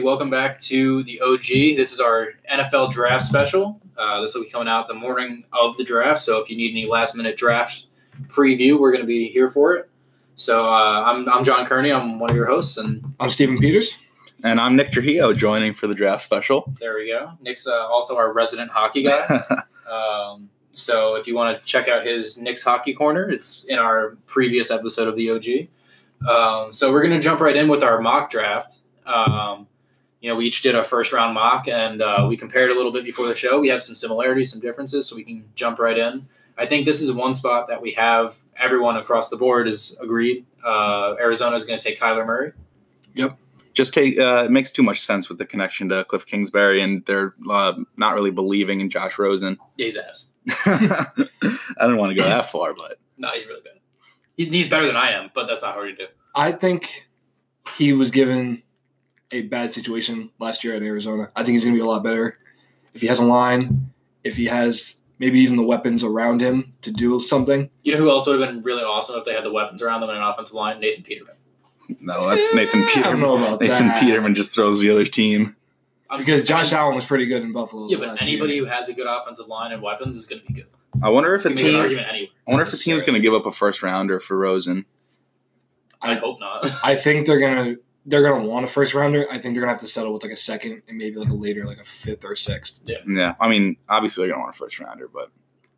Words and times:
Hey 0.00 0.04
everybody, 0.04 0.16
welcome 0.16 0.30
back 0.30 0.58
to 0.60 1.02
the 1.02 1.20
OG. 1.20 1.76
This 1.76 1.92
is 1.92 2.00
our 2.00 2.28
NFL 2.50 2.90
draft 2.90 3.22
special. 3.22 3.82
Uh, 3.98 4.22
this 4.22 4.34
will 4.34 4.44
be 4.44 4.48
coming 4.48 4.66
out 4.66 4.88
the 4.88 4.94
morning 4.94 5.44
of 5.52 5.76
the 5.76 5.84
draft, 5.84 6.20
so 6.20 6.40
if 6.40 6.48
you 6.48 6.56
need 6.56 6.70
any 6.70 6.86
last 6.86 7.14
minute 7.14 7.36
draft 7.36 7.84
preview, 8.28 8.80
we're 8.80 8.92
going 8.92 9.02
to 9.02 9.06
be 9.06 9.28
here 9.28 9.46
for 9.46 9.74
it. 9.74 9.90
So 10.36 10.66
uh, 10.66 11.02
I'm, 11.04 11.28
I'm 11.28 11.44
John 11.44 11.66
Kearney. 11.66 11.92
I'm 11.92 12.18
one 12.18 12.30
of 12.30 12.36
your 12.36 12.46
hosts, 12.46 12.78
and 12.78 13.14
I'm 13.20 13.28
Stephen 13.28 13.58
Peters. 13.58 13.98
And 14.42 14.58
I'm 14.58 14.74
Nick 14.74 14.90
Trujillo 14.90 15.34
joining 15.34 15.74
for 15.74 15.86
the 15.86 15.94
draft 15.94 16.22
special. 16.22 16.72
there 16.80 16.94
we 16.94 17.08
go. 17.08 17.32
Nick's 17.42 17.66
uh, 17.66 17.86
also 17.86 18.16
our 18.16 18.32
resident 18.32 18.70
hockey 18.70 19.02
guy. 19.02 19.42
Um, 19.90 20.50
so 20.70 21.16
if 21.16 21.26
you 21.26 21.34
want 21.34 21.58
to 21.58 21.64
check 21.64 21.88
out 21.88 22.06
his 22.06 22.40
Nick's 22.40 22.62
Hockey 22.62 22.92
Corner, 22.92 23.28
it's 23.28 23.64
in 23.64 23.76
our 23.76 24.16
previous 24.26 24.70
episode 24.70 25.08
of 25.08 25.16
the 25.16 25.30
OG. 25.32 26.28
Um, 26.30 26.72
so 26.72 26.92
we're 26.92 27.02
going 27.02 27.12
to 27.12 27.18
jump 27.18 27.40
right 27.40 27.56
in 27.56 27.66
with 27.66 27.82
our 27.82 28.00
mock 28.00 28.30
draft. 28.30 28.78
Um, 29.04 29.66
you 30.20 30.28
know, 30.28 30.36
we 30.36 30.46
each 30.46 30.62
did 30.62 30.74
a 30.74 30.84
first 30.84 31.12
round 31.12 31.34
mock 31.34 31.66
and 31.66 32.02
uh, 32.02 32.26
we 32.28 32.36
compared 32.36 32.70
a 32.70 32.74
little 32.74 32.92
bit 32.92 33.04
before 33.04 33.26
the 33.26 33.34
show. 33.34 33.58
We 33.58 33.68
have 33.68 33.82
some 33.82 33.94
similarities, 33.94 34.50
some 34.50 34.60
differences, 34.60 35.06
so 35.06 35.16
we 35.16 35.24
can 35.24 35.44
jump 35.54 35.78
right 35.78 35.96
in. 35.96 36.28
I 36.58 36.66
think 36.66 36.84
this 36.84 37.00
is 37.00 37.10
one 37.12 37.32
spot 37.32 37.68
that 37.68 37.80
we 37.80 37.92
have 37.92 38.36
everyone 38.56 38.96
across 38.96 39.30
the 39.30 39.36
board 39.36 39.66
is 39.66 39.98
agreed. 40.02 40.44
Uh, 40.64 41.14
Arizona 41.18 41.56
is 41.56 41.64
going 41.64 41.78
to 41.78 41.84
take 41.84 41.98
Kyler 41.98 42.26
Murray. 42.26 42.52
Yep. 43.14 43.38
Just 43.72 43.94
take 43.94 44.18
uh, 44.18 44.42
it 44.44 44.50
makes 44.50 44.70
too 44.70 44.82
much 44.82 45.00
sense 45.00 45.28
with 45.28 45.38
the 45.38 45.46
connection 45.46 45.88
to 45.88 46.04
Cliff 46.04 46.26
Kingsbury, 46.26 46.82
and 46.82 47.04
they're 47.06 47.34
uh, 47.48 47.74
not 47.96 48.14
really 48.14 48.32
believing 48.32 48.80
in 48.80 48.90
Josh 48.90 49.18
Rosen. 49.18 49.58
Yeah, 49.76 49.86
he's 49.86 49.96
ass. 49.96 50.26
I 50.66 51.12
didn't 51.80 51.96
want 51.96 52.10
to 52.10 52.20
go 52.20 52.24
that 52.24 52.50
far, 52.50 52.74
but 52.74 52.98
No, 53.16 53.30
he's 53.30 53.46
really 53.46 53.60
bad. 53.62 53.78
He's, 54.36 54.52
he's 54.52 54.68
better 54.68 54.86
than 54.86 54.96
I 54.96 55.12
am, 55.12 55.30
but 55.34 55.46
that's 55.46 55.62
not 55.62 55.74
hard 55.74 55.96
to 55.96 56.06
do. 56.06 56.12
I 56.34 56.52
think 56.52 57.08
he 57.76 57.92
was 57.92 58.10
given 58.10 58.62
a 59.32 59.42
bad 59.42 59.72
situation 59.72 60.30
last 60.38 60.64
year 60.64 60.74
at 60.74 60.82
Arizona. 60.82 61.28
I 61.36 61.42
think 61.42 61.54
he's 61.54 61.64
going 61.64 61.74
to 61.74 61.78
be 61.80 61.84
a 61.84 61.88
lot 61.88 62.02
better 62.02 62.38
if 62.94 63.00
he 63.00 63.06
has 63.06 63.18
a 63.18 63.24
line, 63.24 63.92
if 64.24 64.36
he 64.36 64.46
has 64.46 64.96
maybe 65.18 65.38
even 65.40 65.56
the 65.56 65.62
weapons 65.62 66.02
around 66.02 66.40
him 66.40 66.72
to 66.82 66.90
do 66.90 67.18
something. 67.20 67.70
You 67.84 67.92
know 67.92 67.98
who 67.98 68.10
else 68.10 68.26
would 68.26 68.40
have 68.40 68.48
been 68.48 68.62
really 68.62 68.82
awesome 68.82 69.18
if 69.18 69.24
they 69.24 69.32
had 69.34 69.44
the 69.44 69.52
weapons 69.52 69.82
around 69.82 70.00
them 70.00 70.10
and 70.10 70.18
an 70.18 70.24
offensive 70.24 70.54
line? 70.54 70.80
Nathan 70.80 71.04
Peterman. 71.04 71.34
no, 72.00 72.28
that's 72.28 72.52
Nathan 72.54 72.80
I 72.82 72.86
don't 72.86 72.94
Peterman. 72.94 73.20
know 73.20 73.36
about 73.36 73.60
Nathan 73.60 73.88
that. 73.88 74.00
Peterman 74.00 74.34
just 74.34 74.54
throws 74.54 74.80
the 74.80 74.90
other 74.90 75.04
team. 75.04 75.56
Because 76.16 76.42
Josh 76.42 76.72
Allen 76.72 76.96
was 76.96 77.04
pretty 77.04 77.26
good 77.26 77.42
in 77.42 77.52
Buffalo. 77.52 77.86
Yeah, 77.88 77.98
but 77.98 78.08
last 78.08 78.22
anybody 78.22 78.54
year. 78.54 78.64
who 78.64 78.68
has 78.70 78.88
a 78.88 78.94
good 78.94 79.06
offensive 79.06 79.46
line 79.46 79.70
and 79.70 79.80
weapons 79.80 80.16
is 80.16 80.26
going 80.26 80.40
to 80.42 80.46
be 80.48 80.54
good. 80.54 80.66
I 81.04 81.08
wonder 81.08 81.36
if 81.36 81.44
a 81.44 81.50
You 81.50 81.54
can 81.56 81.64
make 81.72 81.74
an 82.08 82.14
team. 82.14 82.28
I 82.48 82.50
wonder 82.50 82.64
if 82.64 82.72
a 82.72 82.76
team's 82.76 83.02
going 83.02 83.14
to 83.14 83.20
give 83.20 83.32
up 83.32 83.46
a 83.46 83.52
first 83.52 83.80
rounder 83.82 84.18
for 84.18 84.36
Rosen. 84.36 84.86
I 86.02 86.14
hope 86.14 86.40
not. 86.40 86.66
I 86.82 86.94
think 86.96 87.26
they're 87.26 87.38
gonna 87.38 87.76
they're 88.06 88.22
gonna 88.22 88.44
want 88.46 88.64
a 88.64 88.68
first 88.68 88.94
rounder. 88.94 89.26
I 89.30 89.38
think 89.38 89.54
they're 89.54 89.62
gonna 89.62 89.72
have 89.72 89.80
to 89.80 89.86
settle 89.86 90.12
with 90.12 90.22
like 90.22 90.32
a 90.32 90.36
second 90.36 90.82
and 90.88 90.96
maybe 90.98 91.16
like 91.16 91.28
a 91.28 91.34
later, 91.34 91.66
like 91.66 91.78
a 91.78 91.84
fifth 91.84 92.24
or 92.24 92.34
sixth. 92.34 92.80
Yeah, 92.84 92.98
Yeah. 93.06 93.34
I 93.40 93.48
mean, 93.48 93.76
obviously 93.88 94.22
they're 94.22 94.34
going 94.34 94.40
to 94.40 94.44
want 94.44 94.54
a 94.54 94.58
first 94.58 94.80
rounder, 94.80 95.08
but 95.08 95.30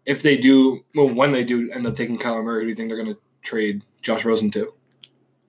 If 0.07 0.23
they 0.23 0.37
do, 0.37 0.85
well, 0.95 1.09
when 1.09 1.33
they 1.33 1.45
do 1.45 1.71
end 1.71 1.87
up 1.87 1.95
taking 1.95 2.19
Kyler 2.19 2.43
Murray, 2.45 2.63
do 2.65 2.69
you 2.69 2.75
think 2.75 2.89
they're 2.89 3.03
gonna 3.03 3.17
trade 3.43 3.83
Josh 4.03 4.25
Rosen 4.25 4.51
too? 4.51 4.73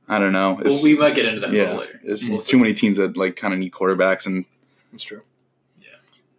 I 0.08 0.20
don't 0.20 0.34
know. 0.34 0.60
well, 0.64 0.84
we 0.84 0.98
might 0.98 1.16
get 1.16 1.26
into 1.26 1.40
that 1.42 1.52
yeah, 1.54 1.78
later. 1.78 2.00
there's 2.04 2.30
We'll 2.30 2.40
too 2.40 2.44
see. 2.44 2.58
many 2.58 2.74
teams 2.74 2.98
that 2.98 3.16
like 3.18 3.36
kind 3.36 3.54
of 3.54 3.60
need 3.60 3.72
quarterbacks, 3.72 4.26
and 4.26 4.46
That's 4.92 5.04
true. 5.04 5.22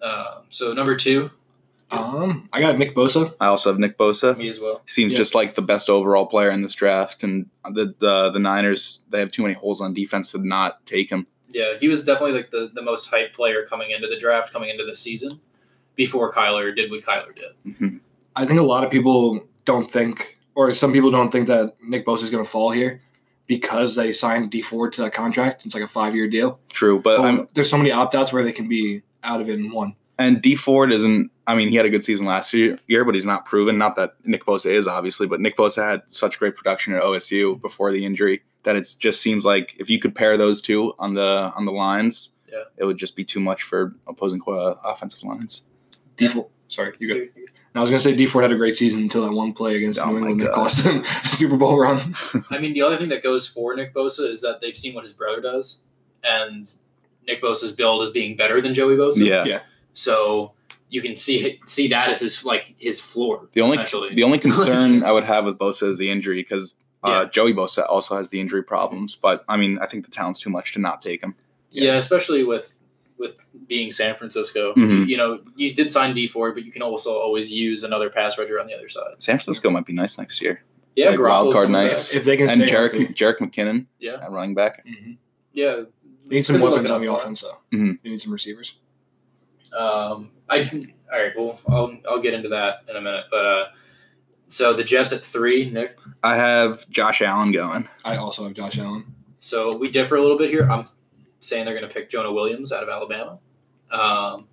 Uh, 0.03 0.43
so 0.51 0.75
number 0.75 0.95
two, 0.97 1.31
Um, 1.91 2.49
I 2.53 2.61
got 2.61 2.79
Nick 2.79 2.95
Bosa. 2.95 3.35
I 3.41 3.47
also 3.47 3.71
have 3.71 3.79
Nick 3.79 3.97
Bosa. 3.99 4.37
me 4.37 4.49
as 4.49 4.59
well. 4.61 4.83
seems 4.87 5.13
Yeah. 5.13 5.19
just 5.19 5.35
like 5.35 5.55
the 5.55 5.63
best 5.63 5.89
overall 5.89 6.27
player 6.27 6.51
in 6.51 6.63
this 6.63 6.75
draft. 6.75 7.23
And 7.23 7.47
the, 7.71 7.95
the 7.99 8.31
the 8.31 8.39
Niners 8.39 9.03
they 9.11 9.21
have 9.21 9.31
too 9.31 9.43
many 9.43 9.55
holes 9.55 9.81
on 9.81 9.95
defense 9.95 10.33
to 10.33 10.45
not 10.47 10.85
take 10.87 11.11
him. 11.11 11.27
Yeah, 11.51 11.75
he 11.79 11.87
was 11.89 12.05
definitely 12.05 12.35
like 12.37 12.51
the, 12.51 12.71
the 12.75 12.83
most 12.83 13.11
hyped 13.11 13.33
player 13.35 13.65
coming 13.65 13.91
into 13.93 14.09
the 14.09 14.19
draft, 14.19 14.53
coming 14.53 14.71
into 14.71 14.85
the 14.85 14.95
season, 14.95 15.41
before 15.95 16.33
Kyler 16.33 16.75
did 16.75 16.91
what 16.91 17.03
Kyler 17.03 17.35
did. 17.35 17.75
Mhm. 17.75 18.01
I 18.35 18.45
think 18.45 18.59
a 18.59 18.65
lot 18.65 18.83
of 18.83 18.91
people 18.91 19.47
don't 19.65 19.89
think, 19.89 20.39
or 20.57 20.75
some 20.75 20.93
people 20.93 21.13
don't 21.13 21.31
think 21.31 21.47
that 21.47 21.77
Nick 21.81 22.05
Bosa 22.05 22.25
is 22.25 22.31
going 22.31 22.45
to 22.45 22.51
fall 22.51 22.71
here 22.73 22.99
because 23.47 23.95
they 23.95 24.13
signed 24.13 24.51
Dee 24.51 24.63
Ford 24.63 24.93
to 24.95 25.03
that 25.03 25.13
contract. 25.15 25.65
It's 25.65 25.75
like 25.77 25.85
a 25.85 25.89
five 25.89 26.17
year 26.17 26.27
deal. 26.27 26.59
True, 26.71 26.99
but 27.01 27.19
But 27.19 27.25
I'm 27.27 27.49
there's 27.55 27.71
so 27.71 27.77
many 27.79 27.93
opt 27.93 28.17
outs 28.17 28.33
where 28.33 28.43
they 28.43 28.53
can 28.53 28.69
be 28.69 29.03
out 29.23 29.41
of 29.41 29.49
it 29.49 29.55
in 29.55 29.71
one. 29.71 29.95
And 30.19 30.41
Dee 30.41 30.55
Ford 30.55 30.93
isn't. 30.93 31.31
I 31.47 31.55
mean, 31.55 31.69
he 31.69 31.77
had 31.77 31.85
a 31.87 31.91
good 31.91 32.05
season 32.05 32.27
last 32.27 32.55
year, 32.55 32.77
year, 32.87 33.05
but 33.05 33.15
he's 33.15 33.27
not 33.27 33.45
proven. 33.45 33.77
Not 33.77 33.97
that 33.97 34.15
Nick 34.25 34.45
Bosa 34.47 34.71
is 34.71 34.87
obviously, 34.89 35.27
but 35.27 35.41
Nick 35.41 35.57
Bosa 35.57 35.85
had 35.85 36.03
such 36.07 36.39
great 36.39 36.57
production 36.57 36.95
at 36.95 37.03
OSU 37.03 37.61
before 37.61 37.91
the 37.93 38.05
injury 38.07 38.43
that 38.63 38.77
it 38.77 38.89
just 38.99 39.21
seems 39.21 39.45
like 39.45 39.75
if 39.79 39.91
you 39.91 39.99
could 39.99 40.15
pair 40.15 40.37
those 40.37 40.63
two 40.63 40.95
on 40.99 41.15
the 41.15 41.53
on 41.57 41.65
the 41.67 41.73
lines, 41.73 42.31
Yeah. 42.51 42.63
it 42.79 42.85
would 42.85 42.97
just 42.97 43.17
be 43.17 43.25
too 43.25 43.41
much 43.41 43.63
for 43.63 43.95
opposing 44.07 44.41
uh, 44.47 44.75
offensive 44.85 45.23
lines. 45.25 45.67
Dee 46.17 46.29
Ford. 46.29 46.47
Sorry, 46.69 46.95
you 46.99 47.09
go. 47.09 47.41
I 47.77 47.81
was 47.81 47.91
going 47.91 47.99
to 47.99 48.05
say 48.09 48.15
Dee 48.15 48.27
Ford 48.27 48.45
had 48.45 48.53
a 48.53 48.57
great 48.57 48.77
season 48.77 49.01
until 49.01 49.23
that 49.23 49.33
one 49.33 49.53
play 49.53 49.77
against 49.77 49.99
Oh 50.01 50.07
New 50.07 50.13
my 50.21 50.29
England 50.29 50.41
that 50.43 50.53
cost 50.55 50.85
him 50.87 50.99
the 51.03 51.29
Super 51.33 51.57
Bowl 51.57 51.77
run. 51.79 51.99
I 52.51 52.59
mean, 52.59 52.73
the 52.73 52.83
other 52.83 52.97
thing 52.97 53.09
that 53.09 53.23
goes 53.23 53.49
for 53.49 53.75
Nick 53.75 53.93
Bosa 53.93 54.29
is 54.31 54.41
that 54.43 54.61
they've 54.61 54.77
seen 54.77 54.95
what 54.95 55.03
his 55.03 55.13
brother 55.13 55.41
does, 55.43 55.83
and 56.23 56.73
Nick 57.27 57.43
Bosa's 57.43 57.73
build 57.73 58.03
is 58.05 58.11
being 58.13 58.37
better 58.37 58.61
than 58.61 58.75
Joey 58.75 58.95
Bosa. 58.97 59.27
Yeah. 59.27 59.45
Yeah. 59.45 59.61
So 59.95 60.53
you 60.91 61.01
can 61.01 61.17
see 61.17 61.59
see 61.67 61.89
that 61.89 62.11
as 62.11 62.21
his 62.21 62.45
like 62.45 62.75
his 62.79 63.01
floor. 63.01 63.49
The 63.53 63.63
only 63.63 63.75
essentially. 63.77 64.15
the 64.15 64.23
only 64.23 64.39
concern 64.47 65.03
I 65.03 65.11
would 65.13 65.25
have 65.25 65.47
with 65.47 65.57
Bosa 65.59 65.89
is 65.89 65.97
the 65.99 66.11
injury 66.11 66.43
because 66.43 66.77
uh, 67.03 67.09
Yeah. 67.25 67.31
Joey 67.31 67.53
Bosa 67.55 67.89
also 67.89 68.17
has 68.17 68.29
the 68.29 68.41
injury 68.41 68.63
problems. 68.63 69.17
But 69.17 69.45
I 69.49 69.57
mean, 69.57 69.79
I 69.81 69.87
think 69.87 70.05
the 70.05 70.11
talent's 70.11 70.41
too 70.41 70.51
much 70.51 70.73
to 70.75 70.81
not 70.81 71.01
take 71.01 71.23
him. 71.23 71.35
yeah, 71.71 71.95
especially 71.95 72.45
with 72.45 72.79
with 73.17 73.37
being 73.69 73.91
San 73.93 74.15
Francisco. 74.17 74.75
Mhm. 74.75 75.07
You 75.09 75.17
know, 75.17 75.41
you 75.57 75.73
did 75.73 75.89
sign 75.91 76.13
Dee 76.15 76.27
Ford, 76.27 76.55
but 76.55 76.65
you 76.65 76.73
can 76.73 76.83
also 76.83 77.17
always 77.17 77.51
use 77.51 77.83
another 77.85 78.11
pass 78.11 78.37
rusher 78.37 78.61
on 78.61 78.67
the 78.67 78.75
other 78.75 78.89
side. 78.89 79.15
San 79.19 79.37
Francisco 79.39 79.71
might 79.71 79.87
be 79.87 79.93
nice 79.93 80.19
next 80.19 80.43
year. 80.43 80.65
Yeah, 80.97 81.11
Like 81.11 81.21
wild 81.21 81.53
card 81.53 81.71
nice. 81.71 82.11
back. 82.13 82.19
if 82.21 82.25
they 82.25 82.37
can 82.37 82.49
and 82.49 82.61
stay 82.63 82.71
Jerick 82.71 82.91
healthy. 82.93 83.07
Jerick 83.15 83.39
McKinnon 83.39 83.87
Yeah, 84.01 84.15
at 84.23 84.31
running 84.33 84.55
back. 84.55 84.85
Mhm. 84.87 85.17
yeah. 85.53 85.83
They 86.29 86.37
need 86.37 86.47
some 86.47 86.61
weapons 86.61 86.91
on 86.91 87.01
the 87.03 87.09
up 87.09 87.21
for 87.21 87.21
it. 87.21 87.23
offense, 87.25 87.41
though. 87.43 87.59
Mhm. 87.77 87.99
They 88.03 88.11
need 88.11 88.21
some 88.21 88.33
receivers. 88.33 88.75
Um, 89.77 90.31
I 90.49 90.69
all 91.13 91.19
right. 91.23 91.33
Well, 91.37 91.61
I'll 91.69 91.97
I'll 92.09 92.21
get 92.21 92.35
into 92.35 92.49
that 92.51 92.85
in 92.89 92.97
a 92.97 93.01
minute. 93.01 93.25
But 93.31 93.45
uh, 93.45 93.65
so 94.47 94.73
the 94.73 94.85
Jets 94.85 95.13
at 95.13 95.21
three, 95.23 95.71
Nick. 95.71 95.97
I 96.23 96.37
have 96.37 96.89
Josh 96.91 97.23
Allen 97.23 97.53
going. 97.53 97.89
I 98.05 98.17
also 98.17 98.45
have 98.45 98.55
Josh 98.55 98.79
Allen. 98.79 99.05
So 99.39 99.77
we 99.77 99.91
differ 99.91 100.17
a 100.17 100.23
little 100.23 100.39
bit 100.39 100.51
here. 100.51 100.71
I'm 100.71 100.85
saying 101.41 101.65
they're 101.67 101.75
going 101.79 101.87
to 101.87 101.93
pick 101.93 102.09
Jonah 102.09 102.33
Williams 102.33 102.73
out 102.73 102.83
of 102.83 102.89
Alabama. 102.89 103.39
Um, 103.91 104.49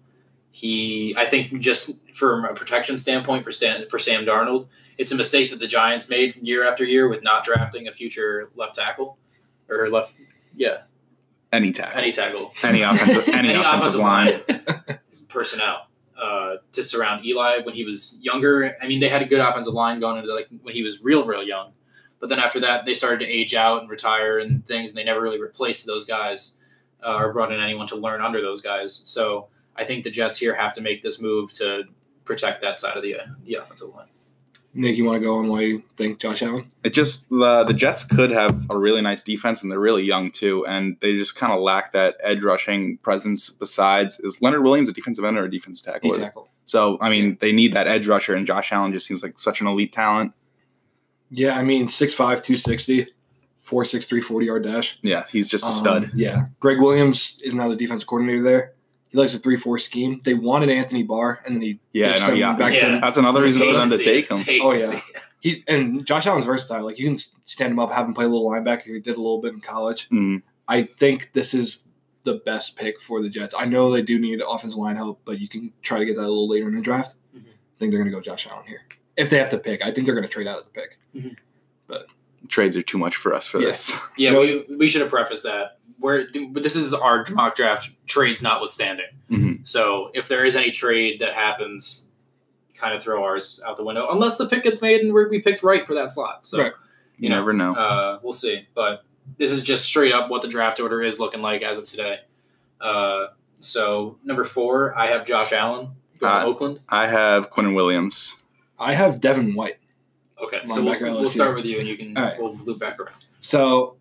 he, 0.52 1.16
I 1.18 1.26
think, 1.26 1.58
just 1.60 1.92
from 2.14 2.44
a 2.44 2.54
protection 2.54 2.98
standpoint 2.98 3.46
for 3.46 3.52
Stan, 3.54 3.88
for 3.88 3.98
Sam 3.98 4.26
Darnold, 4.26 4.68
it's 4.98 5.14
a 5.14 5.16
mistake 5.16 5.50
that 5.52 5.60
the 5.60 5.68
Giants 5.68 6.10
made 6.10 6.36
year 6.36 6.68
after 6.68 6.84
year 6.84 7.08
with 7.08 7.24
not 7.24 7.46
drafting 7.46 7.88
a 7.88 7.92
future 7.92 8.50
left 8.56 8.76
tackle 8.76 9.18
or 9.70 9.90
left, 9.90 10.14
yeah, 10.56 10.80
Any 11.54 11.72
tackle. 11.72 11.98
any 12.02 12.12
tackle, 12.12 12.52
Any 12.64 12.82
offensive 12.82 13.30
any, 13.30 13.54
offensive, 13.54 13.96
line. 13.96 14.42
personnel 15.32 15.88
uh, 16.22 16.58
to 16.72 16.84
surround 16.84 17.26
Eli 17.26 17.60
when 17.62 17.74
he 17.74 17.84
was 17.84 18.20
younger. 18.22 18.78
I 18.82 18.88
mean, 18.88 19.00
they 19.00 19.10
had 19.10 19.22
a 19.22 19.26
good 19.26 19.40
offensive 19.40 19.74
line 19.74 20.00
going 20.00 20.18
into 20.18 20.34
like 20.34 20.48
when 20.62 20.74
he 20.74 20.84
was 20.84 21.04
real, 21.04 21.26
real 21.26 21.44
young. 21.44 21.72
But 22.20 22.30
then 22.30 22.40
after 22.40 22.60
that, 22.60 22.86
they 22.86 22.94
started 22.94 23.26
to 23.26 23.32
age 23.32 23.56
out 23.56 23.82
and 23.82 23.90
retire 23.90 24.38
and 24.38 24.64
things, 24.66 24.92
and 24.92 24.98
they 24.98 25.04
never 25.04 25.22
really 25.22 25.42
replaced 25.42 25.88
those 25.88 26.06
guys 26.06 26.56
uh, 27.04 27.16
or 27.16 27.34
brought 27.34 27.52
in 27.52 27.60
anyone 27.60 27.88
to 27.88 27.96
learn 27.96 28.22
under 28.22 28.42
those 28.42 28.62
guys. 28.62 28.94
So 28.94 29.48
I 29.76 29.86
think 29.86 30.04
the 30.04 30.12
Jets 30.12 30.38
here 30.38 30.54
have 30.54 30.74
to 30.74 30.82
make 30.82 31.02
this 31.02 31.20
move 31.20 31.52
to 31.54 31.86
protect 32.24 32.62
that 32.62 32.80
side 32.80 32.96
of 32.96 33.02
the 33.02 33.16
uh, 33.16 33.26
the 33.44 33.56
offensive 33.56 33.90
line. 33.90 34.11
Nick, 34.74 34.98
you 34.98 35.04
want 35.04 35.18
to 35.18 35.20
go 35.26 35.38
on 35.38 35.50
why 35.50 35.62
you 35.62 35.84
think 35.98 36.20
Josh 36.20 36.42
Allen? 36.42 36.66
It 36.84 36.92
just 36.94 37.30
the 37.30 37.64
the 37.66 37.74
Jets 37.74 38.04
could 38.06 38.32
have 38.32 38.66
a 38.70 38.78
really 38.78 39.02
nice 39.02 39.22
defense 39.22 39.62
and 39.62 39.72
they're 39.72 39.80
really 39.80 40.04
young 40.04 40.32
too, 40.32 40.66
and 40.66 40.96
they 41.02 41.18
just 41.18 41.36
kind 41.36 41.52
of 41.52 41.60
lack 41.60 41.92
that 41.92 42.16
edge 42.24 42.42
rushing 42.44 42.98
presence. 43.00 43.50
Besides, 43.50 44.20
is 44.22 44.42
Leonard 44.42 44.64
Williams 44.64 44.88
a 44.88 44.94
defensive 44.94 45.26
end 45.26 45.38
or 45.38 45.44
a 45.44 45.52
defensive 45.52 45.86
tackle? 45.86 46.14
tackle. 46.14 46.50
So 46.66 46.98
I 47.02 47.10
mean, 47.10 47.38
they 47.42 47.52
need 47.52 47.74
that 47.74 47.88
edge 47.88 48.08
rusher, 48.08 48.34
and 48.34 48.48
Josh 48.48 48.72
Allen 48.72 48.94
just 48.94 49.06
seems 49.06 49.22
like 49.24 49.38
such 49.40 49.60
an 49.60 49.68
elite 49.68 49.92
talent. 49.92 50.34
Yeah, 51.34 51.58
I 51.58 51.64
mean, 51.64 51.88
6'5", 51.88 52.18
260, 52.18 53.08
4'6", 53.66 54.22
40 54.24 54.46
yard 54.46 54.64
dash. 54.64 55.00
Yeah, 55.02 55.26
he's 55.32 55.48
just 55.48 55.64
a 55.64 55.68
Um, 55.68 55.74
stud. 55.74 56.12
yeah. 56.16 56.46
Gregg 56.60 56.80
Williams 56.80 57.40
is 57.44 57.54
now 57.54 57.70
the 57.70 57.76
defensive 57.76 58.08
coordinator 58.08 58.44
there. 58.44 58.74
He 59.12 59.18
likes 59.18 59.34
a 59.36 59.40
3-4 59.40 59.80
scheme. 59.80 60.22
They 60.24 60.34
wanted 60.34 60.70
Anthony 60.70 61.04
Barr, 61.04 61.42
and 61.46 61.56
then 61.56 61.62
he 61.62 61.80
Yeah, 61.94 62.16
no, 62.18 62.28
him 62.28 62.36
yeah. 62.38 62.54
back 62.56 62.74
Yeah. 62.74 62.92
to 62.96 63.00
That's 63.02 63.18
another 63.18 63.42
reason 63.42 63.62
Hate 63.64 63.74
for 63.74 63.80
them 63.80 63.90
to 63.90 63.98
take 64.04 64.30
him. 64.30 64.42
Oh, 64.62 64.74
yeah. 64.74 65.00
he 65.42 65.64
and 65.68 66.06
Josh 66.06 66.28
Allen's 66.28 66.46
versatile. 66.46 66.86
Like 66.86 66.98
you 66.98 67.06
can 67.06 67.18
stand 67.18 67.72
him 67.72 67.80
up, 67.80 67.92
have 67.92 68.06
him 68.06 68.14
play 68.14 68.26
a 68.26 68.30
little 68.30 68.50
linebacker. 68.50 68.84
He 68.86 69.00
did 69.00 69.16
a 69.18 69.22
little 69.22 69.42
bit 69.42 69.54
in 69.54 69.60
college. 69.60 70.10
Mm. 70.10 70.44
I 70.68 70.84
think 70.84 71.34
this 71.34 71.54
is 71.54 71.86
the 72.24 72.36
best 72.46 72.78
pick 72.78 73.02
for 73.02 73.22
the 73.22 73.30
Jets. 73.30 73.54
I 73.58 73.66
know 73.66 73.92
they 73.92 74.02
do 74.04 74.18
need 74.20 74.42
offensive 74.48 74.78
line 74.80 74.96
help, 74.96 75.20
but 75.26 75.40
you 75.40 75.48
can 75.50 75.74
try 75.82 75.98
to 76.00 76.06
get 76.06 76.16
that 76.16 76.22
a 76.22 76.30
little 76.30 76.48
later 76.48 76.68
in 76.70 76.76
the 76.76 76.82
draft. 76.82 77.16
Mhm. 77.36 77.40
I 77.42 77.80
think 77.80 77.92
they're 77.92 78.00
going 78.00 78.06
to 78.06 78.12
go 78.12 78.22
Josh 78.22 78.48
Allen 78.50 78.66
here 78.68 78.82
if 79.18 79.30
they 79.30 79.38
have 79.40 79.50
to 79.50 79.58
pick. 79.58 79.82
I 79.84 79.92
think 79.92 80.06
they're 80.06 80.16
going 80.16 80.28
to 80.28 80.30
trade 80.32 80.48
out 80.48 80.60
of 80.60 80.66
the 80.66 80.72
pick. 80.72 81.36
But 81.88 82.06
trades 82.48 82.78
are 82.78 82.82
too 82.84 82.98
much 83.00 83.16
for 83.16 83.34
us 83.34 83.48
for 83.48 83.60
Yeah. 83.60 83.68
this. 83.68 83.92
Yeah, 84.18 84.30
No. 84.32 84.42
we, 84.42 84.66
we 84.78 84.88
should 84.88 85.02
have 85.02 85.10
prefaced 85.10 85.44
that. 85.44 85.80
We're, 86.02 86.26
but 86.50 86.64
this 86.64 86.76
is 86.76 86.94
our 86.94 87.26
mock 87.32 87.56
draft 87.56 87.92
trades 88.08 88.42
notwithstanding. 88.42 89.06
Mhm. 89.30 89.68
So 89.68 90.12
if 90.14 90.28
there 90.28 90.44
is 90.44 90.56
any 90.56 90.72
trade 90.72 91.22
that 91.22 91.34
happens, 91.36 92.10
kind 92.74 92.96
of 92.96 93.04
throw 93.04 93.24
ours 93.24 93.62
out 93.68 93.78
the 93.78 93.84
window, 93.84 94.08
unless 94.12 94.38
the 94.38 94.48
pick 94.48 94.64
gets 94.64 94.82
made 94.82 95.02
and 95.02 95.14
we're, 95.14 95.30
we 95.30 95.40
picked 95.40 95.62
right 95.64 95.86
for 95.86 95.94
that 95.94 96.10
slot. 96.10 96.48
So 96.48 96.60
Right. 96.64 96.74
You 97.18 97.30
know, 97.30 97.36
never 97.36 97.54
know. 97.54 97.74
uh, 97.76 98.20
we'll 98.24 98.34
see. 98.34 98.68
But 98.74 99.04
this 99.38 99.52
is 99.52 99.62
just 99.62 99.86
straight 99.86 100.12
up 100.12 100.30
what 100.32 100.42
the 100.42 100.48
draft 100.48 100.80
order 100.80 101.04
is 101.04 101.20
looking 101.20 101.42
like 101.44 101.62
as 101.62 101.78
of 101.78 101.86
today. 101.86 102.22
Uh, 102.82 103.28
so 103.60 104.18
number 104.24 104.44
four, 104.44 104.98
I 104.98 105.08
have 105.08 105.24
Josh 105.26 105.52
Allen 105.54 105.90
going 106.20 106.34
Uh, 106.34 106.46
Oakland. 106.46 106.80
I 106.90 107.06
have 107.08 107.52
Quinn 107.52 107.76
Williams. 107.76 108.36
I 108.80 108.94
have 108.94 109.22
Devin 109.22 109.54
White. 109.54 109.78
Okay, 110.42 110.62
so 110.66 110.84
we'll, 110.84 110.96
we'll 111.20 111.28
start 111.30 111.56
with 111.56 111.66
you, 111.68 111.78
and 111.78 111.88
you 111.88 111.96
can 111.96 112.18
All 112.18 112.24
right. 112.24 112.42
we'll 112.42 112.56
loop 112.56 112.80
back 112.80 113.00
around. 113.00 113.14
So 113.40 113.98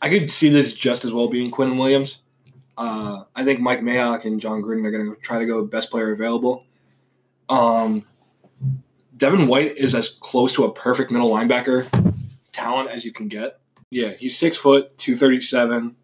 I 0.00 0.08
could 0.08 0.30
see 0.30 0.48
this 0.48 0.72
just 0.72 1.04
as 1.04 1.12
well 1.12 1.28
being 1.28 1.50
Quinn 1.50 1.76
Williams. 1.76 2.22
Uh, 2.76 3.24
I 3.34 3.44
think 3.44 3.60
Mike 3.60 3.80
Mayock 3.80 4.24
and 4.24 4.40
Jon 4.40 4.62
Gruden 4.62 4.86
are 4.86 4.90
going 4.90 5.12
to 5.12 5.20
try 5.20 5.38
to 5.38 5.46
go 5.46 5.64
best 5.64 5.90
player 5.90 6.12
available. 6.12 6.64
Um, 7.48 8.04
Devin 9.16 9.48
White 9.48 9.76
is 9.76 9.94
as 9.94 10.08
close 10.08 10.52
to 10.54 10.64
a 10.64 10.72
perfect 10.72 11.10
middle 11.10 11.30
linebacker 11.30 11.88
talent 12.52 12.90
as 12.90 13.04
you 13.04 13.12
can 13.12 13.26
get. 13.26 13.60
Yeah, 13.90 14.10
he's 14.10 14.38
six 14.38 14.56
foot, 14.56 14.96
two 14.96 15.16
thirty 15.16 15.40
seven. 15.40 15.96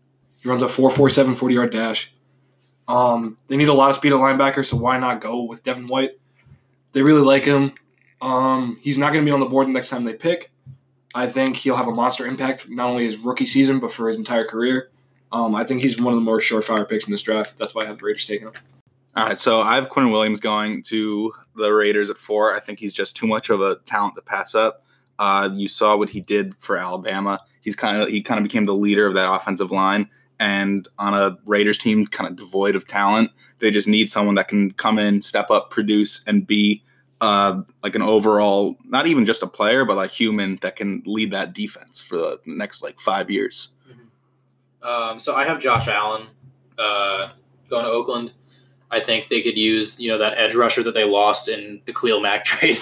He 0.43 0.49
runs 0.49 0.63
a 0.63 0.69
four 0.69 0.91
four 0.91 1.09
seven 1.11 1.35
40 1.35 1.55
yard 1.55 1.73
dash. 1.73 2.13
Um, 2.89 3.39
they 3.49 3.57
need 3.57 3.69
a 3.69 3.75
lot 3.75 3.91
of 3.91 3.97
speed 3.97 4.13
at 4.13 4.19
linebacker, 4.19 4.65
so 4.65 4.77
why 4.77 4.99
not 4.99 5.21
go 5.21 5.43
with 5.45 5.63
Devin 5.63 5.87
White? 5.87 6.19
They 6.93 7.03
really 7.03 7.23
like 7.23 7.45
him. 7.45 7.73
Um, 8.21 8.79
he's 8.81 8.99
not 8.99 9.13
going 9.13 9.25
to 9.25 9.29
be 9.29 9.33
on 9.33 9.41
the 9.41 9.47
board 9.47 9.67
the 9.67 9.73
next 9.73 9.89
time 9.89 10.05
they 10.05 10.15
pick. 10.15 10.51
I 11.15 11.27
think 11.27 11.57
he'll 11.57 11.77
have 11.77 11.87
a 11.87 11.93
monster 11.93 12.27
impact 12.27 12.69
not 12.69 12.89
only 12.89 13.05
his 13.05 13.19
rookie 13.19 13.47
season 13.47 13.79
but 13.79 13.93
for 13.93 14.09
his 14.09 14.17
entire 14.17 14.45
career. 14.45 14.91
Um, 15.33 15.55
I 15.55 15.65
think 15.65 15.81
he's 15.81 16.01
one 16.01 16.13
of 16.13 16.19
the 16.19 16.25
more 16.25 16.39
surefire 16.39 16.89
picks 16.89 17.07
in 17.07 17.13
this 17.13 17.23
draft. 17.23 17.59
That's 17.59 17.75
why 17.75 17.83
I 17.83 17.87
have 17.87 17.99
the 17.99 18.05
Raiders 18.05 18.25
taking 18.25 18.49
him. 18.49 18.55
All 19.17 19.27
right, 19.27 19.39
so 19.39 19.61
I 19.61 19.77
have 19.77 19.91
Quinn 19.91 20.11
Williams 20.11 20.41
going 20.41 20.83
to 20.85 21.33
the 21.55 21.73
Raiders 21.73 22.11
at 22.11 22.19
four. 22.19 22.55
I 22.55 22.61
think 22.61 22.81
he's 22.81 22.93
just 22.93 23.17
too 23.17 23.29
much 23.29 23.49
of 23.49 23.61
a 23.61 23.77
talent 23.85 24.17
to 24.17 24.23
pass 24.23 24.55
up. 24.55 24.85
Uh, 25.21 25.49
you 25.53 25.69
saw 25.69 25.97
what 25.97 26.09
he 26.09 26.21
did 26.21 26.57
for 26.57 26.77
Alabama. 26.77 27.41
He's 27.61 27.77
kind 27.77 28.03
of 28.03 28.09
he 28.09 28.21
kind 28.21 28.39
of 28.39 28.43
became 28.43 28.65
the 28.65 28.75
leader 28.75 29.07
of 29.07 29.15
that 29.15 29.33
offensive 29.33 29.71
line, 29.71 30.11
and 30.41 30.89
on 30.99 31.15
a 31.15 31.39
Raiders 31.47 31.79
team 31.79 32.07
kind 32.07 32.29
of 32.29 32.37
devoid 32.37 32.75
of 32.75 32.89
talent, 32.89 33.31
they 33.61 33.71
just 33.71 33.87
need 33.87 34.11
someone 34.11 34.35
that 34.35 34.49
can 34.49 34.73
come 34.73 34.99
in, 34.99 35.23
step 35.23 35.49
up, 35.49 35.71
produce, 35.71 36.25
and 36.27 36.45
be 36.45 36.83
uh, 37.21 37.63
like 37.83 37.95
an 37.95 38.03
overall, 38.03 38.77
not 38.85 39.07
even 39.07 39.27
just 39.27 39.43
a 39.43 39.47
player, 39.47 39.85
but 39.85 39.99
a 39.99 40.07
human 40.07 40.59
that 40.63 40.77
can 40.77 41.03
lead 41.07 41.31
that 41.33 41.53
defense 41.53 42.03
for 42.03 42.17
the 42.17 42.41
next 42.47 42.83
like 42.83 43.01
five 43.01 43.31
years. 43.31 43.75
Um, 44.83 45.19
so 45.19 45.35
I 45.35 45.45
have 45.45 45.61
Josh 45.61 45.89
Allen 45.89 46.27
uh, 46.79 47.31
going 47.69 47.85
to 47.85 47.91
Oakland. 47.91 48.33
I 48.91 49.01
think 49.01 49.29
they 49.29 49.43
could 49.43 49.57
use 49.57 49.99
you 49.99 50.09
know 50.09 50.19
that 50.19 50.39
edge 50.39 50.55
rusher 50.55 50.83
that 50.83 50.95
they 50.95 51.05
lost 51.05 51.49
in 51.49 51.81
the 51.85 51.93
Khalil 51.93 52.21
Mack 52.21 52.45
trade, 52.45 52.79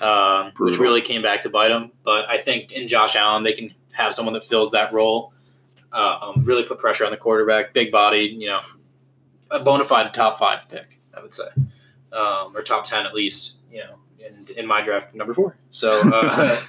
um, 0.00 0.52
which 0.58 0.78
really 0.78 1.00
came 1.00 1.20
back 1.22 1.42
to 1.42 1.50
bite 1.50 1.68
them. 1.68 1.92
But 2.04 2.28
I 2.28 2.38
think 2.38 2.72
in 2.72 2.88
Josh 2.88 3.16
Allen 3.16 3.42
they 3.42 3.52
can 3.52 3.74
have 3.92 4.14
someone 4.14 4.34
that 4.34 4.44
fills 4.44 4.70
that 4.70 4.92
role, 4.92 5.32
uh, 5.92 6.18
um, 6.22 6.44
really 6.44 6.62
put 6.62 6.78
pressure 6.78 7.04
on 7.04 7.10
the 7.10 7.16
quarterback, 7.16 7.74
big 7.74 7.92
body, 7.92 8.20
you 8.38 8.48
know, 8.48 8.60
a 9.50 9.60
bona 9.60 9.84
fide 9.84 10.14
top 10.14 10.38
five 10.38 10.68
pick, 10.68 10.98
I 11.14 11.20
would 11.20 11.34
say, 11.34 11.48
um, 12.12 12.56
or 12.56 12.62
top 12.62 12.84
ten 12.84 13.06
at 13.06 13.14
least. 13.14 13.56
You 13.70 13.78
know, 13.84 13.94
in, 14.18 14.46
in 14.58 14.66
my 14.66 14.82
draft 14.82 15.14
number 15.14 15.32
four. 15.34 15.56
So 15.70 16.00
uh, 16.12 16.60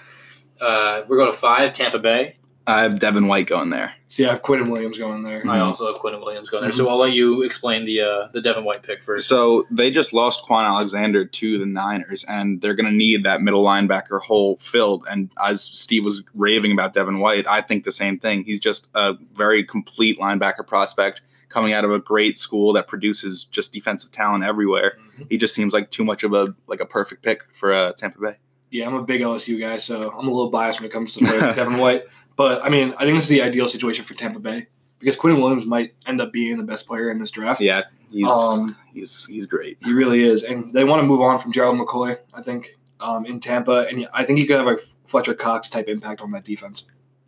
uh, 0.61 1.03
we're 1.07 1.17
going 1.17 1.31
to 1.31 1.37
five, 1.37 1.73
Tampa 1.73 1.99
Bay. 1.99 2.37
I 2.65 2.83
have 2.83 2.97
Devin 2.97 3.27
White 3.27 3.47
going 3.47 3.71
there. 3.71 3.93
See, 4.07 4.25
I 4.25 4.29
have 4.29 4.41
Quinn 4.41 4.69
Williams 4.69 4.97
going 4.97 5.21
there. 5.21 5.39
I 5.41 5.57
Mhm. 5.57 5.65
also 5.65 5.85
have 5.91 5.99
Quinn 5.99 6.17
Williams 6.21 6.49
going 6.49 6.63
there. 6.63 6.71
So 6.71 6.87
I'll 6.87 6.97
let 6.97 7.11
you 7.11 7.41
explain 7.41 7.83
the 7.83 7.99
uh, 7.99 8.27
the 8.31 8.39
Devin 8.39 8.63
White 8.63 8.83
pick 8.83 9.03
first. 9.03 9.27
So 9.27 9.65
they 9.69 9.91
just 9.91 10.13
lost 10.13 10.45
Kwon 10.47 10.63
Alexander 10.65 11.25
to 11.25 11.57
the 11.57 11.65
Niners, 11.65 12.23
and 12.23 12.61
they're 12.61 12.73
going 12.73 12.85
to 12.85 12.95
need 12.95 13.25
that 13.25 13.41
middle 13.41 13.65
linebacker 13.65 14.21
hole 14.21 14.55
filled. 14.55 15.03
And 15.11 15.29
as 15.43 15.61
Steve 15.61 16.05
was 16.05 16.23
raving 16.35 16.71
about 16.71 16.93
Devin 16.93 17.19
White, 17.19 17.45
I 17.49 17.59
think 17.59 17.83
the 17.83 17.91
same 17.91 18.17
thing. 18.17 18.45
He's 18.45 18.61
just 18.61 18.87
a 18.95 19.15
very 19.33 19.65
complete 19.65 20.17
linebacker 20.17 20.65
prospect 20.65 21.21
coming 21.53 21.71
out 21.73 21.85
of 21.85 21.91
a 21.91 21.99
great 21.99 22.37
school 22.39 22.73
that 22.73 22.87
produces 22.87 23.45
just 23.45 23.71
defensive 23.73 24.11
talent 24.11 24.43
everywhere. 24.43 24.97
Mhm. 25.19 25.27
He 25.29 25.37
just 25.37 25.53
seems 25.53 25.73
like 25.73 25.91
too 25.91 26.03
much 26.03 26.23
of 26.23 26.33
a 26.33 26.53
like 26.67 26.79
a 26.79 26.85
perfect 26.85 27.21
pick 27.21 27.43
for 27.53 27.71
uh, 27.71 27.93
Tampa 27.93 28.19
Bay. 28.19 28.35
Yeah, 28.71 28.87
I'm 28.87 28.95
a 28.95 29.03
big 29.03 29.21
LSU 29.21 29.59
guy, 29.59 29.77
so 29.77 30.11
I'm 30.17 30.27
a 30.27 30.31
little 30.31 30.49
biased 30.49 30.79
when 30.81 30.89
it 30.89 30.91
comes 30.91 31.13
to 31.13 31.19
player 31.25 31.39
Devin 31.53 31.77
White. 31.77 32.03
But 32.35 32.63
I 32.65 32.69
mean, 32.69 32.93
I 32.97 33.03
think 33.05 33.15
this 33.15 33.25
is 33.25 33.29
the 33.29 33.43
ideal 33.43 33.67
situation 33.69 34.03
for 34.03 34.15
Tampa 34.15 34.39
Bay 34.39 34.65
because 34.99 35.15
Quinn 35.15 35.39
Williams 35.39 35.65
might 35.67 35.93
end 36.07 36.19
up 36.19 36.33
being 36.33 36.57
the 36.57 36.63
best 36.63 36.87
player 36.87 37.11
in 37.11 37.19
this 37.19 37.29
draft. 37.29 37.61
Yeah, 37.61 37.83
he's 38.09 38.27
Um, 38.27 38.75
he's 38.93 39.25
he's 39.27 39.45
great. 39.45 39.77
He 39.83 39.93
really 39.93 40.23
is, 40.23 40.41
and 40.41 40.73
they 40.73 40.83
want 40.83 41.01
to 41.01 41.07
move 41.07 41.21
on 41.21 41.37
from 41.37 41.51
Gerald 41.51 41.77
McCoy. 41.77 42.17
I 42.33 42.41
think 42.41 42.77
um, 42.99 43.25
in 43.27 43.39
Tampa, 43.39 43.85
and 43.87 44.07
I 44.13 44.23
think 44.23 44.39
he 44.39 44.47
could 44.47 44.57
have 44.57 44.67
a 44.67 44.77
Fletcher 45.05 45.35
Cox 45.35 45.69
type 45.69 45.87
impact 45.87 46.21
on 46.21 46.31
that 46.31 46.43
defense. 46.43 46.85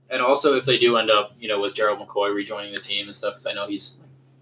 and 0.10 0.22
also, 0.22 0.56
if 0.58 0.66
they 0.66 0.78
do 0.78 0.98
end 0.98 1.12
up, 1.12 1.34
you 1.40 1.48
know, 1.48 1.60
with 1.60 1.74
Gerald 1.76 2.00
McCoy 2.00 2.34
rejoining 2.34 2.72
the 2.74 2.80
team 2.80 3.06
and 3.08 3.14
stuff, 3.16 3.34
because 3.34 3.46
I 3.46 3.54
know 3.54 3.68
he's 3.68 3.98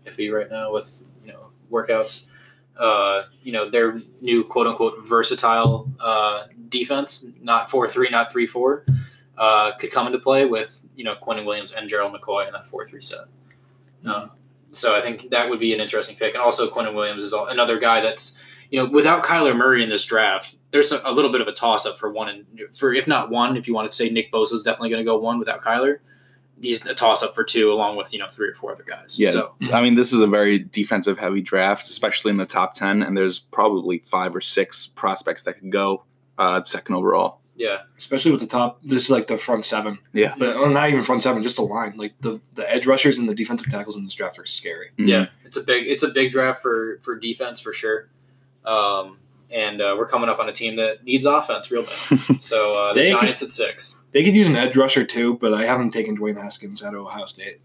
iffy 0.05 0.31
right 0.31 0.49
now 0.49 0.71
with 0.71 1.01
you 1.23 1.31
know 1.31 1.49
workouts. 1.71 2.25
Uh, 2.77 3.23
you 3.43 3.51
know, 3.51 3.69
their 3.69 3.99
new 4.21 4.43
quote 4.43 4.65
unquote 4.65 5.05
versatile 5.05 5.91
uh, 5.99 6.47
defense, 6.69 7.25
not 7.41 7.69
four 7.69 7.87
three, 7.87 8.09
not 8.09 8.31
three 8.31 8.47
four, 8.47 8.85
uh, 9.37 9.73
could 9.73 9.91
come 9.91 10.07
into 10.07 10.19
play 10.19 10.45
with 10.45 10.85
you 10.95 11.03
know 11.03 11.15
Quentin 11.15 11.45
Williams 11.45 11.71
and 11.71 11.87
Gerald 11.87 12.13
McCoy 12.13 12.47
in 12.47 12.53
that 12.53 12.65
four 12.65 12.85
three 12.85 13.01
set. 13.01 13.25
Uh, 14.05 14.27
so 14.69 14.95
I 14.95 15.01
think 15.01 15.29
that 15.29 15.49
would 15.49 15.59
be 15.59 15.73
an 15.73 15.79
interesting 15.79 16.15
pick, 16.15 16.33
and 16.33 16.41
also 16.41 16.67
Quentin 16.67 16.95
Williams 16.95 17.23
is 17.23 17.33
al- 17.33 17.47
another 17.47 17.79
guy 17.79 18.01
that's 18.01 18.41
you 18.71 18.83
know 18.83 18.89
without 18.89 19.23
Kyler 19.23 19.55
Murray 19.55 19.83
in 19.83 19.89
this 19.89 20.03
draft, 20.03 20.55
there's 20.71 20.91
a, 20.91 20.99
a 21.05 21.11
little 21.11 21.31
bit 21.31 21.41
of 21.41 21.47
a 21.47 21.53
toss 21.53 21.85
up 21.85 21.99
for 21.99 22.11
one 22.11 22.29
and 22.29 22.75
for 22.75 22.91
if 22.91 23.07
not 23.07 23.29
one, 23.29 23.55
if 23.55 23.67
you 23.67 23.75
want 23.75 23.89
to 23.89 23.95
say 23.95 24.09
Nick 24.09 24.31
Bosa 24.31 24.53
is 24.53 24.63
definitely 24.63 24.89
going 24.89 25.03
to 25.03 25.05
go 25.05 25.17
one 25.17 25.37
without 25.37 25.61
Kyler, 25.61 25.99
he's 26.61 26.85
a 26.85 26.93
toss 26.93 27.21
up 27.23 27.35
for 27.35 27.43
two 27.43 27.71
along 27.71 27.95
with 27.97 28.13
you 28.13 28.19
know 28.19 28.27
three 28.27 28.49
or 28.49 28.53
four 28.53 28.71
other 28.71 28.83
guys. 28.83 29.19
Yeah. 29.19 29.31
So 29.31 29.53
I 29.71 29.81
mean, 29.81 29.95
this 29.95 30.13
is 30.13 30.21
a 30.21 30.27
very 30.27 30.59
defensive 30.59 31.17
heavy 31.19 31.41
draft, 31.41 31.89
especially 31.89 32.31
in 32.31 32.37
the 32.37 32.45
top 32.45 32.73
10, 32.73 33.03
and 33.03 33.15
there's 33.17 33.39
probably 33.39 33.99
five 33.99 34.35
or 34.35 34.41
six 34.41 34.87
prospects 34.87 35.43
that 35.43 35.53
could 35.59 35.71
go 35.71 36.03
uh, 36.37 36.63
second 36.65 36.95
overall. 36.95 37.39
yeah, 37.55 37.79
especially 37.97 38.31
with 38.31 38.41
the 38.41 38.47
top. 38.47 38.79
This 38.83 39.03
is 39.03 39.09
like 39.09 39.27
the 39.27 39.37
front 39.37 39.65
seven. 39.65 39.99
Yeah. 40.11 40.33
but 40.37 40.57
well, 40.57 40.69
not 40.69 40.89
even 40.89 41.03
front 41.03 41.21
seven, 41.23 41.43
just 41.43 41.57
the 41.57 41.61
line. 41.63 41.93
Like 41.95 42.13
the 42.21 42.39
the 42.55 42.69
edge 42.71 42.87
rushers 42.87 43.17
and 43.17 43.29
the 43.29 43.35
defensive 43.35 43.69
tackles 43.69 43.95
in 43.95 44.03
this 44.03 44.15
draft 44.15 44.39
are 44.39 44.45
scary. 44.45 44.91
yeah, 44.97 45.27
it's 45.45 45.57
a 45.57 45.61
big 45.63 45.85
it's 45.87 46.03
a 46.03 46.09
big 46.09 46.31
draft 46.31 46.61
for 46.61 46.99
for 47.03 47.17
defense 47.17 47.59
for 47.59 47.73
sure. 47.73 48.09
Um, 48.65 49.19
and 49.53 49.81
uh, 49.81 49.95
we're 49.97 50.07
coming 50.07 50.29
up 50.29 50.39
on 50.39 50.49
a 50.49 50.53
team 50.53 50.75
that 50.77 51.03
needs 51.03 51.25
offense 51.25 51.69
real 51.71 51.83
bad. 51.85 52.19
So 52.41 52.75
uh, 52.75 52.93
the 52.93 53.01
They 53.01 53.11
could- 53.11 53.19
Giants 53.21 53.43
at 53.43 53.51
six. 53.51 54.03
They 54.11 54.23
could 54.23 54.35
use 54.35 54.47
an 54.47 54.55
edge 54.55 54.75
rusher 54.77 55.05
too, 55.05 55.35
but 55.37 55.53
I 55.53 55.65
haven't 55.65 55.91
taken 55.91 56.17
Dwayne 56.17 56.37
Haskins 56.41 56.83
out 56.83 56.93
of 56.93 57.01
Ohio 57.01 57.25
State. 57.25 57.59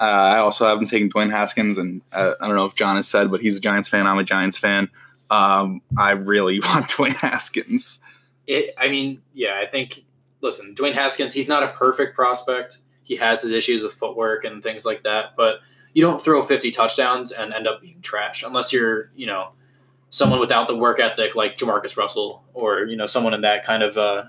Uh, 0.00 0.04
I 0.04 0.38
also 0.38 0.66
haven't 0.66 0.86
taken 0.88 1.08
Dwayne 1.10 1.30
Haskins, 1.30 1.78
and 1.78 2.02
uh, 2.12 2.32
I 2.40 2.46
don't 2.48 2.56
know 2.56 2.66
if 2.66 2.74
John 2.74 2.96
has 2.96 3.06
said, 3.08 3.30
but 3.30 3.40
he's 3.40 3.58
a 3.58 3.60
Giants 3.60 3.88
fan. 3.88 4.06
I'm 4.06 4.18
a 4.18 4.24
Giants 4.24 4.58
fan. 4.58 4.88
Um, 5.30 5.80
I 5.96 6.12
really 6.12 6.58
want 6.64 6.88
Dwayne 6.88 7.14
Haskins. 7.14 8.02
It, 8.46 8.74
I 8.78 8.88
mean, 8.88 9.22
yeah, 9.34 9.60
I 9.62 9.66
think. 9.66 10.04
Listen, 10.40 10.74
Dwayne 10.74 10.94
Haskins, 10.94 11.32
he's 11.32 11.46
not 11.46 11.62
a 11.62 11.68
perfect 11.68 12.16
prospect. 12.16 12.78
He 13.04 13.14
has 13.14 13.42
his 13.42 13.52
issues 13.52 13.80
with 13.80 13.92
footwork 13.92 14.42
and 14.44 14.60
things 14.60 14.84
like 14.84 15.04
that, 15.04 15.36
but 15.36 15.60
you 15.94 16.02
don't 16.02 16.20
throw 16.20 16.42
50 16.42 16.72
touchdowns 16.72 17.30
and 17.30 17.52
end 17.54 17.68
up 17.68 17.80
being 17.80 18.00
trash 18.02 18.42
unless 18.42 18.72
you're, 18.72 19.10
you 19.14 19.26
know, 19.26 19.50
someone 20.12 20.38
without 20.38 20.68
the 20.68 20.76
work 20.76 21.00
ethic 21.00 21.34
like 21.34 21.56
JaMarcus 21.56 21.96
Russell 21.96 22.44
or, 22.52 22.84
you 22.84 22.96
know, 22.96 23.06
someone 23.06 23.32
in 23.34 23.40
that 23.40 23.64
kind 23.64 23.82
of 23.82 23.96
uh, 23.96 24.24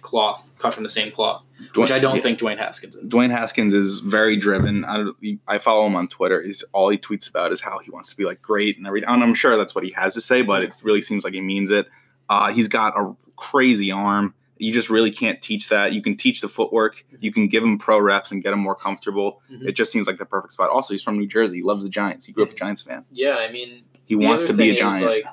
cloth, 0.00 0.54
cut 0.56 0.72
from 0.72 0.84
the 0.84 0.88
same 0.88 1.10
cloth, 1.10 1.44
which 1.74 1.90
I 1.90 1.98
don't 1.98 2.16
yeah. 2.16 2.22
think 2.22 2.38
Dwayne 2.38 2.58
Haskins 2.58 2.94
is. 2.94 3.12
Dwayne 3.12 3.30
Haskins 3.30 3.74
is 3.74 3.98
very 3.98 4.36
driven. 4.36 4.84
I, 4.84 5.04
I 5.48 5.58
follow 5.58 5.84
him 5.84 5.96
on 5.96 6.06
Twitter. 6.06 6.40
He's 6.42 6.62
all 6.72 6.88
he 6.88 6.96
tweets 6.96 7.28
about 7.28 7.50
is 7.50 7.60
how 7.60 7.80
he 7.80 7.90
wants 7.90 8.08
to 8.10 8.16
be 8.16 8.24
like 8.24 8.40
great 8.40 8.78
and 8.78 8.86
everything. 8.86 9.08
And 9.10 9.22
I'm 9.22 9.34
sure 9.34 9.56
that's 9.56 9.74
what 9.74 9.82
he 9.82 9.90
has 9.90 10.14
to 10.14 10.20
say, 10.20 10.42
but 10.42 10.62
it 10.62 10.76
really 10.82 11.02
seems 11.02 11.24
like 11.24 11.34
he 11.34 11.40
means 11.40 11.70
it. 11.70 11.88
Uh, 12.28 12.52
he's 12.52 12.68
got 12.68 12.96
a 12.96 13.16
crazy 13.36 13.90
arm. 13.90 14.32
You 14.58 14.72
just 14.72 14.90
really 14.90 15.10
can't 15.10 15.40
teach 15.40 15.68
that. 15.68 15.92
You 15.92 16.02
can 16.02 16.16
teach 16.16 16.40
the 16.40 16.48
footwork. 16.48 17.04
You 17.20 17.32
can 17.32 17.48
give 17.48 17.62
him 17.62 17.78
pro 17.78 18.00
reps 18.00 18.30
and 18.30 18.42
get 18.42 18.52
him 18.52 18.58
more 18.60 18.74
comfortable. 18.74 19.40
Mhm. 19.50 19.66
It 19.66 19.72
just 19.72 19.92
seems 19.92 20.06
like 20.06 20.18
the 20.18 20.26
perfect 20.26 20.52
spot. 20.52 20.70
Also, 20.70 20.94
he's 20.94 21.02
from 21.02 21.18
New 21.18 21.28
Jersey. 21.28 21.58
He 21.58 21.62
loves 21.62 21.84
the 21.84 21.90
Giants. 21.90 22.26
He 22.26 22.32
grew 22.32 22.44
up 22.44 22.50
a 22.50 22.54
Giants 22.54 22.82
fan. 22.82 23.04
Yeah, 23.10 23.36
I 23.36 23.52
mean, 23.52 23.84
He 24.08 24.16
the 24.16 24.26
wants 24.26 24.46
to 24.46 24.52
be 24.54 24.70
a 24.70 24.76
Giant. 24.80 25.06
like, 25.06 25.24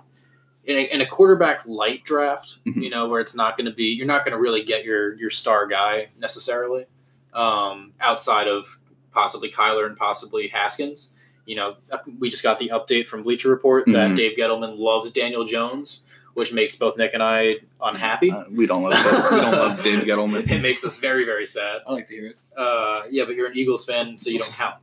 in 0.65 0.77
a, 0.77 0.93
in 0.93 1.01
a 1.01 1.05
quarterback 1.05 1.65
light 1.65 2.03
draft, 2.03 2.57
Mhm. 2.67 2.83
you 2.83 2.89
know, 2.89 3.07
where 3.07 3.19
it's 3.19 3.35
not 3.35 3.55
going 3.57 3.65
to 3.67 3.73
be, 3.73 3.85
you're 3.85 4.07
not 4.07 4.25
going 4.25 4.35
to 4.37 4.41
really 4.41 4.63
get 4.63 4.83
your 4.85 5.15
your 5.15 5.29
star 5.31 5.65
guy 5.67 6.09
necessarily, 6.19 6.85
um, 7.33 7.93
outside 8.01 8.47
of 8.47 8.77
possibly 9.11 9.49
Kyler 9.49 9.85
and 9.87 9.95
possibly 9.97 10.47
Haskins. 10.49 11.13
You 11.45 11.55
know, 11.55 11.75
uh, 11.91 11.99
we 12.19 12.29
just 12.29 12.41
got 12.43 12.57
the 12.59 12.69
update 12.69 13.07
from 13.07 13.21
Bleacher 13.23 13.49
Report 13.49 13.85
that 13.87 14.11
Mhm. 14.11 14.15
Dave 14.15 14.37
Gettleman 14.37 14.77
loves 14.79 15.11
Daniel 15.11 15.43
Jones, 15.45 16.01
which 16.33 16.51
makes 16.51 16.75
both 16.75 16.97
Nick 16.97 17.13
and 17.13 17.21
I 17.21 17.57
unhappy. 17.81 18.31
Uh, 18.31 18.45
we 18.51 18.65
don't 18.65 18.81
love 18.83 18.93
that. 18.93 19.31
we 19.31 19.37
don't 19.39 19.51
love 19.51 19.83
Dave 19.83 19.99
Gettleman. 19.99 20.51
it 20.51 20.61
makes 20.61 20.83
us 20.83 20.97
very 20.97 21.23
very 21.23 21.45
sad. 21.45 21.81
I 21.87 21.93
like 21.93 22.07
to 22.07 22.13
hear 22.15 22.27
it. 22.27 22.37
Uh, 22.57 23.03
yeah, 23.11 23.23
but 23.25 23.35
you're 23.35 23.47
an 23.47 23.55
Eagles 23.55 23.85
fan, 23.85 24.17
so 24.17 24.31
you 24.31 24.39
don't 24.39 24.53
count. 24.53 24.75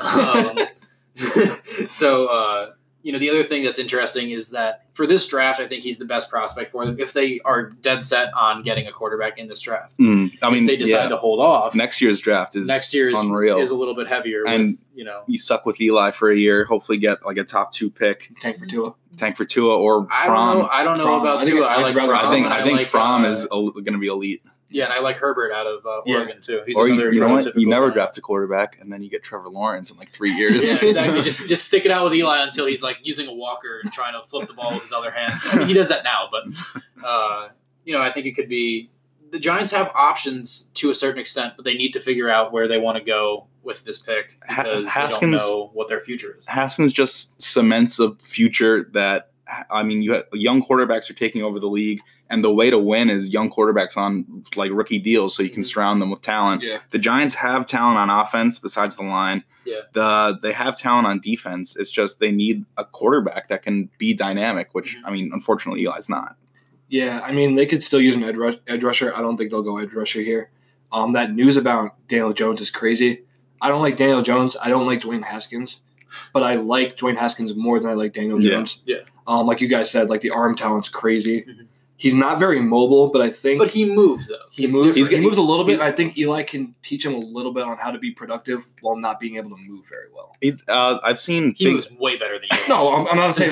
um, 0.00 0.58
so, 1.88 2.26
uh, 2.28 2.70
you 3.06 3.12
know, 3.12 3.20
the 3.20 3.30
other 3.30 3.44
thing 3.44 3.62
that's 3.62 3.78
interesting 3.78 4.30
is 4.30 4.50
that 4.50 4.84
for 4.92 5.06
this 5.06 5.28
draft, 5.28 5.60
I 5.60 5.68
think 5.68 5.84
he's 5.84 5.96
the 5.96 6.04
best 6.04 6.28
prospect 6.28 6.72
for 6.72 6.84
them 6.84 6.96
if 6.98 7.12
they 7.12 7.38
are 7.44 7.70
dead 7.70 8.02
set 8.02 8.34
on 8.34 8.64
getting 8.64 8.88
a 8.88 8.92
quarterback 8.92 9.38
in 9.38 9.46
this 9.46 9.60
draft. 9.60 9.96
Mm, 9.96 10.36
I 10.42 10.50
mean, 10.50 10.64
if 10.64 10.70
they 10.70 10.76
decide 10.76 11.04
yeah. 11.04 11.08
to 11.10 11.16
hold 11.16 11.38
off, 11.38 11.76
next 11.76 12.00
year's 12.00 12.18
draft 12.18 12.56
is 12.56 12.66
next 12.66 12.92
year 12.92 13.08
is, 13.08 13.20
unreal. 13.20 13.58
is 13.58 13.70
a 13.70 13.76
little 13.76 13.94
bit 13.94 14.08
heavier. 14.08 14.42
And- 14.44 14.70
with, 14.70 14.84
you 14.96 15.04
know, 15.04 15.22
you 15.28 15.38
suck 15.38 15.64
with 15.64 15.80
Eli 15.80 16.10
for 16.10 16.30
a 16.30 16.36
year, 16.36 16.64
hopefully 16.64 16.98
get 16.98 17.24
like 17.24 17.36
a 17.36 17.44
top 17.44 17.70
two 17.70 17.90
pick, 17.92 18.32
Tank 18.40 18.58
for 18.58 18.66
Tua. 18.66 18.94
tank 19.16 19.36
for 19.36 19.44
Tua 19.44 19.78
or 19.78 20.08
I 20.10 20.26
don't 20.26 20.34
know. 20.34 20.64
Fromm. 20.64 20.68
I 20.72 20.82
don't 20.82 20.98
know 20.98 21.04
Fromm. 21.04 21.20
about 21.20 21.38
I 21.38 21.44
Tua. 21.44 21.64
I 21.64 21.74
I'd 21.76 21.82
like 21.82 21.94
Fromm. 21.94 22.10
I 22.10 22.30
think 22.32 22.44
and 22.46 22.54
I 22.54 22.64
think 22.64 22.78
like, 22.78 22.86
Fromm 22.88 23.24
uh, 23.24 23.28
is 23.28 23.46
going 23.46 23.84
to 23.84 23.98
be 23.98 24.08
elite. 24.08 24.42
Yeah, 24.68 24.84
and 24.84 24.92
I 24.92 24.98
like 25.00 25.16
Herbert 25.16 25.52
out 25.52 25.66
of 25.66 25.86
uh, 25.86 26.02
Yeah. 26.06 26.16
Oregon 26.16 26.40
too. 26.40 26.62
He's 26.66 26.76
or 26.76 26.88
you, 26.88 26.94
another 26.94 27.12
you 27.12 27.20
know 27.20 27.32
what? 27.32 27.56
You 27.56 27.68
never 27.68 27.88
guy. 27.88 27.94
draft 27.94 28.18
a 28.18 28.20
quarterback, 28.20 28.78
and 28.80 28.92
then 28.92 29.02
you 29.02 29.08
get 29.10 29.22
Trevor 29.22 29.48
Lawrence 29.48 29.90
in 29.90 29.96
like 29.96 30.12
three 30.12 30.32
years. 30.36 30.64
Yeah, 30.82 30.88
exactly. 30.88 31.22
just 31.22 31.48
just 31.48 31.64
stick 31.66 31.84
it 31.84 31.90
out 31.92 32.04
with 32.04 32.14
Eli 32.14 32.42
until 32.42 32.66
he's 32.66 32.82
like 32.82 32.98
using 33.04 33.28
a 33.28 33.32
walker 33.32 33.80
and 33.82 33.92
trying 33.92 34.20
to 34.20 34.26
flip 34.28 34.48
the 34.48 34.54
ball 34.54 34.72
with 34.72 34.82
his 34.82 34.92
other 34.92 35.10
hand. 35.12 35.34
I 35.44 35.58
mean, 35.58 35.68
he 35.68 35.72
does 35.74 35.88
that 35.88 36.02
now, 36.04 36.28
but 36.30 36.44
uh, 37.04 37.48
you 37.84 37.92
know, 37.94 38.02
I 38.02 38.10
think 38.10 38.26
it 38.26 38.32
could 38.32 38.48
be 38.48 38.90
the 39.30 39.38
Giants 39.38 39.70
have 39.72 39.90
options 39.94 40.66
to 40.74 40.90
a 40.90 40.94
certain 40.94 41.18
extent, 41.20 41.54
but 41.56 41.64
they 41.64 41.74
need 41.74 41.92
to 41.92 42.00
figure 42.00 42.28
out 42.30 42.52
where 42.52 42.66
they 42.68 42.78
want 42.78 42.96
to 42.98 43.04
go 43.04 43.46
with 43.62 43.84
this 43.84 43.98
pick 43.98 44.38
Ha- 44.48 44.62
because 44.62 44.74
they 44.86 45.00
don't 45.00 45.10
Haskins- 45.10 45.40
know 45.40 45.70
what 45.74 45.88
their 45.88 46.00
future 46.00 46.36
is. 46.38 46.46
Haskins 46.46 46.92
just 46.92 47.40
cements 47.42 47.98
a 47.98 48.14
future 48.16 48.88
that 48.92 49.30
I 49.70 49.82
mean, 49.82 50.02
you 50.02 50.12
have, 50.14 50.24
young 50.32 50.62
quarterbacks 50.62 51.08
are 51.08 51.14
taking 51.14 51.42
over 51.42 51.60
the 51.60 51.68
league, 51.68 52.00
and 52.30 52.42
the 52.42 52.52
way 52.52 52.68
to 52.70 52.78
win 52.78 53.08
is 53.10 53.32
young 53.32 53.50
quarterbacks 53.50 53.96
on 53.96 54.44
like 54.56 54.72
rookie 54.72 54.98
deals, 54.98 55.36
so 55.36 55.42
you 55.42 55.50
can 55.50 55.62
Mhm. 55.62 55.66
surround 55.66 56.02
them 56.02 56.10
with 56.10 56.22
talent. 56.22 56.62
Yeah. 56.62 56.78
The 56.90 56.98
Giants 56.98 57.34
have 57.36 57.64
talent 57.66 57.98
on 57.98 58.10
offense 58.10 58.58
besides 58.58 58.96
the 58.96 59.04
line. 59.04 59.44
Yeah. 59.64 59.82
The 59.92 60.38
they 60.42 60.52
have 60.52 60.76
talent 60.76 61.06
on 61.06 61.20
defense. 61.20 61.76
It's 61.76 61.90
just 61.90 62.18
they 62.18 62.32
need 62.32 62.64
a 62.76 62.84
quarterback 62.84 63.48
that 63.48 63.62
can 63.62 63.88
be 63.98 64.14
dynamic, 64.14 64.68
which 64.72 64.96
Mhm. 64.96 65.02
I 65.04 65.10
mean, 65.12 65.30
unfortunately, 65.32 65.84
Eli's 65.84 66.08
not. 66.08 66.36
Yeah, 66.88 67.20
I 67.24 67.32
mean 67.32 67.54
they 67.54 67.66
could 67.66 67.82
still 67.82 68.00
use 68.00 68.14
an 68.16 68.22
edge, 68.24 68.36
rush, 68.36 68.54
edge 68.66 68.82
rusher. 68.84 69.12
I 69.16 69.20
don't 69.20 69.36
think 69.36 69.50
they'll 69.50 69.62
go 69.62 69.78
edge 69.78 69.92
rusher 69.92 70.20
here. 70.20 70.50
Um, 70.92 71.12
that 71.12 71.34
news 71.34 71.56
about 71.56 71.94
Daniel 72.08 72.32
Jones 72.32 72.60
is 72.60 72.70
crazy. 72.70 73.22
I 73.60 73.68
don't 73.68 73.82
like 73.82 73.96
Daniel 73.96 74.22
Jones. 74.22 74.56
I 74.62 74.68
don't 74.68 74.86
like 74.86 75.00
Dwayne 75.00 75.24
Haskins, 75.24 75.80
but 76.32 76.42
I 76.44 76.54
like 76.56 76.96
Dwayne 76.96 77.16
Haskins 77.16 77.56
more 77.56 77.80
than 77.80 77.90
I 77.90 77.94
like 77.94 78.12
Daniel 78.12 78.40
Yeah. 78.40 78.50
Jones. 78.56 78.82
Yeah. 78.86 78.98
Um, 79.26 79.46
like 79.46 79.60
you 79.60 79.68
guys 79.68 79.90
said, 79.90 80.08
like 80.10 80.20
the 80.20 80.30
arm 80.30 80.54
talent's 80.56 80.88
crazy. 80.88 81.42
Mhm. 81.42 81.66
He's 81.98 82.12
not 82.12 82.38
very 82.38 82.60
mobile, 82.60 83.08
but 83.08 83.22
I 83.22 83.30
think 83.30 83.58
But 83.58 83.70
he 83.70 83.86
moves 83.86 84.28
though. 84.28 84.36
he 84.50 84.64
It's 84.64 84.72
moves. 84.74 84.88
different. 84.94 85.14
He 85.14 85.20
moves 85.20 85.38
a 85.38 85.42
little 85.42 85.64
bit. 85.64 85.80
I 85.80 85.90
think 85.90 86.18
Eli 86.18 86.42
can 86.42 86.74
teach 86.82 87.06
him 87.06 87.14
a 87.14 87.18
little 87.18 87.52
bit 87.54 87.62
on 87.64 87.78
how 87.78 87.90
to 87.90 87.98
be 87.98 88.10
productive 88.10 88.70
while 88.82 88.96
not 88.96 89.18
being 89.18 89.36
able 89.36 89.48
to 89.48 89.56
move 89.56 89.86
very 89.88 90.08
well. 90.14 90.36
He's, 90.42 90.62
uh, 90.68 90.98
I've 91.02 91.18
seen 91.18 91.54
He 91.56 91.64
big, 91.64 91.74
moves 91.76 91.90
way 91.92 92.18
better 92.18 92.38
than 92.38 92.48
Eli. 92.52 92.68
No, 92.68 92.90
I'm, 92.94 93.08
I'm 93.08 93.16
not 93.16 93.34
saying 93.34 93.50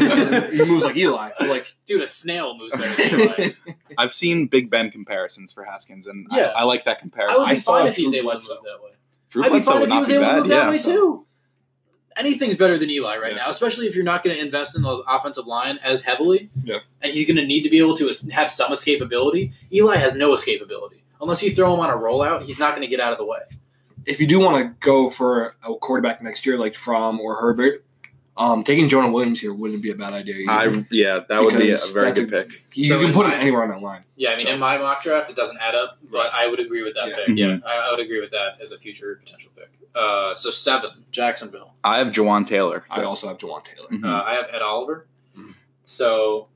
he 0.52 0.62
moves 0.62 0.84
like 0.84 0.94
Eli, 0.94 1.30
but 1.38 1.48
like 1.48 1.74
dude, 1.86 2.02
a 2.02 2.06
snail 2.06 2.58
moves 2.58 2.74
better 2.74 3.02
than 3.16 3.22
Eli. 3.38 3.48
I've 3.98 4.12
seen 4.12 4.46
Big 4.46 4.68
Ben 4.68 4.90
comparisons 4.90 5.50
for 5.54 5.64
Haskins, 5.64 6.06
and 6.06 6.26
Yeah. 6.30 6.48
I, 6.54 6.60
I 6.60 6.62
like 6.64 6.84
that 6.84 6.98
comparison. 7.00 7.42
I 7.44 7.46
comparison. 7.46 7.46
would 7.46 7.48
I 7.48 7.54
be 7.54 7.60
saw 7.60 7.72
fine 7.78 7.86
if 7.88 7.96
he's 7.96 8.12
able 8.14 8.30
to 8.32 8.36
move 8.36 8.46
that 8.64 8.84
way. 8.84 8.90
Drew 9.30 9.42
I'd 9.42 9.46
be 9.46 9.50
Bledsoe 9.52 9.72
fine 9.72 9.82
if 9.82 9.88
he 9.88 9.94
not 9.94 10.00
was 10.00 10.08
be 10.10 10.14
able 10.16 10.24
to 10.24 10.30
bad. 10.30 10.38
move 10.40 10.48
that 10.48 10.54
Yeah, 10.64 10.70
way 10.70 10.76
so- 10.76 10.92
too. 10.92 11.26
Anything's 12.16 12.56
better 12.56 12.78
than 12.78 12.90
Eli 12.90 13.16
right 13.18 13.32
Yeah. 13.32 13.38
now, 13.38 13.48
especially 13.48 13.86
if 13.86 13.94
you're 13.94 14.04
not 14.04 14.22
going 14.22 14.36
to 14.36 14.40
invest 14.42 14.76
in 14.76 14.82
the 14.82 14.98
offensive 15.08 15.46
line 15.46 15.78
as 15.82 16.02
heavily. 16.02 16.48
Yeah. 16.62 16.78
And 17.02 17.12
he's 17.12 17.26
going 17.26 17.36
to 17.38 17.44
need 17.46 17.62
to 17.62 17.70
be 17.70 17.78
able 17.78 17.96
to 17.96 18.10
have 18.32 18.50
some 18.50 18.70
escapability. 18.70 19.52
Eli 19.72 19.96
has 19.96 20.14
no 20.14 20.32
escapability. 20.32 21.00
Unless 21.20 21.42
you 21.42 21.50
throw 21.52 21.74
him 21.74 21.80
on 21.80 21.90
a 21.90 21.94
rollout, 21.96 22.42
he's 22.42 22.58
not 22.58 22.70
going 22.76 22.82
to 22.82 22.88
get 22.88 23.00
out 23.00 23.12
of 23.12 23.18
the 23.18 23.24
way. 23.24 23.38
if 24.06 24.20
you 24.20 24.26
do 24.26 24.38
want 24.38 24.56
to 24.62 24.74
go 24.86 25.08
for 25.08 25.56
a 25.66 25.74
quarterback 25.76 26.22
next 26.22 26.44
year, 26.44 26.58
like 26.58 26.74
Fromm 26.74 27.18
or 27.20 27.40
Herbert, 27.40 27.84
um, 28.36 28.64
taking 28.64 28.88
Jonah 28.88 29.10
Williams 29.10 29.40
here 29.40 29.54
wouldn't 29.54 29.82
be 29.82 29.90
a 29.90 29.94
bad 29.94 30.12
idea. 30.12 30.50
either. 30.50 30.80
I 30.80 30.86
yeah, 30.90 31.20
that 31.28 31.42
would 31.42 31.56
be 31.56 31.70
a 31.70 31.76
very 31.92 32.06
that's 32.06 32.18
good 32.20 32.30
pick. 32.30 32.62
you 32.74 32.84
So 32.88 32.98
can 33.00 33.12
put 33.12 33.26
my- 33.26 33.34
him 33.34 33.40
anywhere 33.40 33.62
on 33.62 33.68
that 33.70 33.80
line. 33.82 34.04
Yeah, 34.16 34.30
I 34.30 34.36
mean, 34.36 34.46
So- 34.46 34.52
in 34.52 34.58
my 34.60 34.76
mock 34.78 35.02
draft, 35.02 35.30
it 35.30 35.36
doesn't 35.36 35.58
add 35.60 35.74
up, 35.74 35.98
but 36.10 36.32
I 36.34 36.46
would 36.48 36.60
agree 36.60 36.82
with 36.82 36.94
that 36.94 37.08
Yeah. 37.08 37.16
pick. 37.16 37.28
Mhm. 37.28 37.38
Yeah, 37.38 37.56
I, 37.68 37.88
I 37.88 37.90
would 37.92 38.00
agree 38.00 38.20
with 38.20 38.30
that 38.32 38.58
as 38.60 38.72
a 38.72 38.78
future 38.78 39.20
potential 39.22 39.50
pick. 39.56 39.70
Uh, 39.94 40.34
so 40.34 40.50
seven, 40.50 40.90
Jacksonville. 41.12 41.74
I 41.84 41.98
have 41.98 42.08
Jawaan 42.08 42.44
Taylor. 42.46 42.84
I 42.90 43.02
also 43.04 43.28
have 43.28 43.38
Jawaan 43.38 43.64
Taylor. 43.64 43.88
Mhm. 43.90 44.04
Uh, 44.04 44.22
I 44.24 44.34
have 44.34 44.46
Ed 44.52 44.62
Oliver. 44.62 45.06
Mhm. 45.38 45.54
So, 45.84 46.48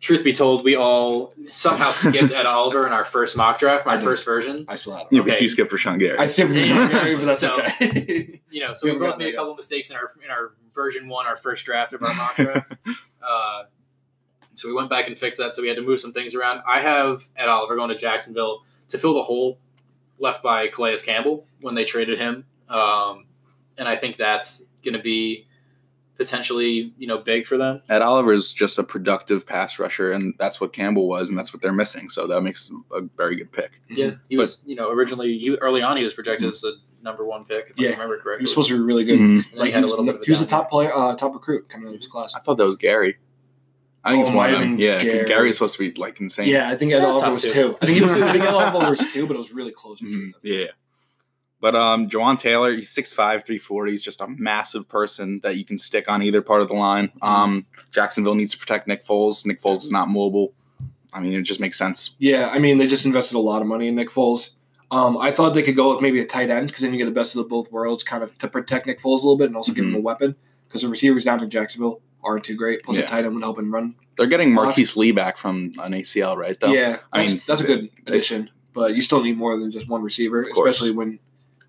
truth 0.00 0.24
be 0.24 0.32
told, 0.32 0.64
we 0.64 0.74
all 0.76 1.34
somehow 1.52 1.92
skipped 1.92 2.32
Ed 2.32 2.46
Oliver 2.46 2.86
in 2.86 2.92
our 2.94 3.04
first 3.04 3.36
mock 3.36 3.58
draft, 3.58 3.84
my 3.84 3.98
first 3.98 4.24
version. 4.24 4.64
I 4.68 4.76
still 4.76 4.92
have 4.94 5.02
him. 5.02 5.08
yeah, 5.26 5.34
okay. 5.34 5.42
you 5.42 5.48
skipped 5.48 5.70
Rashan 5.70 5.98
Gary. 5.98 6.16
I 6.18 6.24
still 6.24 6.48
have 6.48 6.56
him, 7.04 7.18
but 7.18 7.26
that's 7.26 7.40
So- 7.46 7.58
okay. 7.60 8.40
You 8.50 8.60
know, 8.60 8.74
so 8.74 8.86
We 8.86 8.92
we, 8.92 8.98
both 8.98 9.16
made 9.18 9.24
a 9.24 9.30
there 9.32 9.36
couple 9.40 9.54
mistakes 9.54 9.88
in 9.90 9.96
our 9.96 10.12
in 10.22 10.30
our 10.30 10.52
version 10.74 11.08
one, 11.08 11.26
our 11.26 11.36
first 11.36 11.64
draft 11.64 11.92
of 11.92 12.02
our 12.02 12.14
mock 12.14 12.36
draft. 12.36 12.72
uh, 13.22 13.64
so 14.54 14.68
we 14.68 14.74
went 14.74 14.90
back 14.90 15.06
and 15.06 15.16
fixed 15.16 15.38
that. 15.38 15.54
So 15.54 15.62
we 15.62 15.68
had 15.68 15.76
to 15.76 15.82
move 15.82 16.00
some 16.00 16.12
things 16.12 16.34
around. 16.34 16.62
I 16.66 16.80
have 16.80 17.28
Ed 17.36 17.48
Oliver 17.48 17.76
going 17.76 17.88
to 17.90 17.96
Jacksonville 17.96 18.62
to 18.88 18.98
fill 18.98 19.14
the 19.14 19.22
hole 19.22 19.58
left 20.18 20.42
by 20.42 20.68
Calais 20.68 20.96
Campbell 21.04 21.46
when 21.60 21.74
they 21.74 21.84
traded 21.84 22.18
him, 22.18 22.44
um, 22.68 23.26
and 23.78 23.88
I 23.88 23.96
think 23.96 24.16
that's 24.16 24.64
going 24.84 24.94
to 24.94 25.00
be 25.00 25.46
potentially 26.16 26.92
you 26.98 27.06
know 27.06 27.18
big 27.18 27.46
for 27.46 27.56
them. 27.56 27.82
Ed 27.88 28.02
Oliver's 28.02 28.52
just 28.52 28.78
a 28.78 28.82
productive 28.82 29.46
pass 29.46 29.78
rusher, 29.78 30.12
and 30.12 30.34
that's 30.38 30.60
what 30.60 30.72
Campbell 30.72 31.08
was, 31.08 31.28
and 31.28 31.36
that's 31.36 31.52
what 31.52 31.62
they're 31.62 31.72
missing. 31.72 32.10
So 32.10 32.26
that 32.26 32.42
makes 32.42 32.70
a 32.92 33.00
very 33.16 33.36
good 33.36 33.52
pick. 33.52 33.80
Yeah, 33.88 34.12
he 34.28 34.36
was. 34.36 34.62
You 34.64 34.76
know, 34.76 34.90
originally 34.90 35.38
he, 35.38 35.56
early 35.56 35.82
on 35.82 35.96
he 35.96 36.04
was 36.04 36.14
projected 36.14 36.48
as 36.48 36.60
the 36.60 36.76
number 37.02 37.24
one 37.24 37.44
pick. 37.44 37.70
If 37.70 37.78
Yeah. 37.78 37.88
I 37.88 37.92
remember 37.92 38.16
he 38.16 38.20
correctly. 38.22 38.42
was 38.44 38.50
supposed 38.50 38.68
to 38.68 38.74
be 38.76 38.80
really 38.82 39.04
good. 39.04 39.18
Mhm. 39.18 39.36
Like 39.54 39.66
he 39.66 39.66
he 39.66 39.70
had 39.72 39.82
a 39.82 39.86
was, 39.86 39.90
little 39.92 40.04
bit 40.04 40.14
of 40.16 40.20
a 40.22 40.24
he 40.24 40.30
was 40.30 40.40
the 40.40 40.46
top 40.46 40.70
player, 40.70 40.92
uh, 40.94 41.14
top 41.16 41.34
recruit 41.34 41.68
coming 41.68 41.88
out 41.88 41.94
of 41.94 42.00
his 42.00 42.06
class. 42.08 42.34
I 42.34 42.40
thought 42.40 42.56
that 42.56 42.64
was 42.66 42.76
Gary. 42.76 43.16
I 44.04 44.10
think 44.12 44.24
Oh, 44.24 44.26
it's 44.28 44.34
one 44.34 44.36
might 44.36 44.54
of 44.54 44.60
have 44.60 44.68
them. 44.68 44.78
Yeah, 44.78 45.02
Gary. 45.02 45.28
Gary 45.28 45.50
is 45.50 45.56
supposed 45.56 45.76
to 45.78 45.90
be 45.90 46.00
like 46.00 46.20
insane. 46.20 46.48
Yeah, 46.48 46.68
I 46.68 46.74
think 46.76 46.92
Ed 46.92 46.98
Yeah, 47.02 47.06
Oliver 47.06 47.20
top 47.24 47.32
was 47.34 47.42
two. 47.42 47.52
two. 47.52 47.76
I 47.80 47.86
think 47.86 47.98
he 47.98 48.04
was. 48.04 48.10
I 48.20 48.32
think 48.32 48.44
Ed 48.44 48.54
Oliver 48.54 48.90
was 48.90 49.12
two, 49.12 49.26
but 49.26 49.34
it 49.34 49.38
was 49.38 49.52
really 49.52 49.72
close. 49.72 50.00
between 50.00 50.18
Mhm. 50.28 50.32
yeah. 50.42 50.66
But 51.60 51.76
um, 51.76 52.08
Jawaan 52.08 52.36
Taylor, 52.40 52.72
he's 52.74 52.90
6'5", 52.90 53.46
340. 53.46 53.92
He's 53.92 54.02
just 54.02 54.20
a 54.20 54.26
massive 54.26 54.88
person 54.88 55.38
that 55.44 55.56
you 55.56 55.64
can 55.64 55.78
stick 55.78 56.08
on 56.08 56.20
either 56.20 56.42
part 56.42 56.60
of 56.60 56.66
the 56.66 56.74
line. 56.74 57.08
Mm-hmm. 57.08 57.24
Um, 57.24 57.66
Jacksonville 57.92 58.34
needs 58.34 58.50
to 58.50 58.58
protect 58.58 58.88
Nick 58.88 59.04
Foles. 59.06 59.46
Nick 59.46 59.62
Foles 59.62 59.84
is 59.84 59.92
not 59.92 60.08
mobile. 60.08 60.52
I 61.14 61.20
mean, 61.20 61.34
it 61.34 61.42
just 61.42 61.60
makes 61.60 61.78
sense. 61.78 62.16
Yeah, 62.18 62.48
I 62.52 62.58
mean 62.58 62.78
they 62.78 62.88
just 62.88 63.06
invested 63.06 63.36
a 63.36 63.38
lot 63.38 63.62
of 63.62 63.68
money 63.68 63.86
in 63.86 63.94
Nick 63.94 64.08
Foles. 64.10 64.50
Um, 64.92 65.16
I 65.16 65.30
thought 65.32 65.54
they 65.54 65.62
could 65.62 65.74
go 65.74 65.90
with 65.92 66.02
maybe 66.02 66.20
a 66.20 66.24
tight 66.26 66.50
end 66.50 66.66
because 66.68 66.82
then 66.82 66.92
you 66.92 66.98
get 66.98 67.06
the 67.06 67.10
best 67.10 67.34
of 67.34 67.42
the 67.42 67.48
both 67.48 67.72
worlds, 67.72 68.04
kind 68.04 68.22
of 68.22 68.36
to 68.38 68.46
protect 68.46 68.86
Nick 68.86 69.00
Foles 69.00 69.14
a 69.20 69.26
little 69.26 69.38
bit 69.38 69.46
and 69.46 69.56
also 69.56 69.72
give 69.72 69.84
him 69.84 69.94
a 69.94 70.00
weapon 70.00 70.36
because 70.68 70.82
the 70.82 70.88
receivers 70.88 71.24
down 71.24 71.42
in 71.42 71.48
Jacksonville 71.50 72.00
aren't 72.22 72.44
too 72.44 72.54
great. 72.56 72.82
Plus 72.84 72.96
Yeah. 72.98 73.04
a 73.04 73.06
tight 73.06 73.24
end 73.24 73.34
would 73.34 73.42
help 73.42 73.58
him 73.58 73.72
run. 73.72 73.94
They're 74.18 74.26
getting 74.26 74.52
Marquise 74.52 74.94
Lee 74.96 75.10
back 75.10 75.38
from 75.38 75.70
an 75.82 75.92
ACL, 75.94 76.36
right? 76.36 76.60
Though. 76.60 76.72
Yeah, 76.72 76.98
I 77.12 77.20
that's, 77.20 77.32
mean, 77.32 77.42
that's 77.48 77.60
a 77.62 77.66
good 77.66 77.84
they- 78.04 78.12
addition, 78.12 78.50
but 78.74 78.94
you 78.94 79.00
still 79.02 79.22
need 79.22 79.38
more 79.38 79.56
than 79.58 79.70
just 79.70 79.88
one 79.88 80.02
receiver, 80.02 80.46
especially 80.52 80.90
when 80.90 81.18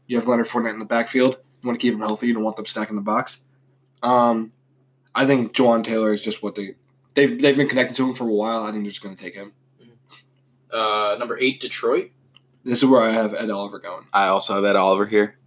you 0.08 0.18
have 0.18 0.28
Leonard 0.28 0.48
Fournette 0.48 0.74
in 0.74 0.80
the 0.80 0.86
backfield. 0.86 1.38
You 1.62 1.68
want 1.68 1.80
to 1.80 1.82
keep 1.82 1.94
him 1.94 2.02
healthy. 2.02 2.28
You 2.28 2.34
don't 2.34 2.44
want 2.44 2.58
them 2.58 2.66
stacking 2.66 2.98
the 2.98 3.02
box. 3.02 3.40
Um, 4.04 4.52
I 5.16 5.26
think 5.26 5.54
Jawaan 5.54 5.82
Taylor 5.86 6.12
is 6.12 6.20
just 6.20 6.44
what 6.44 6.56
they 6.56 6.76
they've 7.14 7.42
they've 7.42 7.56
been 7.56 7.70
connected 7.70 7.96
to 7.96 8.04
him 8.10 8.14
for 8.14 8.26
a 8.28 8.34
while. 8.34 8.64
I 8.64 8.72
think 8.72 8.84
they're 8.84 8.92
just 8.92 9.02
going 9.02 9.16
to 9.16 9.24
take 9.24 9.36
him. 9.36 9.54
uh, 10.72 11.16
number 11.18 11.38
eight, 11.40 11.62
Detroit. 11.62 12.10
This 12.64 12.82
is 12.82 12.90
where 12.90 13.02
I 13.02 13.10
have 13.12 13.34
Ed 13.34 13.50
Oliver 13.50 13.80
going. 13.80 14.06
I 14.14 14.28
also 14.28 14.56
have 14.56 14.64
Ed 14.64 14.76
Oliver 14.76 15.06
here. 15.06 15.38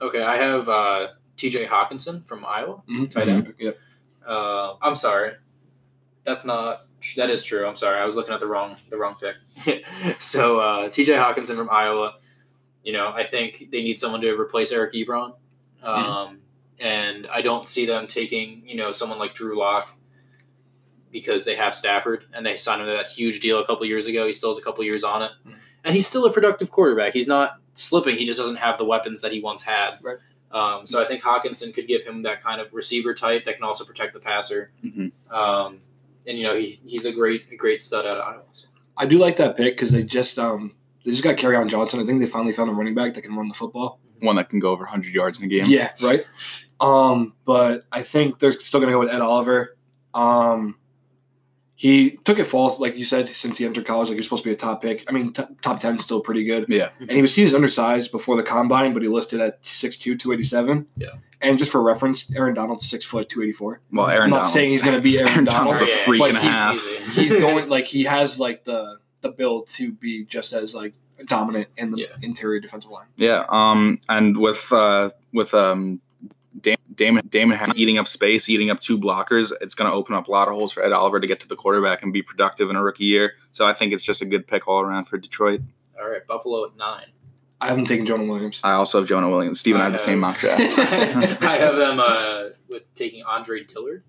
Okay, 0.00 0.22
I 0.22 0.36
have 0.36 0.68
uh, 0.68 1.08
T.J. 1.36 1.66
Hockenson 1.66 2.24
from 2.26 2.44
Iowa. 2.46 2.82
Mm-hmm. 2.88 3.06
Tight 3.06 3.28
end. 3.28 3.54
Yep. 3.58 3.76
Uh, 4.26 4.74
I'm 4.80 4.94
sorry, 4.94 5.32
that's 6.24 6.44
not. 6.44 6.86
That 7.16 7.30
is 7.30 7.42
true. 7.44 7.66
I'm 7.66 7.76
sorry. 7.76 7.98
I 7.98 8.04
was 8.04 8.14
looking 8.16 8.34
at 8.34 8.40
the 8.40 8.46
wrong 8.46 8.76
the 8.90 8.96
wrong 8.98 9.16
pick. 9.16 9.84
so 10.20 10.60
uh, 10.60 10.88
T.J. 10.88 11.12
Hockenson 11.14 11.56
from 11.56 11.68
Iowa. 11.70 12.14
You 12.84 12.92
know, 12.92 13.08
I 13.08 13.24
think 13.24 13.68
they 13.72 13.82
need 13.82 13.98
someone 13.98 14.20
to 14.22 14.38
replace 14.38 14.72
Eric 14.72 14.94
Ebron, 14.94 15.34
um, 15.82 16.38
and 16.78 17.26
I 17.26 17.42
don't 17.42 17.66
see 17.68 17.84
them 17.84 18.06
taking 18.06 18.62
you 18.66 18.76
know 18.76 18.92
someone 18.92 19.18
like 19.18 19.34
Drew 19.34 19.58
Lock 19.58 19.94
because 21.10 21.44
they 21.44 21.56
have 21.56 21.74
Stafford 21.74 22.24
and 22.32 22.46
they 22.46 22.56
signed 22.56 22.80
him 22.82 22.86
to 22.86 22.92
that 22.92 23.08
huge 23.08 23.40
deal 23.40 23.58
a 23.58 23.66
couple 23.66 23.84
years 23.84 24.06
ago. 24.06 24.26
He 24.26 24.32
still 24.32 24.50
has 24.50 24.58
a 24.58 24.62
couple 24.62 24.84
years 24.84 25.02
on 25.04 25.22
it, 25.22 25.30
Mhm. 25.46 25.56
And 25.84 25.94
he's 25.94 26.06
still 26.06 26.26
a 26.26 26.32
productive 26.32 26.70
quarterback. 26.70 27.12
He's 27.12 27.28
not 27.28 27.58
slipping. 27.74 28.16
He 28.16 28.26
just 28.26 28.38
doesn't 28.38 28.56
have 28.56 28.78
the 28.78 28.84
weapons 28.84 29.22
that 29.22 29.32
he 29.32 29.40
once 29.40 29.62
had. 29.62 29.98
Right. 30.02 30.18
Um, 30.52 30.84
so 30.84 31.00
I 31.00 31.06
think 31.06 31.22
Hockenson 31.22 31.72
could 31.72 31.86
give 31.86 32.04
him 32.04 32.22
that 32.22 32.42
kind 32.42 32.60
of 32.60 32.72
receiver 32.74 33.14
type 33.14 33.44
that 33.44 33.54
can 33.54 33.64
also 33.64 33.84
protect 33.84 34.14
the 34.14 34.20
passer. 34.20 34.72
Mhm. 34.84 35.12
Um, 35.30 35.78
and 36.26 36.36
you 36.36 36.44
know 36.44 36.54
he, 36.54 36.80
he's 36.84 37.04
a 37.06 37.12
great 37.12 37.46
a 37.50 37.56
great 37.56 37.80
stud 37.80 38.06
out 38.06 38.18
of 38.18 38.26
Iowa. 38.26 38.42
So. 38.52 38.68
I 38.96 39.06
do 39.06 39.18
like 39.18 39.36
that 39.36 39.56
pick 39.56 39.76
because 39.76 39.90
they 39.92 40.02
just 40.02 40.38
um 40.38 40.74
they 41.04 41.12
just 41.12 41.24
got 41.24 41.36
Kerryon 41.36 41.68
Johnson. 41.68 42.00
I 42.00 42.04
think 42.04 42.20
they 42.20 42.26
finally 42.26 42.52
found 42.52 42.68
a 42.68 42.74
running 42.74 42.94
back 42.94 43.14
that 43.14 43.22
can 43.22 43.34
run 43.34 43.48
the 43.48 43.54
football. 43.54 44.00
One 44.20 44.36
that 44.36 44.50
can 44.50 44.58
go 44.58 44.70
over 44.70 44.84
100 44.84 45.14
yards 45.14 45.38
in 45.38 45.44
a 45.44 45.48
game. 45.48 45.64
Yeah, 45.66 45.92
right. 46.02 46.24
Um, 46.78 47.34
but 47.46 47.84
I 47.92 48.02
think 48.02 48.38
they're 48.38 48.52
still 48.52 48.80
gonna 48.80 48.92
go 48.92 48.98
with 48.98 49.10
Ed 49.10 49.20
Oliver. 49.22 49.76
Um, 50.12 50.76
he 51.82 52.10
took 52.24 52.38
it 52.38 52.44
false, 52.44 52.78
like 52.78 52.94
you 52.98 53.04
said, 53.04 53.26
since 53.26 53.56
he 53.56 53.64
entered 53.64 53.86
college. 53.86 54.08
Like 54.10 54.16
you're 54.16 54.22
supposed 54.22 54.42
to 54.42 54.50
be 54.50 54.52
a 54.52 54.56
top 54.56 54.82
pick. 54.82 55.02
I 55.08 55.12
mean, 55.12 55.32
t- 55.32 55.44
top 55.62 55.78
ten 55.78 55.98
still 55.98 56.20
pretty 56.20 56.44
good. 56.44 56.66
Yeah. 56.68 56.90
and 57.00 57.10
he 57.10 57.22
was 57.22 57.32
seen 57.32 57.46
as 57.46 57.54
undersized 57.54 58.12
before 58.12 58.36
the 58.36 58.42
combine, 58.42 58.92
but 58.92 59.00
he 59.02 59.08
listed 59.08 59.40
at 59.40 59.62
6'2", 59.62 60.18
287. 60.18 60.86
Yeah. 60.98 61.08
And 61.40 61.56
just 61.58 61.72
for 61.72 61.82
reference, 61.82 62.36
Aaron 62.36 62.52
Donald's 62.52 62.86
six 62.86 63.02
foot 63.06 63.30
two 63.30 63.40
eighty 63.42 63.52
four. 63.52 63.80
Well, 63.90 64.08
Aaron 64.08 64.24
I'm 64.24 64.28
not 64.30 64.36
Donald. 64.40 64.52
saying 64.52 64.72
he's 64.72 64.82
going 64.82 64.96
to 64.96 65.00
be 65.00 65.18
Aaron, 65.18 65.32
Aaron 65.32 65.44
Donald. 65.46 65.78
Donald's 65.78 65.82
a 65.82 65.86
freak 66.04 66.18
but 66.20 66.28
and 66.28 66.36
a 66.36 66.40
he's- 66.42 66.54
half. 66.54 66.74
easy. 66.76 67.22
He's 67.22 67.36
going 67.40 67.70
like 67.70 67.86
he 67.86 68.04
has 68.04 68.38
like 68.38 68.64
the 68.64 68.98
the 69.22 69.30
build 69.30 69.66
to 69.68 69.90
be 69.90 70.26
just 70.26 70.52
as 70.52 70.74
like 70.74 70.92
dominant 71.28 71.68
in 71.78 71.92
the 71.92 72.00
Yeah. 72.00 72.06
interior 72.20 72.60
defensive 72.60 72.90
line. 72.90 73.06
Yeah. 73.16 73.46
Um. 73.48 74.00
And 74.06 74.36
with 74.36 74.70
uh 74.70 75.12
with 75.32 75.54
um. 75.54 76.02
Dam- 76.58 76.78
Damon 76.94 77.26
Damon 77.28 77.58
eating 77.76 77.98
up 77.98 78.08
space, 78.08 78.48
eating 78.48 78.70
up 78.70 78.80
two 78.80 78.98
blockers. 78.98 79.52
It's 79.60 79.74
going 79.74 79.90
to 79.90 79.96
open 79.96 80.14
up 80.14 80.28
a 80.28 80.30
lot 80.30 80.48
of 80.48 80.54
holes 80.54 80.72
for 80.72 80.82
Ed 80.82 80.92
Oliver 80.92 81.20
to 81.20 81.26
get 81.26 81.40
to 81.40 81.48
the 81.48 81.56
quarterback 81.56 82.02
and 82.02 82.12
be 82.12 82.22
productive 82.22 82.70
in 82.70 82.76
a 82.76 82.82
rookie 82.82 83.04
year. 83.04 83.34
So 83.52 83.64
I 83.64 83.72
think 83.72 83.92
it's 83.92 84.02
just 84.02 84.22
a 84.22 84.26
good 84.26 84.46
pick 84.46 84.66
all 84.66 84.80
around 84.80 85.04
for 85.04 85.18
Detroit. 85.18 85.60
All 86.00 86.08
right, 86.10 86.26
Buffalo 86.26 86.64
at 86.66 86.76
nine. 86.76 87.06
I 87.60 87.66
haven't 87.68 87.86
taken 87.86 88.06
Jonah 88.06 88.24
Williams. 88.24 88.60
I 88.64 88.72
also 88.72 89.00
have 89.00 89.08
Jonah 89.08 89.28
Williams. 89.28 89.60
Steven, 89.60 89.80
I 89.82 89.84
have 89.84 89.92
the 89.92 89.98
same 89.98 90.18
mock 90.18 90.38
draft. 90.38 90.60
I 91.42 91.56
have 91.56 91.76
them 91.76 92.00
uh, 92.00 92.44
with 92.68 92.92
taking 92.94 93.22
Andre 93.24 93.62
Dillard. 93.62 94.02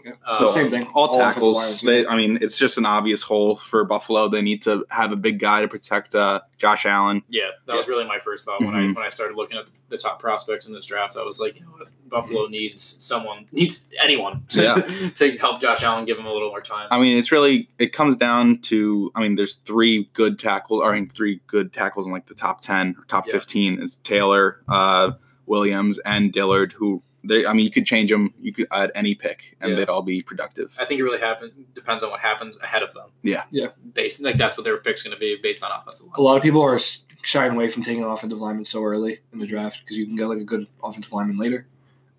Okay. 0.00 0.10
Um, 0.26 0.34
So 0.36 0.48
Same 0.48 0.70
thing. 0.70 0.86
All 0.94 1.06
offensive 1.06 1.34
tackles. 1.34 1.56
lines, 1.56 1.80
They, 1.82 2.06
I 2.06 2.16
mean, 2.16 2.38
it's 2.40 2.58
just 2.58 2.78
an 2.78 2.86
obvious 2.86 3.22
hole 3.22 3.56
for 3.56 3.84
Buffalo. 3.84 4.28
They 4.28 4.42
need 4.42 4.62
to 4.62 4.84
have 4.90 5.12
a 5.12 5.16
big 5.16 5.38
guy 5.38 5.60
to 5.60 5.68
protect 5.68 6.14
uh, 6.14 6.40
Josh 6.58 6.86
Allen. 6.86 7.22
Yeah, 7.28 7.50
that 7.66 7.76
was 7.76 7.88
really 7.88 8.04
my 8.04 8.18
first 8.18 8.44
thought 8.44 8.60
when 8.60 8.74
I 8.74 8.80
Mhm. 8.80 8.94
when 8.96 9.04
I 9.04 9.08
started 9.08 9.36
looking 9.36 9.58
at 9.58 9.66
the 9.88 9.96
top 9.98 10.20
prospects 10.20 10.66
in 10.66 10.72
this 10.72 10.84
draft. 10.84 11.16
I 11.16 11.22
was 11.22 11.40
like, 11.40 11.54
you 11.56 11.62
know 11.62 11.68
what, 11.76 11.88
Buffalo 12.08 12.46
needs 12.48 12.82
someone 12.82 13.46
needs 13.52 13.88
anyone 14.02 14.42
to, 14.48 14.62
Yeah. 15.02 15.10
to 15.10 15.38
help 15.38 15.60
Josh 15.60 15.82
Allen, 15.82 16.04
give 16.04 16.18
him 16.18 16.26
a 16.26 16.32
little 16.32 16.48
more 16.50 16.60
time. 16.60 16.88
I 16.90 16.98
mean, 17.00 17.16
it's 17.18 17.30
really 17.32 17.68
it 17.78 17.92
comes 17.92 18.16
down 18.16 18.58
to. 18.62 19.10
I 19.14 19.20
mean, 19.22 19.34
there's 19.36 19.54
three 19.56 20.08
good 20.12 20.38
tackles, 20.38 20.82
or 20.82 20.92
I 20.92 21.00
mean, 21.00 21.08
three 21.08 21.40
good 21.46 21.72
tackles 21.72 22.06
in 22.06 22.12
like 22.12 22.26
the 22.26 22.34
top 22.34 22.60
ten 22.60 22.96
or 22.98 23.04
top 23.06 23.26
Yeah. 23.26 23.32
fifteen 23.34 23.80
is 23.80 23.96
Taylor, 23.96 24.60
uh, 24.68 25.12
Williams, 25.46 25.98
and 26.00 26.32
Dillard. 26.32 26.72
Who 26.74 27.02
they? 27.24 27.46
I 27.46 27.52
mean, 27.52 27.64
you 27.64 27.70
could 27.70 27.86
change 27.86 28.10
them. 28.10 28.32
You 28.40 28.52
could 28.52 28.66
add 28.70 28.90
any 28.94 29.14
pick, 29.14 29.56
and 29.60 29.70
Yeah. 29.70 29.76
they'd 29.76 29.88
all 29.88 30.02
be 30.02 30.22
productive. 30.22 30.76
I 30.80 30.84
think 30.84 31.00
it 31.00 31.04
really 31.04 31.18
happen 31.20 31.50
depends 31.74 32.02
on 32.04 32.10
what 32.10 32.20
happens 32.20 32.58
ahead 32.60 32.82
of 32.82 32.92
them. 32.94 33.10
Yeah. 33.22 33.44
Yeah. 33.50 33.68
Based 33.94 34.20
like 34.20 34.36
that's 34.38 34.56
what 34.56 34.64
their 34.64 34.76
pick's 34.78 35.02
going 35.02 35.14
to 35.14 35.20
be 35.20 35.36
based 35.42 35.62
on 35.64 35.70
offensive 35.72 36.06
line. 36.06 36.14
A 36.18 36.22
lot 36.22 36.36
of 36.36 36.42
people 36.42 36.62
are 36.62 36.78
shying 37.22 37.52
away 37.52 37.68
from 37.68 37.82
taking 37.82 38.02
an 38.02 38.08
offensive 38.08 38.40
lineman 38.40 38.64
so 38.64 38.82
early 38.82 39.18
in 39.32 39.38
the 39.38 39.46
draft 39.46 39.80
because 39.80 39.96
you 39.98 40.06
can 40.06 40.16
get 40.16 40.26
like 40.26 40.38
a 40.38 40.44
good 40.44 40.66
offensive 40.82 41.12
lineman 41.12 41.36
later. 41.36 41.66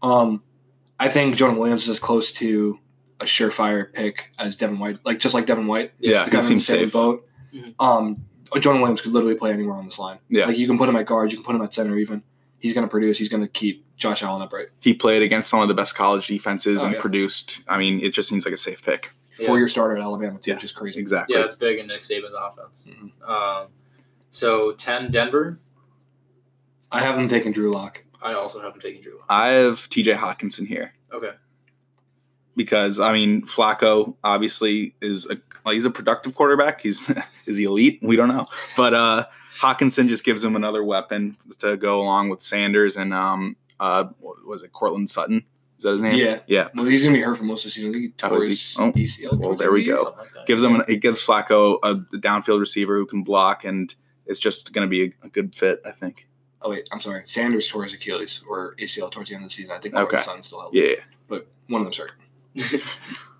Um, 0.03 0.43
I 0.99 1.07
think 1.09 1.35
Jonah 1.35 1.57
Williams 1.57 1.83
is 1.83 1.89
as 1.89 1.99
close 1.99 2.31
to 2.33 2.79
a 3.19 3.25
surefire 3.25 3.91
pick 3.91 4.31
as 4.39 4.55
Devin 4.55 4.79
White, 4.79 4.99
like 5.05 5.19
just 5.19 5.33
like 5.33 5.45
Devin 5.45 5.67
White. 5.67 5.91
Yeah, 5.99 6.19
the 6.19 6.25
he 6.25 6.31
guy 6.31 6.37
in 6.37 6.41
seems 6.43 6.65
same 6.65 6.79
safe. 6.85 6.93
boat. 6.93 7.27
Mhm. 7.53 7.73
Um, 7.79 8.17
Jonah 8.59 8.79
Williams 8.81 9.01
could 9.01 9.11
literally 9.13 9.35
play 9.35 9.51
anywhere 9.51 9.75
on 9.75 9.85
this 9.85 9.97
line. 9.99 10.19
Yeah. 10.29 10.45
like 10.45 10.57
you 10.57 10.67
can 10.67 10.77
put 10.77 10.89
him 10.89 10.95
at 10.95 11.05
guard, 11.05 11.31
you 11.31 11.37
can 11.37 11.45
put 11.45 11.55
him 11.55 11.61
at 11.61 11.73
center. 11.73 11.97
Even 11.97 12.23
he's 12.61 12.73
going 12.73 12.85
to 12.87 12.89
produce. 12.89 13.17
He's 13.17 13.27
going 13.29 13.43
to 13.43 13.49
keep 13.49 13.85
Josh 13.97 14.23
Allen 14.23 14.41
upright. 14.41 14.67
He 14.79 14.93
played 14.93 15.21
against 15.21 15.49
some 15.49 15.59
of 15.61 15.67
the 15.67 15.73
best 15.73 15.93
college 15.95 16.27
defenses 16.27 16.81
Oh, 16.81 16.85
and 16.85 16.95
yeah. 16.95 17.01
produced. 17.01 17.61
I 17.67 17.77
mean, 17.77 17.99
it 17.99 18.13
just 18.13 18.29
seems 18.29 18.45
like 18.45 18.53
a 18.53 18.57
safe 18.57 18.83
pick. 18.85 19.11
Yeah. 19.39 19.47
Four 19.47 19.57
year 19.57 19.67
starter 19.67 19.97
at 19.97 20.01
Alabama 20.01 20.39
too, 20.39 20.51
Yeah. 20.51 20.55
which 20.55 20.63
is 20.63 20.71
crazy. 20.71 20.99
Exactly. 20.99 21.35
Yeah, 21.35 21.43
it's 21.43 21.55
big 21.55 21.79
in 21.79 21.87
Nick 21.87 22.01
Saban's 22.01 22.33
offense. 22.39 22.85
Mhm. 22.87 23.29
Um, 23.29 23.67
so 24.29 24.71
ten 24.73 25.11
Denver. 25.11 25.59
I 26.91 26.99
have 26.99 27.15
them 27.15 27.27
taking 27.27 27.51
Drew 27.51 27.71
Lock. 27.73 28.03
I 28.21 28.33
also 28.33 28.61
haven't 28.61 28.81
taken 28.81 29.01
Drew. 29.01 29.13
Lock. 29.17 29.25
I 29.29 29.49
have 29.49 29.89
T.J. 29.89 30.13
Hockenson 30.13 30.67
here. 30.67 30.93
Okay. 31.13 31.31
because 32.57 32.99
I 32.99 33.13
mean 33.13 33.43
Flacco 33.43 34.15
obviously 34.25 34.93
is 35.01 35.25
a 35.29 35.37
well, 35.63 35.73
he's 35.73 35.85
a 35.85 35.91
productive 35.91 36.35
quarterback. 36.35 36.81
He's 36.81 37.09
is 37.45 37.57
he 37.57 37.63
elite? 37.65 37.99
We 38.01 38.15
don't 38.15 38.29
know, 38.29 38.47
but 38.77 38.93
uh, 38.93 39.25
Hockenson 39.59 40.07
just 40.09 40.23
gives 40.23 40.43
him 40.43 40.55
another 40.55 40.83
weapon 40.83 41.37
to 41.59 41.77
go 41.77 42.01
along 42.01 42.29
with 42.29 42.41
Sanders 42.41 42.95
and 42.97 43.13
um 43.13 43.55
uh 43.79 44.05
what 44.19 44.45
was 44.45 44.63
it 44.63 44.71
Courtland 44.73 45.09
Sutton? 45.09 45.43
Is 45.77 45.83
that 45.83 45.91
his 45.93 46.01
name? 46.01 46.15
Yeah. 46.15 46.39
yeah. 46.45 46.67
Well, 46.75 46.85
he's 46.85 47.01
going 47.01 47.13
to 47.15 47.17
be 47.17 47.23
hurt 47.23 47.37
for 47.37 47.43
most 47.43 47.65
of 47.65 47.69
the 47.69 47.71
season. 47.71 47.89
I 47.89 47.93
think 47.93 48.03
he 48.03 48.13
Oh, 48.23 48.29
tore 48.29 48.37
is 48.43 48.47
his 48.49 48.75
Oh, 48.77 48.91
ACL. 48.91 49.39
well, 49.39 49.55
there 49.55 49.71
we 49.71 49.83
go. 49.83 50.15
Like. 50.15 50.45
Gives 50.45 50.61
him 50.61 50.75
an, 50.75 50.83
it 50.87 50.97
gives 50.97 51.25
Flacco 51.25 51.79
a, 51.81 51.95
downfield 52.17 52.59
receiver 52.59 52.97
who 52.97 53.07
can 53.07 53.23
block, 53.23 53.65
and 53.65 53.93
it's 54.27 54.39
just 54.39 54.73
going 54.73 54.85
to 54.85 54.89
be 54.89 55.05
a, 55.23 55.25
a 55.25 55.29
good 55.29 55.55
fit. 55.55 55.81
I 55.83 55.89
think. 55.89 56.27
Oh 56.61 56.69
wait, 56.69 56.87
I'm 56.91 56.99
sorry. 56.99 57.23
Sanders 57.25 57.67
tore 57.67 57.83
his 57.83 57.95
Achilles 57.95 58.43
or 58.47 58.75
ACL 58.75 59.09
towards 59.09 59.29
the 59.29 59.35
end 59.35 59.43
of 59.43 59.49
the 59.49 59.53
season. 59.55 59.71
I 59.75 59.79
think 59.79 59.95
Cortland 59.95 60.13
Okay. 60.19 60.23
Sutton's 60.23 60.45
still 60.45 60.59
healthy, 60.61 60.77
Yeah. 60.79 60.95
but 61.27 61.47
one 61.67 61.81
of 61.81 61.85
them's 61.85 61.97
hurt. 61.97 62.11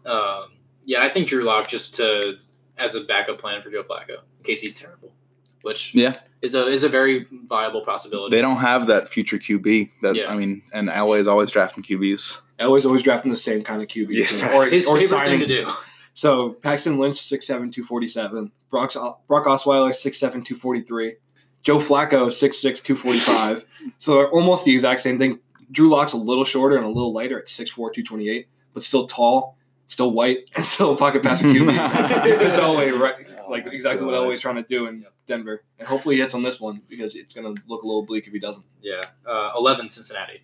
um, 0.06 0.46
yeah, 0.92 1.04
I 1.04 1.10
think 1.10 1.28
Drew 1.28 1.44
Lock 1.44 1.68
just 1.68 1.94
to 1.96 2.36
as 2.78 2.96
a 2.96 3.02
backup 3.02 3.40
plan 3.40 3.62
for 3.62 3.70
Joe 3.70 3.84
Flacco 3.84 4.18
in 4.38 4.44
case 4.44 4.62
he's 4.62 4.76
terrible, 4.76 5.14
which 5.62 5.94
Yeah. 5.96 6.16
is 6.42 6.56
a 6.56 6.68
is 6.68 6.84
a 6.84 6.90
very 6.90 7.28
viable 7.48 7.82
possibility. 7.86 8.36
They 8.36 8.42
don't 8.42 8.58
have 8.58 8.88
that 8.88 9.08
future 9.10 9.38
QB. 9.38 9.90
That 10.02 10.16
Yeah. 10.16 10.32
I 10.32 10.36
mean, 10.36 10.62
and 10.74 10.90
Elway 10.90 11.20
is 11.20 11.28
always 11.28 11.52
drafting 11.52 11.84
QBs. 11.84 12.42
Elway's 12.60 12.86
always 12.86 13.04
drafting 13.04 13.32
the 13.32 13.38
same 13.38 13.64
kind 13.64 13.82
of 13.82 13.88
QB, 13.88 14.14
Yeah, 14.14 14.26
too. 14.26 14.36
facts. 14.38 14.54
or, 14.54 14.64
His 14.70 14.88
or 14.88 14.96
favorite 15.00 15.08
signing. 15.10 15.40
thing 15.40 15.48
to 15.48 15.64
do. 15.64 15.72
So 16.14 16.50
Paxton 16.62 17.00
Lynch, 17.00 17.18
6'7", 17.22 17.72
247. 17.72 18.52
Brock's, 18.70 18.98
Brock 19.28 19.46
Osweiler, 19.46 19.94
6'7", 19.94 20.44
243. 20.44 21.16
Joe 21.64 21.78
Flacco, 21.78 22.32
6'6", 22.32 22.82
245. 22.84 23.66
so 23.98 24.16
they're 24.16 24.30
almost 24.30 24.66
the 24.66 24.74
exact 24.74 25.00
same 25.00 25.18
thing. 25.18 25.40
Drew 25.72 25.90
Lock's 25.90 26.12
a 26.14 26.18
little 26.18 26.44
shorter 26.44 26.76
and 26.76 26.86
a 26.86 26.90
little 26.90 27.14
lighter 27.14 27.40
at 27.40 27.48
6'4", 27.48 27.92
228, 27.94 28.48
but 28.74 28.84
still 28.84 29.08
tall, 29.08 29.56
still 29.92 30.12
white, 30.12 30.50
and 30.56 30.66
still 30.66 30.94
a 30.96 30.98
pocket 30.98 31.22
passing 31.22 31.54
QB. 31.54 31.70
it's 32.26 32.60
Elway, 32.60 32.98
right? 32.98 33.16
Like 33.50 33.68
exactly 33.68 34.06
what 34.06 34.16
I 34.16 34.20
Elway's 34.20 34.40
trying 34.40 34.56
to 34.56 34.64
do 34.64 34.88
in 34.88 35.06
Denver. 35.28 35.64
And 35.78 35.88
hopefully 35.88 36.16
he 36.16 36.22
hits 36.22 36.34
on 36.34 36.42
this 36.44 36.60
one 36.60 36.82
because 36.88 37.16
it's 37.16 37.34
going 37.34 37.54
to 37.54 37.62
look 37.68 37.84
a 37.84 37.86
little 37.86 38.06
bleak 38.06 38.26
if 38.28 38.34
he 38.34 38.40
doesn't. 38.40 38.66
Yeah, 38.82 39.02
uh, 39.26 39.52
eleven 39.56 39.90
Cincinnati. 39.90 40.44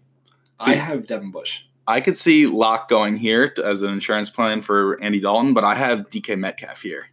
I 0.59 0.73
have 0.75 1.05
Devin 1.07 1.31
Bush. 1.31 1.65
I 1.87 2.01
could 2.01 2.17
see 2.17 2.47
Lock 2.47 2.89
going 2.89 3.15
here 3.15 3.53
as 3.63 3.81
an 3.81 3.93
insurance 3.93 4.29
plan 4.29 4.61
for 4.61 5.01
Andy 5.01 5.21
Dalton, 5.21 5.53
but 5.53 5.63
I 5.63 5.75
have 5.75 6.09
DK 6.09 6.37
Metcalf 6.37 6.81
here. 6.81 7.07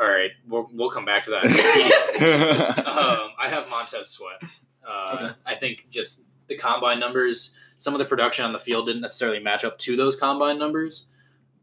All 0.00 0.06
right, 0.06 0.30
we'll, 0.46 0.68
we'll 0.72 0.90
come 0.90 1.04
back 1.04 1.24
to 1.24 1.30
that. 1.30 1.44
um, 2.86 3.30
I 3.36 3.48
have 3.48 3.68
Montez 3.68 4.08
Sweat. 4.10 4.40
Uh, 4.86 5.18
Okay. 5.20 5.34
I 5.44 5.54
think 5.56 5.88
just 5.90 6.24
the 6.46 6.56
combine 6.56 7.00
numbers, 7.00 7.56
some 7.78 7.94
of 7.94 7.98
the 7.98 8.04
production 8.04 8.44
on 8.44 8.52
the 8.52 8.58
field 8.58 8.86
didn't 8.86 9.00
necessarily 9.02 9.40
match 9.40 9.64
up 9.64 9.78
to 9.78 9.96
those 9.96 10.14
combine 10.16 10.58
numbers. 10.58 11.06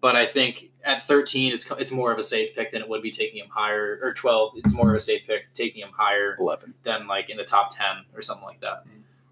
But 0.01 0.15
I 0.15 0.25
think 0.25 0.71
at 0.84 1.01
13, 1.01 1.54
it's 1.54 1.69
it's 1.71 1.91
more 1.91 2.12
of 2.12 2.17
a 2.19 2.23
safe 2.23 2.56
pick 2.56 2.71
than 2.71 2.82
it 2.82 2.89
would 2.89 3.01
be 3.01 3.12
taking 3.12 3.39
him 3.43 3.49
higher, 3.49 3.99
or 4.01 4.13
12, 4.13 4.54
it's 4.58 4.73
more 4.73 4.89
of 4.89 4.95
a 4.95 4.99
safe 4.99 5.25
pick 5.25 5.51
taking 5.54 5.82
him 5.82 5.91
higher 5.97 6.36
Eleven. 6.39 6.73
than 6.84 7.08
like 7.08 7.30
in 7.30 7.38
the 7.38 7.43
top 7.43 7.69
10 7.75 7.86
or 8.15 8.21
something 8.21 8.45
like 8.45 8.62
that. 8.62 8.84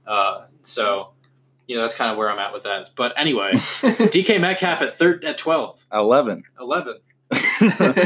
Uh, 0.08 0.46
so, 0.63 1.12
you 1.67 1.76
know, 1.76 1.82
that's 1.82 1.96
kind 1.96 2.12
of 2.12 2.17
where 2.17 2.30
I'm 2.32 2.39
at 2.39 2.54
with 2.54 2.63
that. 2.63 2.89
But 2.96 3.13
anyway, 3.19 3.52
DK 3.54 4.39
Metcalf 4.41 4.82
at 4.82 4.96
thir- 4.96 5.19
at 5.24 5.38
12, 5.38 5.86
Eleven. 5.93 6.43
11. 6.60 6.98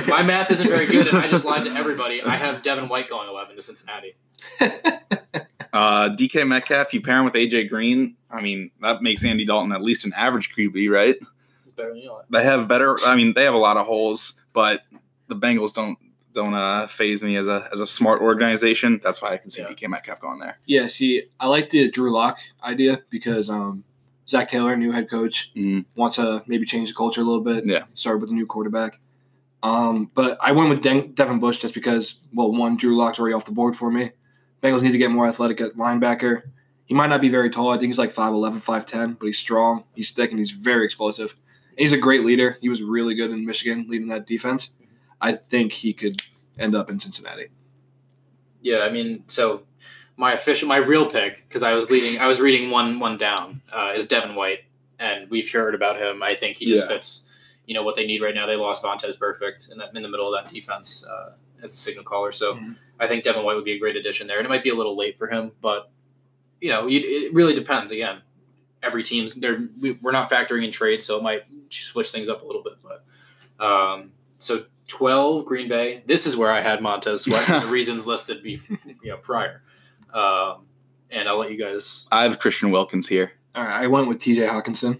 My 0.07 0.23
math 0.23 0.51
isn't 0.51 0.67
very 0.67 0.85
good, 0.87 1.07
and 1.07 1.17
I 1.17 1.27
just 1.27 1.43
lied 1.45 1.63
to 1.63 1.71
everybody. 1.71 2.21
I 2.21 2.35
have 2.35 2.61
Devin 2.63 2.87
White 2.89 3.09
going 3.09 3.27
11 3.29 3.55
to 3.55 3.61
Cincinnati. 3.61 4.15
uh, 5.73 6.09
DK 6.15 6.47
Metcalf. 6.47 6.93
You 6.93 7.01
pair 7.01 7.17
him 7.19 7.25
with 7.25 7.33
AJ 7.33 7.69
Green. 7.69 8.15
I 8.29 8.41
mean, 8.41 8.71
that 8.81 9.01
makes 9.01 9.23
Andy 9.25 9.45
Dalton 9.45 9.71
at 9.71 9.81
least 9.81 10.05
an 10.05 10.13
average 10.13 10.53
QB, 10.55 10.89
right? 10.91 11.15
It's 11.61 11.71
better 11.71 11.89
than 11.89 11.97
you. 11.99 12.17
They 12.29 12.43
have 12.43 12.67
better. 12.67 12.97
I 13.05 13.15
mean, 13.15 13.33
they 13.33 13.43
have 13.43 13.53
a 13.53 13.57
lot 13.59 13.77
of 13.77 13.85
holes, 13.85 14.41
but 14.53 14.81
the 15.27 15.35
Bengals 15.35 15.73
don't 15.73 15.97
don't 16.33 16.53
uh, 16.53 16.85
phase 16.87 17.23
me 17.23 17.35
as 17.35 17.47
a 17.47 17.67
as 17.71 17.79
a 17.79 17.87
smart 17.87 18.21
organization. 18.21 18.99
That's 19.03 19.21
why 19.21 19.29
I 19.33 19.37
can 19.37 19.49
see 19.49 19.61
Yeah. 19.61 19.69
DK 19.69 19.89
Metcalf 19.89 20.19
going 20.19 20.39
there. 20.39 20.59
Yeah, 20.65 20.87
see, 20.87 21.23
I 21.39 21.47
like 21.47 21.69
the 21.71 21.89
Drew 21.89 22.13
Lock 22.13 22.37
idea 22.63 22.99
because 23.09 23.49
um, 23.49 23.83
Zac 24.29 24.49
Taylor, 24.49 24.75
new 24.75 24.91
head 24.91 25.09
coach, 25.09 25.51
Mhm. 25.55 25.85
wants 25.95 26.17
to 26.17 26.43
maybe 26.47 26.65
change 26.65 26.89
the 26.89 26.95
culture 26.95 27.21
a 27.21 27.23
little 27.23 27.43
bit. 27.43 27.65
Yeah. 27.65 27.83
Start 27.93 28.19
with 28.19 28.29
a 28.29 28.33
new 28.33 28.45
quarterback. 28.45 28.99
Um, 29.63 30.11
but 30.13 30.37
I 30.41 30.51
went 30.51 30.69
with 30.69 30.81
Den- 30.81 31.13
Devin 31.13 31.39
Bush 31.39 31.57
just 31.57 31.73
because, 31.73 32.23
well, 32.31 32.51
one, 32.51 32.77
Drew 32.77 32.95
Lock's 32.95 33.19
already 33.19 33.33
off 33.33 33.45
the 33.45 33.51
board 33.51 33.75
for 33.75 33.89
me. 33.89 34.11
Bengals 34.61 34.81
need 34.81 34.91
to 34.91 34.97
get 34.97 35.11
more 35.11 35.27
athletic 35.27 35.61
at 35.61 35.75
linebacker. 35.75 36.43
He 36.85 36.93
might 36.93 37.07
not 37.07 37.21
be 37.21 37.29
very 37.29 37.49
tall. 37.49 37.69
I 37.69 37.77
think 37.77 37.87
he's 37.87 37.97
like 37.99 38.13
5'11, 38.13 38.61
5'10, 38.63 39.19
but 39.19 39.25
he's 39.25 39.37
strong. 39.37 39.83
He's 39.93 40.11
thick 40.11 40.31
and 40.31 40.39
he's 40.39 40.51
very 40.51 40.85
explosive. 40.85 41.35
And 41.71 41.79
he's 41.79 41.91
a 41.93 41.97
great 41.97 42.23
leader. 42.25 42.57
He 42.61 42.69
was 42.69 42.81
really 42.81 43.13
good 43.13 43.29
in 43.29 43.45
Michigan 43.45 43.85
leading 43.89 44.07
that 44.07 44.25
defense. 44.25 44.71
I 45.21 45.33
think 45.33 45.71
he 45.73 45.93
could 45.93 46.21
end 46.57 46.75
up 46.75 46.89
in 46.89 46.99
Cincinnati. 46.99 47.47
Yeah, 48.61 48.79
I 48.79 48.89
mean, 48.89 49.23
so 49.27 49.63
my 50.15 50.33
official, 50.33 50.67
my 50.67 50.77
real 50.77 51.09
pick, 51.09 51.45
because 51.47 51.61
I 51.63 51.75
was 51.75 51.89
leading, 51.91 52.19
I 52.19 52.27
was 52.27 52.39
reading 52.39 52.69
one 52.71 52.99
one 52.99 53.17
down, 53.17 53.61
uh, 53.71 53.93
is 53.95 54.07
Devin 54.07 54.35
White, 54.35 54.61
and 54.99 55.29
we've 55.29 55.49
heard 55.51 55.75
about 55.75 55.97
him. 55.99 56.23
I 56.23 56.35
think 56.35 56.57
he 56.57 56.65
just 56.65 56.85
Yeah. 56.85 56.95
fits, 56.95 57.29
you 57.65 57.73
know, 57.75 57.83
what 57.83 57.95
they 57.95 58.05
need 58.07 58.21
right 58.21 58.33
now. 58.33 58.47
They 58.47 58.55
lost 58.55 58.81
Vontaze 58.83 59.17
Burfict 59.17 59.71
in 59.71 59.77
that 59.77 59.95
in 59.95 60.01
the 60.01 60.09
middle 60.09 60.33
of 60.33 60.43
that 60.43 60.51
defense 60.53 61.05
uh, 61.05 61.33
as 61.63 61.73
a 61.73 61.77
signal 61.77 62.03
caller, 62.03 62.31
so 62.31 62.55
Mhm. 62.55 62.77
I 62.99 63.07
think 63.07 63.23
Devin 63.23 63.43
White 63.43 63.55
would 63.55 63.65
be 63.65 63.73
a 63.73 63.79
great 63.79 63.95
addition 63.95 64.27
there, 64.27 64.37
and 64.37 64.45
it 64.45 64.49
might 64.49 64.63
be 64.63 64.69
a 64.69 64.75
little 64.75 64.95
late 64.97 65.17
for 65.17 65.27
him, 65.27 65.51
but 65.61 65.89
you 66.61 66.69
know, 66.71 66.87
you, 66.87 67.01
it 67.03 67.33
really 67.33 67.53
depends. 67.53 67.91
Again, 67.91 68.21
every 68.81 69.03
team's 69.03 69.35
they're 69.35 69.67
we, 69.79 69.91
we're 70.01 70.11
not 70.11 70.29
factoring 70.29 70.63
in 70.63 70.71
trades, 70.71 71.05
so 71.05 71.17
it 71.17 71.23
might 71.23 71.43
switch 71.69 72.09
things 72.11 72.29
up 72.29 72.41
a 72.43 72.45
little 72.45 72.63
bit, 72.63 72.73
but. 72.83 73.03
Um, 73.59 74.11
so 74.37 74.65
12 74.87 75.45
Green 75.45 75.67
Bay. 75.67 76.03
This 76.05 76.25
is 76.27 76.37
where 76.37 76.51
I 76.51 76.61
had 76.61 76.81
Montez 76.81 77.23
Sweat 77.23 77.43
for 77.45 77.59
the 77.59 77.65
reasons 77.71 78.05
listed 78.05 78.43
be, 78.43 78.61
you 79.01 79.09
know, 79.09 79.17
prior. 79.17 79.63
Um, 80.13 80.65
and 81.09 81.27
I'll 81.27 81.37
let 81.39 81.51
you 81.51 81.57
guys. 81.57 82.05
I 82.11 82.23
have 82.23 82.37
Christian 82.39 82.69
Wilkins 82.71 83.07
here. 83.07 83.31
All 83.55 83.63
right, 83.63 83.81
I 83.83 83.87
went 83.87 84.07
with 84.07 84.19
T.J. 84.19 84.41
Hockenson. 84.47 84.99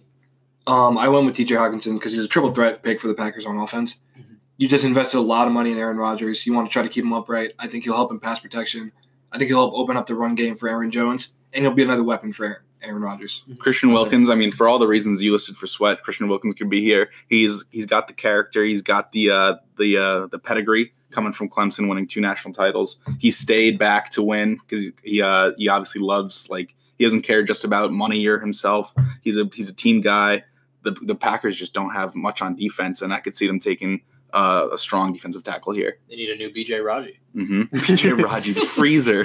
Um, 0.65 0.97
I 0.97 1.07
went 1.07 1.25
with 1.27 1.35
T.J. 1.35 1.53
Hockenson 1.55 1.93
because 1.99 2.13
he's 2.13 2.25
a 2.25 2.27
triple 2.27 2.51
threat 2.51 2.81
pick 2.83 2.99
for 2.99 3.07
the 3.07 3.13
Packers 3.13 3.45
on 3.45 3.57
offense. 3.57 3.97
Mhm. 4.19 4.26
You 4.57 4.67
just 4.67 4.83
invested 4.83 5.19
a 5.19 5.21
lot 5.21 5.47
of 5.47 5.53
money 5.53 5.71
in 5.71 5.77
Aaron 5.77 5.97
Rodgers. 5.97 6.45
You 6.47 6.53
want 6.53 6.67
to 6.67 6.73
try 6.73 6.81
to 6.81 6.89
keep 6.89 7.03
him 7.03 7.13
upright. 7.13 7.53
I 7.59 7.67
think 7.67 7.83
he'll 7.83 7.95
help 7.95 8.11
in 8.11 8.19
pass 8.19 8.39
protection. 8.39 8.91
I 9.31 9.37
think 9.37 9.49
he'll 9.49 9.59
help 9.59 9.73
open 9.73 9.95
up 9.97 10.07
the 10.07 10.15
run 10.15 10.35
game 10.35 10.55
for 10.55 10.67
Aaron 10.67 10.89
Jones, 10.89 11.29
and 11.53 11.63
he'll 11.63 11.73
be 11.73 11.83
another 11.83 12.03
weapon 12.03 12.33
for 12.33 12.63
Aaron 12.81 13.01
Rodgers. 13.01 13.43
Christian 13.59 13.91
Wilkins, 13.91 14.29
I 14.29 14.35
mean, 14.35 14.51
for 14.51 14.67
all 14.67 14.79
the 14.79 14.87
reasons 14.87 15.21
you 15.21 15.31
listed 15.31 15.57
for 15.57 15.67
Sweat, 15.67 16.03
Christian 16.03 16.27
Wilkins 16.27 16.55
could 16.55 16.69
be 16.69 16.81
here. 16.81 17.11
He's 17.27 17.65
he's 17.71 17.85
got 17.85 18.07
the 18.07 18.13
character, 18.13 18.63
he's 18.63 18.81
got 18.81 19.11
the 19.11 19.29
uh, 19.29 19.55
the 19.77 19.97
uh, 19.97 20.27
the 20.27 20.39
pedigree 20.39 20.91
coming 21.11 21.33
from 21.33 21.49
Clemson, 21.49 21.87
winning 21.87 22.07
two 22.07 22.21
national 22.21 22.53
titles. 22.53 22.97
He 23.19 23.31
stayed 23.31 23.77
back 23.77 24.09
to 24.11 24.23
win 24.23 24.55
because 24.55 24.91
he 25.03 25.21
uh, 25.21 25.51
he 25.57 25.69
obviously 25.69 26.01
loves 26.01 26.49
like 26.49 26.75
he 26.97 27.03
doesn't 27.03 27.21
care 27.21 27.43
just 27.43 27.63
about 27.63 27.91
money 27.91 28.25
or 28.25 28.39
himself. 28.39 28.93
He's 29.21 29.37
a 29.37 29.47
he's 29.53 29.69
a 29.69 29.75
team 29.75 30.01
guy. 30.01 30.43
The 30.83 30.91
the 30.91 31.15
Packers 31.15 31.57
just 31.57 31.73
don't 31.73 31.91
have 31.91 32.15
much 32.15 32.41
on 32.41 32.55
defense, 32.55 33.01
and 33.01 33.13
I 33.13 33.19
could 33.19 33.35
see 33.35 33.47
them 33.47 33.59
taking 33.59 34.01
uh, 34.33 34.67
a 34.71 34.77
strong 34.77 35.13
defensive 35.13 35.43
tackle 35.43 35.73
here. 35.73 35.99
They 36.09 36.15
need 36.15 36.29
a 36.29 36.35
new 36.35 36.49
BJ 36.49 36.83
Raji. 36.83 37.19
Mm-hmm. 37.35 37.61
BJ 37.75 38.21
Raji, 38.21 38.53
the 38.53 38.65
freezer. 38.65 39.21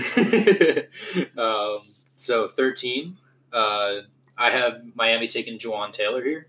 um, 1.42 1.80
so 2.16 2.48
13. 2.48 3.16
Uh, 3.52 4.00
I 4.36 4.50
have 4.50 4.82
Miami 4.94 5.26
taking 5.26 5.58
Jawaan 5.58 5.92
Taylor 5.92 6.22
here. 6.24 6.48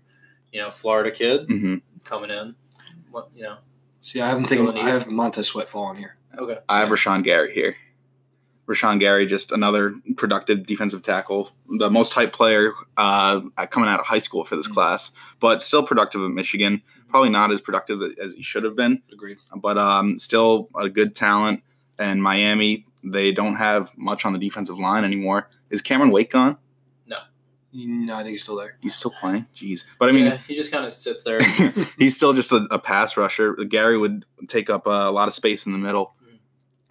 You 0.52 0.60
know, 0.62 0.70
Florida 0.70 1.10
kid 1.10 1.46
hmm 1.48 1.76
coming 2.04 2.30
in. 2.30 2.54
What 3.10 3.30
you 3.34 3.42
know? 3.42 3.56
See, 4.00 4.20
I 4.20 4.28
haven't 4.28 4.46
taken. 4.48 4.68
I 4.76 4.88
have 4.90 5.08
Montez 5.08 5.48
Sweat 5.48 5.68
falling 5.68 5.96
here. 5.98 6.16
Okay. 6.38 6.58
I 6.68 6.78
have 6.80 6.90
Rashan 6.90 7.24
Gary 7.24 7.52
here. 7.52 7.76
Rashan 8.66 8.98
Gary, 8.98 9.26
just 9.26 9.52
another 9.52 9.94
productive 10.16 10.64
defensive 10.66 11.02
tackle, 11.02 11.50
the 11.68 11.90
most 11.90 12.14
hype 12.14 12.32
player 12.32 12.72
uh, 12.96 13.40
coming 13.70 13.90
out 13.90 14.00
of 14.00 14.06
high 14.06 14.18
school 14.18 14.44
for 14.44 14.56
this 14.56 14.68
Mhm. 14.68 14.72
class, 14.74 15.12
but 15.38 15.60
still 15.60 15.82
productive 15.82 16.22
at 16.22 16.30
Michigan. 16.30 16.82
Probably 17.14 17.30
not 17.30 17.52
as 17.52 17.60
productive 17.60 18.02
as 18.20 18.32
he 18.32 18.42
should 18.42 18.64
have 18.64 18.74
been, 18.74 19.00
Agreed. 19.12 19.36
but 19.54 19.78
um, 19.78 20.18
still 20.18 20.68
a 20.74 20.88
good 20.88 21.14
talent. 21.14 21.62
And 21.96 22.20
Miami, 22.20 22.86
they 23.04 23.30
don't 23.30 23.54
have 23.54 23.96
much 23.96 24.24
on 24.24 24.32
the 24.32 24.38
defensive 24.40 24.80
line 24.80 25.04
anymore. 25.04 25.48
Is 25.70 25.80
Cameron 25.80 26.10
Wake 26.10 26.32
gone? 26.32 26.56
No, 27.06 27.18
no, 27.72 28.16
I 28.16 28.24
think 28.24 28.30
he's 28.30 28.42
still 28.42 28.56
there. 28.56 28.78
He's 28.82 28.96
still 28.96 29.12
playing. 29.20 29.46
Jeez, 29.54 29.84
but 30.00 30.08
I 30.08 30.12
mean, 30.12 30.24
yeah, 30.24 30.38
he 30.38 30.56
just 30.56 30.72
kind 30.72 30.84
of 30.84 30.92
sits 30.92 31.22
there. 31.22 31.38
he's 32.00 32.16
still 32.16 32.32
just 32.32 32.50
a, 32.50 32.66
a 32.72 32.80
pass 32.80 33.16
rusher. 33.16 33.54
Gary 33.54 33.96
would 33.96 34.26
take 34.48 34.68
up 34.68 34.86
a 34.86 35.12
lot 35.12 35.28
of 35.28 35.34
space 35.34 35.66
in 35.66 35.72
the 35.72 35.78
middle. 35.78 36.16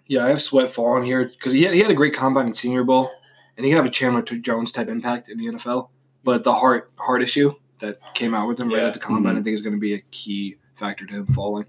Yeah, 0.07 0.23
I 0.23 0.29
have 0.29 0.41
Sweat 0.41 0.71
falling 0.71 1.03
here 1.03 1.25
because 1.25 1.51
he 1.51 1.63
had, 1.63 1.73
he 1.73 1.81
had 1.81 1.91
a 1.91 1.95
great 1.95 2.13
combine 2.13 2.47
in 2.47 2.53
Senior 2.53 2.85
Bowl, 2.85 3.11
and 3.57 3.65
he 3.65 3.71
can 3.71 3.75
have 3.75 3.85
a 3.85 3.89
Chandler 3.89 4.21
Jones 4.21 4.71
type 4.71 4.87
impact 4.87 5.27
in 5.27 5.37
the 5.37 5.47
NFL. 5.47 5.89
But 6.23 6.45
the 6.45 6.53
heart 6.53 6.93
heart 6.95 7.21
issue 7.21 7.55
that 7.79 7.97
came 8.13 8.33
out 8.33 8.47
with 8.47 8.59
him 8.59 8.69
right 8.69 8.81
Yeah. 8.81 8.87
at 8.87 8.93
the 8.93 8.99
combine. 8.99 9.37
I 9.37 9.41
think 9.41 9.53
is 9.55 9.61
going 9.61 9.73
to 9.75 9.79
be 9.79 9.93
a 9.93 9.99
key 10.11 10.55
factor 10.75 11.05
to 11.05 11.13
him 11.13 11.27
falling. 11.27 11.65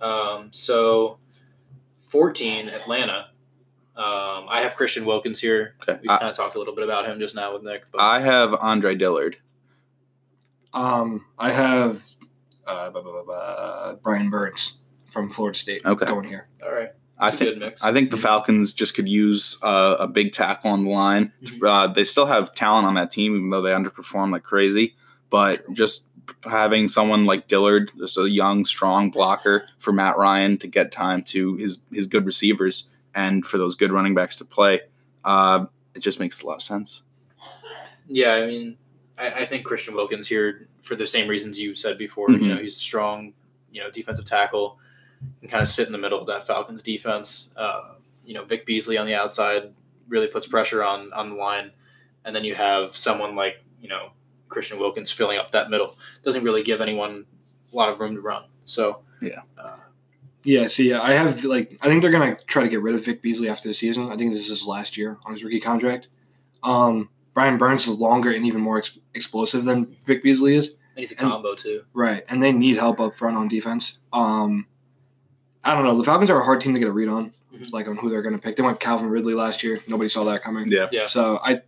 Um, 0.00 0.48
so 0.52 1.18
14, 2.00 2.68
Atlanta. 2.68 3.26
Um, 3.96 4.46
I 4.48 4.60
have 4.62 4.76
Christian 4.76 5.04
Wilkins 5.04 5.40
here. 5.40 5.74
Okay. 5.82 6.00
We 6.02 6.08
I, 6.08 6.16
kind 6.18 6.30
of 6.30 6.36
talked 6.36 6.54
a 6.54 6.58
little 6.58 6.74
bit 6.74 6.84
about 6.84 7.06
him 7.06 7.18
just 7.18 7.34
now 7.34 7.52
with 7.52 7.62
Nick. 7.62 7.84
But 7.92 8.00
I 8.00 8.20
have 8.20 8.54
Andre 8.54 8.94
Dillard. 8.94 9.36
Um, 10.72 11.26
I 11.38 11.50
have 11.50 12.02
uh, 12.66 12.90
blah, 12.90 13.02
blah, 13.02 13.12
blah, 13.12 13.24
blah, 13.24 13.94
Brian 14.02 14.30
Burns 14.30 14.78
from 15.10 15.30
Florida 15.30 15.58
State 15.58 15.84
Okay. 15.84 16.06
going 16.06 16.24
here. 16.28 16.48
all 16.64 16.72
right, 16.72 16.90
I 16.90 17.09
it's 17.26 17.34
a 17.34 17.38
think 17.38 17.50
good 17.50 17.58
mix. 17.58 17.84
I 17.84 17.92
think 17.92 18.10
the 18.10 18.16
Falcons 18.16 18.72
just 18.72 18.94
could 18.94 19.08
use 19.08 19.58
uh, 19.62 19.96
a 19.98 20.06
big 20.08 20.32
tackle 20.32 20.70
on 20.70 20.84
the 20.84 20.90
line. 20.90 21.32
Mhm. 21.42 21.68
Uh, 21.68 21.86
they 21.92 22.04
still 22.04 22.26
have 22.26 22.54
talent 22.54 22.86
on 22.86 22.94
that 22.94 23.10
team, 23.10 23.34
even 23.36 23.50
though 23.50 23.62
they 23.62 23.72
underperform 23.72 24.32
like 24.32 24.42
crazy. 24.42 24.94
But 25.30 25.64
True. 25.64 25.74
just 25.74 26.06
having 26.44 26.88
someone 26.88 27.24
like 27.24 27.48
Dillard, 27.48 27.92
just 27.98 28.16
a 28.18 28.28
young, 28.28 28.64
strong 28.64 29.10
blocker 29.10 29.66
for 29.78 29.92
Matt 29.92 30.16
Ryan 30.16 30.58
to 30.58 30.66
get 30.66 30.92
time 30.92 31.22
to 31.24 31.56
his 31.56 31.84
his 31.92 32.06
good 32.06 32.24
receivers 32.26 32.90
and 33.14 33.44
for 33.44 33.58
those 33.58 33.74
good 33.74 33.92
running 33.92 34.14
backs 34.14 34.36
to 34.36 34.44
play, 34.44 34.80
uh, 35.24 35.66
it 35.94 36.00
just 36.00 36.20
makes 36.20 36.42
a 36.42 36.46
lot 36.46 36.54
of 36.56 36.62
sense. 36.62 37.02
Yeah, 38.06 38.34
I 38.34 38.46
mean, 38.46 38.76
I, 39.18 39.30
I 39.30 39.44
think 39.46 39.64
Christian 39.64 39.94
Wilkins 39.94 40.26
here 40.28 40.68
for 40.82 40.96
the 40.96 41.06
same 41.06 41.28
reasons 41.28 41.58
you 41.58 41.74
said 41.74 41.98
before. 41.98 42.28
Mhm. 42.28 42.42
You 42.42 42.48
know, 42.54 42.60
he's 42.60 42.76
strong. 42.76 43.34
You 43.72 43.82
know, 43.82 43.90
defensive 43.90 44.24
tackle 44.24 44.78
can 45.40 45.48
kind 45.48 45.62
of 45.62 45.68
sit 45.68 45.86
in 45.86 45.92
the 45.92 45.98
middle 45.98 46.20
of 46.20 46.26
that 46.26 46.46
Falcons 46.46 46.82
defense. 46.82 47.52
Uh, 47.56 47.94
you 48.24 48.34
know, 48.34 48.44
Vic 48.44 48.66
Beasley 48.66 48.96
on 48.98 49.06
the 49.06 49.14
outside 49.14 49.74
really 50.08 50.26
puts 50.26 50.46
pressure 50.46 50.82
on 50.82 51.12
on 51.12 51.30
the 51.30 51.36
line, 51.36 51.70
and 52.24 52.34
then 52.34 52.44
you 52.44 52.54
have 52.54 52.96
someone 52.96 53.34
like 53.36 53.64
you 53.80 53.88
know 53.88 54.10
Christian 54.48 54.78
Wilkins 54.78 55.10
filling 55.10 55.38
up 55.38 55.50
that 55.52 55.70
middle. 55.70 55.96
Doesn't 56.22 56.44
really 56.44 56.62
give 56.62 56.80
anyone 56.80 57.26
a 57.72 57.76
lot 57.76 57.88
of 57.88 58.00
room 58.00 58.14
to 58.14 58.20
run. 58.20 58.44
So 58.64 59.00
Yeah. 59.20 59.42
uh, 59.58 59.76
Yeah, 60.42 60.66
see, 60.66 60.92
I 60.94 61.12
have 61.12 61.44
like 61.44 61.78
I 61.82 61.86
think 61.86 62.02
they're 62.02 62.10
gonna 62.10 62.36
try 62.46 62.62
to 62.62 62.68
get 62.68 62.80
rid 62.82 62.94
of 62.94 63.04
Vic 63.04 63.22
Beasley 63.22 63.48
after 63.48 63.68
the 63.68 63.74
season. 63.74 64.10
I 64.10 64.16
think 64.16 64.32
this 64.32 64.42
is 64.42 64.48
his 64.48 64.66
last 64.66 64.96
year 64.96 65.18
on 65.24 65.32
his 65.32 65.44
rookie 65.44 65.60
contract. 65.60 66.08
Um, 66.62 67.08
Brian 67.34 67.58
Burns 67.58 67.86
is 67.86 67.96
longer 67.98 68.30
and 68.32 68.44
even 68.44 68.60
more 68.60 68.78
ex- 68.78 68.98
explosive 69.14 69.64
than 69.64 69.96
Vic 70.04 70.22
Beasley 70.22 70.54
is. 70.56 70.68
and 70.96 70.98
he's 71.08 71.12
a 71.12 71.20
And- 71.20 71.30
combo 71.30 71.54
too. 71.54 71.84
Right, 71.94 72.24
and 72.28 72.42
they 72.42 72.52
need 72.52 72.76
help 72.76 73.00
up 73.00 73.14
front 73.14 73.36
on 73.36 73.46
defense. 73.48 74.00
Um, 74.12 74.66
I 75.64 75.74
don't 75.74 75.84
know. 75.84 75.96
The 75.98 76.04
Falcons 76.04 76.30
are 76.30 76.40
a 76.40 76.44
hard 76.44 76.60
team 76.60 76.72
to 76.74 76.78
get 76.80 76.88
a 76.88 76.92
read 76.92 77.08
on, 77.08 77.32
Mhm. 77.54 77.70
like 77.72 77.86
on 77.88 77.96
who 77.96 78.08
they're 78.10 78.22
going 78.22 78.34
to 78.34 78.40
pick. 78.40 78.56
They 78.56 78.62
went 78.62 78.80
Calvin 78.80 79.08
Ridley 79.10 79.34
last 79.34 79.62
year. 79.62 79.80
Nobody 79.86 80.08
saw 80.08 80.24
that 80.24 80.42
coming. 80.42 80.66
Yeah. 80.68 80.88
Yeah. 80.90 81.06
So 81.06 81.38
I, 81.44 81.60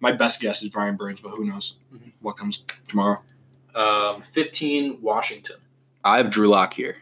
my 0.00 0.12
best 0.12 0.40
guess 0.40 0.62
is 0.62 0.68
Brian 0.68 0.96
Burns, 0.96 1.20
but 1.20 1.30
who 1.30 1.44
knows 1.44 1.76
Mhm. 1.94 2.12
what 2.20 2.36
comes 2.36 2.64
tomorrow. 2.88 3.22
Um, 3.74 4.20
Fifteen 4.20 4.98
Washington. 5.00 5.56
I 6.04 6.16
have 6.18 6.30
Drew 6.30 6.48
Lock 6.48 6.74
here. 6.74 6.96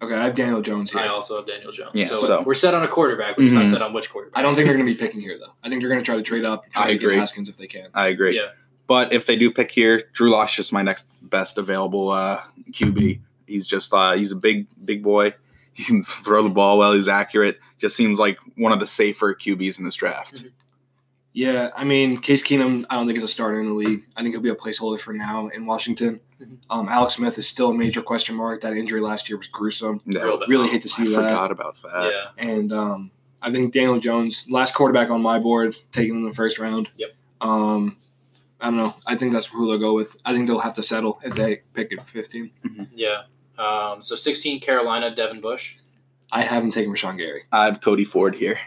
Okay, 0.00 0.14
I 0.14 0.22
have 0.24 0.34
Daniel 0.36 0.62
Jones 0.62 0.92
here. 0.92 1.00
I 1.00 1.08
also 1.08 1.36
have 1.38 1.46
Daniel 1.46 1.72
Jones. 1.72 1.90
Yeah, 1.94 2.06
so, 2.06 2.16
so- 2.16 2.42
we're 2.42 2.54
set 2.54 2.72
on 2.72 2.84
a 2.84 2.88
quarterback. 2.88 3.36
We're 3.36 3.44
just 3.48 3.54
not 3.56 3.66
set 3.68 3.82
on 3.82 3.92
which 3.92 4.10
quarterback. 4.10 4.38
I 4.38 4.42
don't 4.42 4.54
think 4.54 4.66
they're 4.68 4.76
going 4.76 4.86
to 4.86 4.92
be 4.92 4.98
picking 4.98 5.20
here 5.20 5.36
though. 5.38 5.52
I 5.64 5.68
think 5.68 5.82
they're 5.82 5.88
going 5.90 6.00
to 6.00 6.04
try 6.06 6.14
to 6.14 6.22
trade 6.22 6.44
up. 6.44 6.70
Try 6.72 6.84
I 6.84 6.86
to 6.90 6.92
agree. 6.94 7.14
Get 7.14 7.18
Haskins 7.20 7.48
if 7.48 7.56
they 7.56 7.66
can. 7.66 7.88
I 7.94 8.06
agree. 8.08 8.36
Yeah. 8.36 8.50
But 8.86 9.12
if 9.12 9.26
they 9.26 9.36
do 9.36 9.50
pick 9.50 9.70
here, 9.72 10.04
Drew 10.12 10.30
Lock's 10.30 10.54
just 10.54 10.72
my 10.72 10.82
next 10.82 11.06
best 11.20 11.58
available 11.58 12.10
uh, 12.10 12.40
QB. 12.70 13.20
He's 13.46 13.66
just 13.66 13.92
uh, 13.92 14.12
he's 14.14 14.30
a 14.32 14.36
big 14.36 14.66
big 14.84 15.02
boy. 15.02 15.34
He 15.82 15.84
can 15.84 16.02
throw 16.02 16.42
the 16.42 16.48
ball 16.50 16.76
well. 16.76 16.92
He's 16.92 17.06
accurate. 17.06 17.60
Just 17.78 17.94
seems 17.96 18.18
like 18.18 18.36
one 18.56 18.72
of 18.72 18.80
the 18.80 18.86
safer 18.86 19.32
QBs 19.32 19.78
in 19.78 19.84
this 19.84 19.94
draft. 19.94 20.44
Yeah, 21.32 21.68
I 21.76 21.84
mean 21.84 22.16
Case 22.16 22.42
Keenum. 22.42 22.84
I 22.90 22.96
don't 22.96 23.06
think 23.06 23.16
is 23.16 23.22
a 23.22 23.28
starter 23.28 23.60
in 23.60 23.66
the 23.66 23.72
league. 23.74 24.04
I 24.16 24.22
think 24.22 24.34
he'll 24.34 24.42
be 24.42 24.48
a 24.48 24.56
placeholder 24.56 24.98
for 24.98 25.12
now 25.12 25.46
in 25.48 25.66
Washington. 25.66 26.18
Mhm. 26.42 26.58
Um, 26.68 26.88
Alex 26.88 27.14
Smith 27.14 27.38
is 27.38 27.46
still 27.46 27.70
a 27.70 27.74
major 27.74 28.02
question 28.02 28.34
mark. 28.34 28.60
That 28.62 28.72
injury 28.72 29.00
last 29.00 29.28
year 29.28 29.38
was 29.38 29.46
gruesome. 29.46 30.00
Yeah, 30.04 30.24
Real. 30.24 30.40
Really 30.48 30.68
hate 30.68 30.82
to 30.82 30.88
I 30.88 30.90
see 30.90 31.14
that. 31.14 31.24
I 31.24 31.30
forgot 31.30 31.50
about 31.52 31.76
that. 31.82 32.12
yeah. 32.12 32.44
And 32.44 32.72
um, 32.72 33.10
I 33.40 33.52
think 33.52 33.72
Daniel 33.72 34.00
Jones, 34.00 34.46
last 34.50 34.74
quarterback 34.74 35.10
on 35.10 35.22
my 35.22 35.38
board, 35.38 35.76
taken 35.92 36.16
in 36.16 36.22
the 36.24 36.34
first 36.34 36.58
round. 36.58 36.88
Yep. 36.96 37.10
Um, 37.40 37.96
I 38.60 38.64
don't 38.66 38.76
know. 38.76 38.94
I 39.06 39.14
think 39.14 39.32
that's 39.32 39.46
who 39.46 39.68
they'll 39.68 39.78
go 39.78 39.94
with. 39.94 40.16
I 40.24 40.32
think 40.32 40.48
they'll 40.48 40.58
have 40.58 40.74
to 40.74 40.82
settle 40.82 41.20
if 41.22 41.34
they 41.34 41.62
pick 41.74 41.92
at 41.96 42.08
15. 42.08 42.50
Yeah. 42.94 43.22
Um, 43.58 44.02
so 44.02 44.14
16 44.14 44.60
Carolina, 44.60 45.14
Devin 45.14 45.40
Bush. 45.40 45.76
I 46.30 46.42
haven't 46.42 46.72
taken 46.72 46.92
Rashan 46.92 47.16
Gary. 47.18 47.42
I 47.50 47.64
have 47.64 47.80
Cody 47.80 48.04
Ford 48.04 48.34
here. 48.34 48.58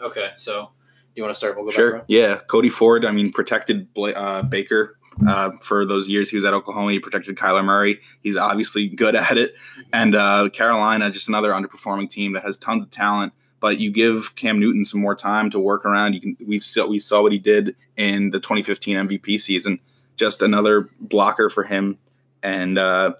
Okay, 0.00 0.30
so 0.34 0.70
you 1.14 1.22
want 1.22 1.32
to 1.32 1.38
start? 1.38 1.56
We'll 1.56 1.64
go 1.66 1.70
Sure. 1.70 1.92
back. 1.98 2.04
Yeah, 2.08 2.40
Cody 2.48 2.70
Ford. 2.70 3.04
I 3.04 3.12
mean, 3.12 3.30
protected 3.32 3.92
Bla- 3.94 4.12
uh, 4.12 4.42
Baker 4.42 4.96
uh, 5.28 5.50
for 5.60 5.84
those 5.84 6.08
years 6.08 6.30
he 6.30 6.36
was 6.36 6.44
at 6.44 6.54
Oklahoma. 6.54 6.90
He 6.92 6.98
protected 6.98 7.36
Kyler 7.36 7.62
Murray. 7.64 8.00
He's 8.22 8.36
obviously 8.36 8.88
good 8.88 9.14
at 9.16 9.36
it. 9.36 9.54
bro. 9.76 9.84
And 9.92 10.14
uh, 10.14 10.48
Carolina, 10.52 11.10
just 11.10 11.28
another 11.28 11.52
underperforming 11.52 12.08
team 12.08 12.32
that 12.32 12.42
has 12.44 12.56
tons 12.56 12.84
of 12.84 12.90
talent. 12.90 13.32
But 13.60 13.78
you 13.78 13.92
give 13.92 14.34
Cam 14.34 14.58
Newton 14.58 14.84
some 14.84 15.00
more 15.00 15.14
time 15.14 15.48
to 15.50 15.60
work 15.60 15.84
around. 15.84 16.14
You 16.14 16.20
can 16.20 16.36
we've 16.44 16.64
saw, 16.64 16.86
we 16.86 16.98
saw 16.98 17.22
what 17.22 17.30
he 17.30 17.38
did 17.38 17.76
in 17.96 18.30
the 18.30 18.40
2015 18.40 18.96
MVP 18.96 19.40
season. 19.40 19.78
Just 20.16 20.42
another 20.42 20.88
blocker 21.00 21.48
for 21.48 21.62
him, 21.62 21.96
and 22.42 22.76
uh, 22.76 23.12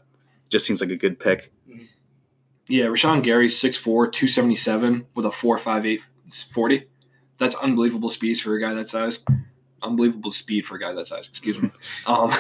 just 0.53 0.67
seems 0.67 0.81
like 0.81 0.91
a 0.91 0.97
good 0.97 1.19
pick. 1.19 1.51
Yeah, 2.69 2.85
Rashan 2.87 3.23
Gary's 3.25 3.59
6'4", 3.59 4.13
277 4.13 5.07
with 5.15 5.27
a 5.27 5.31
4.58 5.31 6.01
40. 6.53 6.85
That's 7.39 7.55
unbelievable 7.57 8.09
speed 8.09 8.39
for 8.39 8.55
a 8.55 8.61
guy 8.61 8.73
that 8.75 8.89
size. 8.89 9.19
Unbelievable 9.83 10.31
speed 10.31 10.65
for 10.65 10.77
a 10.77 10.79
guy 10.79 10.93
that 10.93 11.07
size. 11.09 11.27
Excuse 11.29 11.61
me. 11.61 11.71
um, 12.07 12.31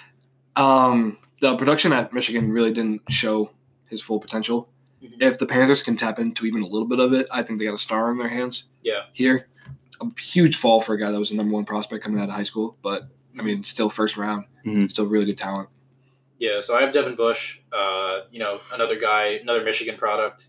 um, 0.56 1.18
the 1.40 1.54
production 1.56 1.92
at 1.92 2.12
Michigan 2.12 2.50
really 2.50 2.72
didn't 2.72 3.02
show 3.10 3.50
his 3.88 4.02
full 4.02 4.18
potential. 4.18 4.68
Mhm. 5.02 5.22
If 5.22 5.38
the 5.38 5.46
Panthers 5.46 5.82
can 5.82 5.96
tap 5.96 6.18
into 6.18 6.44
even 6.44 6.62
a 6.62 6.66
little 6.66 6.88
bit 6.88 6.98
of 6.98 7.12
it, 7.12 7.28
I 7.32 7.42
think 7.42 7.60
they 7.60 7.66
got 7.66 7.74
a 7.74 7.78
star 7.78 8.10
in 8.10 8.18
their 8.18 8.28
hands. 8.28 8.64
Yeah. 8.82 9.02
Here, 9.12 9.46
a 10.00 10.06
huge 10.20 10.56
fall 10.56 10.80
for 10.80 10.94
a 10.94 10.98
guy 11.00 11.10
that 11.12 11.18
was 11.18 11.30
the 11.30 11.36
number 11.36 11.54
one 11.54 11.64
prospect 11.64 12.02
coming 12.04 12.20
out 12.20 12.28
of 12.28 12.34
high 12.34 12.42
school, 12.42 12.76
but 12.82 13.08
I 13.38 13.42
mean, 13.42 13.62
still 13.62 13.88
first 13.90 14.16
round, 14.16 14.46
Mhm. 14.66 14.90
still 14.90 15.06
really 15.06 15.26
good 15.26 15.38
talent. 15.38 15.68
Yeah, 16.38 16.60
so 16.60 16.76
I 16.76 16.82
have 16.82 16.92
Devin 16.92 17.16
Bush, 17.16 17.58
uh, 17.72 18.20
you 18.30 18.38
know, 18.38 18.60
another 18.72 18.96
guy, 18.96 19.38
another 19.42 19.64
Michigan 19.64 19.96
product, 19.96 20.46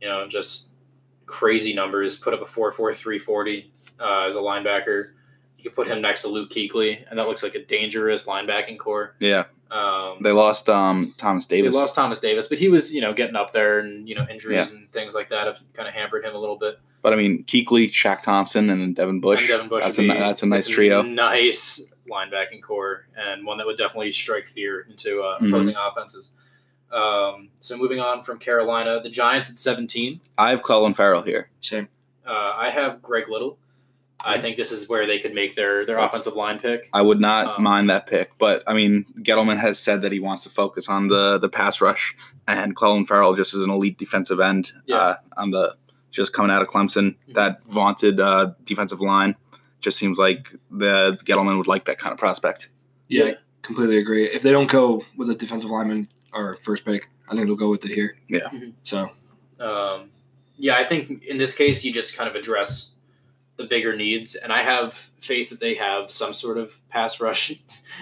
you 0.00 0.08
know, 0.08 0.26
just 0.28 0.70
crazy 1.26 1.72
numbers, 1.72 2.16
put 2.18 2.34
up 2.34 2.42
a 2.42 2.44
4.43 2.44 3.20
40 3.20 3.72
uh, 4.00 4.24
as 4.26 4.36
a 4.36 4.40
linebacker. 4.40 5.12
You 5.56 5.62
could 5.64 5.74
put 5.76 5.86
him 5.86 6.00
next 6.02 6.22
to 6.22 6.28
Luke 6.28 6.50
Kuechly, 6.50 7.04
and 7.08 7.18
that 7.18 7.26
looks 7.28 7.42
like 7.42 7.54
a 7.54 7.64
dangerous 7.64 8.26
linebacking 8.26 8.78
core. 8.78 9.14
Yeah, 9.20 9.44
Um, 9.70 10.18
they 10.22 10.32
lost 10.32 10.68
um, 10.68 11.14
Thomas 11.16 11.46
Davis. 11.46 11.72
they 11.72 11.78
lost 11.78 11.94
Thomas 11.94 12.20
Davis, 12.20 12.46
but 12.48 12.58
he 12.58 12.68
was, 12.68 12.92
you 12.92 13.00
know, 13.00 13.12
getting 13.14 13.36
up 13.36 13.52
there, 13.52 13.78
and 13.78 14.08
you 14.08 14.14
know, 14.14 14.26
injuries 14.28 14.68
Yeah. 14.70 14.76
and 14.76 14.90
things 14.92 15.14
like 15.14 15.30
that 15.30 15.46
have 15.46 15.60
kind 15.72 15.88
of 15.88 15.94
hampered 15.94 16.24
him 16.24 16.34
a 16.34 16.38
little 16.38 16.58
bit. 16.58 16.78
But 17.02 17.12
I 17.12 17.16
mean, 17.16 17.44
Kuechly, 17.44 17.86
Shaq 17.86 18.22
Thompson, 18.22 18.68
and 18.68 18.80
then 18.82 18.94
Devin 18.94 19.20
Bush. 19.20 19.40
and 19.42 19.48
Devin 19.48 19.68
Bush 19.68 19.84
that's 19.84 19.98
a 19.98 20.02
be, 20.02 20.08
that's 20.08 20.42
a 20.42 20.46
nice 20.46 20.66
that's 20.66 20.74
trio. 20.74 21.02
nice 21.02 21.90
linebacking 22.10 22.62
core, 22.62 23.06
and 23.16 23.44
one 23.46 23.58
that 23.58 23.66
would 23.66 23.78
definitely 23.78 24.12
strike 24.12 24.44
fear 24.44 24.86
into 24.88 25.20
uh, 25.22 25.38
Mhm. 25.38 25.48
opposing 25.48 25.74
offenses. 25.76 26.30
Um, 26.92 27.48
so 27.60 27.76
moving 27.76 27.98
on 28.00 28.22
from 28.22 28.38
Carolina, 28.38 29.00
the 29.02 29.10
Giants 29.10 29.50
at 29.50 29.58
17. 29.58 30.20
I 30.38 30.50
have 30.50 30.62
Clelin 30.62 30.94
Ferrell 30.94 31.22
here. 31.22 31.50
Same. 31.60 31.88
Uh, 32.26 32.52
I 32.56 32.70
have 32.70 33.02
Greg 33.02 33.28
Little. 33.28 33.58
I 34.26 34.38
think 34.40 34.56
this 34.56 34.72
is 34.72 34.88
where 34.88 35.06
they 35.06 35.18
could 35.18 35.34
make 35.34 35.54
their 35.54 35.84
their 35.84 35.96
That's- 35.96 36.12
offensive 36.14 36.34
line 36.34 36.58
pick. 36.58 36.88
I 36.94 37.02
would 37.02 37.20
not 37.20 37.58
Um, 37.58 37.62
mind 37.64 37.90
that 37.90 38.06
pick, 38.06 38.30
but 38.38 38.62
I 38.66 38.72
mean, 38.72 39.04
Gettleman 39.18 39.58
has 39.58 39.78
said 39.78 40.00
that 40.02 40.12
he 40.12 40.20
wants 40.20 40.44
to 40.44 40.48
focus 40.50 40.88
on 40.88 41.08
the 41.08 41.36
the 41.38 41.48
pass 41.48 41.80
rush, 41.82 42.14
and 42.48 42.74
Clelin 42.74 43.06
Ferrell 43.06 43.34
just 43.34 43.52
is 43.54 43.64
an 43.64 43.70
elite 43.70 43.98
defensive 43.98 44.40
end 44.40 44.72
Yeah. 44.86 44.96
uh, 44.96 45.16
on 45.36 45.50
the 45.50 45.76
just 46.10 46.32
coming 46.32 46.50
out 46.52 46.62
of 46.62 46.68
Clemson. 46.68 47.16
Mhm. 47.28 47.34
That 47.34 47.66
vaunted 47.66 48.18
uh, 48.20 48.52
defensive 48.62 49.00
line 49.00 49.34
just 49.84 49.98
seems 49.98 50.18
like 50.18 50.52
the 50.70 51.16
Gettleman 51.24 51.56
would 51.58 51.66
like 51.68 51.84
that 51.84 51.98
kind 51.98 52.12
of 52.12 52.18
prospect. 52.18 52.70
Yeah, 53.08 53.24
Yeah. 53.24 53.30
I 53.32 53.36
completely 53.62 53.98
agree. 53.98 54.24
If 54.26 54.42
they 54.42 54.50
don't 54.50 54.70
go 54.70 55.04
with 55.16 55.30
a 55.30 55.34
defensive 55.34 55.70
lineman 55.70 56.08
or 56.32 56.56
first 56.62 56.84
pick, 56.84 57.08
I 57.28 57.34
think 57.34 57.46
they'll 57.46 57.54
go 57.56 57.70
with 57.70 57.84
it 57.84 57.90
here. 57.92 58.16
Yeah. 58.28 58.48
Mhm. 58.52 58.72
So 58.82 59.10
Um, 59.60 60.10
yeah, 60.56 60.76
I 60.76 60.84
think 60.84 61.22
in 61.24 61.38
this 61.38 61.54
case 61.56 61.84
you 61.84 61.92
just 61.92 62.16
kind 62.16 62.28
of 62.28 62.34
address 62.34 62.92
the 63.56 63.64
bigger 63.64 63.94
needs, 63.96 64.34
and 64.34 64.52
I 64.52 64.62
have 64.62 64.94
faith 65.20 65.50
that 65.50 65.60
they 65.60 65.74
have 65.74 66.10
some 66.10 66.32
sort 66.34 66.58
of 66.58 66.80
pass 66.88 67.20
rush 67.20 67.52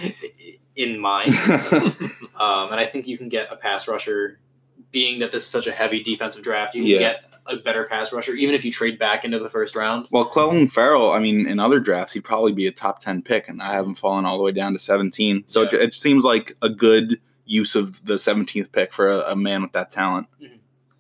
in 0.77 0.99
mind. 0.99 1.35
Um, 2.35 2.73
and 2.73 2.81
I 2.81 2.87
think 2.87 3.07
you 3.07 3.17
can 3.17 3.29
get 3.29 3.53
a 3.53 3.57
pass 3.57 3.87
rusher, 3.87 4.41
being 4.91 5.21
that 5.21 5.31
this 5.31 5.43
is 5.43 5.49
such 5.49 5.67
a 5.69 5.71
heavy 5.73 6.03
defensive 6.03 6.43
draft, 6.43 6.75
you 6.75 6.83
can 6.83 6.91
Yeah. 6.91 6.99
get 6.99 7.25
a 7.47 7.57
better 7.57 7.85
pass 7.85 8.13
rusher, 8.13 8.33
even 8.35 8.55
if 8.55 8.65
you 8.65 8.71
trade 8.73 8.99
back 8.99 9.25
into 9.25 9.39
the 9.39 9.51
first 9.51 9.75
round. 9.75 10.07
well, 10.11 10.29
Clelin 10.29 10.71
Ferrell, 10.71 11.11
I 11.13 11.19
mean, 11.19 11.47
in 11.47 11.59
other 11.59 11.81
drafts, 11.81 12.13
he'd 12.13 12.25
probably 12.25 12.53
be 12.53 12.67
a 12.67 12.73
top 12.73 13.01
10 13.01 13.23
pick, 13.23 13.49
and 13.49 13.61
I 13.63 13.73
haven't 13.73 13.97
fallen 13.97 14.25
all 14.25 14.37
the 14.39 14.45
way 14.45 14.53
down 14.53 14.73
to 14.75 14.79
17. 14.79 15.45
So 15.49 15.63
it, 15.63 15.73
Yeah. 15.73 15.81
it 15.81 15.95
seems 15.95 16.25
like 16.25 16.57
a 16.63 16.69
good 16.69 17.21
use 17.45 17.75
of 17.75 18.05
the 18.07 18.15
17th 18.15 18.71
pick 18.73 18.93
for 18.93 19.09
a, 19.09 19.33
a 19.33 19.37
man 19.37 19.63
with 19.63 19.73
that 19.73 19.91
talent. 19.91 20.27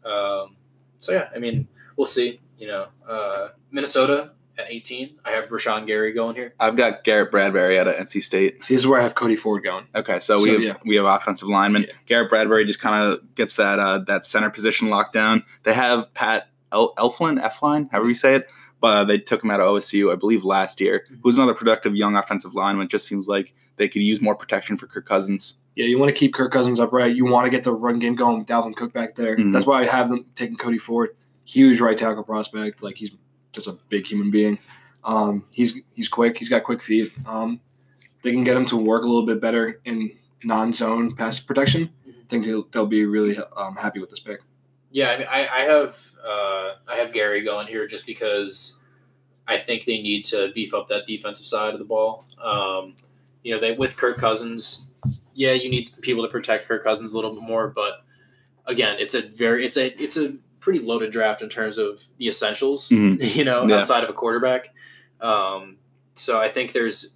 Um, 0.05 0.57
so 0.99 1.13
yeah, 1.13 1.29
I 1.35 1.39
mean, 1.39 1.69
we'll 1.97 2.07
see. 2.07 2.41
You 2.59 2.67
know, 2.69 2.87
uh, 3.09 3.49
Minnesota 3.71 4.33
at 4.63 4.71
18. 4.73 5.19
I 5.25 5.31
have 5.31 5.49
Rashan 5.49 5.87
Gary 5.87 6.13
going 6.13 6.37
here. 6.37 6.55
I've 6.61 6.77
got 6.77 7.05
Garrett 7.05 7.31
Bradbury 7.31 7.79
out 7.79 7.89
of 7.89 7.95
NC 7.97 8.23
State. 8.23 8.65
see, 8.65 8.75
this 8.75 8.83
is 8.83 8.87
where 8.87 9.01
I 9.01 9.03
have 9.03 9.15
Cody 9.15 9.37
Ford 9.37 9.63
going. 9.65 9.87
Okay, 9.95 10.21
so 10.21 10.39
we 10.39 10.45
So, 10.47 10.53
have 10.53 10.63
yeah. 10.63 10.75
we 10.85 10.97
have 10.97 11.05
offensive 11.07 11.49
linemen. 11.49 11.83
Yeah. 11.89 11.95
Garrett 12.07 12.31
Bradbury 12.31 12.65
just 12.65 12.81
kind 12.81 13.05
of 13.13 13.35
gets 13.35 13.57
that 13.57 13.79
uh, 13.79 13.99
that 14.07 14.25
center 14.25 14.51
position 14.51 14.89
locked 14.91 15.13
down. 15.13 15.45
They 15.65 15.73
have 15.75 16.13
Pat 16.15 16.49
El- 16.73 16.95
Elflin, 16.97 17.41
Efline, 17.43 17.91
however 17.91 18.09
you 18.09 18.15
say 18.15 18.35
it, 18.37 18.51
but 18.81 19.05
they 19.05 19.19
took 19.19 19.45
him 19.45 19.51
out 19.51 19.61
of 19.61 19.67
OSU, 19.67 20.13
I 20.13 20.17
believe, 20.17 20.45
last 20.45 20.81
year. 20.81 21.07
Who's 21.23 21.37
another 21.37 21.55
productive 21.55 21.95
young 21.95 22.17
offensive 22.17 22.55
lineman? 22.55 22.87
It 22.87 22.91
Just 22.91 23.07
seems 23.07 23.29
like 23.29 23.55
they 23.77 23.89
could 23.89 24.03
use 24.03 24.21
more 24.21 24.35
protection 24.35 24.77
for 24.77 24.87
Kirk 24.87 25.07
Cousins. 25.07 25.59
Yeah, 25.75 25.87
you 25.87 25.99
want 25.99 26.11
to 26.11 26.17
keep 26.17 26.35
Kirk 26.35 26.53
Cousins 26.53 26.79
upright. 26.81 27.17
You 27.17 27.25
want 27.25 27.47
to 27.47 27.51
get 27.51 27.65
the 27.65 27.73
run 27.73 27.99
game 27.99 28.15
going 28.15 28.39
with 28.39 28.47
Dalvin 28.47 28.77
Cook 28.77 28.93
back 28.93 29.15
there. 29.15 29.37
Mhm. 29.37 29.53
That's 29.53 29.65
why 29.67 29.81
I 29.83 29.87
have 29.87 30.09
them 30.11 30.27
taking 30.35 30.57
Cody 30.57 30.77
Ford. 30.79 31.11
Huge 31.45 31.81
right 31.81 31.97
tackle 31.97 32.23
prospect. 32.25 32.83
Like 32.83 32.97
he's 32.97 33.11
just 33.53 33.67
a 33.67 33.73
big 33.89 34.07
human 34.07 34.31
being. 34.31 34.59
Um, 35.05 35.45
he's 35.51 35.81
he's 35.95 36.09
quick. 36.09 36.39
He's 36.39 36.49
got 36.49 36.65
quick 36.65 36.83
feet. 36.83 37.13
Um, 37.27 37.61
they 38.23 38.33
can 38.33 38.45
get 38.45 38.57
him 38.57 38.67
to 38.67 38.77
work 38.77 39.03
a 39.03 39.07
little 39.07 39.27
bit 39.27 39.41
better 39.41 39.81
in 39.85 40.13
non-zone 40.45 41.17
pass 41.17 41.41
protection. 41.41 41.91
I 42.07 42.13
think 42.29 42.45
they'll, 42.45 42.67
they'll 42.71 42.87
be 42.87 43.05
really 43.05 43.37
um, 43.57 43.77
happy 43.77 44.01
with 44.01 44.11
this 44.11 44.21
pick. 44.21 44.41
Yeah, 44.91 45.11
I 45.11 45.19
mean, 45.19 45.27
I, 45.31 45.49
I 45.49 45.61
have 45.63 46.13
uh, 46.25 46.73
I 46.87 46.97
have 46.97 47.13
Gary 47.13 47.43
going 47.43 47.67
here 47.67 47.87
just 47.87 48.07
because 48.07 48.79
I 49.49 49.59
think 49.59 49.85
they 49.85 50.01
need 50.01 50.25
to 50.27 50.53
beef 50.55 50.75
up 50.75 50.89
that 50.89 51.07
defensive 51.07 51.47
side 51.47 51.73
of 51.73 51.79
the 51.79 51.85
ball. 51.85 52.25
Um, 52.43 52.95
you 53.43 53.55
know, 53.55 53.61
they 53.61 53.73
with 53.73 53.97
Kirk 53.97 54.19
Cousins, 54.19 54.87
yeah, 55.35 55.53
you 55.53 55.69
need 55.69 55.91
people 56.01 56.23
to 56.25 56.31
protect 56.31 56.69
Kirk 56.69 56.85
Cousins 56.85 57.13
a 57.13 57.17
little 57.17 57.35
bit 57.35 57.43
more, 57.43 57.69
but 57.69 58.05
again, 58.67 58.97
it's 58.99 59.15
a 59.15 59.23
very 59.23 59.65
it's 59.65 59.77
a 59.77 60.03
it's 60.03 60.17
a 60.17 60.37
pretty 60.63 60.79
loaded 60.79 61.11
draft 61.11 61.43
in 61.43 61.49
terms 61.49 61.77
of 61.77 62.03
the 62.19 62.29
essentials. 62.29 62.89
Mhm. 62.89 63.19
You 63.37 63.45
know, 63.45 63.67
Yeah. 63.67 63.79
outside 63.79 64.05
of 64.05 64.11
a 64.11 64.13
quarterback. 64.15 64.69
Um, 65.21 65.77
so 66.15 66.39
I 66.41 66.49
think 66.49 66.73
there's 66.73 67.15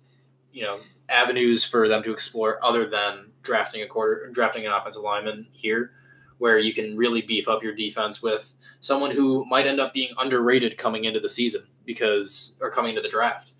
you 0.53 0.63
know 0.63 0.79
avenues 1.09 1.65
for 1.65 1.89
them 1.89 2.03
to 2.03 2.13
explore 2.13 2.59
other 2.65 2.85
than 2.87 3.31
drafting 3.43 3.81
a 3.83 3.87
quarter 3.87 4.29
drafting 4.33 4.67
an 4.67 4.73
offensive 4.73 5.03
lineman 5.03 5.47
here 5.53 5.93
where 6.39 6.59
you 6.59 6.75
can 6.75 6.97
really 6.97 7.23
beef 7.23 7.49
up 7.49 7.63
your 7.63 7.75
defense 7.75 8.21
with 8.23 8.55
someone 8.81 9.11
who 9.13 9.45
might 9.47 9.67
end 9.67 9.81
up 9.81 9.95
being 9.95 10.11
underrated 10.19 10.77
coming 10.77 11.05
into 11.05 11.21
the 11.21 11.29
season 11.29 11.63
because 11.85 12.57
or 12.61 12.71
coming 12.71 12.91
into 12.91 13.01
the 13.03 13.09
draft 13.09 13.53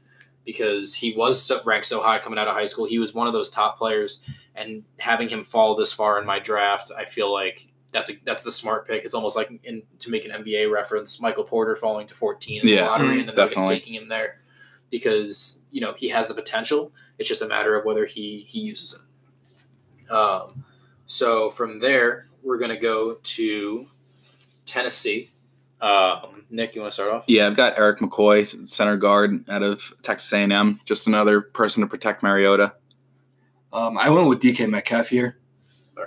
because 0.45 0.95
he 0.95 1.13
was 1.17 1.41
so, 1.43 1.61
ranked 1.65 1.87
so 1.87 2.03
high 2.03 2.19
coming 2.19 2.39
out 2.39 2.49
of 2.49 2.55
high 2.55 2.67
school. 2.67 2.85
He 2.87 2.99
was 2.99 3.15
one 3.15 3.27
of 3.27 3.33
those 3.33 3.49
top 3.51 3.77
players, 3.79 4.23
and 4.55 4.85
having 4.99 5.29
him 5.29 5.43
fall 5.43 5.75
this 5.75 5.93
far 5.93 6.21
in 6.21 6.27
my 6.27 6.39
draft, 6.39 6.91
I 6.97 7.05
feel 7.05 7.33
like 7.33 7.67
that's 7.93 8.11
a 8.11 8.15
that's 8.25 8.43
the 8.43 8.53
smart 8.53 8.87
pick. 8.87 9.05
It's 9.05 9.15
almost 9.15 9.37
like 9.37 9.51
in, 9.65 9.83
to 10.01 10.11
make 10.11 10.25
an 10.25 10.43
NBA 10.43 10.71
reference, 10.71 11.21
Michael 11.21 11.45
Porter 11.45 11.77
falling 11.77 12.07
to 12.09 12.15
14 12.15 12.63
in 12.63 12.69
Yeah, 12.69 12.77
the 12.77 12.83
lottery, 12.83 13.17
mm, 13.17 13.21
and 13.21 13.29
the 13.29 13.33
Nuggets 13.33 13.69
taking 13.69 13.95
him 13.95 14.09
there 14.09 14.41
because 14.91 15.63
you 15.71 15.81
know 15.81 15.95
he 15.95 16.09
has 16.09 16.29
the 16.29 16.35
potential. 16.35 16.93
It's 17.19 17.29
just 17.29 17.43
a 17.43 17.49
matter 17.49 17.77
of 17.79 17.85
whether 17.85 18.07
he 18.07 18.45
he 18.49 18.61
uses 18.61 18.95
it. 18.95 20.11
Um, 20.11 20.65
so 21.07 21.51
from 21.51 21.79
there, 21.81 22.27
we're 22.43 22.59
gonna 22.59 22.79
go 22.79 23.15
to 23.15 23.87
Tennessee. 24.67 25.31
Um, 25.81 26.45
Nick, 26.51 26.75
you 26.75 26.81
want 26.81 26.93
to 26.93 26.95
start 26.95 27.13
off? 27.13 27.25
Yeah, 27.27 27.47
I've 27.47 27.57
got 27.57 27.79
Erik 27.79 27.99
McCoy, 27.99 28.67
center 28.69 28.97
guard 28.97 29.49
out 29.49 29.63
of 29.63 29.93
Texas 30.03 30.33
A&M. 30.33 30.81
Just 30.85 31.07
another 31.07 31.41
person 31.41 31.83
to 31.83 31.87
protect 31.87 32.23
Mariota. 32.23 32.75
Um, 33.73 33.99
I 33.99 34.09
went 34.09 34.29
with 34.29 34.41
DK 34.41 34.71
Metcalf 34.71 35.09
here. 35.09 35.39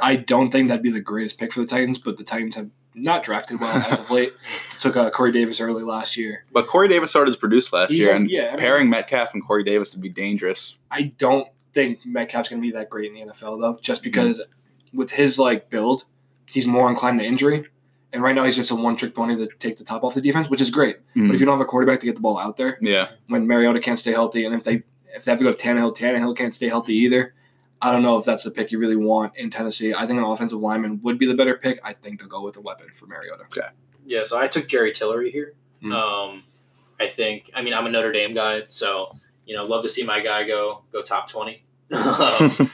I 0.02 0.16
don't 0.16 0.52
think 0.52 0.68
that'd 0.68 0.84
be 0.84 0.92
the 0.92 1.00
greatest 1.02 1.38
pick 1.40 1.52
for 1.54 1.62
the 1.62 1.66
Titans, 1.68 1.98
but 2.00 2.18
the 2.18 2.24
Titans 2.24 2.56
have 2.56 2.70
not 2.96 3.24
drafted 3.24 3.60
well 3.60 3.76
as 3.78 4.00
of 4.00 4.10
late. 4.12 4.34
Took 4.82 4.98
uh, 4.98 5.10
Corey 5.10 5.32
Davis 5.32 5.60
early 5.62 5.84
last 5.84 6.18
year. 6.18 6.44
But 6.52 6.68
Corey 6.68 6.88
Davis 6.88 7.10
started 7.10 7.32
to 7.34 7.38
produce 7.40 7.72
last 7.74 7.92
He's 7.92 8.00
year, 8.00 8.12
a- 8.14 8.16
and 8.16 8.30
yeah, 8.30 8.46
I 8.46 8.50
mean- 8.52 8.58
pairing 8.58 8.90
Metcalf 8.90 9.34
and 9.34 9.46
Corey 9.46 9.64
Davis 9.64 9.94
would 9.96 10.02
be 10.02 10.10
dangerous. 10.10 10.80
I 10.92 11.04
don't 11.18 11.48
think 11.74 12.00
Metcalf's 12.06 12.50
going 12.50 12.62
to 12.62 12.68
be 12.68 12.72
that 12.74 12.90
great 12.90 13.12
in 13.12 13.28
the 13.28 13.32
NFL 13.34 13.60
though, 13.62 13.78
just 13.82 14.04
because 14.04 14.42
with 14.94 15.12
his 15.12 15.38
like 15.40 15.70
build, 15.70 16.06
he's 16.48 16.66
more 16.68 16.90
inclined 16.90 17.20
to 17.20 17.26
injury. 17.26 17.66
And 18.12 18.24
right 18.24 18.34
now 18.34 18.44
he's 18.44 18.56
just 18.56 18.72
a 18.72 18.76
one-trick 18.76 19.14
pony 19.14 19.36
to 19.36 19.48
take 19.60 19.78
the 19.78 19.84
top 19.84 20.04
off 20.04 20.16
the 20.16 20.22
defense, 20.22 20.50
which 20.50 20.62
is 20.62 20.72
great. 20.72 20.98
But 21.16 21.22
Mhm. 21.26 21.34
if 21.36 21.40
you 21.40 21.46
don't 21.46 21.54
have 21.54 21.62
a 21.62 21.66
quarterback 21.66 22.00
to 22.00 22.08
get 22.08 22.16
the 22.16 22.22
ball 22.22 22.40
out 22.40 22.58
there, 22.58 22.80
Yeah, 22.82 23.10
when 23.28 23.46
Mariota 23.46 23.80
can't 23.80 24.00
stay 24.00 24.12
healthy, 24.12 24.46
and 24.46 24.56
if 24.56 24.64
they 24.64 24.82
if 25.16 25.24
they 25.26 25.32
have 25.32 25.38
to 25.40 25.44
go 25.46 25.52
to 25.52 25.58
Tannehill, 25.58 25.96
Tannehill 25.98 26.36
can't 26.36 26.54
stay 26.56 26.68
healthy 26.70 26.96
either. 26.96 27.34
I 27.82 27.92
don't 27.92 28.02
know 28.02 28.18
if 28.18 28.26
that's 28.26 28.44
the 28.44 28.52
pick 28.52 28.72
you 28.72 28.80
really 28.80 28.96
want 28.96 29.38
in 29.38 29.50
Tennessee. 29.50 29.94
I 29.94 30.06
think 30.06 30.20
an 30.20 30.26
offensive 30.26 30.60
lineman 30.60 31.00
would 31.04 31.18
be 31.18 31.26
the 31.26 31.34
better 31.34 31.56
pick. 31.56 31.80
I 31.84 31.94
think 31.94 32.20
they'll 32.20 32.28
go 32.28 32.42
with 32.42 32.58
a 32.58 32.62
weapon 32.62 32.88
for 32.94 33.06
Mariota. 33.06 33.44
Okay. 33.44 33.68
Yeah, 34.06 34.24
so 34.26 34.40
I 34.40 34.48
took 34.48 34.68
Jerry 34.68 34.92
Tillery 34.92 35.32
here. 35.32 35.54
Mm. 35.84 35.94
Um, 35.94 36.44
I 37.00 37.08
think. 37.08 37.52
I 37.54 37.62
mean, 37.62 37.74
I'm 37.74 37.86
a 37.86 37.90
Notre 37.90 38.12
Dame 38.12 38.34
guy, 38.34 38.64
so 38.68 39.16
you 39.46 39.56
know, 39.56 39.64
love 39.64 39.84
to 39.84 39.90
see 39.90 40.04
my 40.04 40.20
guy 40.20 40.46
go 40.46 40.84
go 40.92 41.02
top 41.02 41.30
twenty. 41.30 41.64
Um, 41.92 42.70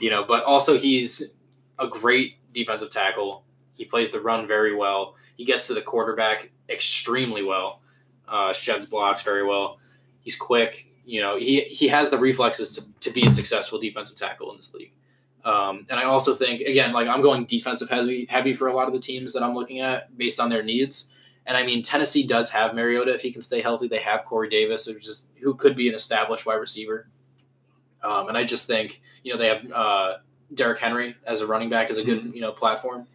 you 0.00 0.10
know, 0.10 0.24
but 0.24 0.44
also 0.44 0.78
he's 0.78 1.32
a 1.78 1.86
great 1.86 2.36
defensive 2.54 2.90
tackle. 2.90 3.44
He 3.76 3.84
plays 3.84 4.10
the 4.10 4.20
run 4.20 4.46
very 4.46 4.74
well. 4.74 5.16
He 5.36 5.44
gets 5.44 5.66
to 5.66 5.74
the 5.74 5.82
quarterback 5.82 6.50
extremely 6.68 7.42
well. 7.42 7.80
Uh, 8.26 8.52
sheds 8.52 8.86
blocks 8.86 9.22
very 9.22 9.44
well. 9.44 9.78
He's 10.20 10.36
quick. 10.36 10.88
You 11.04 11.20
know, 11.20 11.36
he 11.36 11.60
he 11.62 11.88
has 11.88 12.10
the 12.10 12.18
reflexes 12.18 12.74
to, 12.76 12.84
to 13.00 13.10
be 13.10 13.26
a 13.26 13.30
successful 13.30 13.78
defensive 13.78 14.16
tackle 14.16 14.50
in 14.50 14.56
this 14.56 14.72
league. 14.74 14.92
Um, 15.44 15.84
and 15.90 16.00
I 16.00 16.04
also 16.04 16.34
think 16.34 16.62
again, 16.62 16.92
like 16.92 17.06
I'm 17.06 17.20
going 17.20 17.44
defensive 17.44 17.90
heavy 17.90 18.26
heavy 18.28 18.54
for 18.54 18.68
a 18.68 18.74
lot 18.74 18.86
of 18.86 18.94
the 18.94 19.00
teams 19.00 19.32
that 19.34 19.42
I'm 19.42 19.54
looking 19.54 19.80
at 19.80 20.16
based 20.16 20.40
on 20.40 20.48
their 20.48 20.62
needs. 20.62 21.10
And 21.46 21.56
I 21.56 21.64
mean, 21.64 21.82
Tennessee 21.82 22.26
does 22.26 22.50
have 22.50 22.74
Mariota 22.74 23.12
if 23.14 23.20
he 23.20 23.30
can 23.30 23.42
stay 23.42 23.60
healthy. 23.60 23.86
They 23.86 24.00
have 24.00 24.24
Corey 24.24 24.48
Davis, 24.48 24.86
who 24.86 24.98
just 24.98 25.28
who 25.42 25.54
could 25.54 25.76
be 25.76 25.88
an 25.88 25.94
established 25.94 26.46
wide 26.46 26.54
receiver. 26.54 27.08
Um, 28.02 28.28
and 28.28 28.38
I 28.38 28.44
just 28.44 28.66
think 28.66 29.02
you 29.22 29.32
know 29.32 29.38
they 29.38 29.48
have 29.48 29.72
uh, 29.72 30.14
Derrick 30.54 30.78
Henry 30.78 31.16
as 31.26 31.42
a 31.42 31.46
running 31.46 31.68
back 31.68 31.90
is 31.90 31.98
a 31.98 32.04
good 32.04 32.34
you 32.34 32.40
know 32.40 32.52
platform, 32.52 33.06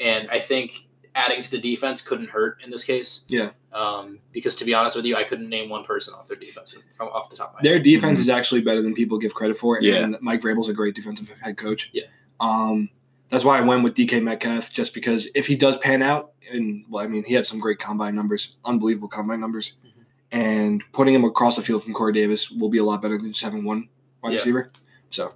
and 0.00 0.30
I 0.30 0.38
think 0.38 0.85
adding 1.16 1.42
to 1.42 1.50
the 1.50 1.58
defense 1.58 2.02
couldn't 2.02 2.28
hurt 2.30 2.58
in 2.62 2.70
this 2.70 2.84
case. 2.84 3.24
Yeah. 3.28 3.50
Um, 3.72 4.20
because 4.32 4.54
to 4.56 4.64
be 4.64 4.74
honest 4.74 4.94
with 4.94 5.04
you, 5.06 5.16
I 5.16 5.24
couldn't 5.24 5.48
name 5.48 5.68
one 5.70 5.82
person 5.82 6.14
off 6.14 6.28
their 6.28 6.36
defense 6.36 6.76
from 6.96 7.08
off 7.08 7.30
the 7.30 7.36
top 7.36 7.48
of 7.50 7.54
my 7.56 7.60
Their 7.62 7.74
head. 7.74 7.82
defense 7.82 8.20
is 8.20 8.28
actually 8.28 8.60
better 8.60 8.82
than 8.82 8.94
people 8.94 9.18
give 9.18 9.34
credit 9.34 9.56
for. 9.56 9.78
Yeah. 9.80 9.96
And 10.04 10.16
Mike 10.20 10.42
Vrabel's 10.42 10.68
a 10.68 10.72
great 10.74 10.94
defensive 10.94 11.30
head 11.40 11.56
coach. 11.56 11.90
Yeah. 11.92 12.04
Um, 12.38 12.90
that's 13.30 13.44
why 13.44 13.58
I 13.58 13.62
went 13.62 13.82
with 13.82 13.94
DK 13.94 14.22
Metcalf, 14.22 14.70
just 14.70 14.94
because 14.94 15.28
if 15.34 15.46
he 15.46 15.56
does 15.56 15.76
pan 15.78 16.02
out, 16.02 16.32
and 16.52 16.84
well, 16.88 17.02
I 17.02 17.08
mean, 17.08 17.24
he 17.24 17.34
had 17.34 17.44
some 17.46 17.58
great 17.58 17.78
combine 17.80 18.14
numbers, 18.14 18.56
unbelievable 18.64 19.08
combine 19.08 19.40
numbers, 19.40 19.72
Mhm. 19.84 20.04
and 20.32 20.82
putting 20.92 21.14
him 21.14 21.24
across 21.24 21.56
the 21.56 21.62
field 21.62 21.82
from 21.82 21.92
Corey 21.94 22.12
Davis 22.12 22.50
will 22.50 22.68
be 22.68 22.78
a 22.78 22.84
lot 22.84 23.02
better 23.02 23.16
than 23.18 23.32
just 23.32 23.42
having 23.42 23.64
one 23.64 23.88
wide 24.22 24.32
Yeah. 24.32 24.38
receiver. 24.38 24.70
So, 25.10 25.32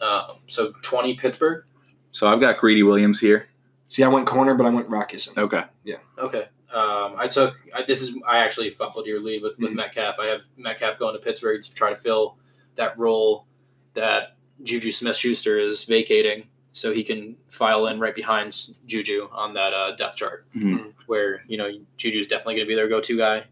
Um, 0.00 0.38
so 0.46 0.72
20 0.82 1.14
Pittsburgh. 1.14 1.64
So 2.10 2.26
I've 2.26 2.40
got 2.40 2.58
Greedy 2.58 2.82
Williams 2.82 3.20
here. 3.20 3.49
See, 3.90 4.02
I 4.02 4.08
went 4.08 4.26
corner, 4.26 4.54
but 4.54 4.64
I 4.66 4.70
went 4.70 4.88
Rock 4.88 5.12
Ya-Sin. 5.12 5.34
Okay. 5.36 5.64
Yeah. 5.84 5.96
Okay. 6.16 6.48
Um, 6.72 7.14
I 7.18 7.26
took 7.26 7.56
I, 7.74 7.82
this 7.82 8.00
is 8.00 8.16
I 8.26 8.38
actually 8.38 8.70
followed 8.70 9.04
your 9.06 9.20
lead 9.20 9.42
with, 9.42 9.58
with 9.58 9.72
Mhm. 9.72 9.76
Metcalf. 9.76 10.18
I 10.18 10.26
have 10.26 10.40
Metcalf 10.56 10.98
going 10.98 11.14
to 11.14 11.18
Pittsburgh 11.20 11.62
to 11.62 11.74
try 11.74 11.90
to 11.90 11.96
fill 11.96 12.38
that 12.76 12.96
role 12.98 13.46
that 13.94 14.36
Juju 14.62 14.92
Smith 14.92 15.16
Schuster 15.16 15.58
is 15.58 15.84
vacating, 15.84 16.46
so 16.70 16.92
he 16.92 17.02
can 17.02 17.36
file 17.48 17.88
in 17.88 17.98
right 17.98 18.14
behind 18.14 18.56
Juju 18.86 19.28
on 19.32 19.54
that 19.54 19.72
uh, 19.74 19.96
depth 19.96 20.16
chart, 20.16 20.46
Mhm. 20.56 20.94
where 21.06 21.42
you 21.48 21.58
know 21.58 21.68
Juju's 21.96 22.28
definitely 22.28 22.54
going 22.54 22.66
to 22.66 22.68
be 22.70 22.76
their 22.76 22.88
go-to 22.88 23.16
guy, 23.16 23.46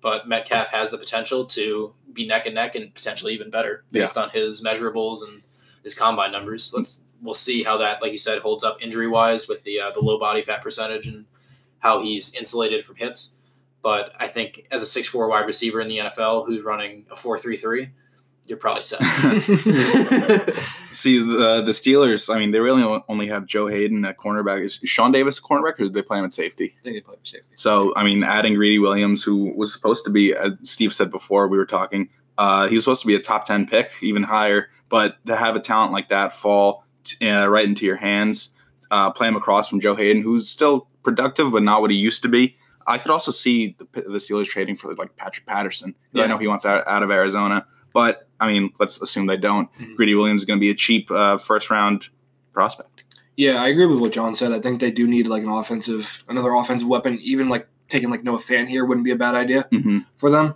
but 0.00 0.26
Metcalf 0.26 0.70
has 0.70 0.90
the 0.90 0.98
potential 0.98 1.44
to 1.46 1.94
be 2.12 2.26
neck 2.26 2.46
and 2.46 2.56
neck 2.56 2.74
and 2.74 2.92
potentially 2.92 3.32
even 3.34 3.50
better 3.50 3.84
based 3.92 4.16
on 4.18 4.30
his 4.30 4.60
measurables 4.64 5.22
and 5.22 5.42
his 5.84 5.94
combine 5.94 6.32
numbers. 6.32 6.72
Let's 6.74 7.04
we'll 7.22 7.34
see 7.34 7.62
how 7.62 7.78
that, 7.78 8.02
like 8.02 8.12
you 8.12 8.18
said, 8.18 8.40
holds 8.40 8.64
up 8.64 8.82
injury 8.82 9.08
wise 9.08 9.48
with 9.48 9.62
the 9.64 9.80
uh, 9.80 9.90
the 9.90 10.00
low 10.00 10.18
body 10.18 10.42
fat 10.42 10.62
percentage 10.62 11.06
and 11.06 11.26
how 11.78 12.00
he's 12.00 12.34
insulated 12.34 12.84
from 12.84 12.96
hits. 12.96 13.34
But 13.82 14.12
I 14.18 14.26
think 14.28 14.66
as 14.70 14.82
a 14.82 14.86
six 14.86 15.08
four 15.08 15.28
wide 15.28 15.46
receiver 15.46 15.80
in 15.80 15.88
the 15.88 15.98
NFL 15.98 16.46
who's 16.46 16.64
running 16.64 17.06
a 17.10 17.16
four 17.16 17.38
three 17.38 17.56
three, 17.56 17.90
you're 18.46 18.58
probably 18.58 18.82
set. 18.82 19.00
See 20.90 21.18
the 21.18 21.62
the 21.64 21.72
Steelers. 21.72 22.34
I 22.34 22.38
mean, 22.38 22.50
they 22.50 22.60
really 22.60 23.02
only 23.08 23.28
have 23.28 23.46
Joe 23.46 23.66
Haden 23.68 24.04
at 24.04 24.16
cornerback. 24.16 24.64
Is 24.64 24.80
Sean 24.84 25.12
Davis 25.12 25.38
a 25.38 25.42
cornerback, 25.42 25.74
or 25.74 25.84
did 25.84 25.92
they 25.92 26.02
play 26.02 26.18
him 26.18 26.24
at 26.24 26.32
safety? 26.32 26.74
I 26.80 26.82
think 26.82 26.96
they 26.96 27.00
play 27.00 27.16
for 27.16 27.26
safety. 27.26 27.50
So 27.54 27.92
I 27.94 28.04
mean, 28.04 28.24
adding 28.24 28.54
Greedy 28.54 28.78
Williams, 28.78 29.22
who 29.22 29.52
was 29.54 29.72
supposed 29.72 30.04
to 30.06 30.10
be, 30.10 30.34
as 30.34 30.52
Steve 30.64 30.92
said 30.92 31.10
before, 31.10 31.46
we 31.48 31.58
were 31.58 31.66
talking. 31.66 32.08
Uh, 32.36 32.68
he 32.68 32.76
was 32.76 32.84
supposed 32.84 33.02
to 33.02 33.06
be 33.06 33.14
a 33.14 33.20
top 33.20 33.44
ten 33.44 33.66
pick, 33.66 33.90
even 34.00 34.22
higher. 34.22 34.68
But 34.88 35.16
to 35.26 35.36
have 35.36 35.54
a 35.54 35.60
talent 35.60 35.92
like 35.92 36.08
that 36.08 36.34
fall 36.34 36.74
t- 36.74 36.87
uh, 37.22 37.48
right 37.48 37.64
into 37.64 37.84
your 37.86 37.96
hands, 37.96 38.54
uh, 38.90 39.10
play 39.10 39.28
him 39.28 39.36
across 39.36 39.68
from 39.68 39.80
Joe 39.80 39.94
Haden, 39.94 40.22
who's 40.22 40.48
still 40.48 40.88
productive 41.02 41.52
but 41.52 41.62
not 41.62 41.80
what 41.80 41.90
he 41.90 41.96
used 41.96 42.22
to 42.22 42.28
be. 42.28 42.56
I 42.86 42.98
could 42.98 43.10
also 43.10 43.30
see 43.30 43.76
the, 43.78 44.02
the 44.02 44.18
Steelers 44.18 44.46
trading 44.46 44.76
for 44.76 44.94
like 44.94 45.14
Patrick 45.16 45.46
Peterson. 45.46 45.94
I 46.16 46.26
know 46.26 46.38
he 46.38 46.48
wants 46.48 46.64
out, 46.64 46.86
out 46.88 47.02
of 47.02 47.10
Arizona, 47.10 47.66
but 47.92 48.26
I 48.40 48.48
mean, 48.48 48.70
let's 48.80 49.02
assume 49.02 49.26
they 49.26 49.36
don't. 49.36 49.68
Mhm. 49.74 49.96
Greedy 49.96 50.14
Williams 50.14 50.42
is 50.42 50.46
going 50.46 50.58
to 50.58 50.60
be 50.60 50.70
a 50.70 50.74
cheap 50.74 51.10
uh, 51.10 51.36
first 51.38 51.70
round 51.70 52.08
prospect. 52.52 53.04
Yeah, 53.36 53.62
I 53.62 53.68
agree 53.68 53.86
with 53.86 54.00
what 54.00 54.12
John 54.12 54.34
said. 54.34 54.52
I 54.52 54.58
think 54.58 54.80
they 54.80 54.90
do 54.90 55.06
need 55.06 55.26
like 55.28 55.42
an 55.42 55.48
offensive, 55.50 56.24
another 56.28 56.52
offensive 56.54 56.88
weapon. 56.88 57.18
Even 57.22 57.48
like 57.48 57.68
taking 57.88 58.10
like 58.10 58.24
Noah 58.24 58.38
Fant 58.38 58.68
here 58.68 58.84
wouldn't 58.84 59.04
be 59.04 59.12
a 59.12 59.16
bad 59.16 59.34
idea 59.34 59.66
hmm 59.70 59.98
for 60.16 60.30
them. 60.30 60.54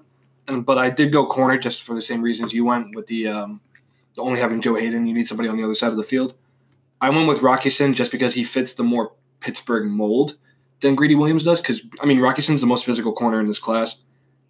And 0.48 0.66
but 0.66 0.78
I 0.78 0.90
did 0.90 1.12
go 1.12 1.24
corner 1.26 1.58
just 1.58 1.82
for 1.82 1.94
the 1.94 2.02
same 2.02 2.22
reasons 2.22 2.52
you 2.52 2.64
went 2.64 2.96
with 2.96 3.06
the 3.06 3.28
um, 3.28 3.60
only 4.18 4.40
having 4.40 4.60
Joe 4.60 4.74
Haden. 4.74 5.06
You 5.06 5.14
need 5.14 5.28
somebody 5.28 5.48
on 5.48 5.56
the 5.56 5.62
other 5.64 5.74
side 5.74 5.90
of 5.90 5.96
the 5.96 6.02
field. 6.02 6.34
I 7.02 7.10
went 7.10 7.28
with 7.28 7.42
Rock 7.42 7.64
Ya-Sin 7.64 7.92
just 7.94 8.10
because 8.12 8.32
he 8.32 8.44
fits 8.44 8.72
the 8.72 8.84
more 8.84 9.12
Pittsburgh 9.40 9.86
mold 9.90 10.36
than 10.80 10.94
Greedy 10.94 11.16
Williams 11.16 11.42
does. 11.42 11.60
Because 11.60 11.82
I 12.00 12.06
mean, 12.06 12.20
Rock 12.20 12.38
Ya-Sin's 12.38 12.60
the 12.60 12.66
most 12.66 12.86
physical 12.86 13.12
corner 13.12 13.40
in 13.40 13.48
this 13.48 13.58
class. 13.58 14.02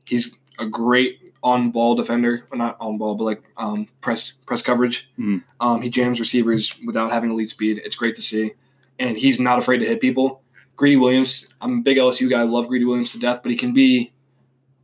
He's 0.05 0.37
a 0.59 0.67
great 0.67 1.33
on 1.43 1.71
ball 1.73 1.97
defender, 1.97 2.47
well, 2.51 2.59
not 2.59 2.77
on 2.79 2.99
ball, 2.99 3.17
but 3.17 3.25
like 3.25 3.43
um, 3.57 3.89
press 4.01 4.31
press 4.47 4.63
coverage. 4.63 5.11
Mhm. 5.19 5.43
Um, 5.61 5.83
he 5.83 5.89
jams 5.89 6.21
receivers 6.21 6.79
without 6.87 7.11
having 7.11 7.31
elite 7.31 7.51
speed. 7.51 7.81
It's 7.85 7.97
great 7.97 8.15
to 8.17 8.23
see, 8.23 8.53
and 8.99 9.19
he's 9.19 9.41
not 9.41 9.59
afraid 9.59 9.79
to 9.79 9.87
hit 9.87 10.01
people. 10.01 10.43
Greedy 10.77 10.97
Williams, 10.97 11.53
I'm 11.61 11.79
a 11.79 11.83
big 11.83 11.97
LSU 11.97 12.31
guy. 12.31 12.41
I 12.41 12.45
love 12.45 12.69
Greedy 12.69 12.85
Williams 12.85 13.13
to 13.13 13.19
death, 13.19 13.41
but 13.43 13.51
he 13.51 13.57
can 13.57 13.73
be 13.73 14.13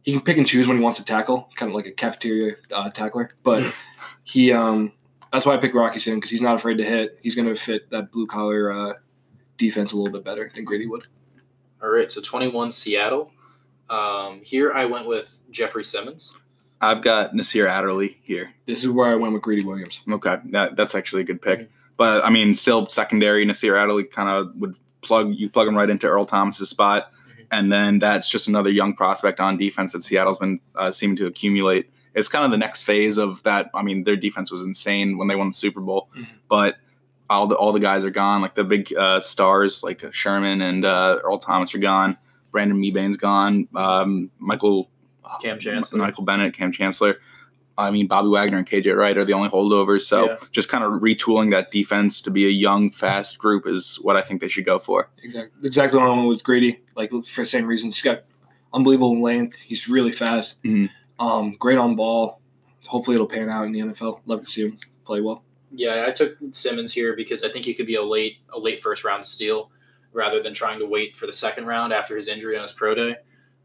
he 0.03 0.13
can 0.13 0.21
pick 0.23 0.39
and 0.39 0.47
choose 0.47 0.67
when 0.67 0.79
he 0.79 0.83
wants 0.83 0.99
to 0.99 1.05
tackle, 1.05 1.51
kind 1.55 1.71
of 1.71 1.75
like 1.77 1.87
a 1.87 1.93
cafeteria 1.93 2.57
uh, 2.73 2.89
tackler. 2.91 3.31
But 3.43 3.63
he, 4.25 4.53
um, 4.53 4.93
that's 5.33 5.47
why 5.47 5.55
I 5.55 5.57
picked 5.59 5.75
Rock 5.75 5.95
Ya-Sin 5.95 6.17
because 6.17 6.31
he's 6.31 6.43
not 6.43 6.57
afraid 6.57 6.79
to 6.79 6.85
hit. 6.85 7.19
He's 7.23 7.35
going 7.35 7.49
to 7.49 7.57
fit 7.57 7.91
that 7.91 8.11
blue 8.13 8.27
collar 8.27 8.73
uh, 8.73 8.95
defense 9.57 9.93
a 9.93 9.97
little 9.97 10.13
bit 10.13 10.25
better 10.25 10.51
than 10.55 10.65
Grady 10.65 10.87
would. 10.87 11.07
All 11.83 11.91
right, 11.91 12.11
so 12.11 12.21
21 12.21 12.73
Seattle. 12.73 13.31
Um, 13.91 14.41
here 14.43 14.73
I 14.73 14.85
went 14.85 15.07
with 15.07 15.41
Jeffrey 15.51 15.85
Simmons. 15.85 16.37
I've 16.81 17.03
got 17.03 17.35
Nasir 17.35 17.67
Adderley 17.67 18.19
here. 18.23 18.53
This 18.67 18.81
is 18.85 18.89
where 18.91 19.11
I 19.11 19.15
went 19.17 19.33
with 19.33 19.43
Greedy 19.43 19.65
Williams. 19.65 20.01
Okay, 20.11 20.37
that, 20.51 20.77
that's 20.77 20.95
actually 20.95 21.23
a 21.23 21.25
good 21.25 21.43
pick. 21.43 21.61
Mhm. 21.61 21.69
But 21.97 22.25
I 22.25 22.31
mean, 22.31 22.55
still 22.55 22.87
secondary. 22.89 23.45
Nasir 23.45 23.77
Adderley 23.77 24.05
kind 24.05 24.29
of 24.29 24.55
would 24.57 24.77
plug 25.01 25.35
you 25.35 25.49
plug 25.49 25.67
him 25.67 25.77
right 25.77 25.91
into 25.91 26.07
Earl 26.07 26.27
Thomas's 26.27 26.69
spot, 26.71 27.11
Mhm. 27.13 27.47
and 27.51 27.73
then 27.73 27.99
that's 27.99 28.29
just 28.29 28.47
another 28.47 28.71
young 28.71 28.95
prospect 28.95 29.41
on 29.41 29.57
defense 29.59 29.93
that 29.93 30.05
Seattle's 30.05 30.39
been 30.39 30.61
uh, 30.77 30.93
seeming 30.93 31.17
to 31.17 31.27
accumulate. 31.27 31.91
It's 32.19 32.29
kind 32.29 32.45
of 32.45 32.51
the 32.51 32.59
next 32.59 32.83
phase 32.85 33.19
of 33.19 33.43
that. 33.45 33.71
I 33.75 33.83
mean, 33.83 34.05
their 34.05 34.17
defense 34.17 34.51
was 34.51 34.63
insane 34.63 35.17
when 35.19 35.29
they 35.29 35.37
won 35.37 35.49
the 35.49 35.55
Super 35.55 35.81
Bowl, 35.81 36.09
Mhm. 36.17 36.27
but 36.49 36.77
all 37.31 37.47
the 37.47 37.57
all 37.57 37.73
the 37.73 37.81
guys 37.81 38.05
are 38.05 38.11
gone. 38.11 38.41
Like 38.43 38.55
the 38.55 38.65
big 38.65 38.93
uh, 38.97 39.21
stars, 39.21 39.83
like 39.83 40.03
Sherman 40.15 40.61
and 40.63 40.85
uh, 40.85 41.19
Earl 41.23 41.39
Thomas 41.39 41.75
are 41.75 41.79
gone. 41.79 42.17
Brandon 42.51 42.81
Mebane's 42.81 43.17
gone. 43.19 43.69
Um, 43.75 44.31
Michael 44.39 44.91
Cam 45.43 45.59
Chancellor. 45.59 45.99
Michael 45.99 46.25
Bennett, 46.25 46.55
Cam 46.55 46.73
Chancellor. 46.73 47.19
I 47.77 47.91
mean, 47.93 48.09
Bobby 48.09 48.29
Wagner 48.29 48.57
and 48.59 48.67
KJ 48.67 48.97
Wright 48.97 49.17
are 49.17 49.25
the 49.25 49.35
only 49.35 49.51
holdovers. 49.51 50.01
So 50.03 50.25
Yeah. 50.31 50.37
just 50.51 50.69
kind 50.69 50.83
of 50.83 50.95
retooling 51.01 51.51
that 51.53 51.71
defense 51.71 52.21
to 52.23 52.31
be 52.31 52.45
a 52.47 52.51
young, 52.51 52.91
fast 52.91 53.39
group 53.39 53.69
is 53.69 54.01
what 54.03 54.17
I 54.17 54.23
think 54.23 54.41
they 54.41 54.49
should 54.49 54.65
go 54.65 54.79
for. 54.81 55.11
Exactly, 55.23 55.53
exactly 55.69 56.01
what 56.01 56.09
I 56.11 56.25
with 56.25 56.43
Grady. 56.43 56.81
Like 56.97 57.11
for 57.11 57.43
the 57.43 57.47
same 57.47 57.67
reason, 57.67 57.89
he's 57.91 58.03
got 58.03 58.25
unbelievable 58.73 59.23
length. 59.23 59.59
He's 59.61 59.89
really 59.89 60.11
fast. 60.13 60.61
Mhm. 60.65 60.89
Um, 61.19 61.57
great 61.59 61.79
on 61.79 61.97
ball. 61.97 62.41
Hopefully, 62.87 63.15
it'll 63.17 63.27
pan 63.27 63.51
out 63.51 63.65
in 63.67 63.73
the 63.73 63.81
NFL. 63.81 64.21
Love 64.27 64.45
to 64.45 64.47
see 64.51 64.63
him 64.63 64.79
play 65.05 65.21
well. 65.21 65.45
Yeah, 65.73 66.05
I 66.07 66.11
took 66.13 66.37
Simmons 66.53 66.93
here 66.93 67.15
because 67.15 67.45
I 67.45 67.51
think 67.51 67.65
he 67.65 67.75
could 67.75 67.87
be 67.87 67.97
a 67.97 68.03
late 68.03 68.39
a 68.53 68.59
late 68.59 68.81
first 68.81 69.05
round 69.05 69.25
steal 69.25 69.71
rather 70.13 70.43
than 70.43 70.55
trying 70.55 70.79
to 70.79 70.87
wait 70.87 71.17
for 71.17 71.27
the 71.27 71.33
second 71.33 71.67
round 71.67 71.93
after 71.93 72.17
his 72.17 72.29
injury 72.29 72.57
on 72.57 72.63
his 72.63 72.73
pro 72.73 72.95
day. 72.95 73.17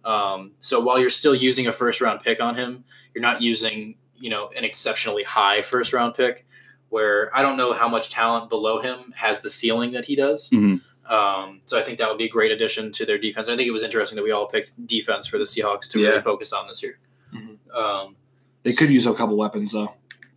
Um, 0.04 0.52
so 0.60 0.82
while 0.82 1.00
you're 1.00 1.10
still 1.10 1.34
using 1.36 1.68
a 1.68 1.72
first 1.72 2.02
round 2.02 2.20
pick 2.22 2.42
on 2.42 2.56
him, 2.56 2.84
you're 3.14 3.22
not 3.22 3.42
using 3.42 3.96
you 4.18 4.30
know 4.30 4.50
an 4.56 4.64
exceptionally 4.64 5.24
high 5.24 5.62
first 5.62 5.94
round 5.94 6.16
pick. 6.16 6.46
Where 6.90 7.36
I 7.36 7.42
don't 7.42 7.58
know 7.58 7.74
how 7.74 7.88
much 7.88 8.10
talent 8.10 8.50
below 8.50 8.80
him 8.82 9.14
has 9.16 9.40
the 9.42 9.50
ceiling 9.50 9.92
that 9.94 10.06
he 10.06 10.16
does. 10.16 10.50
Mhm. 10.50 10.82
Um, 11.10 11.62
so 11.66 11.78
I 11.80 11.84
think 11.84 11.98
that 11.98 12.08
would 12.10 12.18
be 12.18 12.26
a 12.26 12.30
great 12.30 12.52
addition 12.52 12.92
to 12.94 13.06
their 13.06 13.18
defense. 13.18 13.50
I 13.50 13.56
think 13.58 13.68
it 13.68 13.72
was 13.72 13.84
interesting 13.84 14.16
that 14.16 14.24
we 14.24 14.32
all 14.32 14.48
picked 14.48 14.86
defense 14.86 15.26
for 15.28 15.38
the 15.38 15.44
Seahawks 15.46 15.90
to 15.92 16.00
Yeah. 16.00 16.10
really 16.10 16.22
focus 16.22 16.54
on 16.54 16.68
this 16.68 16.84
year. 16.84 17.00
Um, 17.74 18.16
They 18.64 18.74
could 18.74 18.90
use 18.90 19.06
a 19.06 19.14
couple 19.14 19.36
weapons 19.36 19.72
though. 19.74 19.94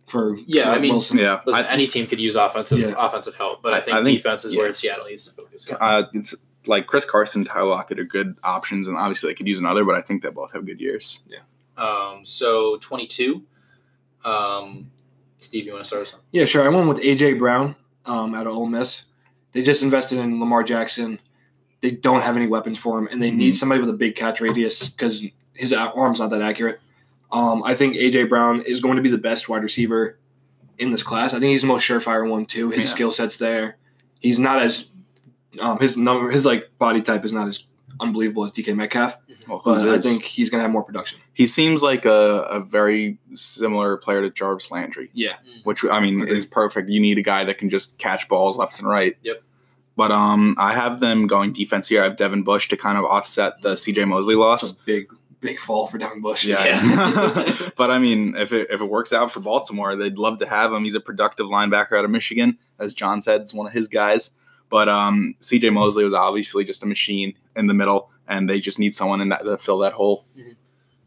For 0.07 0.37
Yeah, 0.45 0.71
I 0.71 0.79
mean- 0.79 0.91
Wilson. 0.91 1.17
Yeah, 1.17 1.41
listen, 1.45 1.65
I, 1.65 1.67
any 1.69 1.85
team 1.87 2.07
could 2.07 2.19
use 2.19 2.35
offensive 2.35 2.79
Yeah. 2.79 2.93
offensive 2.97 3.35
help, 3.35 3.61
but 3.61 3.73
I 3.73 3.81
think, 3.81 3.97
I 3.97 4.03
think- 4.03 4.17
defense 4.17 4.45
is 4.45 4.53
yeah. 4.53 4.59
where 4.59 4.73
Seattle 4.73 5.05
needs 5.05 5.25
to 5.27 5.33
focus. 5.33 5.69
uh, 5.79 6.03
it's 6.13 6.33
like 6.65 6.87
Chris 6.87 7.05
Carson, 7.05 7.41
and 7.41 7.49
Tyler 7.49 7.67
Lockett 7.69 7.99
are 7.99 8.03
good 8.05 8.35
options, 8.43 8.87
and 8.87 8.97
obviously 8.97 9.29
they 9.29 9.33
could 9.35 9.47
use 9.47 9.59
another, 9.59 9.83
but 9.85 9.95
I 9.95 10.01
think 10.01 10.21
they 10.23 10.29
both 10.29 10.53
have 10.53 10.65
good 10.65 10.79
years. 10.81 11.23
Yeah. 11.29 11.39
Um, 11.77 12.25
so 12.25 12.77
22. 12.77 13.43
Um, 14.25 14.89
Steve, 15.37 15.65
you 15.65 15.71
want 15.73 15.83
to 15.83 15.87
start 15.87 16.01
us 16.03 16.13
off? 16.13 16.19
Yeah, 16.31 16.45
sure. 16.45 16.63
I 16.63 16.69
went 16.69 16.87
with 16.87 16.99
AJ 16.99 17.37
Brown 17.37 17.75
um, 18.05 18.33
out 18.33 18.47
of 18.47 18.53
Ole 18.55 18.65
Miss. 18.65 19.07
They 19.51 19.61
just 19.61 19.83
invested 19.83 20.19
in 20.19 20.39
Lamar 20.39 20.63
Jackson. 20.63 21.19
They 21.81 21.91
don't 21.91 22.23
have 22.23 22.35
any 22.35 22.47
weapons 22.47 22.77
for 22.77 22.97
him, 22.97 23.07
and 23.11 23.21
they 23.21 23.31
need 23.31 23.55
somebody 23.55 23.79
with 23.81 23.89
a 23.89 23.93
big 23.93 24.15
catch 24.15 24.41
radius 24.41 24.89
because 24.89 25.23
his 25.53 25.71
arm's 25.73 26.19
not 26.19 26.29
that 26.31 26.41
accurate. 26.41 26.79
Um, 27.31 27.63
I 27.63 27.73
think 27.73 27.95
AJ 27.95 28.29
Brown 28.29 28.61
is 28.61 28.79
going 28.79 28.95
to 28.95 29.01
be 29.01 29.09
the 29.09 29.17
best 29.17 29.49
wide 29.49 29.63
receiver 29.63 30.17
in 30.77 30.91
this 30.91 31.03
class. 31.03 31.33
I 31.33 31.39
think 31.39 31.51
he's 31.51 31.61
the 31.61 31.67
most 31.67 31.87
surefire 31.87 32.29
one 32.29 32.45
too. 32.45 32.69
His 32.69 32.85
Yeah. 32.85 32.91
skill 32.91 33.11
set's 33.11 33.37
there. 33.37 33.77
He's 34.19 34.39
not 34.39 34.59
as 34.61 34.89
um, 35.59 35.79
his 35.79 35.97
number, 35.97 36.29
his 36.29 36.45
like 36.45 36.69
body 36.77 37.01
type 37.01 37.25
is 37.25 37.33
not 37.33 37.47
as 37.47 37.63
unbelievable 37.99 38.43
as 38.43 38.51
DK 38.51 38.75
Metcalf, 38.75 39.17
Well, 39.47 39.57
whose 39.59 39.81
but 39.81 39.89
I 39.91 39.99
think 39.99 40.21
he's 40.23 40.49
going 40.51 40.59
to 40.59 40.63
have 40.63 40.71
more 40.71 40.83
production. 40.83 41.19
he 41.33 41.47
seems 41.47 41.81
like 41.81 42.05
a, 42.05 42.41
a 42.49 42.59
very 42.59 43.17
similar 43.33 43.97
player 43.97 44.21
to 44.21 44.29
Jarvis 44.29 44.69
Landry. 44.71 45.09
Yeah. 45.13 45.37
which 45.63 45.83
I 45.85 45.99
mean 45.99 46.21
Agreed. 46.21 46.37
is 46.37 46.45
perfect. 46.45 46.89
You 46.89 46.99
need 46.99 47.17
a 47.17 47.23
guy 47.23 47.43
that 47.43 47.57
can 47.57 47.69
just 47.71 47.97
catch 47.97 48.27
balls 48.29 48.55
left 48.57 48.77
and 48.79 48.87
right. 48.87 49.17
Yep. 49.23 49.41
But 49.95 50.11
um, 50.11 50.55
I 50.59 50.73
have 50.73 50.99
them 50.99 51.25
going 51.25 51.53
defense 51.53 51.87
here. 51.87 52.01
I 52.01 52.03
have 52.03 52.17
Devin 52.17 52.43
Bush 52.43 52.67
to 52.69 52.77
kind 52.77 52.99
of 52.99 53.05
offset 53.05 53.61
the 53.63 53.75
C.J. 53.75 54.05
Mosley 54.05 54.35
loss. 54.35 54.79
A 54.79 54.83
big, 54.85 55.11
big 55.39 55.59
fall 55.59 55.87
for 55.87 55.97
Devin 55.97 56.21
Bush. 56.21 56.45
Yeah. 56.45 56.63
Yeah. 56.63 57.69
but 57.77 57.91
I 57.91 57.99
mean, 57.99 58.35
if 58.35 58.51
it, 58.53 58.67
if 58.69 58.81
it 58.81 58.89
works 58.89 59.13
out 59.13 59.31
for 59.31 59.39
Baltimore, 59.39 59.95
they'd 59.95 60.17
love 60.17 60.39
to 60.39 60.47
have 60.47 60.73
him. 60.73 60.83
He's 60.83 60.95
a 60.95 60.99
productive 60.99 61.47
linebacker 61.47 61.97
out 61.97 62.05
of 62.05 62.11
Michigan, 62.11 62.57
as 62.79 62.93
John 62.93 63.21
said, 63.21 63.41
it's 63.41 63.53
one 63.53 63.67
of 63.67 63.73
his 63.73 63.87
guys. 63.87 64.31
But 64.69 64.89
um, 64.89 65.35
C.J. 65.39 65.69
Mosley 65.69 66.03
was 66.03 66.13
obviously 66.13 66.65
just 66.65 66.83
a 66.83 66.85
machine 66.85 67.33
in 67.55 67.67
the 67.67 67.73
middle, 67.73 68.09
and 68.27 68.49
they 68.49 68.59
just 68.59 68.79
need 68.79 68.93
someone 68.93 69.21
in 69.21 69.29
that 69.29 69.45
to 69.45 69.57
fill 69.57 69.79
that 69.79 69.93
hole. 69.93 70.25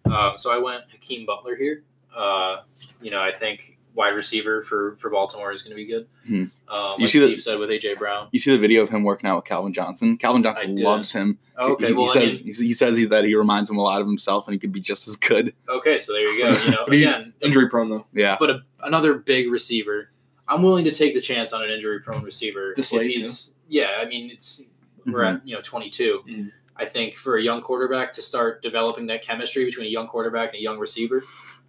Um, 0.06 0.32
so 0.36 0.52
I 0.52 0.58
went 0.58 0.84
Hakeem 0.90 1.26
Butler 1.26 1.56
here. 1.56 1.82
Uh, 2.16 2.62
you 3.02 3.10
know, 3.10 3.20
I 3.20 3.32
think 3.32 3.78
wide 3.94 4.14
receiver 4.14 4.62
for 4.62 4.96
for 4.98 5.10
Baltimore 5.10 5.52
is 5.52 5.62
going 5.62 5.70
to 5.72 5.76
be 5.76 5.86
good. 5.86 6.06
Hmm. 6.26 6.44
Um, 6.72 6.94
You 6.98 7.04
like 7.04 7.08
see 7.10 7.18
the- 7.18 7.26
Steve 7.26 7.40
said 7.42 7.58
with 7.58 7.70
AJ 7.70 7.98
Brown. 7.98 8.28
You 8.32 8.40
see 8.40 8.50
the 8.52 8.58
video 8.58 8.82
of 8.82 8.88
him 8.88 9.02
working 9.02 9.28
out 9.28 9.36
with 9.36 9.44
Calvin 9.44 9.72
Johnson. 9.72 10.16
Calvin 10.16 10.42
Johnson 10.42 10.76
loves 10.76 11.12
him. 11.12 11.38
Okay, 11.58 11.88
he, 11.88 11.92
well, 11.92 12.04
he 12.12 12.18
I 12.20 12.26
says 12.28 12.44
mean, 12.44 12.54
he 12.54 12.72
says 12.72 12.96
he's 12.96 13.08
that 13.10 13.24
he 13.24 13.34
reminds 13.34 13.68
him 13.68 13.76
a 13.76 13.82
lot 13.82 14.00
of 14.00 14.06
himself, 14.06 14.46
and 14.46 14.52
he 14.54 14.58
could 14.58 14.72
be 14.72 14.80
just 14.80 15.06
as 15.08 15.16
good. 15.16 15.52
okay, 15.68 15.98
so 15.98 16.12
there 16.12 16.22
you 16.22 16.38
go. 16.42 16.50
You 16.56 16.70
know, 16.70 16.82
But 16.86 16.94
he's 16.94 17.08
again, 17.08 17.32
injury 17.40 17.68
prone 17.68 17.90
though. 17.90 18.06
Yeah, 18.12 18.36
but 18.40 18.50
a, 18.50 18.62
another 18.82 19.14
big 19.14 19.50
receiver. 19.50 20.10
I'm 20.48 20.62
willing 20.62 20.84
to 20.84 20.90
take 20.92 21.14
the 21.14 21.20
chance 21.20 21.52
on 21.52 21.62
an 21.62 21.70
injury 21.70 22.00
prone 22.00 22.22
receiver. 22.24 22.72
This 22.74 22.92
if 22.92 22.98
late, 23.00 23.10
he's 23.16 23.56
yeah, 23.68 23.98
I 24.00 24.04
mean 24.06 24.30
it's 24.30 24.62
we're 25.06 25.20
Mm-hmm. 25.22 25.36
at 25.36 25.46
you 25.46 25.54
know 25.54 25.60
22. 25.62 26.22
Mhm. 26.28 26.52
I 26.76 26.86
think 26.86 27.14
for 27.14 27.36
a 27.36 27.42
young 27.42 27.60
quarterback 27.60 28.12
to 28.14 28.22
start 28.22 28.62
developing 28.62 29.06
that 29.08 29.20
chemistry 29.22 29.64
between 29.66 29.86
a 29.86 29.90
young 29.90 30.06
quarterback 30.08 30.50
and 30.50 30.58
a 30.58 30.62
young 30.62 30.78
receiver, 30.78 31.22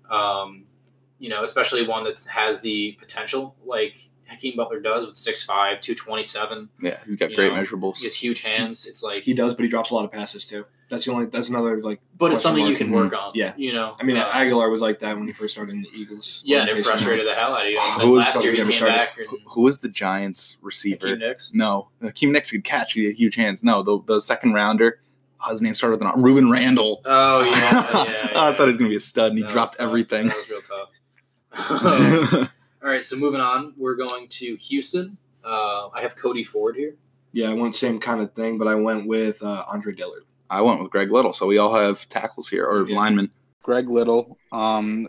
um, 0.09 0.63
you 1.21 1.29
know, 1.29 1.43
especially 1.43 1.87
one 1.87 2.03
that 2.03 2.19
has 2.29 2.59
the 2.61 2.97
potential 2.99 3.55
like 3.63 4.09
Hakeem 4.27 4.55
Butler 4.57 4.79
does 4.79 5.05
with 5.05 5.15
6'5", 5.15 5.79
227. 5.81 6.69
yeah, 6.81 6.97
he's 7.05 7.15
got 7.17 7.33
great 7.33 7.53
know, 7.53 7.59
measurables. 7.59 7.97
He 7.97 8.05
has 8.05 8.13
huge 8.15 8.41
hands. 8.41 8.85
It's 8.85 9.03
like, 9.03 9.23
He 9.23 9.33
does, 9.33 9.53
but 9.53 9.63
he 9.63 9.69
drops 9.69 9.91
a 9.91 9.95
lot 9.95 10.05
of 10.05 10.11
passes 10.11 10.45
too. 10.45 10.65
That's 10.89 11.05
the 11.05 11.11
only. 11.13 11.25
That's 11.27 11.47
another 11.47 11.81
like. 11.81 12.01
but 12.17 12.31
it's 12.33 12.41
question 12.41 12.57
something 12.57 12.65
you 12.65 12.75
can 12.75 12.89
Mhm. 12.89 12.95
work 13.11 13.17
on. 13.17 13.31
Yeah. 13.33 13.53
you 13.55 13.71
know. 13.71 13.95
I 13.99 14.03
mean, 14.03 14.17
Uh, 14.17 14.29
Agholor 14.29 14.69
was 14.69 14.81
like 14.81 14.99
that 14.99 15.17
when 15.17 15.25
he 15.27 15.31
first 15.31 15.53
started 15.53 15.73
in 15.73 15.81
the 15.83 15.89
Eagles. 15.95 16.41
yeah, 16.45 16.59
and 16.61 16.67
it 16.67 16.71
organization. 16.71 16.91
frustrated 16.97 17.27
the 17.27 17.33
hell 17.35 17.53
out 17.53 17.65
of 17.65 17.71
you. 17.71 17.79
And 17.79 17.93
Who 17.93 17.99
then 18.01 18.11
was 18.11 18.25
last 18.25 18.43
year 18.43 18.51
he 18.51 18.57
came 18.57 18.71
started- 18.73 18.95
back 18.95 19.17
and 19.17 19.27
Who, 19.29 19.39
who 19.45 19.61
was 19.61 19.79
the 19.79 19.87
Giants 19.87 20.57
receiver? 20.61 21.07
Hakeem 21.07 21.19
Nicks. 21.19 21.51
No, 21.53 21.89
Hakeem 22.01 22.31
Nicks 22.33 22.51
could 22.51 22.65
catch. 22.65 22.91
He 22.93 23.05
had 23.05 23.15
huge 23.15 23.35
hands. 23.35 23.63
No, 23.63 23.83
the, 23.83 23.99
the 24.05 24.19
second 24.19 24.51
rounder. 24.53 24.99
oh, 25.45 25.51
his 25.51 25.61
name 25.61 25.73
started 25.75 25.99
with 25.99 26.07
an 26.13 26.21
Rueben 26.21 26.51
Randle. 26.51 27.01
Oh 27.05 27.41
yeah, 27.43 27.51
yeah, 27.51 27.87
Oh, 27.93 28.05
yeah. 28.07 28.27
I 28.35 28.51
thought 28.51 28.59
he 28.59 28.65
was 28.65 28.77
gonna 28.77 28.89
be 28.89 28.95
a 28.97 28.99
stud, 28.99 29.29
and 29.31 29.37
he 29.37 29.43
That 29.43 29.51
dropped 29.53 29.77
tough. 29.77 29.87
everything. 29.87 30.27
That 30.27 30.35
was 30.37 30.49
real 30.49 30.61
tough. 30.61 30.89
All 31.57 32.47
right, 32.89 33.03
so 33.03 33.15
moving 33.17 33.41
on, 33.41 33.73
we're 33.77 33.95
going 33.95 34.27
to 34.27 34.55
Houston. 34.55 35.17
Uh, 35.43 35.89
I 35.89 36.01
have 36.01 36.15
Cody 36.15 36.43
Ford 36.43 36.75
here. 36.75 36.95
Yeah, 37.33 37.49
I 37.49 37.53
went 37.53 37.75
same 37.75 37.99
kind 37.99 38.21
of 38.21 38.33
thing, 38.33 38.57
but 38.57 38.67
I 38.67 38.75
went 38.75 39.07
with 39.07 39.41
uh, 39.43 39.63
Andre 39.67 39.93
Dillard. 39.93 40.21
I 40.49 40.61
went 40.61 40.81
with 40.81 40.91
Greg 40.91 41.11
Little, 41.11 41.31
so 41.33 41.47
we 41.47 41.57
all 41.57 41.73
have 41.73 42.07
tackles 42.09 42.47
here 42.49 42.65
or 42.65 42.87
Yeah. 42.87 42.95
linemen. 42.97 43.31
Greg 43.63 43.89
Little, 43.89 44.37
um, 44.51 45.07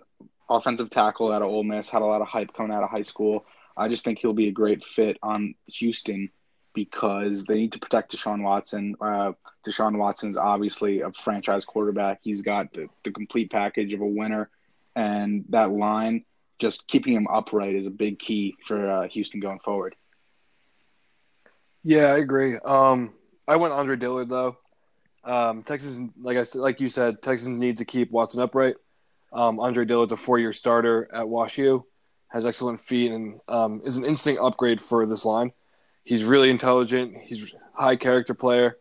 offensive 0.48 0.90
tackle 0.90 1.32
out 1.32 1.42
of 1.42 1.48
Ole 1.48 1.64
Miss, 1.64 1.88
had 1.90 2.02
a 2.02 2.06
lot 2.06 2.20
of 2.20 2.28
hype 2.28 2.52
coming 2.54 2.72
out 2.72 2.82
of 2.82 2.90
high 2.90 3.02
school. 3.02 3.44
I 3.76 3.88
just 3.88 4.04
think 4.04 4.18
he'll 4.18 4.34
be 4.34 4.48
a 4.48 4.52
great 4.52 4.84
fit 4.84 5.16
on 5.22 5.54
Houston 5.66 6.30
because 6.74 7.44
they 7.46 7.56
need 7.56 7.72
to 7.72 7.78
protect 7.78 8.14
Deshaun 8.14 8.42
Watson. 8.42 8.94
Uh, 9.00 9.32
Deshaun 9.66 9.96
Watson 9.96 10.28
is 10.28 10.36
obviously 10.36 11.00
a 11.00 11.10
franchise 11.12 11.64
quarterback. 11.64 12.20
He's 12.22 12.42
got 12.42 12.72
the, 12.72 12.88
the 13.04 13.10
complete 13.10 13.50
package 13.50 13.92
of 13.94 14.00
a 14.02 14.06
winner, 14.06 14.50
and 14.94 15.44
that 15.48 15.70
line, 15.70 16.24
just 16.62 16.88
keeping 16.88 17.12
him 17.12 17.26
upright, 17.28 17.74
is 17.74 17.86
a 17.86 17.90
big 17.90 18.18
key 18.18 18.54
for 18.64 18.90
uh, 18.90 19.08
Houston 19.08 19.40
going 19.40 19.58
forward. 19.58 19.94
Yeah, 21.82 22.06
I 22.06 22.18
agree. 22.18 22.56
Um, 22.56 23.12
I 23.46 23.56
went 23.56 23.74
Andre 23.74 23.96
Dillard 23.96 24.30
though. 24.30 24.56
Um, 25.24 25.64
Texas, 25.64 25.94
like 26.20 26.36
I 26.36 26.44
like 26.54 26.80
you 26.80 26.88
said, 26.88 27.20
Texans 27.20 27.58
need 27.58 27.78
to 27.78 27.84
keep 27.84 28.10
Watson 28.10 28.40
upright. 28.40 28.76
Um, 29.32 29.60
Andre 29.60 29.84
Dillard's 29.84 30.12
a 30.12 30.16
four-year 30.16 30.52
starter 30.52 31.08
at 31.12 31.28
Wash 31.28 31.58
U, 31.58 31.84
has 32.28 32.46
excellent 32.46 32.80
feet, 32.80 33.10
and 33.10 33.40
um, 33.48 33.82
is 33.84 33.96
an 33.96 34.04
instant 34.04 34.38
upgrade 34.40 34.80
for 34.80 35.06
this 35.06 35.24
line. 35.24 35.52
He's 36.04 36.24
really 36.24 36.50
intelligent. 36.50 37.16
He's 37.24 37.54
high 37.74 37.96
character 37.96 38.34
player. 38.34 38.78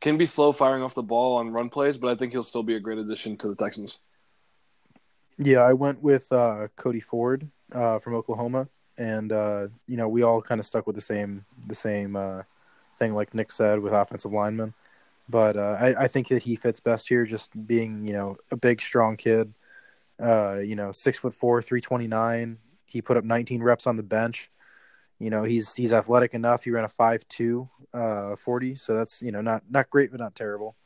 Can 0.00 0.18
be 0.18 0.26
slow 0.26 0.52
firing 0.52 0.82
off 0.82 0.94
the 0.94 1.02
ball 1.02 1.36
on 1.36 1.50
run 1.50 1.68
plays, 1.68 1.96
but 1.96 2.10
I 2.10 2.16
think 2.16 2.32
he'll 2.32 2.42
still 2.42 2.64
be 2.64 2.74
a 2.74 2.80
great 2.80 2.98
addition 2.98 3.36
to 3.38 3.48
the 3.48 3.54
Texans. 3.54 3.98
Yeah, 5.44 5.60
I 5.60 5.72
went 5.72 6.00
with 6.02 6.30
uh, 6.30 6.68
Cody 6.76 7.00
Ford 7.00 7.50
uh, 7.72 7.98
from 7.98 8.14
Oklahoma, 8.14 8.68
and 8.96 9.32
uh, 9.32 9.68
you 9.88 9.96
know 9.96 10.08
we 10.08 10.22
all 10.22 10.40
kind 10.40 10.60
of 10.60 10.66
stuck 10.66 10.86
with 10.86 10.94
the 10.94 11.02
same 11.02 11.44
the 11.66 11.74
same 11.74 12.14
uh, 12.14 12.42
thing, 12.98 13.14
like 13.14 13.34
Nick 13.34 13.50
said, 13.50 13.80
with 13.80 13.92
offensive 13.92 14.32
linemen. 14.32 14.72
But 15.28 15.56
uh, 15.56 15.76
I, 15.80 16.04
I 16.04 16.08
think 16.08 16.28
that 16.28 16.42
he 16.42 16.54
fits 16.54 16.78
best 16.78 17.08
here, 17.08 17.24
just 17.24 17.66
being 17.66 18.06
you 18.06 18.12
know 18.12 18.36
a 18.52 18.56
big, 18.56 18.80
strong 18.80 19.16
kid. 19.16 19.52
Uh, 20.22 20.58
you 20.58 20.76
know, 20.76 20.92
six 20.92 21.18
foot 21.18 21.34
four, 21.34 21.60
three 21.60 21.80
twenty 21.80 22.06
nine. 22.06 22.58
He 22.86 23.02
put 23.02 23.16
up 23.16 23.24
nineteen 23.24 23.62
reps 23.62 23.88
on 23.88 23.96
the 23.96 24.02
bench. 24.04 24.48
You 25.18 25.30
know, 25.30 25.42
he's 25.42 25.74
he's 25.74 25.92
athletic 25.92 26.34
enough. 26.34 26.62
He 26.62 26.70
ran 26.70 26.84
a 26.84 26.88
five 26.88 27.26
two 27.28 27.68
forty, 28.38 28.76
so 28.76 28.94
that's 28.94 29.20
you 29.22 29.32
know 29.32 29.40
not 29.40 29.64
not 29.68 29.90
great, 29.90 30.12
but 30.12 30.20
not 30.20 30.36
terrible. 30.36 30.76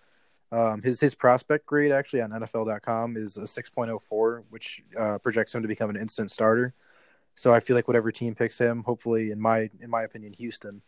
Um, 0.52 0.80
his 0.82 1.00
his 1.00 1.14
prospect 1.14 1.66
grade 1.66 1.92
actually 1.92 2.22
on 2.22 2.30
NFL.com 2.30 3.16
is 3.16 3.36
a 3.36 3.42
6.04, 3.42 4.44
which 4.50 4.82
uh, 4.98 5.18
projects 5.18 5.54
him 5.54 5.62
to 5.62 5.68
become 5.68 5.90
an 5.90 5.96
instant 5.96 6.30
starter. 6.30 6.74
So 7.34 7.52
I 7.52 7.60
feel 7.60 7.76
like 7.76 7.88
whatever 7.88 8.10
team 8.10 8.34
picks 8.34 8.58
him, 8.58 8.82
hopefully, 8.84 9.30
in 9.30 9.40
my 9.40 9.70
in 9.80 9.90
my 9.90 10.02
opinion, 10.02 10.32
Houston, 10.34 10.82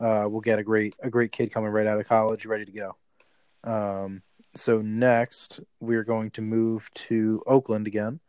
uh, 0.00 0.26
will 0.28 0.40
get 0.40 0.58
a 0.58 0.64
great 0.64 0.96
a 1.00 1.10
great 1.10 1.32
kid 1.32 1.52
coming 1.52 1.70
right 1.70 1.86
out 1.86 2.00
of 2.00 2.08
college, 2.08 2.46
ready 2.46 2.64
to 2.64 2.72
go. 2.72 2.96
Um, 3.62 4.22
so 4.54 4.80
next 4.80 5.60
we're 5.80 6.04
going 6.04 6.30
to 6.32 6.42
move 6.42 6.90
to 6.94 7.42
Oakland 7.46 7.86
again, 7.86 8.20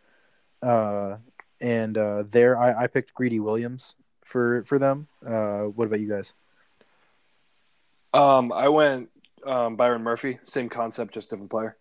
uh, 0.61 1.17
and 1.59 1.97
uh, 1.97 2.23
there 2.27 2.57
I, 2.57 2.83
I 2.83 2.87
picked 2.87 3.13
Greedy 3.13 3.39
Williams 3.39 3.95
for 4.23 4.63
for 4.65 4.77
them. 4.77 5.07
Uh, 5.25 5.63
what 5.63 5.87
about 5.87 5.99
you 6.01 6.09
guys? 6.09 6.33
Um, 8.13 8.51
I 8.53 8.69
went 8.69 9.09
um, 9.45 9.75
Byron 9.75 10.03
Murphy, 10.03 10.39
same 10.43 10.69
concept, 10.69 11.13
just 11.13 11.29
different 11.29 11.51
player. 11.51 11.77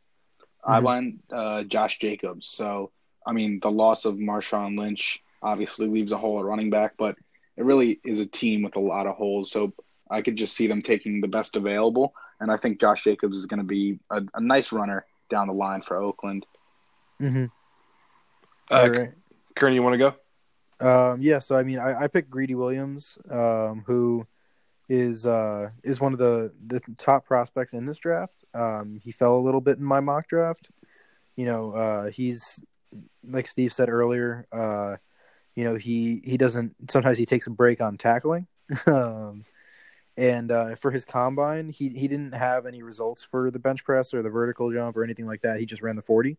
I 0.64 0.80
Mhm. 0.80 0.84
went 0.84 1.24
uh, 1.30 1.64
Josh 1.64 1.98
Jacobs. 1.98 2.46
So, 2.46 2.90
I 3.26 3.32
mean, 3.32 3.60
the 3.60 3.70
loss 3.70 4.04
of 4.04 4.16
Marshawn 4.16 4.78
Lynch 4.78 5.22
obviously 5.42 5.86
leaves 5.86 6.12
a 6.12 6.18
hole 6.18 6.38
at 6.38 6.44
running 6.44 6.70
back, 6.70 6.94
but 6.96 7.16
it 7.56 7.64
really 7.64 8.00
is 8.04 8.18
a 8.20 8.26
team 8.26 8.62
with 8.62 8.76
a 8.76 8.80
lot 8.80 9.06
of 9.06 9.16
holes. 9.16 9.50
So 9.50 9.74
I 10.10 10.22
could 10.22 10.36
just 10.36 10.56
see 10.56 10.66
them 10.66 10.82
taking 10.82 11.20
the 11.20 11.28
best 11.28 11.56
available. 11.56 12.14
And 12.40 12.50
I 12.50 12.56
think 12.56 12.80
Josh 12.80 13.04
Jacobs 13.04 13.38
is 13.38 13.46
going 13.46 13.58
to 13.58 13.64
be 13.64 13.98
a, 14.10 14.22
a 14.34 14.40
nice 14.40 14.72
runner 14.72 15.04
down 15.30 15.46
the 15.46 15.54
line 15.54 15.82
for 15.82 15.96
Oakland. 15.96 16.46
Mm-hmm. 17.20 17.46
Uh, 18.70 18.74
All 18.74 18.90
right. 18.90 19.12
Kern, 19.54 19.72
you 19.74 19.82
want 19.82 19.94
to 19.94 19.98
go? 19.98 20.14
Um, 20.80 21.20
yeah, 21.22 21.38
so 21.38 21.56
I 21.56 21.62
mean, 21.62 21.78
I, 21.78 22.02
I 22.02 22.08
picked 22.08 22.28
Greedy 22.30 22.54
Williams, 22.54 23.18
um, 23.30 23.84
who 23.86 24.26
is 24.88 25.26
uh, 25.26 25.70
is 25.82 26.00
one 26.00 26.12
of 26.12 26.18
the, 26.18 26.52
the 26.66 26.80
top 26.98 27.24
prospects 27.24 27.72
in 27.72 27.84
this 27.84 27.98
draft. 27.98 28.44
Um, 28.54 29.00
he 29.02 29.12
fell 29.12 29.36
a 29.36 29.40
little 29.40 29.60
bit 29.60 29.78
in 29.78 29.84
my 29.84 30.00
mock 30.00 30.28
draft. 30.28 30.70
You 31.36 31.46
know, 31.46 31.72
uh, 31.72 32.10
he's 32.10 32.62
like 33.26 33.46
Steve 33.46 33.72
said 33.72 33.88
earlier. 33.88 34.46
Uh, 34.52 34.96
you 35.54 35.64
know, 35.64 35.76
he 35.76 36.20
he 36.24 36.36
doesn't. 36.36 36.74
Sometimes 36.90 37.18
he 37.18 37.26
takes 37.26 37.46
a 37.46 37.50
break 37.50 37.80
on 37.80 37.96
tackling. 37.96 38.46
um, 38.86 39.44
and 40.16 40.50
uh, 40.52 40.74
for 40.76 40.90
his 40.90 41.04
combine, 41.04 41.68
he 41.70 41.88
he 41.90 42.08
didn't 42.08 42.32
have 42.32 42.66
any 42.66 42.82
results 42.82 43.24
for 43.24 43.50
the 43.50 43.58
bench 43.58 43.84
press 43.84 44.14
or 44.14 44.22
the 44.22 44.30
vertical 44.30 44.70
jump 44.70 44.96
or 44.96 45.04
anything 45.04 45.26
like 45.26 45.42
that. 45.42 45.58
He 45.58 45.66
just 45.66 45.82
ran 45.82 45.96
the 45.96 46.02
forty 46.02 46.38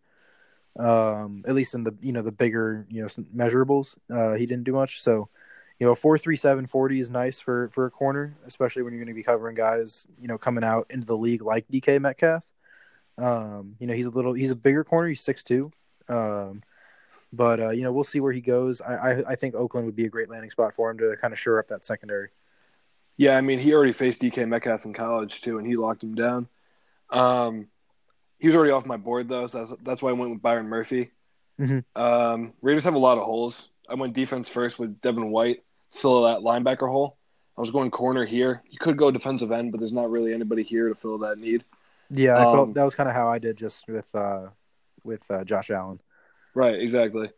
um 0.78 1.42
at 1.48 1.56
least 1.56 1.74
in 1.74 1.86
the 1.86 1.96
you 2.02 2.12
know 2.12 2.22
the 2.22 2.32
bigger 2.32 2.86
you 2.90 3.02
know 3.02 3.08
measurables 3.34 3.98
uh 4.14 4.34
he 4.34 4.46
didn't 4.46 4.66
do 4.66 4.74
much 4.74 5.02
so 5.02 5.30
you 5.80 5.86
know 5.88 5.96
437 5.96 6.68
40 6.68 7.00
is 7.00 7.10
nice 7.12 7.40
for 7.40 7.70
for 7.70 7.86
a 7.86 7.92
corner 7.92 8.36
especially 8.46 8.84
when 8.84 8.94
you're 8.94 9.04
going 9.04 9.14
to 9.14 9.20
be 9.20 9.24
covering 9.24 9.56
guys 9.56 10.08
you 10.20 10.28
know 10.28 10.38
coming 10.38 10.64
out 10.64 10.88
into 10.90 11.06
the 11.06 11.18
league 11.18 11.42
like 11.42 11.68
dk 11.68 12.00
metcalf 12.02 12.46
um 13.18 13.76
you 13.80 13.88
know 13.88 13.94
he's 13.94 14.06
a 14.06 14.10
little 14.10 14.34
he's 14.34 14.52
a 14.52 14.56
bigger 14.56 14.84
corner 14.84 15.10
he's 15.10 15.26
6'2 15.26 15.72
um 16.10 16.64
but 17.34 17.60
uh 17.60 17.70
you 17.70 17.84
know 17.84 17.92
we'll 17.92 18.04
see 18.04 18.20
where 18.20 18.32
he 18.34 18.42
goes 18.42 18.82
i 18.82 18.94
i, 18.96 19.32
I 19.32 19.36
think 19.36 19.56
oakland 19.56 19.86
would 19.86 19.96
be 19.96 20.06
a 20.06 20.10
great 20.10 20.30
landing 20.30 20.50
spot 20.50 20.74
for 20.74 20.90
him 20.92 20.98
to 21.00 21.16
kind 21.18 21.34
of 21.34 21.40
shore 21.40 21.60
up 21.60 21.68
that 21.68 21.84
secondary 21.84 22.30
Yeah, 23.18 23.38
I 23.38 23.42
mean, 23.42 23.60
he 23.60 23.74
already 23.74 23.94
faced 23.94 24.22
DK 24.22 24.46
Metcalf 24.48 24.86
in 24.86 24.94
college 24.94 25.42
too, 25.42 25.58
and 25.58 25.66
he 25.68 25.76
locked 25.78 26.04
him 26.04 26.16
down. 26.16 26.50
Um, 27.10 27.68
he 28.40 28.48
was 28.48 28.56
already 28.56 28.72
off 28.74 28.86
my 28.86 28.98
board 28.98 29.30
though, 29.30 29.48
so 29.48 29.60
that's, 29.66 29.82
that's 29.84 30.02
why 30.02 30.10
I 30.10 30.14
went 30.14 30.32
with 30.32 30.42
Byron 30.42 30.68
Murphy. 30.68 31.12
Mhm. 31.60 31.86
Um, 31.96 32.54
Raiders 32.62 32.84
have 32.84 32.96
a 32.96 33.00
lot 33.00 33.18
of 33.18 33.24
holes. 33.24 33.70
I 33.90 33.94
went 33.96 34.14
defense 34.14 34.50
first 34.50 34.80
with 34.80 35.00
Devin 35.02 35.30
White, 35.30 35.64
fill 35.94 36.24
that 36.24 36.40
linebacker 36.40 36.90
hole. 36.90 37.18
I 37.58 37.62
was 37.62 37.72
going 37.72 37.90
corner 37.92 38.26
here. 38.26 38.62
You 38.70 38.78
could 38.80 38.98
go 38.98 39.12
defensive 39.12 39.52
end, 39.52 39.72
but 39.72 39.80
there's 39.80 39.94
not 39.94 40.10
really 40.12 40.34
anybody 40.34 40.64
here 40.64 40.90
to 40.90 40.96
fill 40.96 41.18
that 41.20 41.38
need. 41.38 41.64
yeah 42.10 42.38
i 42.38 42.44
Um, 42.46 42.52
felt 42.54 42.74
that 42.74 42.84
was 42.84 42.96
kind 42.96 43.10
of 43.10 43.16
how 43.16 43.28
i 43.30 43.40
did 43.40 43.58
just 43.58 43.88
with 43.88 44.14
uh 44.14 44.50
with 45.04 45.24
uh, 45.32 45.44
josh 45.44 45.70
allen 45.72 46.00
Right, 46.54 46.80
exactly. 46.80 47.30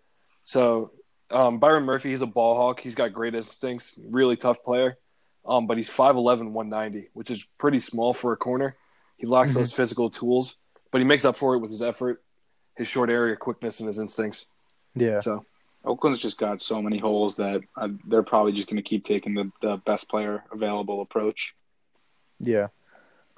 So 0.43 0.91
um, 1.31 1.57
Byron 1.59 1.85
Murphy, 1.85 2.09
he's 2.11 2.21
a 2.21 2.27
ball 2.27 2.55
hawk. 2.55 2.79
He's 2.79 2.93
got 2.93 3.13
great 3.13 3.33
instincts, 3.33 3.99
really 4.09 4.35
tough 4.37 4.63
player. 4.63 4.97
Um, 5.43 5.65
but 5.65 5.75
he's 5.77 5.89
5'11", 5.89 6.51
190, 6.51 7.09
which 7.13 7.31
is 7.31 7.43
pretty 7.57 7.79
small 7.79 8.13
for 8.13 8.31
a 8.33 8.37
corner. 8.37 8.75
He 9.17 9.25
lacks 9.25 9.51
Mhm. 9.53 9.55
those 9.55 9.73
physical 9.73 10.11
tools, 10.11 10.57
but 10.91 10.99
he 10.99 11.05
makes 11.05 11.25
up 11.25 11.35
for 11.35 11.55
it 11.55 11.59
with 11.59 11.71
his 11.71 11.81
effort, 11.81 12.23
his 12.75 12.87
short 12.87 13.09
area 13.09 13.35
quickness, 13.35 13.79
and 13.79 13.87
his 13.87 13.97
instincts. 13.97 14.45
yeah 14.93 15.19
So 15.21 15.43
Oakland's 15.87 16.19
just 16.19 16.37
got 16.37 16.61
so 16.61 16.81
many 16.81 16.97
holes 16.97 17.37
that 17.37 17.61
uh, 17.75 17.89
they're 18.05 18.23
probably 18.23 18.51
just 18.51 18.67
going 18.69 18.77
to 18.77 18.87
keep 18.87 19.05
taking 19.05 19.33
the, 19.33 19.51
the 19.61 19.77
best 19.77 20.09
player 20.09 20.43
available 20.51 21.01
approach. 21.01 21.55
yeah 22.39 22.67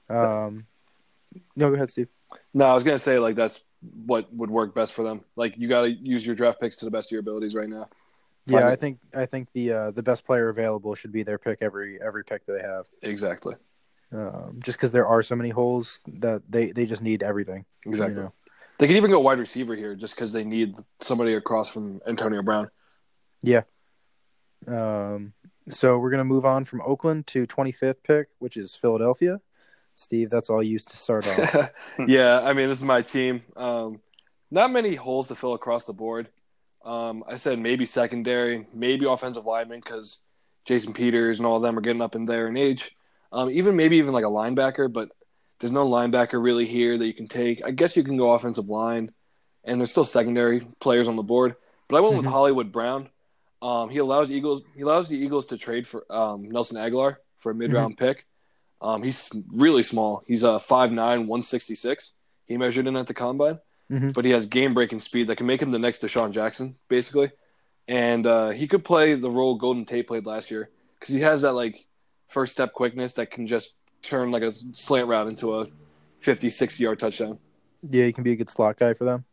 um 0.10 0.66
no 1.56 1.70
go 1.70 1.76
ahead 1.76 1.90
steve 1.90 2.08
no, 2.54 2.66
I 2.66 2.74
was 2.74 2.84
gonna 2.84 3.00
say 3.00 3.20
like 3.20 3.36
that's 3.36 3.62
what 4.06 4.32
would 4.34 4.50
work 4.50 4.76
best 4.76 4.94
for 4.94 5.04
them. 5.04 5.22
Like 5.36 5.58
you 5.58 5.68
got 5.68 5.82
to 5.82 5.90
use 5.92 6.26
your 6.26 6.36
draft 6.36 6.60
picks 6.60 6.76
to 6.78 6.86
the 6.86 6.92
best 6.92 7.08
of 7.08 7.12
your 7.12 7.22
abilities 7.22 7.56
right 7.56 7.70
now. 7.70 7.88
Yeah, 8.46 8.60
Find 8.60 8.72
I 8.72 8.76
think 8.76 9.00
I 9.16 9.26
think 9.26 9.50
the 9.54 9.72
uh, 9.72 9.92
the 9.92 10.04
best 10.04 10.26
player 10.26 10.50
available 10.50 10.96
should 10.96 11.12
be 11.12 11.24
their 11.24 11.38
pick 11.38 11.60
every 11.62 12.00
every 12.02 12.24
pick 12.24 12.46
that 12.46 12.54
they 12.54 12.68
have. 12.68 12.86
exactly, 13.02 13.56
Um, 14.12 14.60
just 14.64 14.78
because 14.78 14.92
there 14.92 15.08
are 15.08 15.22
so 15.24 15.36
many 15.36 15.50
holes 15.50 16.04
that 16.08 16.44
they, 16.50 16.72
they 16.72 16.86
just 16.86 17.04
need 17.04 17.24
everything. 17.24 17.66
you 17.86 17.92
exactly. 17.92 18.24
know? 18.24 18.34
They 18.80 18.88
could 18.88 18.96
even 18.96 19.12
go 19.12 19.20
wide 19.20 19.40
receiver 19.40 19.76
here, 19.76 19.94
just 19.94 20.16
because 20.16 20.32
they 20.32 20.46
need 20.46 20.76
somebody 21.02 21.34
across 21.34 21.70
from 21.70 22.02
Antonio 22.08 22.42
Brown. 22.42 22.70
Yeah. 23.44 23.64
Um, 24.68 25.34
so 25.70 26.00
we're 26.00 26.10
gonna 26.10 26.26
move 26.26 26.46
on 26.46 26.66
from 26.66 26.82
Oakland 26.82 27.28
to 27.28 27.46
25th 27.46 28.04
pick, 28.04 28.30
which 28.40 28.58
is 28.58 28.76
Philadelphia. 28.76 29.42
Steve, 29.96 30.30
that's 30.30 30.50
all 30.50 30.64
you 30.64 30.72
used 30.72 30.92
to 30.92 30.98
start 30.98 31.28
off. 31.28 31.72
yeah, 32.08 32.40
I 32.40 32.54
mean, 32.54 32.70
this 32.70 32.78
is 32.78 32.84
my 32.84 33.02
team. 33.02 33.42
Um, 33.58 34.00
not 34.50 34.72
many 34.72 34.96
holes 34.96 35.28
to 35.28 35.36
fill 35.36 35.54
across 35.54 35.84
the 35.84 35.94
board. 35.94 36.30
Um, 36.86 37.24
I 37.28 37.36
said 37.36 37.60
maybe 37.60 37.86
secondary, 37.86 38.66
maybe 38.74 39.06
offensive 39.06 39.46
lineman 39.46 39.82
because 39.82 40.22
Jason 40.64 40.94
Peters 40.94 41.40
and 41.40 41.46
all 41.46 41.58
of 41.58 41.64
them 41.64 41.78
are 41.78 41.82
getting 41.82 42.02
up 42.02 42.16
in 42.16 42.26
there 42.26 42.48
in 42.48 42.56
age. 42.56 42.96
Um, 43.34 43.50
even 43.50 43.76
maybe 43.76 43.98
even 43.98 44.14
like 44.14 44.24
a 44.24 44.28
linebacker, 44.28 44.92
but 44.92 45.10
there's 45.60 45.72
no 45.72 45.88
linebacker 45.88 46.42
really 46.42 46.66
here 46.66 46.98
that 46.98 47.06
you 47.06 47.14
can 47.14 47.28
take. 47.28 47.66
I 47.66 47.72
guess 47.72 47.96
you 47.98 48.04
can 48.04 48.18
go 48.18 48.32
offensive 48.32 48.70
line, 48.70 49.12
and 49.64 49.80
there's 49.80 49.92
still 49.92 50.06
secondary 50.06 50.62
players 50.80 51.08
on 51.08 51.16
the 51.16 51.24
board. 51.24 51.56
But 51.88 51.98
I 51.98 52.00
went 52.02 52.18
with 52.18 52.26
Mhm. 52.26 52.32
Hollywood 52.32 52.72
Brown. 52.72 53.10
Um, 53.62 53.90
he 53.90 53.98
allows 53.98 54.32
Eagles. 54.32 54.64
He 54.76 54.82
allows 54.84 55.10
the 55.10 55.18
Eagles 55.18 55.48
to 55.48 55.58
trade 55.58 55.86
for 55.86 56.06
um, 56.12 56.50
Nelson 56.50 56.78
Agholor 56.78 57.18
for 57.38 57.52
a 57.52 57.56
mid 57.56 57.74
round 57.74 57.98
pick. 57.98 58.26
Um, 58.82 59.04
he's 59.04 59.30
really 59.52 59.84
small. 59.84 60.24
He's 60.28 60.44
a 60.44 60.52
uh, 60.52 60.60
5'9", 60.60 61.28
166. 61.28 62.14
He 62.46 62.56
measured 62.58 62.88
in 62.88 62.96
at 62.96 63.08
the 63.08 63.14
combine, 63.14 63.60
Mhm. 63.92 64.14
but 64.14 64.24
he 64.24 64.32
has 64.32 64.46
game 64.46 64.74
breaking 64.74 65.02
speed 65.02 65.28
that 65.28 65.36
can 65.36 65.46
make 65.48 65.62
him 65.62 65.72
the 65.72 65.80
next 65.80 66.02
DeSean 66.02 66.32
Jackson, 66.32 66.78
basically. 66.88 67.32
And 67.88 68.26
uh, 68.26 68.50
he 68.52 68.68
could 68.68 68.86
play 68.86 69.16
the 69.16 69.30
role 69.30 69.56
Golden 69.56 69.84
Tate 69.84 70.08
played 70.08 70.26
last 70.26 70.50
year 70.52 70.70
because 70.98 71.14
he 71.14 71.20
has 71.22 71.42
that 71.42 71.54
like 71.54 71.86
first 72.28 72.54
step 72.54 72.72
quickness 72.74 73.14
that 73.14 73.32
can 73.32 73.46
just 73.48 73.74
turn 74.02 74.32
like 74.32 74.44
a 74.44 74.54
slant 74.74 75.08
route 75.08 75.28
into 75.28 75.60
a 75.60 75.68
50, 76.20 76.50
60 76.50 76.84
yard 76.84 77.00
touchdown. 77.00 77.40
yeah, 77.90 78.06
he 78.06 78.14
can 78.14 78.24
be 78.24 78.32
a 78.32 78.36
good 78.36 78.50
slot 78.50 78.78
guy 78.78 78.94
for 78.94 79.06
them. 79.06 79.26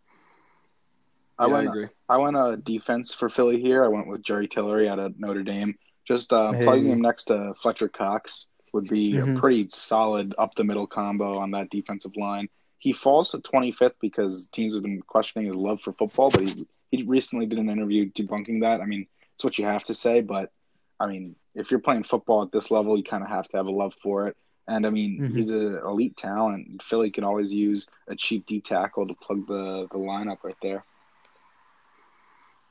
I 1.38 1.46
Yeah, 1.48 1.54
I 1.54 1.62
agree. 1.64 1.88
I 2.08 2.16
went 2.18 2.36
a 2.36 2.56
defense 2.56 3.14
for 3.14 3.28
Philly 3.28 3.60
here. 3.60 3.84
I 3.84 3.88
went 3.88 4.06
with 4.06 4.22
Jerry 4.22 4.48
Tillery 4.48 4.88
out 4.88 4.98
of 4.98 5.18
Notre 5.18 5.42
Dame. 5.42 5.74
Just 6.06 6.32
uh, 6.32 6.52
Hey. 6.52 6.64
plugging 6.64 6.90
him 6.90 7.00
next 7.00 7.24
to 7.24 7.52
Fletcher 7.60 7.88
Cox 7.88 8.48
would 8.72 8.88
be 8.88 9.14
Mhm. 9.14 9.36
a 9.36 9.40
pretty 9.40 9.68
solid 9.70 10.34
up 10.38 10.54
the 10.54 10.64
middle 10.64 10.86
combo 10.86 11.36
on 11.38 11.50
that 11.52 11.70
defensive 11.70 12.16
line. 12.16 12.48
He 12.78 12.92
falls 12.92 13.30
to 13.32 13.38
25th 13.40 13.96
because 14.00 14.48
teams 14.48 14.74
have 14.74 14.82
been 14.82 15.00
questioning 15.02 15.48
his 15.48 15.56
love 15.56 15.80
for 15.80 15.92
football, 15.92 16.30
but 16.30 16.42
he 16.48 16.66
he 16.92 17.02
recently 17.02 17.46
did 17.46 17.58
an 17.58 17.68
interview 17.68 18.08
debunking 18.12 18.60
that. 18.60 18.80
I 18.80 18.84
mean, 18.86 19.08
it's 19.34 19.42
what 19.42 19.58
you 19.58 19.64
have 19.64 19.82
to 19.84 19.94
say, 19.94 20.20
but 20.20 20.52
I 21.00 21.08
mean, 21.08 21.34
if 21.56 21.70
you're 21.72 21.80
playing 21.80 22.04
football 22.04 22.44
at 22.44 22.52
this 22.52 22.70
level, 22.70 22.96
you 22.96 23.02
kind 23.02 23.24
of 23.24 23.28
have 23.28 23.48
to 23.48 23.56
have 23.56 23.66
a 23.66 23.70
love 23.72 23.92
for 23.94 24.28
it. 24.28 24.36
And 24.68 24.84
I 24.86 24.90
mean, 24.90 25.20
Mhm. 25.20 25.34
he's 25.34 25.50
an 25.50 25.78
elite 25.78 26.16
talent. 26.16 26.82
Philly 26.82 27.10
can 27.10 27.22
always 27.24 27.52
use 27.52 27.88
a 28.08 28.16
cheap 28.16 28.46
D 28.46 28.60
tackle 28.60 29.06
to 29.06 29.14
plug 29.14 29.46
the 29.46 29.86
the 29.90 29.98
lineup 29.98 30.42
right 30.42 30.56
there. 30.60 30.84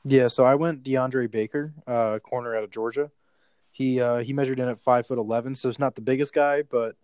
Yeah, 0.04 0.28
so 0.28 0.44
I 0.44 0.54
went 0.54 0.84
DeAndre 0.84 1.30
Baker, 1.30 1.72
uh, 1.86 2.18
corner 2.20 2.54
out 2.54 2.62
of 2.62 2.70
Georgia. 2.70 3.10
He 3.72 4.00
uh, 4.00 4.18
he 4.18 4.32
measured 4.32 4.60
in 4.60 4.68
at 4.68 4.78
five 4.78 5.06
foot 5.06 5.18
eleven, 5.18 5.54
so 5.54 5.68
it's 5.68 5.78
not 5.78 5.94
the 5.94 6.00
biggest 6.00 6.32
guy, 6.32 6.62
but 6.62 6.96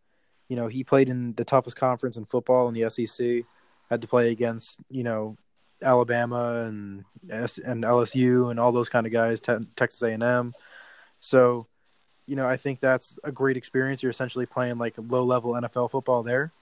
you 0.49 0.57
know 0.57 0.69
he 0.69 0.85
played 0.85 1.09
in 1.09 1.35
the 1.35 1.45
toughest 1.45 1.77
conference 1.77 2.17
in 2.17 2.25
football 2.27 2.69
in 2.69 2.75
the 2.75 2.89
SEC. 2.89 3.45
Had 3.91 4.03
to 4.03 4.09
play 4.09 4.31
against 4.31 4.79
you 4.91 5.03
know 5.03 5.37
Alabama 5.83 6.65
and 6.67 7.05
S- 7.29 7.59
and 7.59 7.83
LSU 7.83 8.51
and 8.51 8.61
all 8.61 8.73
those 8.73 8.89
kind 8.89 9.07
of 9.07 9.13
guys, 9.13 9.41
te- 9.41 9.59
Texas 9.75 10.03
A 10.03 10.13
and 10.13 10.23
M. 10.23 10.55
So, 11.19 11.67
you 12.27 12.37
know, 12.37 12.47
I 12.47 12.57
think 12.57 12.81
that's 12.81 13.19
a 13.25 13.33
great 13.33 13.57
experience. 13.57 14.03
You're 14.03 14.11
essentially 14.11 14.47
playing 14.47 14.79
like 14.79 14.95
low 14.97 15.25
level 15.25 15.53
NFL 15.53 15.91
football 15.91 16.23
there. 16.23 16.53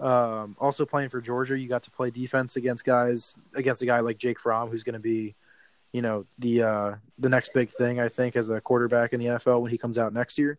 Um, 0.00 0.56
also 0.60 0.86
playing 0.86 1.08
for 1.08 1.20
Georgia, 1.20 1.58
you 1.58 1.68
got 1.68 1.82
to 1.84 1.90
play 1.90 2.10
defense 2.10 2.56
against 2.56 2.84
guys 2.84 3.36
against 3.54 3.82
a 3.82 3.86
guy 3.86 4.00
like 4.00 4.18
Jake 4.18 4.38
Fromm, 4.38 4.70
who's 4.70 4.84
going 4.84 4.94
to 4.94 5.00
be 5.00 5.34
you 5.92 6.02
know 6.02 6.24
the 6.38 6.62
uh, 6.62 6.94
the 7.18 7.28
next 7.28 7.52
big 7.52 7.70
thing 7.70 7.98
I 7.98 8.08
think 8.08 8.36
as 8.36 8.50
a 8.50 8.60
quarterback 8.60 9.12
in 9.12 9.20
the 9.20 9.26
NFL 9.26 9.60
when 9.60 9.70
he 9.70 9.78
comes 9.78 9.98
out 9.98 10.12
next 10.12 10.38
year. 10.38 10.58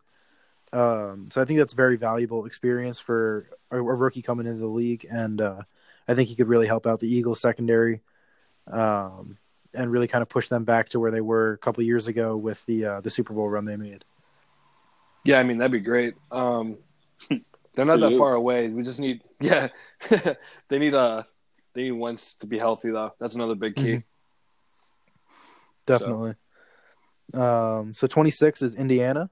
Um, 0.72 1.26
so 1.30 1.40
I 1.40 1.44
think 1.44 1.58
that's 1.58 1.74
very 1.74 1.96
valuable 1.96 2.46
experience 2.46 3.00
for 3.00 3.48
a, 3.70 3.78
a 3.78 3.82
rookie 3.82 4.22
coming 4.22 4.46
into 4.46 4.60
the 4.60 4.68
league, 4.68 5.06
and 5.10 5.40
uh, 5.40 5.62
I 6.06 6.14
think 6.14 6.28
he 6.28 6.36
could 6.36 6.48
really 6.48 6.66
help 6.66 6.86
out 6.86 7.00
the 7.00 7.12
Eagles 7.12 7.40
secondary, 7.40 8.02
um, 8.70 9.38
and 9.74 9.90
really 9.90 10.06
kind 10.08 10.22
of 10.22 10.28
push 10.28 10.48
them 10.48 10.64
back 10.64 10.90
to 10.90 11.00
where 11.00 11.10
they 11.10 11.20
were 11.20 11.52
a 11.52 11.58
couple 11.58 11.82
years 11.82 12.06
ago 12.06 12.36
with 12.36 12.64
the 12.66 12.84
uh, 12.84 13.00
the 13.00 13.10
Super 13.10 13.32
Bowl 13.32 13.48
run 13.48 13.64
they 13.64 13.76
made. 13.76 14.04
Yeah, 15.24 15.38
I 15.38 15.42
mean 15.42 15.58
that'd 15.58 15.72
be 15.72 15.80
great. 15.80 16.14
Um, 16.30 16.78
they're 17.74 17.84
not 17.84 18.00
that 18.00 18.12
you. 18.12 18.18
far 18.18 18.34
away. 18.34 18.68
We 18.68 18.82
just 18.82 19.00
need, 19.00 19.22
yeah, 19.40 19.68
they 20.68 20.78
need 20.78 20.94
uh 20.94 21.24
they 21.74 21.84
need 21.84 21.92
Wentz 21.92 22.34
to 22.34 22.46
be 22.46 22.58
healthy 22.58 22.90
though. 22.90 23.14
That's 23.20 23.34
another 23.34 23.54
big 23.54 23.76
key. 23.76 23.82
Mhm. 23.82 24.04
Definitely. 25.86 26.34
Um, 27.34 27.94
so 27.94 28.06
26 28.06 28.62
is 28.62 28.74
Indiana. 28.74 29.30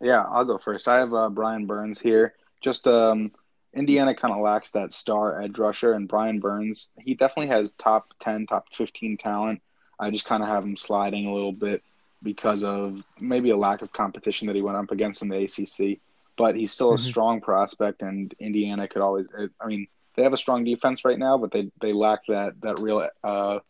Yeah, 0.00 0.24
I'll 0.28 0.44
go 0.44 0.58
first. 0.58 0.88
I 0.88 0.98
have 0.98 1.14
uh, 1.14 1.28
Brian 1.30 1.66
Burns 1.66 2.00
here. 2.00 2.34
Just 2.60 2.86
um, 2.86 3.32
Indiana 3.74 4.14
kind 4.14 4.34
of 4.34 4.40
lacks 4.40 4.72
that 4.72 4.92
star 4.92 5.40
edge 5.40 5.58
rusher, 5.58 5.92
and 5.94 6.08
Brian 6.08 6.40
Burns, 6.40 6.92
he 6.98 7.14
definitely 7.14 7.54
has 7.54 7.72
top 7.72 8.12
10, 8.20 8.46
top 8.46 8.66
15 8.74 9.16
talent. 9.16 9.62
I 9.98 10.10
just 10.10 10.26
kind 10.26 10.42
of 10.42 10.48
have 10.48 10.64
him 10.64 10.76
sliding 10.76 11.26
a 11.26 11.32
little 11.32 11.52
bit 11.52 11.82
because 12.22 12.64
of 12.64 13.04
maybe 13.20 13.50
a 13.50 13.56
lack 13.56 13.82
of 13.82 13.92
competition 13.92 14.46
that 14.46 14.56
he 14.56 14.62
went 14.62 14.76
up 14.76 14.90
against 14.90 15.22
in 15.22 15.28
the 15.28 15.44
ACC. 15.44 16.00
But 16.36 16.54
he's 16.56 16.72
still 16.72 16.92
a 16.92 16.96
Mhm. 16.96 17.00
strong 17.00 17.40
prospect, 17.40 18.02
and 18.02 18.34
Indiana 18.38 18.88
could 18.88 19.00
always. 19.02 19.26
I 19.60 19.66
mean, 19.66 19.88
they 20.16 20.22
have 20.22 20.32
a 20.34 20.36
strong 20.36 20.64
defense 20.64 21.04
right 21.04 21.18
now, 21.18 21.38
but 21.38 21.50
they 21.50 21.70
they 21.80 21.92
lack 21.92 22.26
that 22.26 22.60
that 22.60 22.78
real 22.78 23.08
uh, 23.24 23.60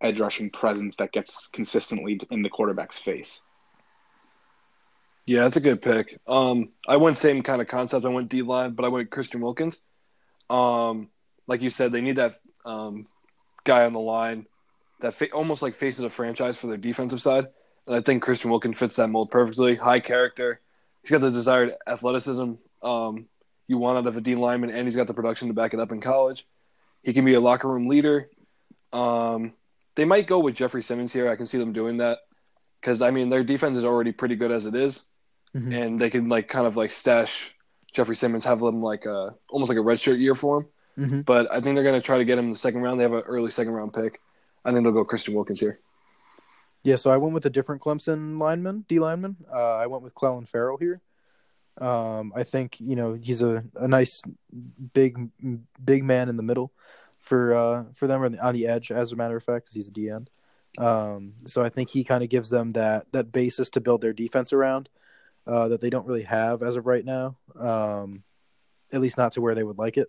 edge 0.00 0.20
rushing 0.20 0.50
presence 0.50 0.96
that 0.96 1.10
gets 1.12 1.48
consistently 1.48 2.20
in 2.30 2.42
the 2.42 2.48
quarterback's 2.48 2.98
face. 2.98 3.44
Yeah, 5.24 5.40
that's 5.40 5.56
a 5.56 5.60
good 5.60 5.82
pick. 5.82 6.20
Um, 6.28 6.70
I 6.86 6.96
went 6.98 7.18
same 7.18 7.42
kind 7.42 7.60
of 7.60 7.66
concept. 7.66 8.04
I 8.04 8.08
went 8.08 8.28
D 8.28 8.42
line, 8.42 8.72
but 8.72 8.84
I 8.84 8.88
went 8.88 9.10
Christian 9.10 9.40
Wilkins. 9.40 9.82
Um, 10.48 11.10
like 11.48 11.62
you 11.62 11.70
said, 11.70 11.90
they 11.90 12.00
need 12.00 12.16
that 12.16 12.38
um, 12.64 13.08
guy 13.64 13.84
on 13.84 13.92
the 13.92 14.00
line 14.00 14.46
that 15.00 15.14
fa- 15.14 15.32
almost 15.32 15.62
like 15.62 15.74
faces 15.74 16.04
a 16.04 16.10
franchise 16.10 16.56
for 16.56 16.68
their 16.68 16.76
defensive 16.76 17.20
side, 17.20 17.46
and 17.86 17.96
I 17.96 18.00
think 18.00 18.22
Christian 18.22 18.50
Wilkins 18.50 18.78
fits 18.78 18.96
that 18.96 19.08
mold 19.08 19.30
perfectly. 19.30 19.74
High 19.76 20.00
character, 20.00 20.60
he's 21.02 21.10
got 21.10 21.20
the 21.20 21.30
desired 21.30 21.72
athleticism 21.86 22.52
um, 22.82 23.26
you 23.68 23.78
want 23.78 23.98
out 23.98 24.06
of 24.06 24.16
a 24.16 24.20
D 24.20 24.34
lineman, 24.34 24.70
and 24.70 24.86
he's 24.86 24.96
got 24.96 25.06
the 25.06 25.14
production 25.14 25.48
to 25.48 25.54
back 25.54 25.74
it 25.74 25.80
up 25.80 25.92
in 25.92 26.00
college. 26.00 26.46
He 27.02 27.12
can 27.12 27.24
be 27.24 27.34
a 27.34 27.40
locker 27.40 27.68
room 27.68 27.88
leader. 27.88 28.28
Um, 28.92 29.52
they 29.94 30.04
might 30.04 30.26
go 30.26 30.38
with 30.38 30.54
Jeffrey 30.54 30.82
Simmons 30.82 31.12
here. 31.12 31.28
I 31.30 31.36
can 31.36 31.46
see 31.46 31.58
them 31.58 31.72
doing 31.72 31.96
that 31.98 32.18
because 32.80 33.02
I 33.02 33.10
mean 33.10 33.28
their 33.30 33.42
defense 33.44 33.76
is 33.76 33.84
already 33.84 34.12
pretty 34.12 34.36
good 34.36 34.52
as 34.52 34.66
it 34.66 34.74
is 34.74 35.04
Mhm. 35.54 35.74
and 35.74 36.00
they 36.00 36.10
can 36.10 36.28
like 36.28 36.48
kind 36.48 36.66
of 36.66 36.76
like 36.76 36.90
stash 36.90 37.54
Jeffrey 37.92 38.14
Simmons, 38.16 38.44
have 38.44 38.60
them 38.60 38.82
like 38.82 39.06
a 39.06 39.34
almost 39.48 39.68
like 39.70 39.78
a 39.78 39.82
redshirt 39.82 40.18
year 40.20 40.34
for 40.34 40.58
him. 40.58 40.66
Mhm. 41.10 41.24
But 41.24 41.50
I 41.50 41.60
think 41.60 41.74
they're 41.74 41.84
going 41.84 42.00
to 42.00 42.04
try 42.04 42.18
to 42.18 42.24
get 42.24 42.38
him 42.38 42.46
in 42.46 42.50
the 42.50 42.56
second 42.58 42.82
round. 42.82 43.00
They 43.00 43.04
have 43.04 43.12
an 43.14 43.22
early 43.22 43.50
second 43.50 43.72
round 43.72 43.92
pick. 43.94 44.20
I 44.64 44.70
think 44.72 44.82
they'll 44.84 44.92
go 44.92 45.04
Christian 45.04 45.34
Wilkins 45.34 45.60
here. 45.60 45.80
Yeah, 46.86 46.94
so 46.94 47.10
I 47.10 47.16
went 47.16 47.34
with 47.34 47.44
a 47.44 47.50
different 47.50 47.82
Clemson 47.82 48.38
lineman, 48.38 48.84
D 48.86 49.00
lineman. 49.00 49.34
Uh, 49.52 49.74
I 49.74 49.88
went 49.88 50.04
with 50.04 50.14
Clelin 50.14 50.46
Ferrell 50.46 50.76
here. 50.76 51.00
Um, 51.78 52.32
I 52.36 52.44
think 52.44 52.78
you 52.78 52.94
know 52.94 53.14
he's 53.14 53.42
a, 53.42 53.64
a 53.74 53.88
nice 53.88 54.22
big 54.94 55.30
big 55.84 56.04
man 56.04 56.28
in 56.28 56.36
the 56.36 56.44
middle 56.44 56.72
for 57.18 57.56
uh, 57.56 57.84
for 57.94 58.06
them 58.06 58.22
on 58.22 58.30
the, 58.30 58.38
on 58.46 58.54
the 58.54 58.68
edge, 58.68 58.92
as 58.92 59.10
a 59.10 59.16
matter 59.16 59.36
of 59.36 59.42
fact, 59.42 59.64
because 59.64 59.74
he's 59.74 59.88
a 59.88 59.90
D 59.90 60.10
end. 60.10 60.30
Um, 60.78 61.32
so 61.46 61.64
I 61.64 61.70
think 61.70 61.90
he 61.90 62.04
kind 62.04 62.22
of 62.22 62.30
gives 62.30 62.50
them 62.50 62.70
that 62.70 63.10
that 63.10 63.32
basis 63.32 63.70
to 63.70 63.80
build 63.80 64.00
their 64.00 64.12
defense 64.12 64.52
around 64.52 64.88
uh, 65.44 65.66
that 65.66 65.80
they 65.80 65.90
don't 65.90 66.06
really 66.06 66.22
have 66.22 66.62
as 66.62 66.76
of 66.76 66.86
right 66.86 67.04
now. 67.04 67.36
Um, 67.58 68.22
at 68.92 69.00
least 69.00 69.18
not 69.18 69.32
to 69.32 69.40
where 69.40 69.56
they 69.56 69.64
would 69.64 69.78
like 69.78 69.96
it. 69.96 70.08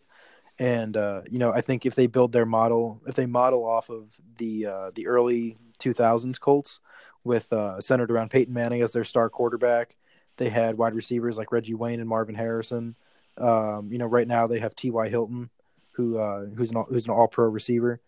And 0.60 0.98
uh, 0.98 1.22
you 1.30 1.38
know, 1.38 1.52
I 1.52 1.62
think 1.62 1.86
if 1.86 1.96
they 1.96 2.08
build 2.08 2.32
their 2.32 2.46
model, 2.46 3.02
if 3.06 3.16
they 3.16 3.26
model 3.26 3.64
off 3.64 3.90
of 3.90 4.12
the 4.38 4.66
uh, 4.66 4.92
the 4.96 5.08
early 5.08 5.58
2000s 5.80 6.40
Colts 6.40 6.80
with 7.24 7.52
uh, 7.54 7.80
centered 7.80 8.10
around 8.10 8.32
Peyton 8.32 8.54
Manning 8.54 8.82
as 8.82 8.92
their 8.92 9.04
star 9.04 9.30
quarterback, 9.30 9.96
they 10.38 10.50
had 10.50 10.78
wide 10.78 10.96
receivers 10.96 11.38
like 11.38 11.52
Reggie 11.52 11.76
Wayne 11.76 12.00
and 12.00 12.10
Marvin 12.10 12.36
Harrison. 12.36 12.96
Um, 13.38 13.92
you 13.92 14.00
know, 14.00 14.08
right 14.08 14.28
now 14.28 14.48
they 14.48 14.60
have 14.60 14.76
T.Y. 14.76 15.10
Hilton, 15.10 15.50
who 15.92 16.18
uh, 16.18 16.46
who's 16.46 16.72
an 16.72 16.84
who's 16.90 17.06
an 17.06 17.14
All 17.14 17.28
Pro 17.28 17.48
receiver, 17.48 18.00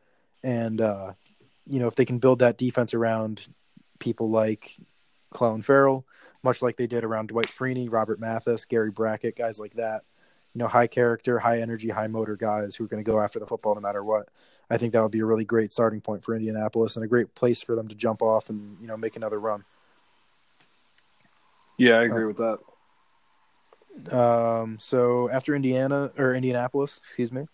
and 0.44 0.82
uh, 0.82 1.14
you 1.68 1.80
know 1.80 1.88
if 1.88 1.96
they 1.96 2.06
can 2.06 2.20
build 2.20 2.40
that 2.40 2.58
defense 2.58 2.94
around 2.94 3.46
people 4.00 4.32
like 4.32 4.76
Clelin 5.34 5.64
Ferrell, 5.64 6.06
much 6.44 6.62
like 6.62 6.78
they 6.78 6.88
did 6.88 7.04
around 7.04 7.30
Dwight 7.30 7.48
Freeney, 7.48 7.92
Robert 7.92 8.20
Mathis, 8.20 8.66
Gary 8.66 8.92
Brackett, 8.92 9.36
guys 9.36 9.60
like 9.60 9.74
that. 9.76 10.04
You 10.54 10.60
know, 10.60 10.68
high 10.68 10.88
character, 10.88 11.40
high 11.40 11.62
energy, 11.62 11.90
high 11.90 12.08
motor 12.08 12.36
guys 12.36 12.76
who 12.76 12.84
are 12.84 12.88
going 12.88 13.04
to 13.04 13.10
go 13.10 13.20
after 13.20 13.40
the 13.40 13.48
football 13.48 13.76
no 13.76 13.82
matter 13.82 14.04
what. 14.04 14.30
I 14.70 14.78
think 14.78 14.94
that 14.94 15.02
would 15.02 15.12
be 15.12 15.20
a 15.20 15.26
really 15.26 15.46
great 15.46 15.74
starting 15.74 16.02
point 16.02 16.24
for 16.24 16.36
Indianapolis 16.36 16.96
and 16.96 17.04
a 17.04 17.08
great 17.08 17.34
place 17.34 17.62
for 17.62 17.76
them 17.76 17.88
to 17.88 17.96
jump 17.96 18.22
off 18.22 18.50
and 18.50 18.78
you 18.80 18.88
know 18.88 18.98
make 18.98 19.16
another 19.16 19.40
run. 19.40 19.64
Yeah, 21.78 22.00
I 22.00 22.04
agree 22.04 22.26
with 22.26 22.38
that. 22.38 22.60
Um, 24.16 24.78
so 24.80 25.30
after 25.30 25.56
Indiana 25.56 26.12
or 26.18 26.36
Indianapolis, 26.36 27.00
excuse 27.04 27.32
me, 27.32 27.46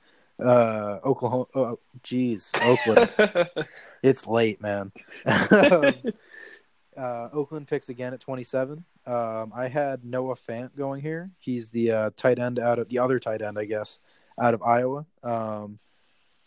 uh, 0.44 1.00
Oklahoma. 1.04 1.46
Oh, 1.56 1.80
geez, 2.04 2.52
Oakland. 2.62 3.10
it's 4.04 4.28
late, 4.28 4.62
man. 4.62 4.92
uh, 5.26 5.94
Oakland 6.98 7.68
picks 7.68 7.90
again 7.90 8.14
at 8.14 8.20
27. 8.20 8.84
Um, 9.08 9.54
I 9.56 9.68
had 9.68 10.04
Noah 10.04 10.36
Fant 10.36 10.76
going 10.76 11.02
here. 11.02 11.32
He's 11.40 11.70
the 11.70 11.92
uh, 11.92 12.10
tight 12.18 12.40
end 12.40 12.60
out 12.60 12.80
of 12.80 12.90
the 12.90 13.00
other 13.00 13.20
tight 13.20 13.42
end, 13.42 13.60
I 13.60 13.66
guess, 13.66 14.00
out 14.40 14.54
of 14.54 14.64
Iowa. 14.64 15.06
Um, 15.24 15.80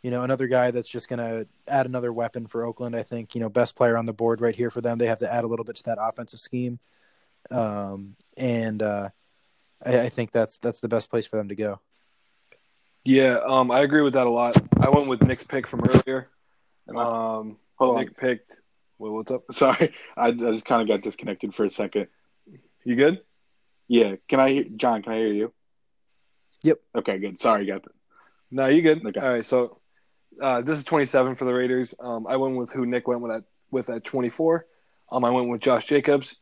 you 0.02 0.10
know, 0.10 0.22
another 0.22 0.46
guy 0.46 0.70
that's 0.70 0.88
just 0.88 1.08
going 1.08 1.18
to 1.18 1.46
add 1.66 1.86
another 1.86 2.12
weapon 2.12 2.46
for 2.46 2.64
Oakland. 2.64 2.96
I 2.96 3.02
think 3.02 3.34
you 3.34 3.40
know, 3.40 3.48
best 3.48 3.76
player 3.76 3.96
on 3.96 4.06
the 4.06 4.12
board 4.12 4.40
right 4.40 4.54
here 4.54 4.70
for 4.70 4.80
them. 4.80 4.98
They 4.98 5.06
have 5.06 5.18
to 5.18 5.32
add 5.32 5.44
a 5.44 5.46
little 5.46 5.64
bit 5.64 5.76
to 5.76 5.82
that 5.84 5.98
offensive 6.00 6.40
scheme, 6.40 6.78
um, 7.50 8.16
and 8.36 8.82
uh, 8.82 9.10
I, 9.84 10.00
I 10.02 10.08
think 10.08 10.30
that's 10.30 10.58
that's 10.58 10.80
the 10.80 10.88
best 10.88 11.10
place 11.10 11.26
for 11.26 11.36
them 11.36 11.48
to 11.48 11.56
go. 11.56 11.80
Yeah, 13.04 13.38
um, 13.46 13.70
I 13.70 13.80
agree 13.80 14.02
with 14.02 14.14
that 14.14 14.26
a 14.26 14.30
lot. 14.30 14.56
I 14.80 14.90
went 14.90 15.08
with 15.08 15.22
Nick's 15.22 15.44
pick 15.44 15.66
from 15.66 15.82
earlier. 15.88 16.28
Um, 16.88 17.56
Hold 17.76 17.98
Nick 17.98 18.16
picked. 18.16 18.60
Well, 18.98 19.12
what's 19.12 19.30
up? 19.30 19.44
Sorry, 19.52 19.92
I, 20.16 20.28
I 20.28 20.32
just 20.32 20.64
kind 20.64 20.82
of 20.82 20.88
got 20.88 21.02
disconnected 21.02 21.54
for 21.54 21.64
a 21.64 21.70
second. 21.70 22.08
You 22.84 22.96
good? 22.96 23.20
Yeah, 23.86 24.16
can 24.28 24.40
I, 24.40 24.50
hear 24.50 24.64
John? 24.76 25.02
Can 25.02 25.12
I 25.12 25.16
hear 25.16 25.32
you? 25.32 25.52
Yep. 26.62 26.78
Okay, 26.96 27.18
good. 27.18 27.38
Sorry, 27.38 27.66
got 27.66 27.82
that. 27.84 27.92
No, 28.50 28.66
you 28.66 28.82
good. 28.82 29.04
Okay. 29.04 29.20
All 29.20 29.28
right, 29.28 29.44
so 29.44 29.78
uh, 30.40 30.62
this 30.62 30.78
is 30.78 30.84
27 30.84 31.34
for 31.34 31.44
the 31.44 31.54
Raiders. 31.54 31.94
Um, 31.98 32.26
I 32.26 32.36
went 32.36 32.56
with 32.56 32.72
who 32.72 32.86
Nick 32.86 33.08
went 33.08 33.20
with 33.20 33.32
at 33.32 33.44
with 33.70 33.90
at 33.90 34.04
24. 34.04 34.66
Um, 35.10 35.24
I 35.24 35.30
went 35.30 35.48
with 35.48 35.60
Josh 35.60 35.86
Jacobs. 35.86 36.36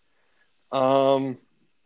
Um, 0.72 1.38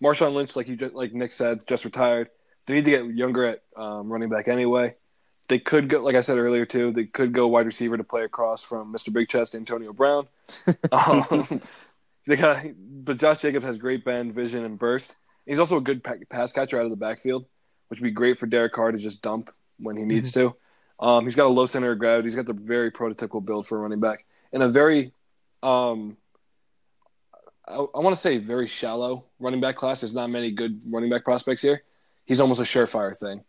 Marshawn 0.03 0.35
Lynch, 0.35 0.57
like 0.57 0.69
you 0.69 0.77
just, 0.77 0.95
like 0.95 1.13
Nick 1.13 1.33
said, 1.33 1.67
just 1.67 1.85
retired. 1.85 2.29
They 2.67 2.75
need 2.75 2.85
to 2.87 2.91
get 2.91 3.05
younger 3.07 3.45
at 3.45 3.63
um, 3.77 4.11
running 4.11 4.29
back 4.29 4.49
anyway. 4.49 4.97
They 5.49 5.59
could 5.59 5.89
go, 5.89 6.03
like 6.03 6.15
I 6.15 6.21
said 6.21 6.39
earlier 6.39 6.65
too. 6.65 6.93
They 6.93 7.07
could 7.07 7.33
go 7.33 7.49
wide 7.49 7.67
receiver 7.67 7.97
to 7.97 8.05
play 8.05 8.23
across 8.23 8.63
from 8.63 8.93
Mr. 8.93 9.13
Big 9.13 9.29
Chest 9.29 9.55
Antonio 9.55 9.93
Brown. 9.93 10.29
um, 10.93 11.61
they 12.31 12.37
got, 12.37 12.65
but 12.79 13.19
Josh 13.19 13.39
Jacobs 13.39 13.65
has 13.65 13.77
great 13.77 14.05
bend, 14.05 14.35
vision, 14.35 14.65
and 14.65 14.79
burst. 14.79 15.17
He's 15.47 15.59
also 15.59 15.79
a 15.79 15.81
good 15.81 16.05
pass 16.31 16.53
catcher 16.53 16.79
out 16.79 16.85
of 16.85 16.91
the 16.91 16.97
backfield, 16.97 17.45
which 17.89 18.01
would 18.01 18.07
be 18.07 18.13
great 18.13 18.39
for 18.39 18.47
Derek 18.47 18.73
Carr 18.73 18.93
to 18.93 18.99
just 18.99 19.21
dump 19.21 19.53
when 19.79 19.97
he 19.97 20.05
needs 20.05 20.31
to. 20.33 20.55
Um, 21.01 21.25
he's 21.25 21.35
got 21.35 21.47
a 21.47 21.49
low 21.49 21.67
center 21.67 21.91
of 21.91 21.99
gravity. 21.99 22.29
He's 22.29 22.37
got 22.37 22.47
the 22.47 22.53
very 22.53 22.93
prototypical 22.93 23.45
build 23.45 23.67
for 23.67 23.79
a 23.79 23.81
running 23.81 24.01
back, 24.01 24.27
and 24.53 24.63
a 24.63 24.69
very, 24.69 25.13
um, 25.63 26.17
I, 27.67 27.75
I 27.75 27.99
want 27.99 28.15
to 28.15 28.21
say 28.21 28.39
very 28.39 28.69
shallow 28.69 29.25
running 29.41 29.61
back 29.61 29.75
class. 29.75 30.01
There's 30.01 30.15
not 30.15 30.31
many 30.31 30.53
good 30.53 30.79
running 30.87 31.11
back 31.11 31.25
prospects 31.25 31.63
here. 31.63 31.83
He's 32.27 32.39
almost 32.39 32.61
a 32.61 32.65
surefire 32.65 33.17
thing. 33.17 33.43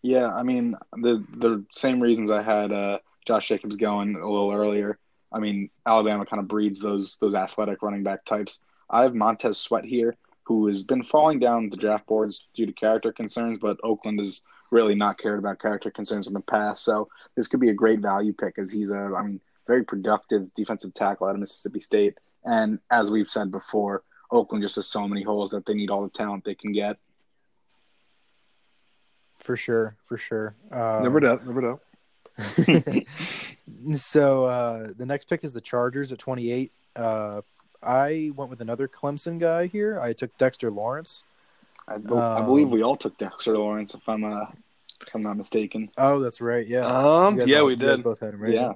Yeah, 0.00 0.32
I 0.32 0.42
mean 0.42 0.74
the 0.94 1.22
the 1.36 1.66
same 1.72 2.00
reasons 2.00 2.30
I 2.30 2.40
had 2.40 2.72
uh, 2.72 2.98
Josh 3.26 3.48
Jacobs 3.48 3.76
going 3.76 4.16
a 4.16 4.26
little 4.26 4.52
earlier. 4.52 4.98
I 5.32 5.38
mean 5.38 5.70
Alabama 5.86 6.26
kind 6.26 6.40
of 6.40 6.48
breeds 6.48 6.80
those 6.80 7.16
those 7.16 7.34
athletic 7.34 7.82
running 7.82 8.02
back 8.02 8.24
types. 8.24 8.60
I 8.88 9.02
have 9.02 9.14
Montez 9.14 9.58
Sweat 9.58 9.84
here, 9.84 10.16
who 10.44 10.66
has 10.66 10.82
been 10.82 11.04
falling 11.04 11.38
down 11.38 11.70
the 11.70 11.76
draft 11.76 12.06
boards 12.06 12.48
due 12.54 12.66
to 12.66 12.72
character 12.72 13.12
concerns, 13.12 13.58
but 13.58 13.78
Oakland 13.84 14.18
has 14.18 14.42
really 14.70 14.94
not 14.94 15.18
cared 15.18 15.38
about 15.38 15.58
character 15.58 15.90
concerns 15.90 16.28
in 16.28 16.34
the 16.34 16.40
past. 16.40 16.84
So 16.84 17.08
this 17.36 17.48
could 17.48 17.60
be 17.60 17.70
a 17.70 17.74
great 17.74 18.00
value 18.00 18.32
pick 18.32 18.58
as 18.58 18.72
he's 18.72 18.90
a, 18.90 19.14
I 19.16 19.22
mean, 19.22 19.40
very 19.66 19.84
productive 19.84 20.52
defensive 20.54 20.94
tackle 20.94 21.26
out 21.26 21.34
of 21.34 21.40
Mississippi 21.40 21.80
State. 21.80 22.18
And 22.44 22.78
as 22.90 23.10
we've 23.10 23.28
said 23.28 23.50
before, 23.50 24.02
Oakland 24.30 24.62
just 24.62 24.76
has 24.76 24.86
so 24.86 25.06
many 25.06 25.22
holes 25.22 25.50
that 25.50 25.66
they 25.66 25.74
need 25.74 25.90
all 25.90 26.02
the 26.02 26.10
talent 26.10 26.44
they 26.44 26.54
can 26.54 26.72
get. 26.72 26.96
For 29.38 29.56
sure, 29.56 29.96
for 30.04 30.16
sure. 30.16 30.54
Um, 30.70 31.02
Never 31.02 31.20
doubt. 31.20 31.46
Never 31.46 31.60
doubt. 31.60 31.80
so 33.94 34.44
uh, 34.44 34.88
the 34.96 35.06
next 35.06 35.26
pick 35.26 35.44
is 35.44 35.52
the 35.52 35.60
Chargers 35.60 36.12
at 36.12 36.18
28. 36.18 36.72
Uh, 36.96 37.40
I 37.82 38.30
went 38.36 38.50
with 38.50 38.60
another 38.60 38.88
Clemson 38.88 39.38
guy 39.38 39.66
here. 39.66 39.98
I 40.00 40.12
took 40.12 40.36
Dexter 40.38 40.70
Lawrence. 40.70 41.22
I, 41.88 41.98
be- 41.98 42.14
I 42.14 42.42
believe 42.42 42.66
Um, 42.66 42.72
we 42.72 42.82
all 42.82 42.96
took 42.96 43.16
Dexter 43.18 43.56
Lawrence, 43.56 43.94
if 43.94 44.08
I'm 44.08 44.24
uh, 44.24 44.46
if 45.00 45.14
I'm 45.14 45.22
not 45.22 45.36
mistaken. 45.36 45.90
Oh, 45.96 46.20
that's 46.20 46.40
right. 46.40 46.66
Yeah. 46.66 46.86
Um, 46.86 47.40
yeah, 47.40 47.60
all- 47.60 47.66
we 47.66 47.76
did. 47.76 48.02
both 48.02 48.20
had 48.20 48.34
him 48.34 48.42
right. 48.42 48.52
Yeah. 48.52 48.72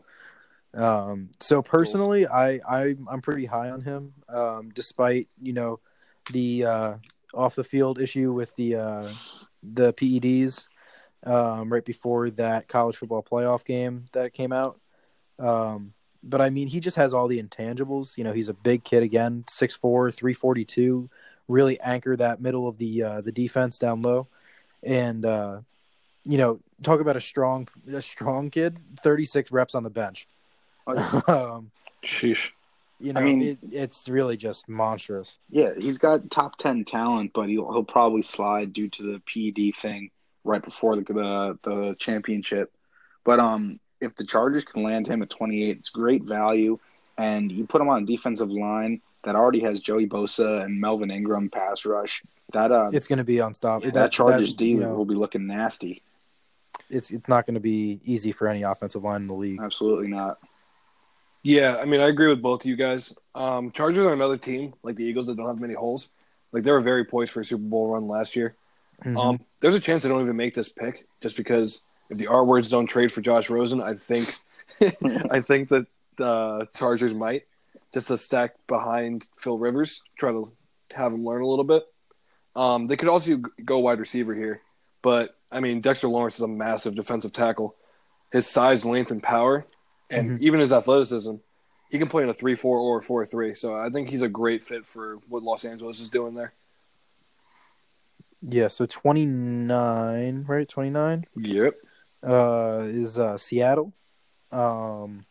Um, 0.74 1.28
so 1.38 1.62
personally, 1.62 2.26
I, 2.26 2.60
I 2.68 2.96
I'm 3.08 3.20
pretty 3.22 3.44
high 3.46 3.70
on 3.70 3.82
him. 3.82 4.12
Um, 4.28 4.70
despite 4.74 5.28
you 5.40 5.52
know 5.52 5.80
the 6.32 6.64
uh, 6.64 6.94
off 7.32 7.54
the 7.54 7.62
field 7.62 8.00
issue 8.00 8.32
with 8.32 8.54
the 8.56 8.76
uh, 8.76 9.12
the 9.62 9.92
PEDs 9.92 10.68
um, 11.24 11.72
right 11.72 11.84
before 11.84 12.30
that 12.30 12.68
college 12.68 12.96
football 12.96 13.22
playoff 13.22 13.64
game 13.64 14.04
that 14.12 14.32
came 14.32 14.52
out. 14.52 14.78
Um, 15.38 15.94
but 16.22 16.40
I 16.40 16.50
mean, 16.50 16.68
he 16.68 16.80
just 16.80 16.96
has 16.96 17.12
all 17.12 17.28
the 17.28 17.42
intangibles. 17.42 18.16
You 18.16 18.24
know, 18.24 18.32
he's 18.32 18.48
a 18.48 18.54
big 18.54 18.84
kid 18.84 19.02
again, 19.02 19.44
6'4", 19.48 20.14
342, 20.14 21.10
really 21.48 21.78
anchor 21.80 22.16
that 22.16 22.40
middle 22.40 22.66
of 22.66 22.78
the 22.78 23.02
uh, 23.02 23.20
the 23.20 23.32
defense 23.32 23.78
down 23.78 24.02
low, 24.02 24.26
and 24.82 25.24
uh, 25.24 25.60
you 26.24 26.38
know, 26.38 26.60
talk 26.82 27.00
about 27.00 27.16
a 27.16 27.20
strong 27.20 27.68
a 27.92 28.00
strong 28.00 28.50
kid, 28.50 28.78
thirty 29.02 29.26
six 29.26 29.52
reps 29.52 29.74
on 29.74 29.82
the 29.82 29.90
bench. 29.90 30.26
um, 30.86 31.70
Sheesh. 32.02 32.50
you 33.00 33.12
know, 33.12 33.20
I 33.20 33.24
mean- 33.24 33.42
it, 33.42 33.58
it's 33.70 34.08
really 34.08 34.36
just 34.36 34.68
monstrous. 34.68 35.38
Yeah, 35.50 35.72
he's 35.76 35.98
got 35.98 36.30
top 36.30 36.56
ten 36.56 36.84
talent, 36.84 37.32
but 37.34 37.48
he'll 37.48 37.70
he'll 37.70 37.84
probably 37.84 38.22
slide 38.22 38.72
due 38.72 38.88
to 38.88 39.02
the 39.02 39.20
PED 39.26 39.76
thing 39.78 40.10
right 40.44 40.62
before 40.62 40.96
the 40.96 41.02
the, 41.02 41.58
the 41.62 41.96
championship. 41.98 42.72
But 43.24 43.40
um, 43.40 43.80
if 44.00 44.14
the 44.14 44.24
Chargers 44.24 44.64
can 44.64 44.82
land 44.82 45.06
him 45.06 45.22
at 45.22 45.30
28, 45.30 45.78
it's 45.78 45.88
great 45.88 46.22
value, 46.22 46.78
and 47.16 47.50
you 47.50 47.66
put 47.66 47.80
him 47.80 47.88
on 47.88 48.02
a 48.02 48.06
defensive 48.06 48.50
line 48.50 49.00
that 49.24 49.34
already 49.34 49.60
has 49.60 49.80
Joey 49.80 50.06
Bosa 50.06 50.62
and 50.62 50.80
Melvin 50.80 51.10
Ingram 51.10 51.48
pass 51.48 51.84
rush. 51.84 52.22
That 52.52 52.70
uh, 52.70 52.90
It's 52.92 53.08
going 53.08 53.18
to 53.18 53.24
be 53.24 53.38
unstoppable. 53.38 53.90
that, 53.92 54.12
Chargers 54.12 54.50
that, 54.50 54.58
D 54.58 54.68
you 54.68 54.80
know, 54.80 54.94
will 54.94 55.06
be 55.06 55.14
looking 55.14 55.46
nasty. 55.46 56.02
it's 56.90 57.10
it's 57.10 57.28
not 57.28 57.46
going 57.46 57.54
to 57.54 57.60
be 57.60 58.00
easy 58.04 58.32
for 58.32 58.46
any 58.46 58.62
offensive 58.62 59.02
line 59.02 59.22
in 59.22 59.26
the 59.28 59.34
league. 59.34 59.60
Absolutely 59.60 60.08
not. 60.08 60.38
Yeah, 61.42 61.76
I 61.76 61.84
mean, 61.84 62.00
I 62.00 62.08
agree 62.08 62.28
with 62.28 62.40
both 62.40 62.62
of 62.62 62.66
you 62.66 62.76
guys. 62.76 63.14
Um, 63.34 63.70
Chargers 63.70 64.04
are 64.04 64.12
another 64.12 64.38
team 64.38 64.74
like 64.82 64.96
the 64.96 65.04
Eagles 65.04 65.26
that 65.26 65.36
don't 65.36 65.46
have 65.46 65.60
many 65.60 65.74
holes. 65.74 66.10
Like 66.52 66.62
they 66.62 66.70
were 66.72 66.80
very 66.80 67.04
poised 67.04 67.32
for 67.32 67.40
a 67.40 67.44
Super 67.44 67.64
Bowl 67.64 67.88
run 67.88 68.06
last 68.08 68.36
year. 68.36 68.56
Mhm. 69.04 69.18
Um, 69.18 69.40
there's 69.60 69.74
a 69.74 69.80
chance 69.80 70.02
they 70.02 70.08
don't 70.08 70.20
even 70.22 70.36
make 70.36 70.54
this 70.54 70.68
pick 70.68 71.06
just 71.20 71.36
because 71.36 71.82
if 72.10 72.18
the 72.18 72.26
R 72.26 72.44
words 72.44 72.68
don't 72.68 72.86
trade 72.86 73.10
for 73.12 73.20
Josh 73.20 73.50
Rosen, 73.50 73.80
I 73.80 73.94
think 73.94 74.34
I 75.30 75.40
think 75.40 75.68
that 75.70 75.86
the 76.16 76.68
Chargers 76.74 77.14
might 77.14 77.44
just 77.92 78.08
to 78.08 78.18
stack 78.18 78.54
behind 78.66 79.28
Phil 79.38 79.58
Rivers, 79.58 80.02
try 80.18 80.30
to 80.32 80.52
have 80.94 81.12
him 81.12 81.24
learn 81.24 81.42
a 81.42 81.46
little 81.46 81.64
bit. 81.64 81.84
Um, 82.56 82.86
they 82.86 82.96
could 82.96 83.08
also 83.08 83.36
go 83.64 83.78
wide 83.80 83.98
receiver 84.00 84.34
here, 84.34 84.60
but 85.02 85.36
I 85.50 85.60
mean 85.60 85.80
Dexter 85.80 86.08
Lawrence 86.08 86.36
is 86.36 86.40
a 86.42 86.48
massive 86.48 86.94
defensive 86.94 87.32
tackle. 87.32 87.76
His 88.32 88.46
size, 88.48 88.84
length, 88.84 89.10
and 89.10 89.22
power, 89.22 89.64
and 90.10 90.30
Mhm. 90.40 90.42
even 90.42 90.60
his 90.60 90.72
athleticism, 90.72 91.36
he 91.90 91.98
can 91.98 92.08
play 92.08 92.24
in 92.24 92.28
a 92.28 92.34
three-four 92.34 92.76
or 92.78 92.98
a 92.98 93.02
four-three. 93.02 93.54
So 93.54 93.76
I 93.76 93.90
think 93.90 94.08
he's 94.08 94.22
a 94.22 94.28
great 94.28 94.60
fit 94.62 94.84
for 94.86 95.18
what 95.28 95.42
Los 95.44 95.64
Angeles 95.64 96.00
is 96.00 96.10
doing 96.10 96.34
there. 96.34 96.52
Yeah, 98.46 98.68
so 98.68 98.84
29, 98.86 100.44
right? 100.46 100.68
29 100.68 101.24
Yep. 101.36 101.74
uh, 102.22 102.78
is 102.82 103.18
uh, 103.18 103.38
Seattle. 103.38 103.92
Um, 104.52 105.24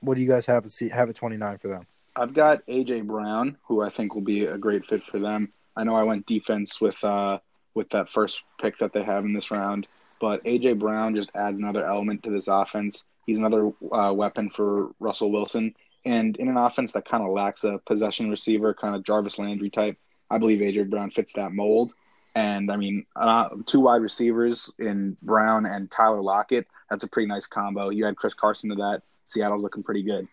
what 0.00 0.16
do 0.16 0.22
you 0.22 0.28
guys 0.28 0.46
have 0.46 0.64
at, 0.66 0.92
have 0.92 1.08
at 1.08 1.14
29 1.14 1.58
for 1.58 1.68
them? 1.68 1.86
I've 2.16 2.34
got 2.34 2.66
AJ 2.66 3.06
Brown, 3.06 3.56
who 3.66 3.82
I 3.82 3.88
think 3.88 4.14
will 4.14 4.22
be 4.22 4.44
a 4.44 4.58
great 4.58 4.84
fit 4.84 5.02
for 5.02 5.18
them. 5.18 5.50
I 5.76 5.84
know 5.84 5.94
I 5.94 6.02
went 6.02 6.26
defense 6.26 6.80
with 6.80 7.02
uh 7.04 7.38
with 7.74 7.88
that 7.90 8.10
first 8.10 8.42
pick 8.60 8.78
that 8.78 8.92
they 8.92 9.04
have 9.04 9.24
in 9.24 9.32
this 9.32 9.50
round, 9.50 9.86
but 10.20 10.44
AJ 10.44 10.80
Brown 10.80 11.14
just 11.14 11.30
adds 11.34 11.60
another 11.60 11.86
element 11.86 12.24
to 12.24 12.30
this 12.30 12.48
offense. 12.48 13.06
He's 13.26 13.38
another 13.38 13.70
uh, 13.92 14.12
weapon 14.12 14.50
for 14.50 14.90
Russell 14.98 15.30
Wilson, 15.30 15.74
and 16.04 16.36
in 16.36 16.48
an 16.48 16.56
offense 16.56 16.92
that 16.92 17.08
kind 17.08 17.22
of 17.22 17.30
lacks 17.30 17.62
a 17.62 17.78
possession 17.86 18.28
receiver, 18.28 18.74
kind 18.74 18.96
of 18.96 19.04
Jarvis 19.04 19.38
Landry 19.38 19.70
type, 19.70 19.96
I 20.28 20.38
believe 20.38 20.58
AJ 20.58 20.90
Brown 20.90 21.10
fits 21.10 21.32
that 21.34 21.52
mold. 21.52 21.94
And 22.34 22.70
I 22.70 22.76
mean, 22.76 23.06
uh, 23.16 23.50
two 23.66 23.80
wide 23.80 24.02
receivers 24.02 24.72
in 24.78 25.16
Brown 25.22 25.66
and 25.66 25.90
Tyler 25.90 26.22
Lockett. 26.22 26.66
That's 26.88 27.04
a 27.04 27.08
pretty 27.08 27.26
nice 27.26 27.46
combo. 27.46 27.88
You 27.90 28.06
add 28.06 28.16
Chris 28.16 28.34
Carson 28.34 28.70
to 28.70 28.76
that. 28.76 29.02
Seattle's 29.26 29.62
looking 29.62 29.82
pretty 29.82 30.02
good. 30.02 30.28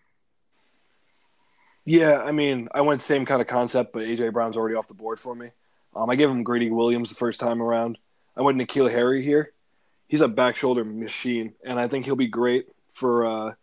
Yeah, 1.84 2.22
I 2.22 2.32
mean, 2.32 2.68
I 2.74 2.82
went 2.82 3.00
same 3.00 3.24
kind 3.24 3.40
of 3.40 3.46
concept, 3.46 3.92
but 3.92 4.02
AJ 4.02 4.32
Brown's 4.32 4.56
already 4.56 4.74
off 4.74 4.88
the 4.88 4.94
board 4.94 5.18
for 5.18 5.34
me. 5.34 5.50
Um, 5.96 6.10
I 6.10 6.16
gave 6.16 6.28
him 6.28 6.42
Grady 6.42 6.70
Williams 6.70 7.08
the 7.08 7.14
first 7.14 7.40
time 7.40 7.62
around. 7.62 7.98
I 8.36 8.42
went 8.42 8.58
N'Keal 8.58 8.90
Harry 8.90 9.24
here. 9.24 9.52
He's 10.06 10.20
a 10.20 10.28
back 10.28 10.56
shoulder 10.56 10.84
machine, 10.84 11.54
and 11.64 11.78
I 11.78 11.88
think 11.88 12.04
he'll 12.04 12.16
be 12.16 12.28
great 12.28 12.66
for. 12.92 13.26
Uh, 13.26 13.54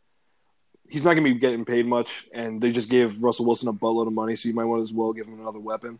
he's 0.89 1.03
not 1.03 1.13
going 1.13 1.23
to 1.23 1.33
be 1.33 1.39
getting 1.39 1.65
paid 1.65 1.85
much, 1.85 2.25
and 2.33 2.61
they 2.61 2.71
just 2.71 2.89
gave 2.89 3.21
Russell 3.21 3.45
Wilson 3.45 3.67
a 3.67 3.73
buttload 3.73 4.07
of 4.07 4.13
money, 4.13 4.35
so 4.35 4.49
you 4.49 4.55
might 4.55 4.65
want 4.65 4.81
as 4.81 4.93
well 4.93 5.13
give 5.13 5.27
him 5.27 5.39
another 5.39 5.59
weapon. 5.59 5.99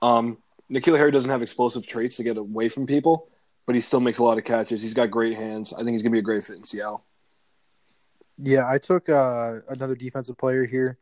Um, 0.00 0.38
N'Keal 0.70 0.96
Harry 0.96 1.10
doesn't 1.10 1.30
have 1.30 1.42
explosive 1.42 1.86
traits 1.86 2.16
to 2.16 2.22
get 2.22 2.36
away 2.36 2.68
from 2.68 2.86
people, 2.86 3.28
but 3.66 3.74
he 3.74 3.80
still 3.80 4.00
makes 4.00 4.18
a 4.18 4.22
lot 4.22 4.38
of 4.38 4.44
catches. 4.44 4.82
He's 4.82 4.94
got 4.94 5.10
great 5.10 5.34
hands. 5.34 5.72
I 5.72 5.78
think 5.78 5.90
he's 5.90 6.02
going 6.02 6.12
to 6.12 6.16
be 6.16 6.20
a 6.20 6.22
great 6.22 6.44
fit 6.44 6.56
in 6.56 6.64
Seattle. 6.64 7.04
Yeah, 8.38 8.68
I 8.68 8.78
took 8.78 9.08
uh, 9.08 9.60
another 9.68 9.94
defensive 9.94 10.38
player 10.38 10.64
here. 10.64 10.98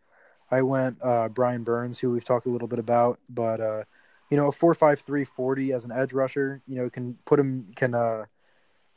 I 0.51 0.63
went 0.63 0.99
uh, 1.03 1.29
Brian 1.29 1.65
Burns, 1.65 1.99
who 1.99 2.11
we've 2.11 2.25
talked 2.25 2.47
a 2.47 2.51
little 2.51 2.69
bit 2.69 2.79
about, 2.79 3.19
but 3.29 3.61
uh, 3.61 3.85
you 4.31 4.37
know, 4.37 4.49
a 4.49 4.53
four 4.53 4.75
five 4.75 5.01
three 5.01 5.25
forty 5.25 5.73
as 5.73 5.85
an 5.85 5.93
edge 5.93 6.13
rusher, 6.13 6.63
you 6.67 6.77
know, 6.77 6.89
can 6.89 7.19
put 7.25 7.39
him 7.39 7.67
can 7.75 7.95
uh, 7.95 8.25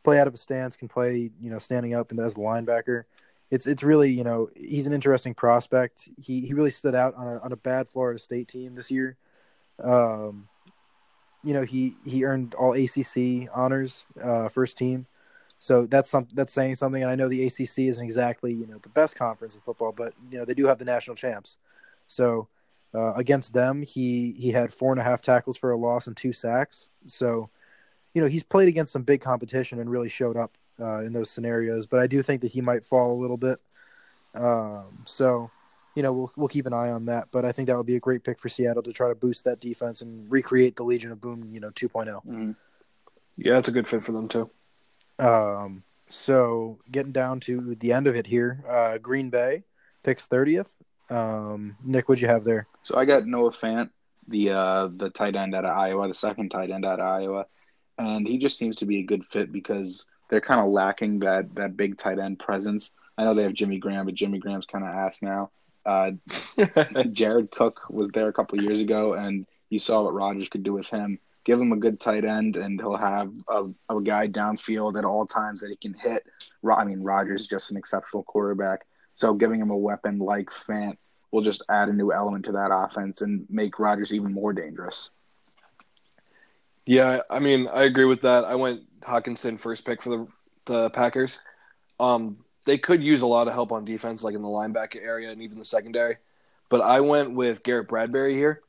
play 0.03 0.20
out 0.20 0.28
of 0.28 0.34
a 0.34 0.38
stance, 0.38 0.76
can 0.76 0.88
play 0.88 1.32
you 1.39 1.49
know 1.49 1.59
standing 1.59 1.95
up 1.95 2.11
and 2.11 2.20
as 2.20 2.36
a 2.36 2.39
linebacker. 2.39 3.03
It's 3.51 3.65
it's 3.65 3.84
really 3.84 4.11
you 4.11 4.24
know 4.24 4.49
he's 4.55 4.88
an 4.88 4.93
interesting 4.93 5.34
prospect. 5.34 6.09
He 6.22 6.41
he 6.41 6.53
really 6.53 6.72
stood 6.72 6.95
out 6.95 7.15
on 7.15 7.28
a 7.28 7.39
on 7.39 7.51
a 7.51 7.57
bad 7.57 7.89
Florida 7.89 8.20
State 8.20 8.47
team 8.47 8.76
this 8.76 8.91
year. 8.91 9.17
Um, 9.84 10.48
you 11.43 11.53
know 11.53 11.61
he 11.61 11.95
he 12.05 12.25
earned 12.25 12.53
all 12.55 12.73
ACC 12.73 13.49
honors, 13.53 14.05
uh, 14.21 14.49
first 14.49 14.77
team. 14.77 15.05
So 15.59 15.85
that's 15.85 16.09
some 16.09 16.27
that's 16.33 16.53
saying 16.53 16.75
something. 16.75 17.01
And 17.01 17.11
I 17.11 17.15
know 17.15 17.27
the 17.27 17.45
ACC 17.45 17.79
isn't 17.79 18.03
exactly 18.03 18.53
you 18.53 18.67
know 18.67 18.77
the 18.81 18.89
best 18.89 19.15
conference 19.15 19.55
in 19.55 19.61
football, 19.61 19.91
but 19.91 20.13
you 20.31 20.37
know 20.37 20.45
they 20.45 20.53
do 20.53 20.65
have 20.65 20.79
the 20.79 20.85
national 20.85 21.15
champs. 21.15 21.57
So 22.07 22.47
uh, 22.93 23.13
against 23.13 23.53
them, 23.53 23.83
he 23.83 24.31
he 24.37 24.51
had 24.51 24.73
four 24.73 24.91
and 24.91 24.99
a 24.99 25.03
half 25.03 25.21
tackles 25.21 25.57
for 25.57 25.71
a 25.71 25.77
loss 25.77 26.07
and 26.07 26.15
two 26.15 26.33
sacks. 26.33 26.89
So 27.05 27.49
you 28.13 28.21
know 28.21 28.27
he's 28.27 28.43
played 28.43 28.67
against 28.67 28.93
some 28.93 29.03
big 29.03 29.21
competition 29.21 29.79
and 29.79 29.89
really 29.89 30.09
showed 30.09 30.37
up 30.37 30.57
uh, 30.79 31.01
in 31.01 31.13
those 31.13 31.29
scenarios. 31.29 31.85
But 31.85 31.99
I 31.99 32.07
do 32.07 32.21
think 32.21 32.41
that 32.41 32.51
he 32.51 32.61
might 32.61 32.85
fall 32.85 33.11
a 33.11 33.21
little 33.21 33.37
bit. 33.37 33.59
Um, 34.35 35.03
so 35.05 35.51
you 35.99 36.03
know 36.03 36.13
we'll 36.13 36.31
we'll 36.37 36.47
keep 36.47 36.65
an 36.65 36.71
eye 36.71 36.91
on 36.91 37.07
that. 37.07 37.27
But 37.29 37.43
I 37.43 37.51
think 37.51 37.67
that 37.67 37.75
would 37.75 37.85
be 37.85 37.97
a 37.97 37.99
great 37.99 38.23
pick 38.23 38.39
for 38.39 38.47
Seattle 38.47 38.81
to 38.83 38.93
try 38.93 39.09
to 39.09 39.15
boost 39.15 39.43
that 39.43 39.59
defense 39.59 40.01
and 40.01 40.31
recreate 40.31 40.77
the 40.77 40.83
Legion 40.83 41.11
of 41.11 41.19
Boom 41.19 41.49
you 41.51 41.59
know 41.59 41.71
2.0. 41.71 42.25
Mhm. 42.25 42.55
Yeah, 43.35 43.57
it's 43.57 43.67
a 43.67 43.73
good 43.73 43.85
fit 43.85 44.01
for 44.01 44.13
them 44.13 44.29
too. 44.29 44.49
Um, 45.19 45.83
so 46.07 46.79
getting 46.89 47.11
down 47.11 47.41
to 47.41 47.75
the 47.75 47.91
end 47.91 48.07
of 48.07 48.15
it 48.15 48.27
here, 48.27 48.63
uh, 48.65 48.97
Green 48.97 49.29
Bay 49.29 49.65
picks 50.01 50.25
thirtieth. 50.25 50.73
Um, 51.09 51.75
Nick, 51.83 52.07
what'd 52.07 52.21
you 52.21 52.29
have 52.29 52.45
there? 52.45 52.67
So 52.83 52.95
I 52.97 53.03
got 53.03 53.27
Noah 53.27 53.51
Fant, 53.51 53.89
the 54.29 54.51
uh, 54.51 54.89
the 54.95 55.09
tight 55.09 55.35
end 55.35 55.53
out 55.53 55.65
of 55.65 55.75
Iowa, 55.75 56.07
the 56.07 56.13
second 56.13 56.49
tight 56.49 56.71
end 56.71 56.85
out 56.85 57.01
of 57.01 57.05
Iowa, 57.05 57.45
and 57.97 58.25
he 58.25 58.37
just 58.37 58.57
seems 58.57 58.77
to 58.77 58.85
be 58.85 58.99
a 58.99 59.03
good 59.03 59.25
fit 59.25 59.51
because 59.51 60.05
they're 60.29 60.39
kind 60.39 60.61
of 60.61 60.71
lacking 60.71 61.19
that 61.19 61.53
that 61.55 61.75
big 61.75 61.97
tight 61.97 62.19
end 62.19 62.39
presence. 62.39 62.95
I 63.17 63.25
know 63.25 63.33
they 63.33 63.43
have 63.43 63.53
Jimmy 63.53 63.79
Graham, 63.79 64.05
but 64.05 64.15
Jimmy 64.15 64.39
Graham's 64.39 64.65
kind 64.65 64.85
of 64.85 64.91
ass 64.91 65.21
now. 65.21 65.51
Uh, 65.86 66.11
Jared 67.11 67.51
Cook 67.51 67.89
was 67.89 68.09
there 68.09 68.27
a 68.27 68.34
couple 68.34 68.61
years 68.61 68.82
ago, 68.82 69.13
and 69.13 69.45
you 69.69 69.80
saw 69.80 70.03
what 70.03 70.13
Rodgers 70.13 70.49
could 70.49 70.63
do 70.63 70.73
with 70.73 70.89
him. 70.89 71.19
Give 71.45 71.59
him 71.59 71.71
a 71.71 71.77
good 71.77 71.99
tight 71.99 72.25
end, 72.25 72.57
and 72.57 72.80
he'll 72.80 72.97
have 72.97 73.32
a, 73.47 73.65
a 73.89 74.01
guy 74.01 74.27
downfield 74.27 74.97
at 74.97 75.05
all 75.05 75.25
times 75.25 75.61
that 75.61 75.69
he 75.69 75.77
can 75.77 75.93
hit. 75.93 76.23
I 76.69 76.84
mean, 76.84 77.01
Rodgers 77.01 77.41
is 77.41 77.47
just 77.47 77.71
an 77.71 77.77
exceptional 77.77 78.23
quarterback, 78.23 78.86
so 79.15 79.34
giving 79.34 79.59
him 79.59 79.71
a 79.71 79.77
weapon 79.77 80.19
like 80.19 80.49
Fant 80.49 80.97
will 81.32 81.41
just 81.41 81.63
add 81.69 81.89
a 81.89 81.93
new 81.93 82.11
element 82.11 82.45
to 82.45 82.51
that 82.53 82.71
offense 82.71 83.21
and 83.21 83.45
make 83.49 83.80
Rodgers 83.80 84.13
even 84.13 84.34
more 84.34 84.53
dangerous. 84.53 85.11
Yeah, 86.86 87.21
I 87.30 87.39
mean, 87.39 87.67
I 87.71 87.84
agree 87.84 88.05
with 88.05 88.21
that. 88.21 88.45
I 88.45 88.55
went 88.55 88.82
Hockenson 89.01 89.59
first 89.59 89.86
pick 89.86 90.01
for 90.01 90.09
the 90.09 90.27
the 90.65 90.89
Packers. 90.89 91.39
Um, 91.99 92.38
they 92.70 92.78
could 92.78 93.03
use 93.03 93.22
a 93.22 93.28
lot 93.28 93.47
of 93.47 93.53
help 93.53 93.72
on 93.72 93.84
defense, 93.84 94.22
like 94.22 94.36
in 94.36 94.43
the 94.43 94.47
linebacker 94.47 95.01
area 95.01 95.32
and 95.32 95.41
even 95.41 95.57
the 95.57 95.65
secondary. 95.65 96.17
But 96.70 96.82
I 96.82 96.99
went 96.99 97.32
with 97.32 97.63
Garrett 97.63 97.88
Bradbury 97.88 98.36
here 98.36 98.61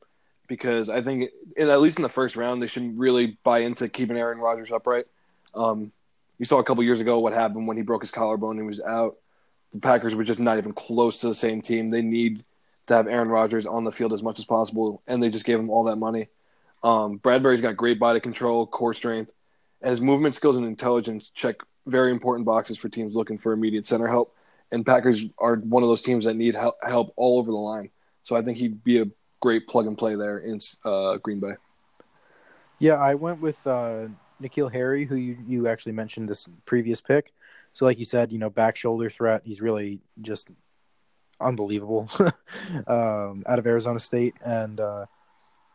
because 0.47 0.89
I 0.89 1.03
think, 1.03 1.29
in, 1.55 1.69
at 1.69 1.81
least 1.81 1.99
in 1.99 2.01
the 2.01 2.09
first 2.09 2.35
round, 2.35 2.63
they 2.63 2.67
shouldn't 2.67 2.97
really 2.97 3.37
buy 3.43 3.59
into 3.59 3.87
keeping 3.87 4.17
Aaron 4.17 4.39
Rodgers 4.39 4.71
upright. 4.71 5.05
Um, 5.53 5.91
you 6.39 6.45
saw 6.45 6.57
a 6.57 6.63
couple 6.63 6.83
years 6.83 6.99
ago 6.99 7.19
what 7.19 7.33
happened 7.33 7.67
when 7.67 7.77
he 7.77 7.83
broke 7.83 8.01
his 8.01 8.09
collarbone 8.09 8.57
and 8.57 8.61
he 8.61 8.67
was 8.67 8.81
out. 8.81 9.17
The 9.71 9.79
Packers 9.79 10.15
were 10.15 10.23
just 10.23 10.39
not 10.39 10.57
even 10.57 10.73
close 10.73 11.19
to 11.19 11.27
the 11.27 11.35
same 11.35 11.61
team. 11.61 11.91
They 11.91 12.01
need 12.01 12.43
to 12.87 12.95
have 12.95 13.07
Aaron 13.07 13.29
Rodgers 13.29 13.67
on 13.67 13.83
the 13.83 13.91
field 13.91 14.13
as 14.13 14.23
much 14.23 14.39
as 14.39 14.45
possible, 14.45 15.03
and 15.05 15.21
they 15.21 15.29
just 15.29 15.45
gave 15.45 15.59
him 15.59 15.69
all 15.69 15.83
that 15.83 15.97
money. 15.97 16.27
Um, 16.83 17.17
Bradbury's 17.17 17.61
got 17.61 17.77
great 17.77 17.99
body 17.99 18.19
control, 18.19 18.65
core 18.65 18.95
strength, 18.95 19.31
and 19.79 19.91
his 19.91 20.01
movement 20.01 20.33
skills 20.33 20.55
and 20.55 20.65
intelligence 20.65 21.29
check 21.35 21.57
very 21.85 22.11
important 22.11 22.45
boxes 22.45 22.77
for 22.77 22.89
teams 22.89 23.15
looking 23.15 23.37
for 23.37 23.53
immediate 23.53 23.85
center 23.85 24.07
help. 24.07 24.35
And 24.71 24.85
Packers 24.85 25.23
are 25.37 25.55
one 25.57 25.83
of 25.83 25.89
those 25.89 26.01
teams 26.01 26.25
that 26.25 26.35
need 26.35 26.55
help, 26.55 27.13
all 27.15 27.39
over 27.39 27.51
the 27.51 27.57
line. 27.57 27.89
So 28.23 28.35
I 28.35 28.41
think 28.41 28.57
he'd 28.57 28.83
be 28.83 29.01
a 29.01 29.05
great 29.41 29.67
plug 29.67 29.87
and 29.87 29.97
play 29.97 30.15
there 30.15 30.37
in 30.37 30.59
uh, 30.85 31.17
Green 31.17 31.39
Bay. 31.39 31.53
Yeah, 32.79 32.95
I 32.95 33.15
went 33.15 33.41
with 33.41 33.65
uh, 33.67 34.07
N'Keal 34.41 34.71
Harry, 34.71 35.05
who 35.05 35.15
you, 35.15 35.37
you 35.45 35.67
actually 35.67 35.91
mentioned 35.91 36.29
this 36.29 36.47
previous 36.65 37.01
pick. 37.01 37.33
So, 37.73 37.85
like 37.85 37.99
you 37.99 38.05
said, 38.05 38.31
you 38.31 38.39
know, 38.39 38.49
back 38.49 38.75
shoulder 38.75 39.09
threat. 39.09 39.41
He's 39.45 39.61
really 39.61 40.01
just 40.21 40.49
unbelievable 41.39 42.09
um, 42.87 43.43
out 43.45 43.59
of 43.59 43.67
Arizona 43.67 43.99
State, 43.99 44.35
and 44.45 44.79
uh, 44.79 45.05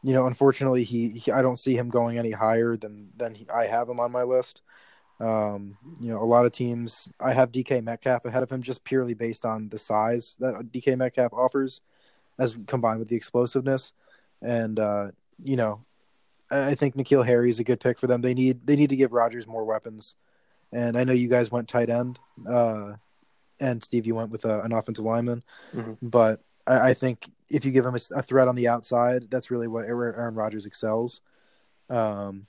you 0.02 0.12
know, 0.12 0.26
unfortunately, 0.26 0.84
he, 0.84 1.10
he 1.10 1.32
I 1.32 1.42
don't 1.42 1.58
see 1.58 1.76
him 1.76 1.88
going 1.88 2.18
any 2.18 2.32
higher 2.32 2.76
than 2.76 3.10
than 3.16 3.34
he, 3.34 3.46
I 3.52 3.66
have 3.66 3.88
him 3.88 4.00
on 4.00 4.12
my 4.12 4.22
list. 4.22 4.62
Um, 5.18 5.78
you 6.00 6.10
know, 6.10 6.22
a 6.22 6.24
lot 6.24 6.44
of 6.44 6.52
teams 6.52 7.10
I 7.18 7.32
have 7.32 7.50
DK 7.52 7.82
Metcalf 7.82 8.24
ahead 8.26 8.42
of 8.42 8.50
him 8.52 8.60
just 8.62 8.84
purely 8.84 9.14
based 9.14 9.46
on 9.46 9.68
the 9.70 9.78
size 9.78 10.36
that 10.40 10.70
DK 10.72 10.96
Metcalf 10.98 11.32
offers, 11.32 11.80
as 12.38 12.58
combined 12.66 12.98
with 12.98 13.08
the 13.08 13.16
explosiveness, 13.16 13.94
and 14.42 14.78
uh, 14.78 15.10
you 15.42 15.56
know, 15.56 15.80
I 16.50 16.74
think 16.74 16.96
N'Keal 16.96 17.24
Harry 17.24 17.48
is 17.48 17.58
a 17.58 17.64
good 17.64 17.80
pick 17.80 17.98
for 17.98 18.06
them. 18.06 18.20
They 18.20 18.34
need 18.34 18.66
they 18.66 18.76
need 18.76 18.90
to 18.90 18.96
give 18.96 19.12
Rodgers 19.12 19.46
more 19.46 19.64
weapons, 19.64 20.16
and 20.70 20.98
I 20.98 21.04
know 21.04 21.14
you 21.14 21.28
guys 21.28 21.50
went 21.50 21.66
tight 21.68 21.88
end, 21.88 22.18
uh, 22.46 22.92
and 23.58 23.82
Steve, 23.82 24.06
you 24.06 24.14
went 24.14 24.30
with 24.30 24.44
a, 24.44 24.60
an 24.60 24.72
offensive 24.72 25.04
lineman, 25.06 25.42
Mhm. 25.74 25.96
but 26.02 26.42
I, 26.66 26.90
I 26.90 26.94
think 26.94 27.26
if 27.48 27.64
you 27.64 27.72
give 27.72 27.86
him 27.86 27.94
a 27.94 28.22
threat 28.22 28.48
on 28.48 28.54
the 28.54 28.68
outside, 28.68 29.28
that's 29.30 29.50
really 29.50 29.68
what 29.68 29.86
Aaron 29.86 30.34
Rodgers 30.34 30.66
excels. 30.66 31.22
Um, 31.88 32.46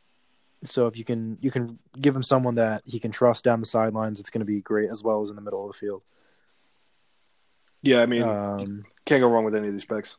so 0.64 0.88
if 0.88 0.98
you 0.98 1.04
can 1.04 1.38
you 1.42 1.52
can 1.52 1.78
give 2.00 2.16
him 2.16 2.24
someone 2.24 2.56
that 2.56 2.82
he 2.86 3.00
can 3.00 3.12
trust 3.12 3.44
down 3.44 3.60
the 3.60 3.66
sidelines, 3.66 4.20
it's 4.20 4.30
going 4.30 4.40
to 4.40 4.46
be 4.46 4.62
great 4.62 4.90
as 4.90 5.04
well 5.04 5.22
as 5.22 5.30
in 5.30 5.36
the 5.36 5.42
middle 5.42 5.66
of 5.66 5.72
the 5.72 5.78
field. 5.78 6.04
Yeah, 7.82 8.02
I 8.02 8.06
mean, 8.08 8.24
Um, 8.24 8.84
can't 9.06 9.22
go 9.22 9.30
wrong 9.30 9.46
with 9.46 9.56
any 9.56 9.68
of 9.68 9.74
these 9.74 9.86
picks. 9.86 10.18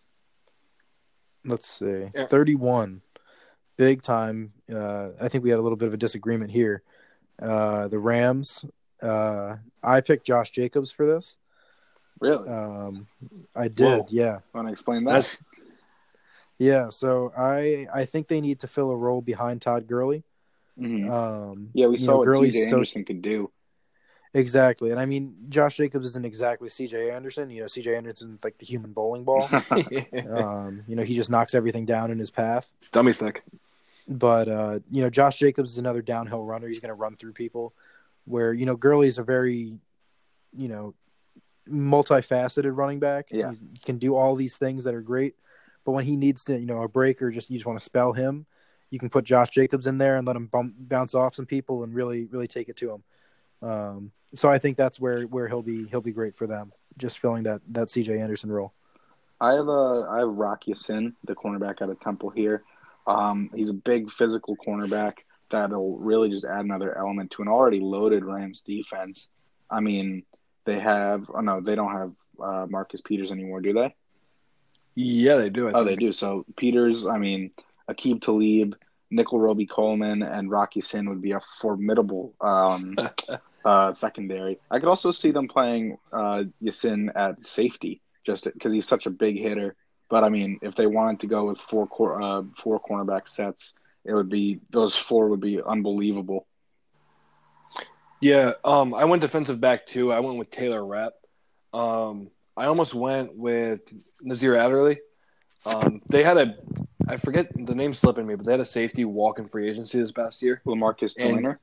let's 1.44 1.66
see, 1.66 2.04
Yeah. 2.14 2.26
thirty-one, 2.26 3.02
big 3.76 4.02
time. 4.02 4.52
Uh, 4.72 5.10
I 5.20 5.28
think 5.28 5.44
we 5.44 5.50
had 5.50 5.58
a 5.58 5.62
little 5.62 5.76
bit 5.76 5.88
of 5.88 5.94
a 5.94 5.98
disagreement 5.98 6.50
here. 6.50 6.82
Uh, 7.40 7.88
the 7.88 7.98
Rams. 7.98 8.64
Uh, 9.02 9.56
I 9.82 10.00
picked 10.00 10.26
Josh 10.26 10.50
Jacobs 10.50 10.90
for 10.90 11.06
this. 11.06 11.36
Really? 12.20 12.48
Um, 12.48 13.06
I 13.54 13.68
did, 13.68 13.84
Whoa. 14.00 14.06
yeah. 14.08 14.38
Want 14.52 14.66
to 14.66 14.72
explain 14.72 15.04
that? 15.04 15.12
That's 15.12 15.38
Yeah, 16.58 16.88
so 16.88 17.32
I 17.36 17.86
I 17.94 18.04
think 18.04 18.26
they 18.26 18.40
need 18.40 18.58
to 18.60 18.66
fill 18.66 18.90
a 18.90 18.96
role 18.96 19.20
behind 19.22 19.62
Todd 19.62 19.86
Gurley. 19.86 20.24
Mhm. 20.78 21.10
Um, 21.10 21.70
Yeah, 21.74 21.86
we 21.88 21.96
saw 21.96 22.12
know, 22.12 22.18
what 22.18 22.24
Gurley's 22.24 22.54
CJ 22.54 22.70
so- 22.70 22.76
Anderson 22.76 23.04
could 23.04 23.22
do. 23.22 23.50
exactly, 24.34 24.90
and 24.90 25.00
I 25.00 25.06
mean 25.06 25.34
Josh 25.48 25.76
Jacobs 25.76 26.06
isn't 26.06 26.24
exactly 26.24 26.68
C.J. 26.68 27.10
Anderson. 27.10 27.50
You 27.50 27.62
know, 27.62 27.66
C.J. 27.66 27.94
Anderson's 27.96 28.44
like 28.44 28.58
the 28.58 28.66
human 28.66 28.92
bowling 28.92 29.24
ball. 29.24 29.48
um, 29.70 30.82
you 30.86 30.96
know, 30.96 31.02
he 31.02 31.14
just 31.14 31.30
knocks 31.30 31.54
everything 31.54 31.84
down 31.86 32.10
in 32.10 32.18
his 32.18 32.30
path. 32.30 32.70
it's 32.78 32.90
dummy 32.90 33.12
thick. 33.12 33.42
But 34.06 34.48
uh, 34.48 34.78
you 34.90 35.02
know, 35.02 35.10
Josh 35.10 35.36
Jacobs 35.36 35.72
is 35.72 35.78
another 35.78 36.00
downhill 36.02 36.44
runner. 36.44 36.68
He's 36.68 36.80
going 36.80 36.88
to 36.88 36.94
run 36.94 37.16
through 37.16 37.32
people. 37.32 37.74
Where 38.24 38.52
you 38.52 38.66
know 38.66 38.76
Gurley's 38.76 39.18
a 39.18 39.22
very, 39.22 39.78
you 40.56 40.68
know, 40.68 40.94
multifaceted 41.70 42.76
running 42.76 43.00
back. 43.00 43.28
Yeah. 43.30 43.50
He's, 43.50 43.60
he 43.72 43.78
can 43.84 43.98
do 43.98 44.14
all 44.14 44.34
these 44.34 44.56
things 44.56 44.84
that 44.84 44.94
are 44.94 45.00
great. 45.00 45.34
But 45.84 45.92
when 45.92 46.04
he 46.04 46.16
needs 46.16 46.44
to, 46.44 46.58
you 46.58 46.66
know, 46.66 46.82
a 46.82 46.88
break 46.88 47.22
or 47.22 47.30
just 47.30 47.50
you 47.50 47.56
just 47.56 47.66
want 47.66 47.78
to 47.78 47.84
spell 47.84 48.12
him, 48.12 48.46
you 48.90 48.98
can 48.98 49.10
put 49.10 49.24
Josh 49.24 49.50
Jacobs 49.50 49.86
in 49.86 49.98
there 49.98 50.16
and 50.16 50.26
let 50.26 50.36
him 50.36 50.46
bump, 50.46 50.74
bounce 50.78 51.14
off 51.14 51.34
some 51.34 51.46
people 51.46 51.82
and 51.84 51.94
really, 51.94 52.26
really 52.26 52.48
take 52.48 52.68
it 52.68 52.76
to 52.76 52.92
him. 52.92 53.68
Um, 53.68 54.12
so 54.34 54.48
I 54.48 54.58
think 54.58 54.76
that's 54.76 55.00
where 55.00 55.22
where 55.22 55.48
he'll 55.48 55.62
be 55.62 55.86
he'll 55.88 56.00
be 56.00 56.12
great 56.12 56.36
for 56.36 56.46
them, 56.46 56.72
just 56.96 57.18
filling 57.18 57.44
that 57.44 57.60
that 57.68 57.90
C.J. 57.90 58.18
Anderson 58.18 58.50
role. 58.50 58.72
I 59.40 59.52
have 59.52 59.68
a 59.68 60.08
I 60.10 60.18
have 60.18 60.28
Rock 60.28 60.66
Ya-Sin, 60.66 61.14
the 61.24 61.34
cornerback 61.34 61.82
out 61.82 61.90
of 61.90 62.00
Temple 62.00 62.30
here. 62.30 62.62
Um, 63.06 63.50
he's 63.54 63.70
a 63.70 63.74
big 63.74 64.10
physical 64.10 64.56
cornerback 64.56 65.14
that'll 65.50 65.96
really 65.98 66.28
just 66.28 66.44
add 66.44 66.64
another 66.64 66.96
element 66.96 67.30
to 67.32 67.42
an 67.42 67.48
already 67.48 67.80
loaded 67.80 68.24
Rams 68.24 68.60
defense. 68.60 69.30
I 69.70 69.80
mean, 69.80 70.24
they 70.64 70.78
have 70.78 71.30
oh 71.32 71.40
no, 71.40 71.60
they 71.60 71.74
don't 71.74 71.92
have 71.92 72.12
uh, 72.42 72.66
Marcus 72.68 73.00
Peters 73.00 73.32
anymore, 73.32 73.60
do 73.60 73.72
they? 73.72 73.94
Yeah, 74.94 75.36
they 75.36 75.50
do. 75.50 75.68
I 75.68 75.72
Oh, 75.74 75.84
they 75.84 75.96
do. 75.96 76.12
So 76.12 76.44
Peters, 76.56 77.06
I 77.06 77.18
mean, 77.18 77.52
Aqib 77.88 78.20
Talib, 78.20 78.76
Nickell 79.10 79.38
Robey-Coleman 79.38 80.22
and 80.22 80.50
Rock 80.50 80.76
Ya-Sin 80.76 81.08
would 81.08 81.22
be 81.22 81.32
a 81.32 81.40
formidable 81.40 82.34
um, 82.40 82.96
uh, 83.64 83.92
secondary. 83.92 84.58
I 84.70 84.78
could 84.78 84.88
also 84.88 85.10
see 85.10 85.30
them 85.30 85.48
playing 85.48 85.98
uh, 86.12 86.44
Ya-Sin 86.60 87.10
at 87.14 87.44
safety 87.44 88.00
just 88.24 88.44
because 88.44 88.72
he's 88.72 88.86
such 88.86 89.06
a 89.06 89.10
big 89.10 89.38
hitter. 89.38 89.74
But 90.10 90.24
I 90.24 90.28
mean, 90.28 90.58
if 90.62 90.74
they 90.74 90.86
wanted 90.86 91.20
to 91.20 91.26
go 91.26 91.46
with 91.46 91.58
four 91.58 91.86
cor- 91.86 92.20
uh, 92.20 92.42
four 92.54 92.80
cornerback 92.80 93.28
sets, 93.28 93.78
it 94.04 94.14
would 94.14 94.28
be 94.28 94.60
those 94.70 94.96
four 94.96 95.28
would 95.28 95.40
be 95.40 95.60
unbelievable. 95.62 96.46
Yeah, 98.20 98.52
um, 98.64 98.94
I 98.94 99.04
went 99.04 99.22
defensive 99.22 99.60
back 99.60 99.86
too. 99.86 100.12
I 100.12 100.20
went 100.20 100.38
with 100.38 100.50
Taylor 100.50 100.84
Rapp. 100.84 101.12
Um, 101.72 102.30
I 102.56 102.66
almost 102.66 102.94
went 102.94 103.36
with 103.36 103.80
Nasir 104.20 104.56
Adderley. 104.56 104.98
Um, 105.64 106.00
they 106.08 106.22
had 106.22 106.38
a, 106.38 106.56
I 107.08 107.16
forget 107.16 107.48
the 107.54 107.74
name 107.74 107.94
slipping 107.94 108.26
me, 108.26 108.34
but 108.34 108.46
they 108.46 108.52
had 108.52 108.60
a 108.60 108.64
safety 108.64 109.04
walk 109.04 109.38
in 109.38 109.48
free 109.48 109.68
agency 109.68 109.98
this 110.00 110.12
past 110.12 110.42
year. 110.42 110.62
Lamarcus 110.66 111.16
Joyner. 111.16 111.58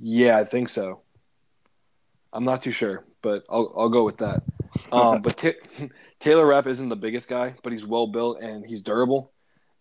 Yeah, 0.00 0.38
I 0.38 0.44
think 0.44 0.68
so. 0.68 1.00
I'm 2.32 2.44
not 2.44 2.62
too 2.62 2.70
sure, 2.70 3.04
but 3.20 3.44
I'll 3.50 3.72
I'll 3.76 3.88
go 3.88 4.04
with 4.04 4.18
that. 4.18 4.42
Um, 4.90 5.22
but 5.22 5.38
Ta 5.38 5.52
Taylor 6.20 6.44
Rapp 6.44 6.66
isn't 6.66 6.90
the 6.90 6.96
biggest 6.96 7.26
guy, 7.26 7.54
but 7.62 7.72
he's 7.72 7.86
well 7.86 8.06
built 8.06 8.42
and 8.42 8.66
he's 8.66 8.82
durable, 8.82 9.32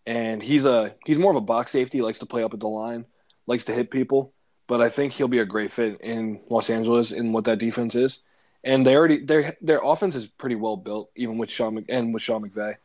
and 0.05 0.41
he's 0.41 0.63
a 0.63 0.95
he's 1.05 1.19
more 1.19 1.31
of 1.31 1.37
a 1.37 1.41
box 1.41 1.71
safety. 1.71 1.97
He 1.97 2.01
likes 2.01 2.19
to 2.19 2.25
play 2.25 2.43
up 2.43 2.53
at 2.53 2.61
the 2.61 2.69
line, 2.69 3.05
likes 3.45 3.65
to 3.65 3.73
hit 3.73 3.91
people. 3.91 4.33
But 4.67 4.81
I 4.81 4.87
think 4.87 5.11
he'll 5.11 5.27
be 5.27 5.39
a 5.39 5.45
great 5.45 5.69
fit 5.69 5.99
in 5.99 6.39
Los 6.49 6.69
Angeles 6.69 7.11
in 7.11 7.33
what 7.33 7.43
that 7.43 7.57
defense 7.57 7.93
is. 7.93 8.21
And 8.63 8.85
they 8.85 8.95
already 8.95 9.25
their 9.25 9.57
their 9.59 9.81
offense 9.83 10.15
is 10.15 10.27
pretty 10.27 10.55
well 10.55 10.77
built, 10.77 11.11
even 11.17 11.37
with 11.37 11.51
Sean 11.51 11.75
Mc, 11.75 11.85
and 11.89 12.13
with 12.13 12.23
Sean 12.23 12.49
McVay. 12.49 12.75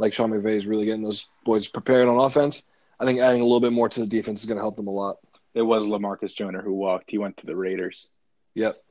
Like 0.00 0.14
Sean 0.14 0.30
McVay 0.30 0.56
is 0.56 0.66
really 0.66 0.86
getting 0.86 1.02
those 1.02 1.28
boys 1.44 1.68
prepared 1.68 2.08
on 2.08 2.16
offense. 2.16 2.64
I 2.98 3.04
think 3.04 3.20
adding 3.20 3.42
a 3.42 3.44
little 3.44 3.60
bit 3.60 3.72
more 3.72 3.86
to 3.90 4.00
the 4.00 4.06
defense 4.06 4.40
is 4.40 4.46
going 4.46 4.56
to 4.56 4.62
help 4.62 4.76
them 4.76 4.86
a 4.86 4.90
lot. 4.90 5.18
It 5.52 5.60
was 5.60 5.86
Lamarcus 5.86 6.34
Joyner 6.34 6.62
who 6.62 6.72
walked. 6.72 7.10
He 7.10 7.18
went 7.18 7.36
to 7.36 7.46
the 7.46 7.54
Raiders. 7.54 8.08
Yep. 8.54 8.82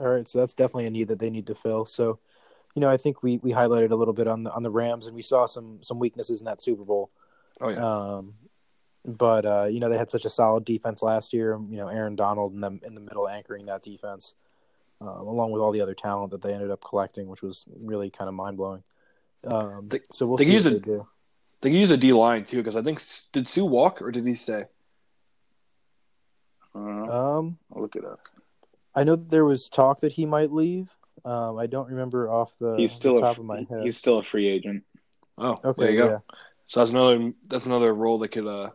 All 0.00 0.08
right, 0.08 0.26
so 0.26 0.40
that's 0.40 0.54
definitely 0.54 0.86
a 0.86 0.90
need 0.90 1.08
that 1.08 1.20
they 1.20 1.30
need 1.30 1.46
to 1.46 1.54
fill. 1.54 1.86
So, 1.86 2.18
you 2.74 2.80
know, 2.80 2.88
I 2.88 2.96
think 2.96 3.22
we 3.22 3.38
we 3.38 3.52
highlighted 3.52 3.92
a 3.92 3.96
little 3.96 4.12
bit 4.12 4.26
on 4.26 4.42
the 4.42 4.52
on 4.52 4.64
the 4.64 4.70
Rams, 4.70 5.06
and 5.06 5.14
we 5.14 5.22
saw 5.22 5.46
some 5.46 5.78
some 5.82 6.00
weaknesses 6.00 6.40
in 6.40 6.46
that 6.46 6.60
Super 6.60 6.84
Bowl. 6.84 7.10
Oh 7.60 7.68
yeah. 7.68 8.16
Um, 8.16 8.34
but 9.04 9.46
uh, 9.46 9.64
you 9.64 9.78
know, 9.78 9.88
they 9.88 9.98
had 9.98 10.10
such 10.10 10.24
a 10.24 10.30
solid 10.30 10.64
defense 10.64 11.00
last 11.00 11.32
year. 11.32 11.58
You 11.68 11.76
know, 11.76 11.88
Aaron 11.88 12.16
Donald 12.16 12.54
in 12.54 12.60
the 12.60 12.78
in 12.84 12.94
the 12.94 13.00
middle 13.00 13.28
anchoring 13.28 13.66
that 13.66 13.84
defense, 13.84 14.34
um, 15.00 15.08
along 15.08 15.52
with 15.52 15.62
all 15.62 15.72
the 15.72 15.80
other 15.80 15.94
talent 15.94 16.32
that 16.32 16.42
they 16.42 16.54
ended 16.54 16.72
up 16.72 16.84
collecting, 16.84 17.28
which 17.28 17.42
was 17.42 17.66
really 17.80 18.10
kind 18.10 18.28
of 18.28 18.34
mind 18.34 18.56
blowing. 18.56 18.82
Um, 19.44 19.88
They- 19.88 20.00
so 20.10 20.26
we'll 20.26 20.36
they 20.36 20.44
see 20.46 20.52
use 20.52 20.64
what 20.64 20.72
it- 20.74 20.82
they 20.84 20.92
do. 20.92 21.08
They 21.60 21.70
can 21.70 21.78
use 21.78 21.90
a 21.90 21.96
D 21.96 22.12
line 22.12 22.44
too 22.44 22.58
because 22.58 22.76
I 22.76 22.82
think 22.82 23.02
did 23.32 23.48
Suh 23.48 23.64
walk 23.64 24.00
or 24.00 24.12
did 24.12 24.24
he 24.26 24.34
stay? 24.34 24.64
Um, 26.74 27.58
I'll 27.74 27.82
look 27.82 27.96
it 27.96 28.04
up. 28.04 28.20
I 28.94 29.04
know 29.04 29.16
that 29.16 29.30
there 29.30 29.44
was 29.44 29.68
talk 29.68 30.00
that 30.00 30.12
he 30.12 30.26
might 30.26 30.52
leave. 30.52 30.90
Um, 31.24 31.58
I 31.58 31.66
don't 31.66 31.88
remember 31.88 32.30
off 32.30 32.56
the, 32.58 32.76
He's 32.76 32.92
still 32.92 33.14
the 33.14 33.20
a, 33.22 33.24
top 33.24 33.38
of 33.38 33.44
my 33.44 33.66
head. 33.68 33.82
he's 33.82 33.96
still 33.96 34.18
a 34.18 34.22
free 34.22 34.46
agent. 34.46 34.84
Oh, 35.36 35.56
okay, 35.64 35.82
there 35.82 35.90
you 35.92 35.98
go. 35.98 36.08
yeah. 36.10 36.18
So 36.66 36.80
that's 36.80 36.90
another 36.90 37.32
that's 37.48 37.66
another 37.66 37.92
role 37.94 38.18
they 38.18 38.28
could 38.28 38.46
uh, 38.46 38.70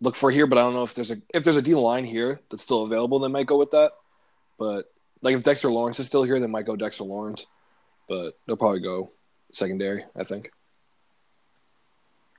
look 0.00 0.16
for 0.16 0.30
here. 0.30 0.46
But 0.46 0.58
I 0.58 0.62
don't 0.62 0.74
know 0.74 0.82
if 0.82 0.94
there's 0.94 1.10
a 1.10 1.18
if 1.32 1.44
there's 1.44 1.56
a 1.56 1.62
D 1.62 1.74
line 1.74 2.04
here 2.04 2.40
that's 2.50 2.62
still 2.62 2.82
available, 2.82 3.18
they 3.20 3.28
might 3.28 3.46
go 3.46 3.56
with 3.58 3.70
that. 3.70 3.92
But 4.58 4.92
like 5.22 5.34
if 5.36 5.44
Dexter 5.44 5.70
Lawrence 5.70 6.00
is 6.00 6.06
still 6.06 6.24
here, 6.24 6.40
they 6.40 6.46
might 6.46 6.66
go 6.66 6.76
Dexter 6.76 7.04
Lawrence. 7.04 7.46
But 8.08 8.38
they'll 8.46 8.56
probably 8.56 8.80
go 8.80 9.10
secondary. 9.52 10.04
I 10.16 10.24
think. 10.24 10.50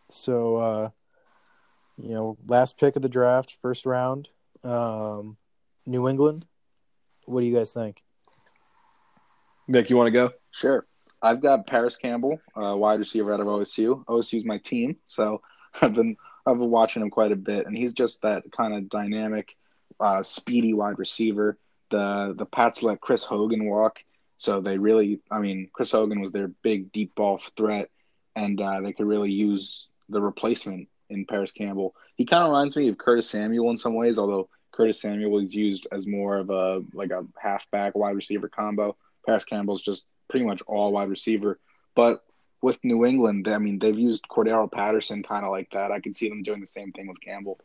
So, 0.10 0.56
uh, 0.58 0.90
you 2.02 2.14
know, 2.14 2.38
last 2.48 2.78
pick 2.78 2.96
of 2.96 3.02
the 3.02 3.10
draft, 3.10 3.58
first 3.62 3.86
round, 3.86 4.30
um, 4.64 5.38
New 5.86 6.08
England. 6.08 6.46
What 7.26 7.42
do 7.42 7.48
you 7.48 7.56
guys 7.56 7.72
think? 7.72 8.02
Nick, 9.68 9.90
you 9.90 9.98
want 9.98 10.08
to 10.08 10.12
go? 10.12 10.32
Sure. 10.52 10.86
I've 11.22 11.42
got 11.42 11.68
Parris 11.68 11.98
Campbell, 11.98 12.40
uh, 12.56 12.76
wide 12.76 13.00
receiver 13.00 13.34
out 13.34 13.40
of 13.40 13.48
OSU. 13.48 14.04
OSU's 14.06 14.46
my 14.46 14.58
team, 14.58 14.98
so 15.06 15.42
I've 15.82 15.94
been 15.94 16.18
I've 16.46 16.58
been 16.58 16.72
watching 16.72 17.04
him 17.04 17.10
quite 17.10 17.32
a 17.32 17.36
bit, 17.36 17.68
and 17.68 17.78
he's 17.78 17.94
just 17.94 18.22
that 18.24 18.52
kind 18.52 18.74
of 18.74 18.90
dynamic, 18.90 19.56
uh, 20.00 20.24
speedy 20.24 20.74
wide 20.74 20.98
receiver. 20.98 21.58
The 21.92 22.34
the 22.38 22.46
Pats 22.46 22.82
let 22.82 23.02
Chris 23.02 23.24
Hogan 23.24 23.66
walk, 23.66 24.00
so 24.40 24.62
they 24.62 24.78
really, 24.78 25.20
I 25.30 25.40
mean, 25.40 25.70
Chris 25.74 25.92
Hogan 25.92 26.22
was 26.22 26.32
their 26.32 26.48
big 26.48 26.94
deep 26.94 27.14
ball 27.14 27.42
threat, 27.58 27.90
and 28.38 28.60
uh, 28.60 28.80
they 28.80 28.94
could 28.94 29.06
really 29.06 29.34
use 29.34 29.88
the 30.08 30.22
replacement 30.22 30.88
in 31.10 31.26
Parris 31.26 31.52
Campbell. 31.52 31.94
He 32.16 32.26
kind 32.26 32.44
of 32.44 32.52
reminds 32.52 32.78
me 32.78 32.88
of 32.88 32.98
Curtis 32.98 33.30
Samuel 33.30 33.70
in 33.70 33.78
some 33.78 33.96
ways, 33.96 34.18
although 34.18 34.48
Curtis 34.72 35.02
Samuel 35.02 35.40
is 35.40 35.54
used 35.54 35.88
as 35.92 36.08
more 36.08 36.38
of 36.38 36.50
a 36.52 36.82
like 36.94 37.12
a 37.12 37.26
halfback 37.38 37.96
wide 37.96 38.16
receiver 38.16 38.48
combo. 38.48 38.96
Parris 39.26 39.44
Campbell's 39.44 39.82
just 39.82 40.06
pretty 40.30 40.46
much 40.46 40.62
all 40.68 40.94
wide 40.94 41.10
receiver. 41.10 41.60
But 41.94 42.24
with 42.62 42.80
New 42.82 43.06
England, 43.06 43.50
I 43.50 43.58
mean, 43.58 43.78
they've 43.78 44.00
used 44.00 44.24
Cordarrelle 44.32 44.72
Patterson 44.72 45.22
kind 45.22 45.44
of 45.44 45.52
like 45.52 45.70
that. 45.74 45.92
I 45.92 46.00
could 46.00 46.16
see 46.16 46.30
them 46.30 46.44
doing 46.44 46.62
the 46.62 46.66
same 46.66 46.94
thing 46.94 47.08
with 47.08 47.20
Campbell. 47.20 47.60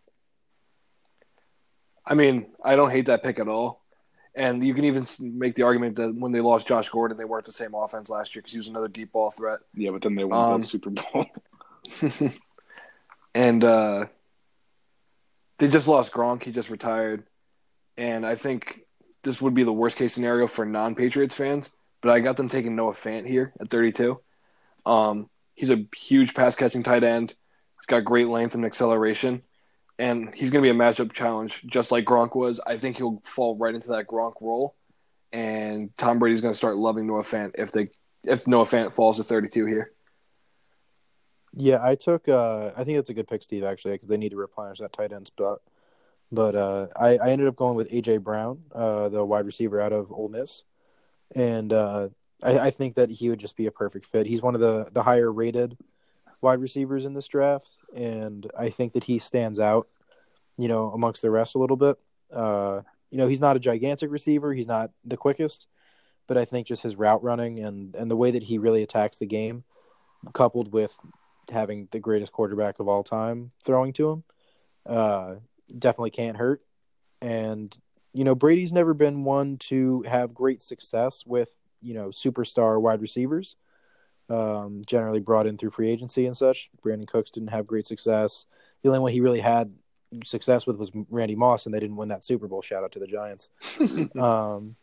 I 2.04 2.14
mean, 2.14 2.46
I 2.64 2.74
don't 2.74 2.90
hate 2.90 3.06
that 3.06 3.22
pick 3.22 3.38
at 3.38 3.46
all. 3.46 3.83
And 4.36 4.66
you 4.66 4.74
can 4.74 4.84
even 4.84 5.06
make 5.20 5.54
the 5.54 5.62
argument 5.62 5.96
that 5.96 6.14
when 6.14 6.32
they 6.32 6.40
lost 6.40 6.66
Josh 6.66 6.88
Gordon, 6.88 7.16
they 7.16 7.24
weren't 7.24 7.44
the 7.44 7.52
same 7.52 7.74
offense 7.74 8.10
last 8.10 8.34
year 8.34 8.42
because 8.42 8.52
he 8.52 8.58
was 8.58 8.66
another 8.66 8.88
deep 8.88 9.12
ball 9.12 9.30
threat. 9.30 9.60
Yeah, 9.74 9.90
but 9.90 10.02
then 10.02 10.16
they 10.16 10.24
won 10.24 10.54
Um, 10.54 10.60
the 10.60 10.66
Super 10.66 10.90
Bowl. 10.90 11.26
and 13.34 13.62
uh, 13.62 14.06
they 15.58 15.68
just 15.68 15.86
lost 15.86 16.12
Gronk. 16.12 16.42
He 16.42 16.50
just 16.50 16.70
retired. 16.70 17.24
And 17.96 18.26
I 18.26 18.34
think 18.34 18.80
this 19.22 19.40
would 19.40 19.54
be 19.54 19.62
the 19.62 19.72
worst 19.72 19.96
case 19.96 20.12
scenario 20.12 20.48
for 20.48 20.66
non 20.66 20.96
Patriots 20.96 21.36
fans. 21.36 21.70
But 22.02 22.10
I 22.10 22.20
got 22.20 22.36
them 22.36 22.48
taking 22.48 22.76
Noah 22.76 22.92
Fant 22.92 23.26
here 23.26 23.52
at 23.60 23.70
32. 23.70 24.20
Um, 24.84 25.30
he's 25.54 25.70
a 25.70 25.86
huge 25.96 26.34
pass 26.34 26.56
catching 26.56 26.82
tight 26.82 27.04
end. 27.04 27.30
He's 27.78 27.86
got 27.86 28.04
great 28.04 28.28
length 28.28 28.54
and 28.54 28.64
acceleration. 28.64 29.42
And 29.98 30.34
he's 30.34 30.50
going 30.50 30.64
to 30.64 30.72
be 30.72 30.76
a 30.76 30.78
matchup 30.78 31.12
challenge, 31.12 31.62
just 31.66 31.92
like 31.92 32.04
Gronk 32.04 32.34
was. 32.34 32.60
I 32.66 32.78
think 32.78 32.96
he'll 32.96 33.22
fall 33.24 33.56
right 33.56 33.74
into 33.74 33.88
that 33.88 34.08
Gronk 34.08 34.34
role. 34.40 34.74
And 35.32 35.96
Tom 35.96 36.18
Brady's 36.18 36.40
going 36.40 36.52
to 36.52 36.58
start 36.58 36.76
loving 36.76 37.06
Noah 37.06 37.22
Fant 37.22 37.52
if 37.56 37.72
they 37.72 37.90
if 38.24 38.46
Noah 38.46 38.64
Fant 38.64 38.92
falls 38.92 39.18
to 39.18 39.24
32 39.24 39.66
here. 39.66 39.92
Yeah, 41.56 41.78
I 41.82 41.94
took. 41.94 42.28
Uh, 42.28 42.72
I 42.76 42.84
think 42.84 42.98
that's 42.98 43.10
a 43.10 43.14
good 43.14 43.28
pick, 43.28 43.42
Steve. 43.42 43.64
Actually, 43.64 43.92
because 43.92 44.08
they 44.08 44.16
need 44.16 44.30
to 44.30 44.36
replenish 44.36 44.78
that 44.78 44.92
tight 44.92 45.12
end 45.12 45.26
spot. 45.26 45.60
But 46.32 46.56
uh, 46.56 46.88
I, 46.96 47.16
I 47.16 47.28
ended 47.30 47.46
up 47.46 47.56
going 47.56 47.76
with 47.76 47.90
AJ 47.90 48.22
Brown, 48.22 48.62
uh, 48.74 49.08
the 49.08 49.24
wide 49.24 49.46
receiver 49.46 49.80
out 49.80 49.92
of 49.92 50.10
Ole 50.10 50.28
Miss, 50.28 50.64
and 51.34 51.72
uh, 51.72 52.08
I, 52.42 52.58
I 52.58 52.70
think 52.70 52.96
that 52.96 53.10
he 53.10 53.30
would 53.30 53.38
just 53.38 53.56
be 53.56 53.66
a 53.66 53.70
perfect 53.70 54.06
fit. 54.06 54.26
He's 54.26 54.42
one 54.42 54.54
of 54.54 54.60
the 54.60 54.88
the 54.92 55.02
higher 55.02 55.32
rated 55.32 55.76
wide 56.44 56.60
receivers 56.60 57.06
in 57.06 57.14
this 57.14 57.26
draft, 57.26 57.70
and 57.96 58.48
I 58.56 58.70
think 58.70 58.92
that 58.92 59.04
he 59.04 59.18
stands 59.18 59.58
out, 59.58 59.88
you 60.56 60.68
know, 60.68 60.92
amongst 60.92 61.22
the 61.22 61.30
rest 61.30 61.56
a 61.56 61.58
little 61.58 61.76
bit. 61.76 61.96
Uh, 62.32 62.82
you 63.10 63.18
know, 63.18 63.26
he's 63.26 63.40
not 63.40 63.56
a 63.56 63.60
gigantic 63.60 64.10
receiver. 64.10 64.54
He's 64.54 64.68
not 64.68 64.90
the 65.04 65.16
quickest, 65.16 65.66
but 66.28 66.36
I 66.36 66.44
think 66.44 66.66
just 66.66 66.82
his 66.82 66.96
route 66.96 67.24
running 67.24 67.58
and 67.58 67.96
and 67.96 68.10
the 68.10 68.16
way 68.16 68.30
that 68.30 68.44
he 68.44 68.58
really 68.58 68.82
attacks 68.82 69.18
the 69.18 69.26
game, 69.26 69.64
coupled 70.32 70.72
with 70.72 70.96
having 71.50 71.88
the 71.90 72.00
greatest 72.00 72.32
quarterback 72.32 72.78
of 72.78 72.88
all 72.88 73.02
time 73.02 73.50
throwing 73.64 73.92
to 73.94 74.10
him, 74.10 74.24
uh, 74.86 75.34
definitely 75.76 76.10
can't 76.10 76.36
hurt. 76.36 76.62
And 77.20 77.76
you 78.12 78.22
know, 78.22 78.34
Brady's 78.34 78.72
never 78.72 78.94
been 78.94 79.24
one 79.24 79.56
to 79.70 80.02
have 80.02 80.34
great 80.34 80.62
success 80.62 81.24
with 81.26 81.58
you 81.80 81.94
know 81.94 82.08
superstar 82.08 82.80
wide 82.80 83.00
receivers. 83.00 83.56
Um, 84.30 84.82
generally 84.86 85.20
brought 85.20 85.46
in 85.46 85.58
through 85.58 85.70
free 85.70 85.90
agency 85.90 86.24
and 86.24 86.36
such. 86.36 86.70
Brandin 86.82 87.06
Cooks 87.06 87.30
didn't 87.30 87.50
have 87.50 87.66
great 87.66 87.86
success. 87.86 88.46
The 88.82 88.88
only 88.88 89.00
one 89.00 89.12
he 89.12 89.20
really 89.20 89.40
had 89.40 89.74
success 90.24 90.66
with 90.66 90.76
was 90.76 90.90
Randy 91.10 91.34
Moss, 91.34 91.66
and 91.66 91.74
they 91.74 91.80
didn't 91.80 91.96
win 91.96 92.08
that 92.08 92.24
Super 92.24 92.48
Bowl. 92.48 92.62
Shout 92.62 92.84
out 92.84 92.92
to 92.92 92.98
the 92.98 93.06
Giants. 93.06 93.50
um, 94.18 94.76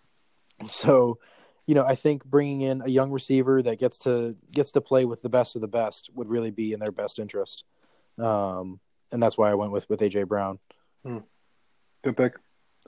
so, 0.68 1.18
you 1.66 1.76
know, 1.76 1.86
I 1.86 1.96
think 1.96 2.24
bringing 2.26 2.62
in 2.62 2.82
a 2.82 2.90
young 2.90 3.12
receiver 3.12 3.62
that 3.62 3.80
gets 3.80 4.00
to 4.00 4.36
gets 4.52 4.74
to 4.74 4.82
play 4.82 5.06
with 5.06 5.22
the 5.22 5.30
best 5.30 5.56
of 5.56 5.62
the 5.62 5.68
best 5.68 6.10
would 6.14 6.28
really 6.28 6.52
be 6.52 6.74
in 6.74 6.80
their 6.80 6.92
best 6.92 7.18
interest. 7.18 7.64
Um, 8.18 8.80
and 9.12 9.22
that's 9.22 9.38
why 9.38 9.50
I 9.50 9.56
went 9.56 9.72
with 9.72 9.90
with 9.90 10.02
AJ 10.02 10.28
Brown. 10.28 10.60
Good 12.04 12.18
pick. 12.18 12.34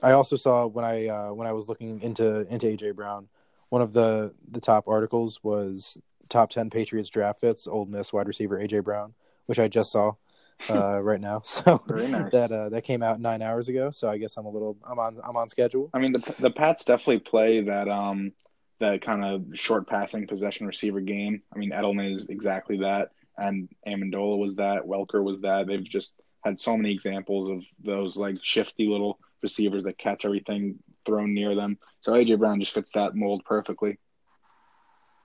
I 0.02 0.12
also 0.12 0.36
saw 0.36 0.66
when 0.66 0.84
I 0.84 1.08
uh, 1.08 1.32
when 1.32 1.46
I 1.46 1.52
was 1.52 1.68
looking 1.68 2.02
into 2.02 2.46
into 2.52 2.66
AJ 2.66 2.94
Brown, 2.94 3.28
one 3.68 3.82
of 3.82 3.92
the 3.92 4.34
the 4.50 4.60
top 4.60 4.88
articles 4.88 5.40
was 5.42 5.98
top 6.28 6.50
ten 6.50 6.70
Patriots 6.70 7.08
draft 7.08 7.40
fits, 7.40 7.66
Old 7.66 7.90
Miss 7.90 8.12
wide 8.12 8.28
receiver 8.28 8.58
AJ 8.58 8.84
Brown, 8.84 9.14
which 9.46 9.58
I 9.58 9.68
just 9.68 9.92
saw 9.92 10.12
uh, 10.70 11.00
right 11.00 11.20
now. 11.20 11.42
So 11.44 11.82
nice. 11.88 12.32
that 12.32 12.52
uh, 12.52 12.68
that 12.70 12.84
came 12.84 13.02
out 13.02 13.20
nine 13.20 13.42
hours 13.42 13.68
ago. 13.68 13.90
So 13.90 14.08
I 14.08 14.18
guess 14.18 14.36
I'm 14.36 14.46
a 14.46 14.50
little 14.50 14.76
I'm 14.88 14.98
on 14.98 15.20
I'm 15.22 15.36
on 15.36 15.48
schedule. 15.48 15.90
I 15.94 15.98
mean, 15.98 16.12
the 16.12 16.34
the 16.38 16.50
Pats 16.50 16.84
definitely 16.84 17.20
play 17.20 17.62
that 17.62 17.88
um 17.88 18.32
that 18.80 19.02
kind 19.02 19.24
of 19.24 19.58
short 19.58 19.88
passing 19.88 20.26
possession 20.26 20.66
receiver 20.66 21.00
game. 21.00 21.42
I 21.54 21.58
mean, 21.58 21.70
Edelman 21.70 22.12
is 22.12 22.28
exactly 22.28 22.78
that, 22.78 23.10
and 23.36 23.68
Amendola 23.86 24.38
was 24.38 24.56
that. 24.56 24.82
Welker 24.82 25.22
was 25.22 25.42
that. 25.42 25.66
They've 25.66 25.82
just 25.82 26.20
had 26.44 26.58
so 26.58 26.76
many 26.76 26.92
examples 26.92 27.48
of 27.48 27.64
those 27.82 28.16
like 28.16 28.36
shifty 28.42 28.86
little 28.86 29.18
receivers 29.42 29.84
that 29.84 29.98
catch 29.98 30.24
everything 30.24 30.78
thrown 31.04 31.34
near 31.34 31.54
them. 31.54 31.78
So 32.00 32.12
AJ 32.12 32.38
Brown 32.38 32.60
just 32.60 32.74
fits 32.74 32.92
that 32.92 33.14
mold 33.14 33.44
perfectly, 33.44 33.98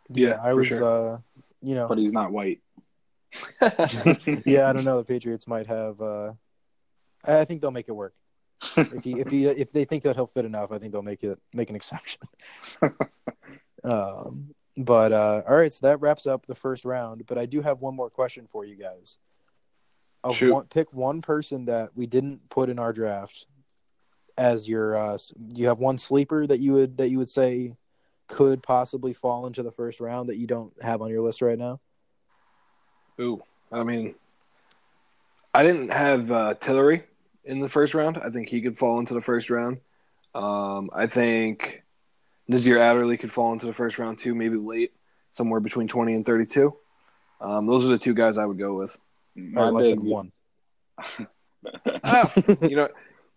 Yeah, 0.10 0.30
Yeah, 0.30 0.40
I 0.42 0.50
for 0.52 0.56
was, 0.56 0.68
sure. 0.68 1.14
uh, 1.14 1.18
you 1.62 1.76
know, 1.76 1.88
but 1.88 1.98
he's 1.98 2.14
not 2.14 2.32
white. 2.32 2.62
yeah, 3.62 4.70
I 4.70 4.74
don't 4.74 4.86
know. 4.86 4.98
The 4.98 5.06
Patriots 5.08 5.48
might 5.48 5.68
have. 5.68 6.02
Uh, 6.02 6.34
I 7.26 7.40
I 7.42 7.46
think 7.46 7.62
they'll 7.62 7.72
make 7.72 7.88
it 7.88 7.96
work. 7.96 8.14
If 8.76 9.04
he, 9.04 9.20
if 9.20 9.30
he, 9.30 9.46
if 9.66 9.72
they 9.72 9.86
think 9.86 10.04
that 10.04 10.16
he'll 10.16 10.26
fit 10.28 10.46
enough, 10.46 10.72
I 10.72 10.80
think 10.80 10.94
they'll 10.94 11.02
make 11.02 11.24
it 11.24 11.38
make 11.54 11.70
an 11.70 11.76
exception. 11.76 12.22
um, 13.84 14.56
but 14.78 15.12
uh, 15.12 15.42
all 15.48 15.56
right, 15.56 15.74
so 15.74 15.88
that 15.88 16.02
wraps 16.02 16.26
up 16.26 16.46
the 16.46 16.56
first 16.56 16.86
round. 16.86 17.26
But 17.28 17.38
I 17.38 17.46
do 17.46 17.62
have 17.62 17.80
one 17.80 17.96
more 17.96 18.10
question 18.10 18.48
for 18.48 18.66
you 18.66 18.76
guys. 18.76 19.18
Of 20.24 20.36
Shoot. 20.36 20.54
one, 20.54 20.66
pick 20.66 20.92
one 20.92 21.22
person 21.22 21.66
that 21.66 21.92
we 21.96 22.06
didn't 22.06 22.50
put 22.50 22.70
in 22.70 22.80
our 22.80 22.92
draft 22.94 23.46
as 24.38 24.68
your. 24.68 24.98
Uh, 24.98 25.18
you 25.54 25.68
have 25.68 25.80
one 25.80 25.98
sleeper 25.98 26.48
that 26.48 26.60
you 26.60 26.74
would 26.74 26.98
that 26.98 27.10
you 27.10 27.18
would 27.20 27.30
say 27.30 27.74
could 28.30 28.64
possibly 28.64 29.14
fall 29.14 29.48
into 29.48 29.64
the 29.64 29.72
first 29.72 30.00
round 30.00 30.30
that 30.30 30.38
you 30.38 30.48
don't 30.48 30.72
have 30.82 31.02
on 31.02 31.10
your 31.10 31.22
list 31.22 31.42
right 31.42 31.58
now. 31.58 31.82
Ooh, 33.20 33.42
I 33.72 33.84
mean, 33.84 34.16
I 35.54 35.64
didn't 35.64 35.92
have 35.92 36.32
uh, 36.32 36.54
Tillery 36.54 37.04
in 37.44 37.60
the 37.60 37.68
first 37.68 37.94
round. 37.94 38.18
I 38.18 38.30
think 38.30 38.48
he 38.48 38.62
could 38.62 38.78
fall 38.78 39.00
into 39.00 39.14
the 39.14 39.22
first 39.22 39.50
round. 39.50 39.80
Um, 40.34 40.90
I 40.94 41.08
think 41.08 41.84
Nasir 42.48 42.78
Adderley 42.78 43.18
could 43.18 43.32
fall 43.32 43.52
into 43.52 43.66
the 43.66 43.74
first 43.74 44.00
round 44.00 44.20
too, 44.20 44.36
maybe 44.36 44.58
late, 44.58 44.94
somewhere 45.32 45.60
between 45.60 45.88
twenty 45.88 46.14
and 46.14 46.26
thirty-two. 46.26 46.76
Um, 47.42 47.66
those 47.66 47.84
are 47.86 47.90
the 47.90 47.98
two 47.98 48.14
guys 48.14 48.38
I 48.38 48.46
would 48.46 48.60
go 48.60 48.76
with. 48.76 48.98
My 49.36 49.64
Or 49.64 49.72
less 49.72 49.88
big, 49.88 50.00
than 50.00 50.06
one. 50.06 50.32
Ah, 52.04 52.32
you 52.62 52.76
know, 52.76 52.90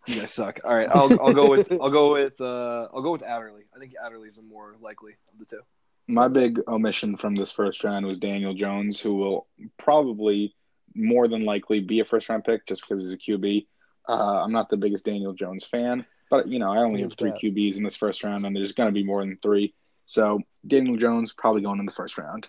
you 0.06 0.20
guys 0.20 0.32
suck. 0.32 0.60
All 0.64 0.74
right, 0.74 0.88
I'll 0.90 1.20
I'll 1.20 1.32
go 1.32 1.50
with 1.50 1.70
I'll 1.72 1.90
go 1.90 2.12
with 2.12 2.40
uh, 2.40 2.88
I'll 2.94 3.02
go 3.02 3.12
with 3.12 3.22
Adderley. 3.22 3.62
I 3.74 3.78
think 3.78 3.94
Adderley's 4.04 4.38
a 4.38 4.42
more 4.42 4.76
likely 4.80 5.12
of 5.32 5.38
the 5.38 5.44
two. 5.44 5.60
My 6.08 6.28
big 6.28 6.60
omission 6.68 7.16
from 7.16 7.34
this 7.34 7.52
first 7.52 7.84
round 7.84 8.04
was 8.04 8.18
Daniel 8.18 8.54
Jones, 8.54 9.00
who 9.00 9.14
will 9.14 9.46
probably 9.78 10.54
more 10.94 11.28
than 11.28 11.44
likely 11.44 11.80
be 11.80 12.00
a 12.00 12.04
first 12.04 12.28
round 12.28 12.44
pick 12.44 12.66
just 12.66 12.82
because 12.82 13.02
he's 13.02 13.12
a 13.12 13.18
QB. 13.18 13.66
Uh, 14.08 14.42
I'm 14.42 14.52
not 14.52 14.68
the 14.68 14.76
biggest 14.76 15.04
Daniel 15.04 15.32
Jones 15.32 15.64
fan, 15.64 16.04
but 16.30 16.48
you 16.48 16.58
know 16.58 16.72
I 16.72 16.78
only 16.78 17.02
have 17.02 17.14
three 17.14 17.30
that. 17.30 17.40
QBs 17.40 17.76
in 17.76 17.84
this 17.84 17.96
first 17.96 18.24
round, 18.24 18.44
and 18.44 18.54
there's 18.54 18.72
going 18.72 18.88
to 18.88 18.92
be 18.92 19.04
more 19.04 19.20
than 19.20 19.38
three. 19.42 19.74
So 20.06 20.40
Daniel 20.66 20.96
Jones 20.96 21.32
probably 21.32 21.62
going 21.62 21.78
in 21.78 21.86
the 21.86 21.92
first 21.92 22.18
round. 22.18 22.48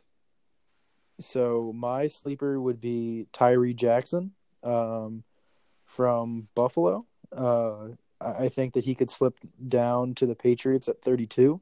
So 1.20 1.72
my 1.76 2.08
sleeper 2.08 2.60
would 2.60 2.82
be 2.82 3.28
Tyree 3.32 3.76
Jackson 3.76 4.32
um, 4.64 5.24
from 5.86 6.48
Buffalo. 6.56 7.06
Uh, 7.36 7.90
I 8.22 8.50
think 8.50 8.74
that 8.74 8.86
he 8.86 8.96
could 8.96 9.10
slip 9.10 9.38
down 9.68 10.16
to 10.16 10.26
the 10.26 10.36
Patriots 10.36 10.88
at 10.88 11.02
32. 11.02 11.60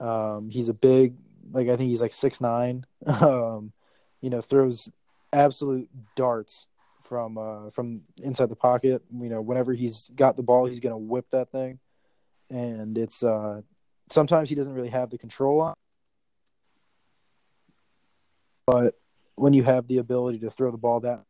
Um, 0.00 0.50
he's 0.50 0.68
a 0.68 0.74
big, 0.74 1.14
like 1.52 1.68
I 1.68 1.76
think 1.76 1.88
he's 1.88 2.00
like 2.00 2.14
six 2.14 2.40
nine. 2.40 2.86
Um, 3.06 3.72
you 4.20 4.28
know, 4.28 4.42
throws 4.42 4.90
absolute 5.32 5.88
darts 6.14 6.66
from 7.02 7.38
uh, 7.38 7.70
from 7.70 8.02
inside 8.22 8.50
the 8.50 8.56
pocket. 8.56 9.02
You 9.12 9.30
know, 9.30 9.40
whenever 9.40 9.72
he's 9.72 10.10
got 10.14 10.36
the 10.36 10.42
ball, 10.42 10.66
he's 10.66 10.80
gonna 10.80 10.98
whip 10.98 11.26
that 11.30 11.48
thing, 11.48 11.78
and 12.50 12.98
it's 12.98 13.22
uh, 13.22 13.62
sometimes 14.10 14.48
he 14.48 14.54
doesn't 14.54 14.74
really 14.74 14.90
have 14.90 15.10
the 15.10 15.18
control 15.18 15.60
on. 15.60 15.74
But 18.66 18.94
when 19.36 19.54
you 19.54 19.62
have 19.64 19.88
the 19.88 19.98
ability 19.98 20.40
to 20.40 20.50
throw 20.50 20.70
the 20.70 20.76
ball 20.76 21.00
that 21.00 21.24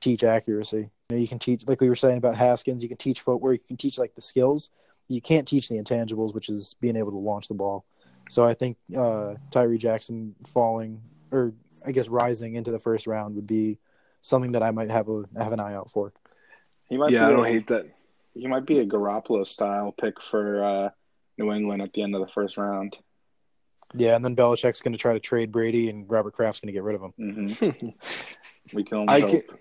teach 0.00 0.24
accuracy. 0.24 0.90
You 1.10 1.16
know, 1.16 1.16
you 1.16 1.28
can 1.28 1.38
teach 1.38 1.66
like 1.66 1.80
we 1.80 1.88
were 1.88 1.96
saying 1.96 2.18
about 2.18 2.36
Haskins, 2.36 2.82
you 2.82 2.88
can 2.88 2.98
teach 2.98 3.20
footwork, 3.20 3.60
you 3.60 3.66
can 3.66 3.76
teach 3.76 3.98
like 3.98 4.14
the 4.14 4.22
skills. 4.22 4.70
You 5.10 5.22
can't 5.22 5.48
teach 5.48 5.70
the 5.70 5.76
intangibles, 5.76 6.34
which 6.34 6.50
is 6.50 6.74
being 6.80 6.94
able 6.94 7.12
to 7.12 7.18
launch 7.18 7.48
the 7.48 7.54
ball. 7.54 7.86
So 8.28 8.44
I 8.44 8.52
think 8.52 8.76
uh, 8.94 9.36
Tyree 9.50 9.78
Jackson 9.78 10.34
falling 10.46 11.00
or 11.30 11.54
I 11.86 11.92
guess 11.92 12.08
rising 12.08 12.54
into 12.54 12.70
the 12.70 12.78
first 12.78 13.06
round 13.06 13.34
would 13.36 13.46
be 13.46 13.78
something 14.22 14.52
that 14.52 14.62
I 14.62 14.70
might 14.70 14.90
have 14.90 15.08
a 15.08 15.24
have 15.36 15.52
an 15.52 15.60
eye 15.60 15.74
out 15.74 15.90
for. 15.90 16.12
He 16.88 16.96
might 16.96 17.12
yeah, 17.12 17.20
be 17.20 17.24
I 17.26 17.30
don't 17.36 17.46
a, 17.46 17.48
hate 17.48 17.66
that. 17.68 17.86
He 18.34 18.46
might 18.46 18.66
be 18.66 18.80
a 18.80 18.86
Garoppolo 18.86 19.46
style 19.46 19.94
pick 19.98 20.20
for 20.20 20.64
uh, 20.64 20.90
New 21.38 21.52
England 21.52 21.82
at 21.82 21.92
the 21.92 22.02
end 22.02 22.14
of 22.14 22.20
the 22.20 22.32
first 22.32 22.56
round. 22.56 22.96
Yeah, 23.94 24.14
and 24.14 24.24
then 24.24 24.36
Belichick's 24.36 24.80
going 24.80 24.92
to 24.92 24.98
try 24.98 25.14
to 25.14 25.20
trade 25.20 25.50
Brady, 25.50 25.88
and 25.88 26.10
Robert 26.10 26.34
Kraft's 26.34 26.60
going 26.60 26.68
to 26.68 26.72
get 26.72 26.82
rid 26.82 26.94
of 26.94 27.02
him. 27.02 27.12
hmm 27.16 27.88
We 28.74 28.84
can 28.84 28.98
only 28.98 29.14
I 29.14 29.20
hope. 29.20 29.48
can, 29.48 29.58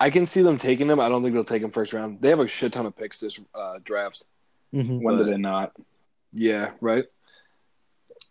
I 0.00 0.10
can 0.10 0.26
see 0.26 0.42
them 0.42 0.58
taking 0.58 0.88
him. 0.88 1.00
I 1.00 1.08
don't 1.08 1.22
think 1.22 1.34
they'll 1.34 1.44
take 1.44 1.62
him 1.62 1.70
first 1.70 1.92
round. 1.92 2.20
They 2.20 2.30
have 2.30 2.40
a 2.40 2.48
shit 2.48 2.72
ton 2.72 2.86
of 2.86 2.96
picks 2.96 3.18
this 3.18 3.38
uh, 3.54 3.78
draft. 3.84 4.24
Mm-hmm. 4.74 5.02
When 5.02 5.16
but- 5.16 5.24
did 5.24 5.34
they 5.34 5.38
not? 5.38 5.72
Yeah, 6.32 6.72
right. 6.80 7.04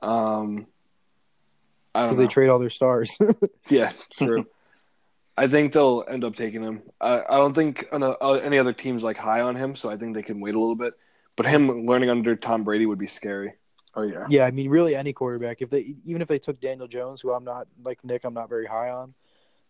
Um, 0.01 0.68
Because 1.93 2.18
they 2.18 2.28
trade 2.28 2.49
all 2.49 2.59
their 2.59 2.70
stars. 2.70 3.18
yeah, 3.70 3.93
true. 4.18 4.45
I 5.38 5.47
think 5.47 5.74
they'll 5.74 6.03
end 6.07 6.24
up 6.24 6.36
taking 6.36 6.61
him. 6.61 6.82
I, 6.99 7.22
I 7.22 7.38
don't 7.38 7.53
think 7.53 7.88
uh, 7.91 8.32
any 8.34 8.59
other 8.59 8.74
teams 8.74 9.03
like 9.03 9.18
high 9.18 9.41
on 9.41 9.55
him, 9.55 9.76
so 9.76 9.89
I 9.89 9.97
think 9.97 10.14
they 10.14 10.22
can 10.22 10.39
wait 10.41 10.53
a 10.53 10.59
little 10.59 10.76
bit. 10.76 10.93
But 11.36 11.45
him 11.47 11.88
learning 11.88 12.09
under 12.09 12.36
Tom 12.36 12.64
Brady 12.64 12.86
would 12.86 12.99
be 12.99 13.07
scary. 13.07 13.53
Oh 13.95 14.03
yeah. 14.03 14.26
Yeah, 14.28 14.45
I 14.45 14.51
mean, 14.51 14.70
really, 14.70 14.95
any 14.95 15.14
quarterback. 15.14 15.61
If 15.61 15.70
they 15.70 15.95
even 16.05 16.22
if 16.22 16.28
they 16.28 16.39
took 16.39 16.59
Daniel 16.59 16.88
Jones, 16.88 17.22
who 17.22 17.32
I'm 17.32 17.43
not 17.43 17.68
like 17.84 18.03
Nick, 18.03 18.26
I'm 18.26 18.34
not 18.34 18.49
very 18.49 18.66
high 18.66 18.89
on. 18.89 19.14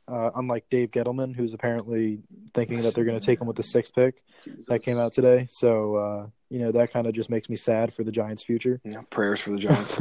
Uh, 0.06 0.32
unlike 0.36 0.66
Dave 0.70 0.92
Gettleman, 0.92 1.34
who's 1.34 1.54
apparently 1.54 2.20
thinking 2.54 2.82
that 2.82 2.94
they're 2.94 3.06
going 3.06 3.20
to 3.20 3.26
take 3.26 3.40
him 3.40 3.48
with 3.48 3.56
the 3.56 3.64
sixth 3.64 3.96
pick 3.96 4.22
that 4.68 4.84
came 4.84 4.98
out 4.98 5.14
today. 5.14 5.46
So 5.50 5.96
uh, 5.96 6.28
you 6.50 6.60
know 6.60 6.74
that 6.74 6.92
kind 6.92 7.08
of 7.08 7.14
just 7.14 7.30
makes 7.30 7.50
me 7.50 7.56
sad 7.56 7.94
for 7.94 8.04
the 8.04 8.12
Giants' 8.12 8.44
future. 8.44 8.82
Know, 8.84 9.04
prayers 9.10 9.40
for 9.40 9.52
the 9.52 9.58
Giants. 9.58 9.98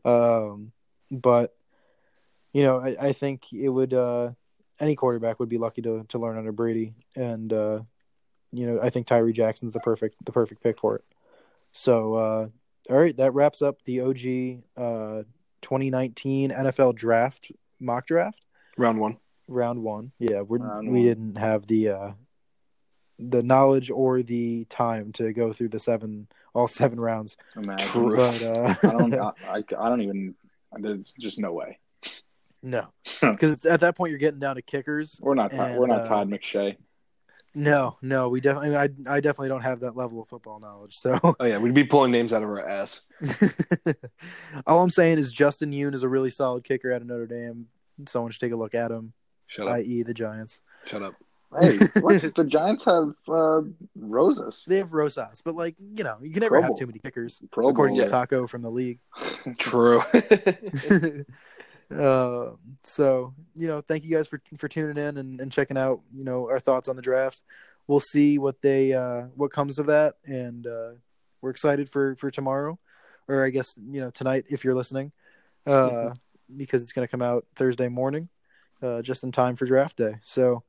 um, 0.04 0.72
but 1.10 1.54
you 2.52 2.64
know, 2.64 2.80
I, 2.80 2.96
I 3.00 3.12
think 3.12 3.52
it 3.52 3.68
would 3.68 3.94
uh, 3.94 4.30
any 4.80 4.96
quarterback 4.96 5.38
would 5.38 5.48
be 5.48 5.58
lucky 5.58 5.82
to 5.82 6.04
to 6.08 6.18
learn 6.18 6.36
under 6.36 6.52
Brady, 6.52 6.94
and 7.14 7.52
uh, 7.52 7.82
you 8.52 8.66
know, 8.66 8.80
I 8.82 8.90
think 8.90 9.06
Tyree 9.06 9.32
Jackson's 9.32 9.72
the 9.72 9.80
perfect 9.80 10.16
the 10.24 10.32
perfect 10.32 10.62
pick 10.62 10.78
for 10.78 10.96
it. 10.96 11.04
So, 11.72 12.14
uh, 12.14 12.48
all 12.90 12.96
right, 12.96 13.16
that 13.18 13.34
wraps 13.34 13.62
up 13.62 13.82
the 13.84 14.00
OG 14.00 14.62
uh, 14.76 15.22
2019 15.62 16.50
NFL 16.50 16.94
Draft 16.94 17.52
mock 17.78 18.06
draft 18.06 18.40
Round 18.76 19.00
one. 19.00 19.16
round 19.48 19.82
one. 19.82 20.12
Yeah, 20.18 20.42
we're, 20.42 20.58
Round 20.58 20.90
we 20.90 20.98
one. 21.00 21.06
didn't 21.06 21.36
have 21.36 21.66
the 21.66 21.88
uh, 21.90 22.12
the 23.18 23.42
knowledge 23.42 23.90
or 23.90 24.22
the 24.22 24.64
time 24.66 25.12
to 25.12 25.32
go 25.32 25.52
through 25.52 25.68
the 25.70 25.78
seven 25.80 26.28
all 26.54 26.68
seven 26.68 26.98
rounds, 27.00 27.36
Imagine. 27.56 28.14
But 28.16 28.42
uh, 28.42 28.74
I 28.82 28.90
don't. 28.90 29.14
I, 29.20 29.30
I, 29.48 29.62
I 29.78 29.88
don't 29.88 30.02
even. 30.02 30.34
There's 30.78 31.14
just 31.18 31.38
no 31.38 31.52
way. 31.52 31.78
No, 32.62 32.88
because 33.20 33.52
it's 33.52 33.64
at 33.64 33.80
that 33.80 33.96
point 33.96 34.10
you're 34.10 34.18
getting 34.18 34.40
down 34.40 34.56
to 34.56 34.62
kickers. 34.62 35.18
We're 35.22 35.34
not. 35.34 35.52
Todd, 35.52 35.70
And, 35.70 35.80
we're 35.80 35.86
not 35.86 36.00
uh, 36.00 36.04
Todd 36.04 36.28
McShay. 36.28 36.76
No, 37.54 37.96
no, 38.02 38.28
we 38.28 38.42
definitely. 38.42 38.76
I, 38.76 38.88
I 39.06 39.20
definitely 39.20 39.48
don't 39.48 39.62
have 39.62 39.80
that 39.80 39.96
level 39.96 40.20
of 40.20 40.28
football 40.28 40.60
knowledge. 40.60 40.94
So 40.96 41.18
Oh 41.22 41.44
yeah, 41.44 41.56
we'd 41.56 41.72
be 41.72 41.84
pulling 41.84 42.10
names 42.10 42.34
out 42.34 42.42
of 42.42 42.48
our 42.50 42.66
ass. 42.66 43.00
all 44.66 44.82
I'm 44.82 44.90
saying 44.90 45.18
is 45.18 45.32
Justin 45.32 45.70
Yoon 45.72 45.94
is 45.94 46.02
a 46.02 46.08
really 46.08 46.30
solid 46.30 46.64
kicker 46.64 46.92
out 46.92 47.00
of 47.00 47.06
Notre 47.06 47.26
Dame. 47.26 47.68
Someone 48.06 48.32
should 48.32 48.40
take 48.40 48.52
a 48.52 48.56
look 48.56 48.74
at 48.74 48.90
him, 48.90 49.12
Shut 49.46 49.66
up. 49.68 49.74
i.e., 49.74 50.02
the 50.02 50.14
Giants. 50.14 50.60
Shut 50.86 51.02
up. 51.02 51.14
Hey, 51.58 51.78
what? 52.00 52.34
the 52.34 52.44
Giants 52.44 52.84
have 52.84 53.14
uh, 53.28 53.62
Rosas. 53.94 54.64
They 54.66 54.78
have 54.78 54.92
Rosas, 54.92 55.40
but 55.42 55.54
like 55.54 55.76
you 55.78 56.04
know, 56.04 56.16
you 56.20 56.32
can 56.32 56.40
never 56.40 56.54
Pro 56.54 56.62
have 56.62 56.68
Bowl. 56.70 56.76
too 56.76 56.86
many 56.86 56.98
kickers, 56.98 57.40
Pro 57.52 57.68
according 57.68 57.96
to 57.96 58.02
Bowler. 58.02 58.10
Taco 58.10 58.46
from 58.46 58.62
the 58.62 58.70
league. 58.70 58.98
True. 59.58 60.02
uh, 61.90 62.50
so 62.82 63.32
you 63.54 63.68
know, 63.68 63.80
thank 63.80 64.04
you 64.04 64.14
guys 64.14 64.28
for 64.28 64.40
for 64.56 64.68
tuning 64.68 65.02
in 65.02 65.16
and, 65.18 65.40
and 65.40 65.52
checking 65.52 65.78
out 65.78 66.00
you 66.14 66.24
know 66.24 66.48
our 66.48 66.58
thoughts 66.60 66.88
on 66.88 66.96
the 66.96 67.02
draft. 67.02 67.42
We'll 67.86 68.00
see 68.00 68.38
what 68.38 68.60
they 68.60 68.92
uh, 68.92 69.26
what 69.36 69.52
comes 69.52 69.78
of 69.78 69.86
that, 69.86 70.16
and 70.26 70.66
uh, 70.66 70.90
we're 71.40 71.50
excited 71.50 71.88
for 71.88 72.16
for 72.16 72.30
tomorrow, 72.30 72.78
or 73.28 73.44
I 73.44 73.50
guess 73.50 73.76
you 73.78 74.00
know 74.00 74.10
tonight 74.10 74.46
if 74.48 74.64
you're 74.64 74.74
listening, 74.74 75.12
uh, 75.66 76.10
because 76.54 76.82
it's 76.82 76.92
going 76.92 77.06
to 77.06 77.10
come 77.10 77.22
out 77.22 77.46
Thursday 77.54 77.88
morning, 77.88 78.28
uh, 78.82 79.02
just 79.02 79.24
in 79.24 79.32
time 79.32 79.56
for 79.56 79.66
draft 79.66 79.96
day. 79.96 80.16
So. 80.22 80.62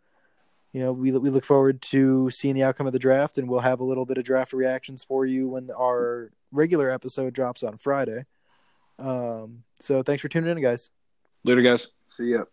You 0.73 0.83
know, 0.83 0.91
we 0.91 1.11
we 1.13 1.29
look 1.29 1.45
forward 1.45 1.81
to 1.83 2.29
seeing 2.29 2.53
the 2.53 2.63
outcome 2.63 2.85
of 2.85 2.93
the 2.93 2.99
draft, 2.99 3.37
and 3.37 3.49
we'll 3.49 3.61
have 3.61 3.79
a 3.79 3.85
little 3.85 4.05
bit 4.05 4.17
of 4.17 4.25
draft 4.25 4.53
reactions 4.53 5.03
for 5.03 5.25
you 5.25 5.47
when 5.47 5.69
our 5.71 6.29
regular 6.51 6.91
episode 6.91 7.33
drops 7.33 7.63
on 7.63 7.77
Friday. 7.77 8.25
Um, 8.99 9.63
so 9.79 10.03
thanks 10.03 10.21
for 10.21 10.27
tuning 10.27 10.51
in, 10.51 10.61
guys. 10.61 10.89
Later, 11.43 11.61
guys. 11.61 11.87
See 12.09 12.31
ya. 12.33 12.43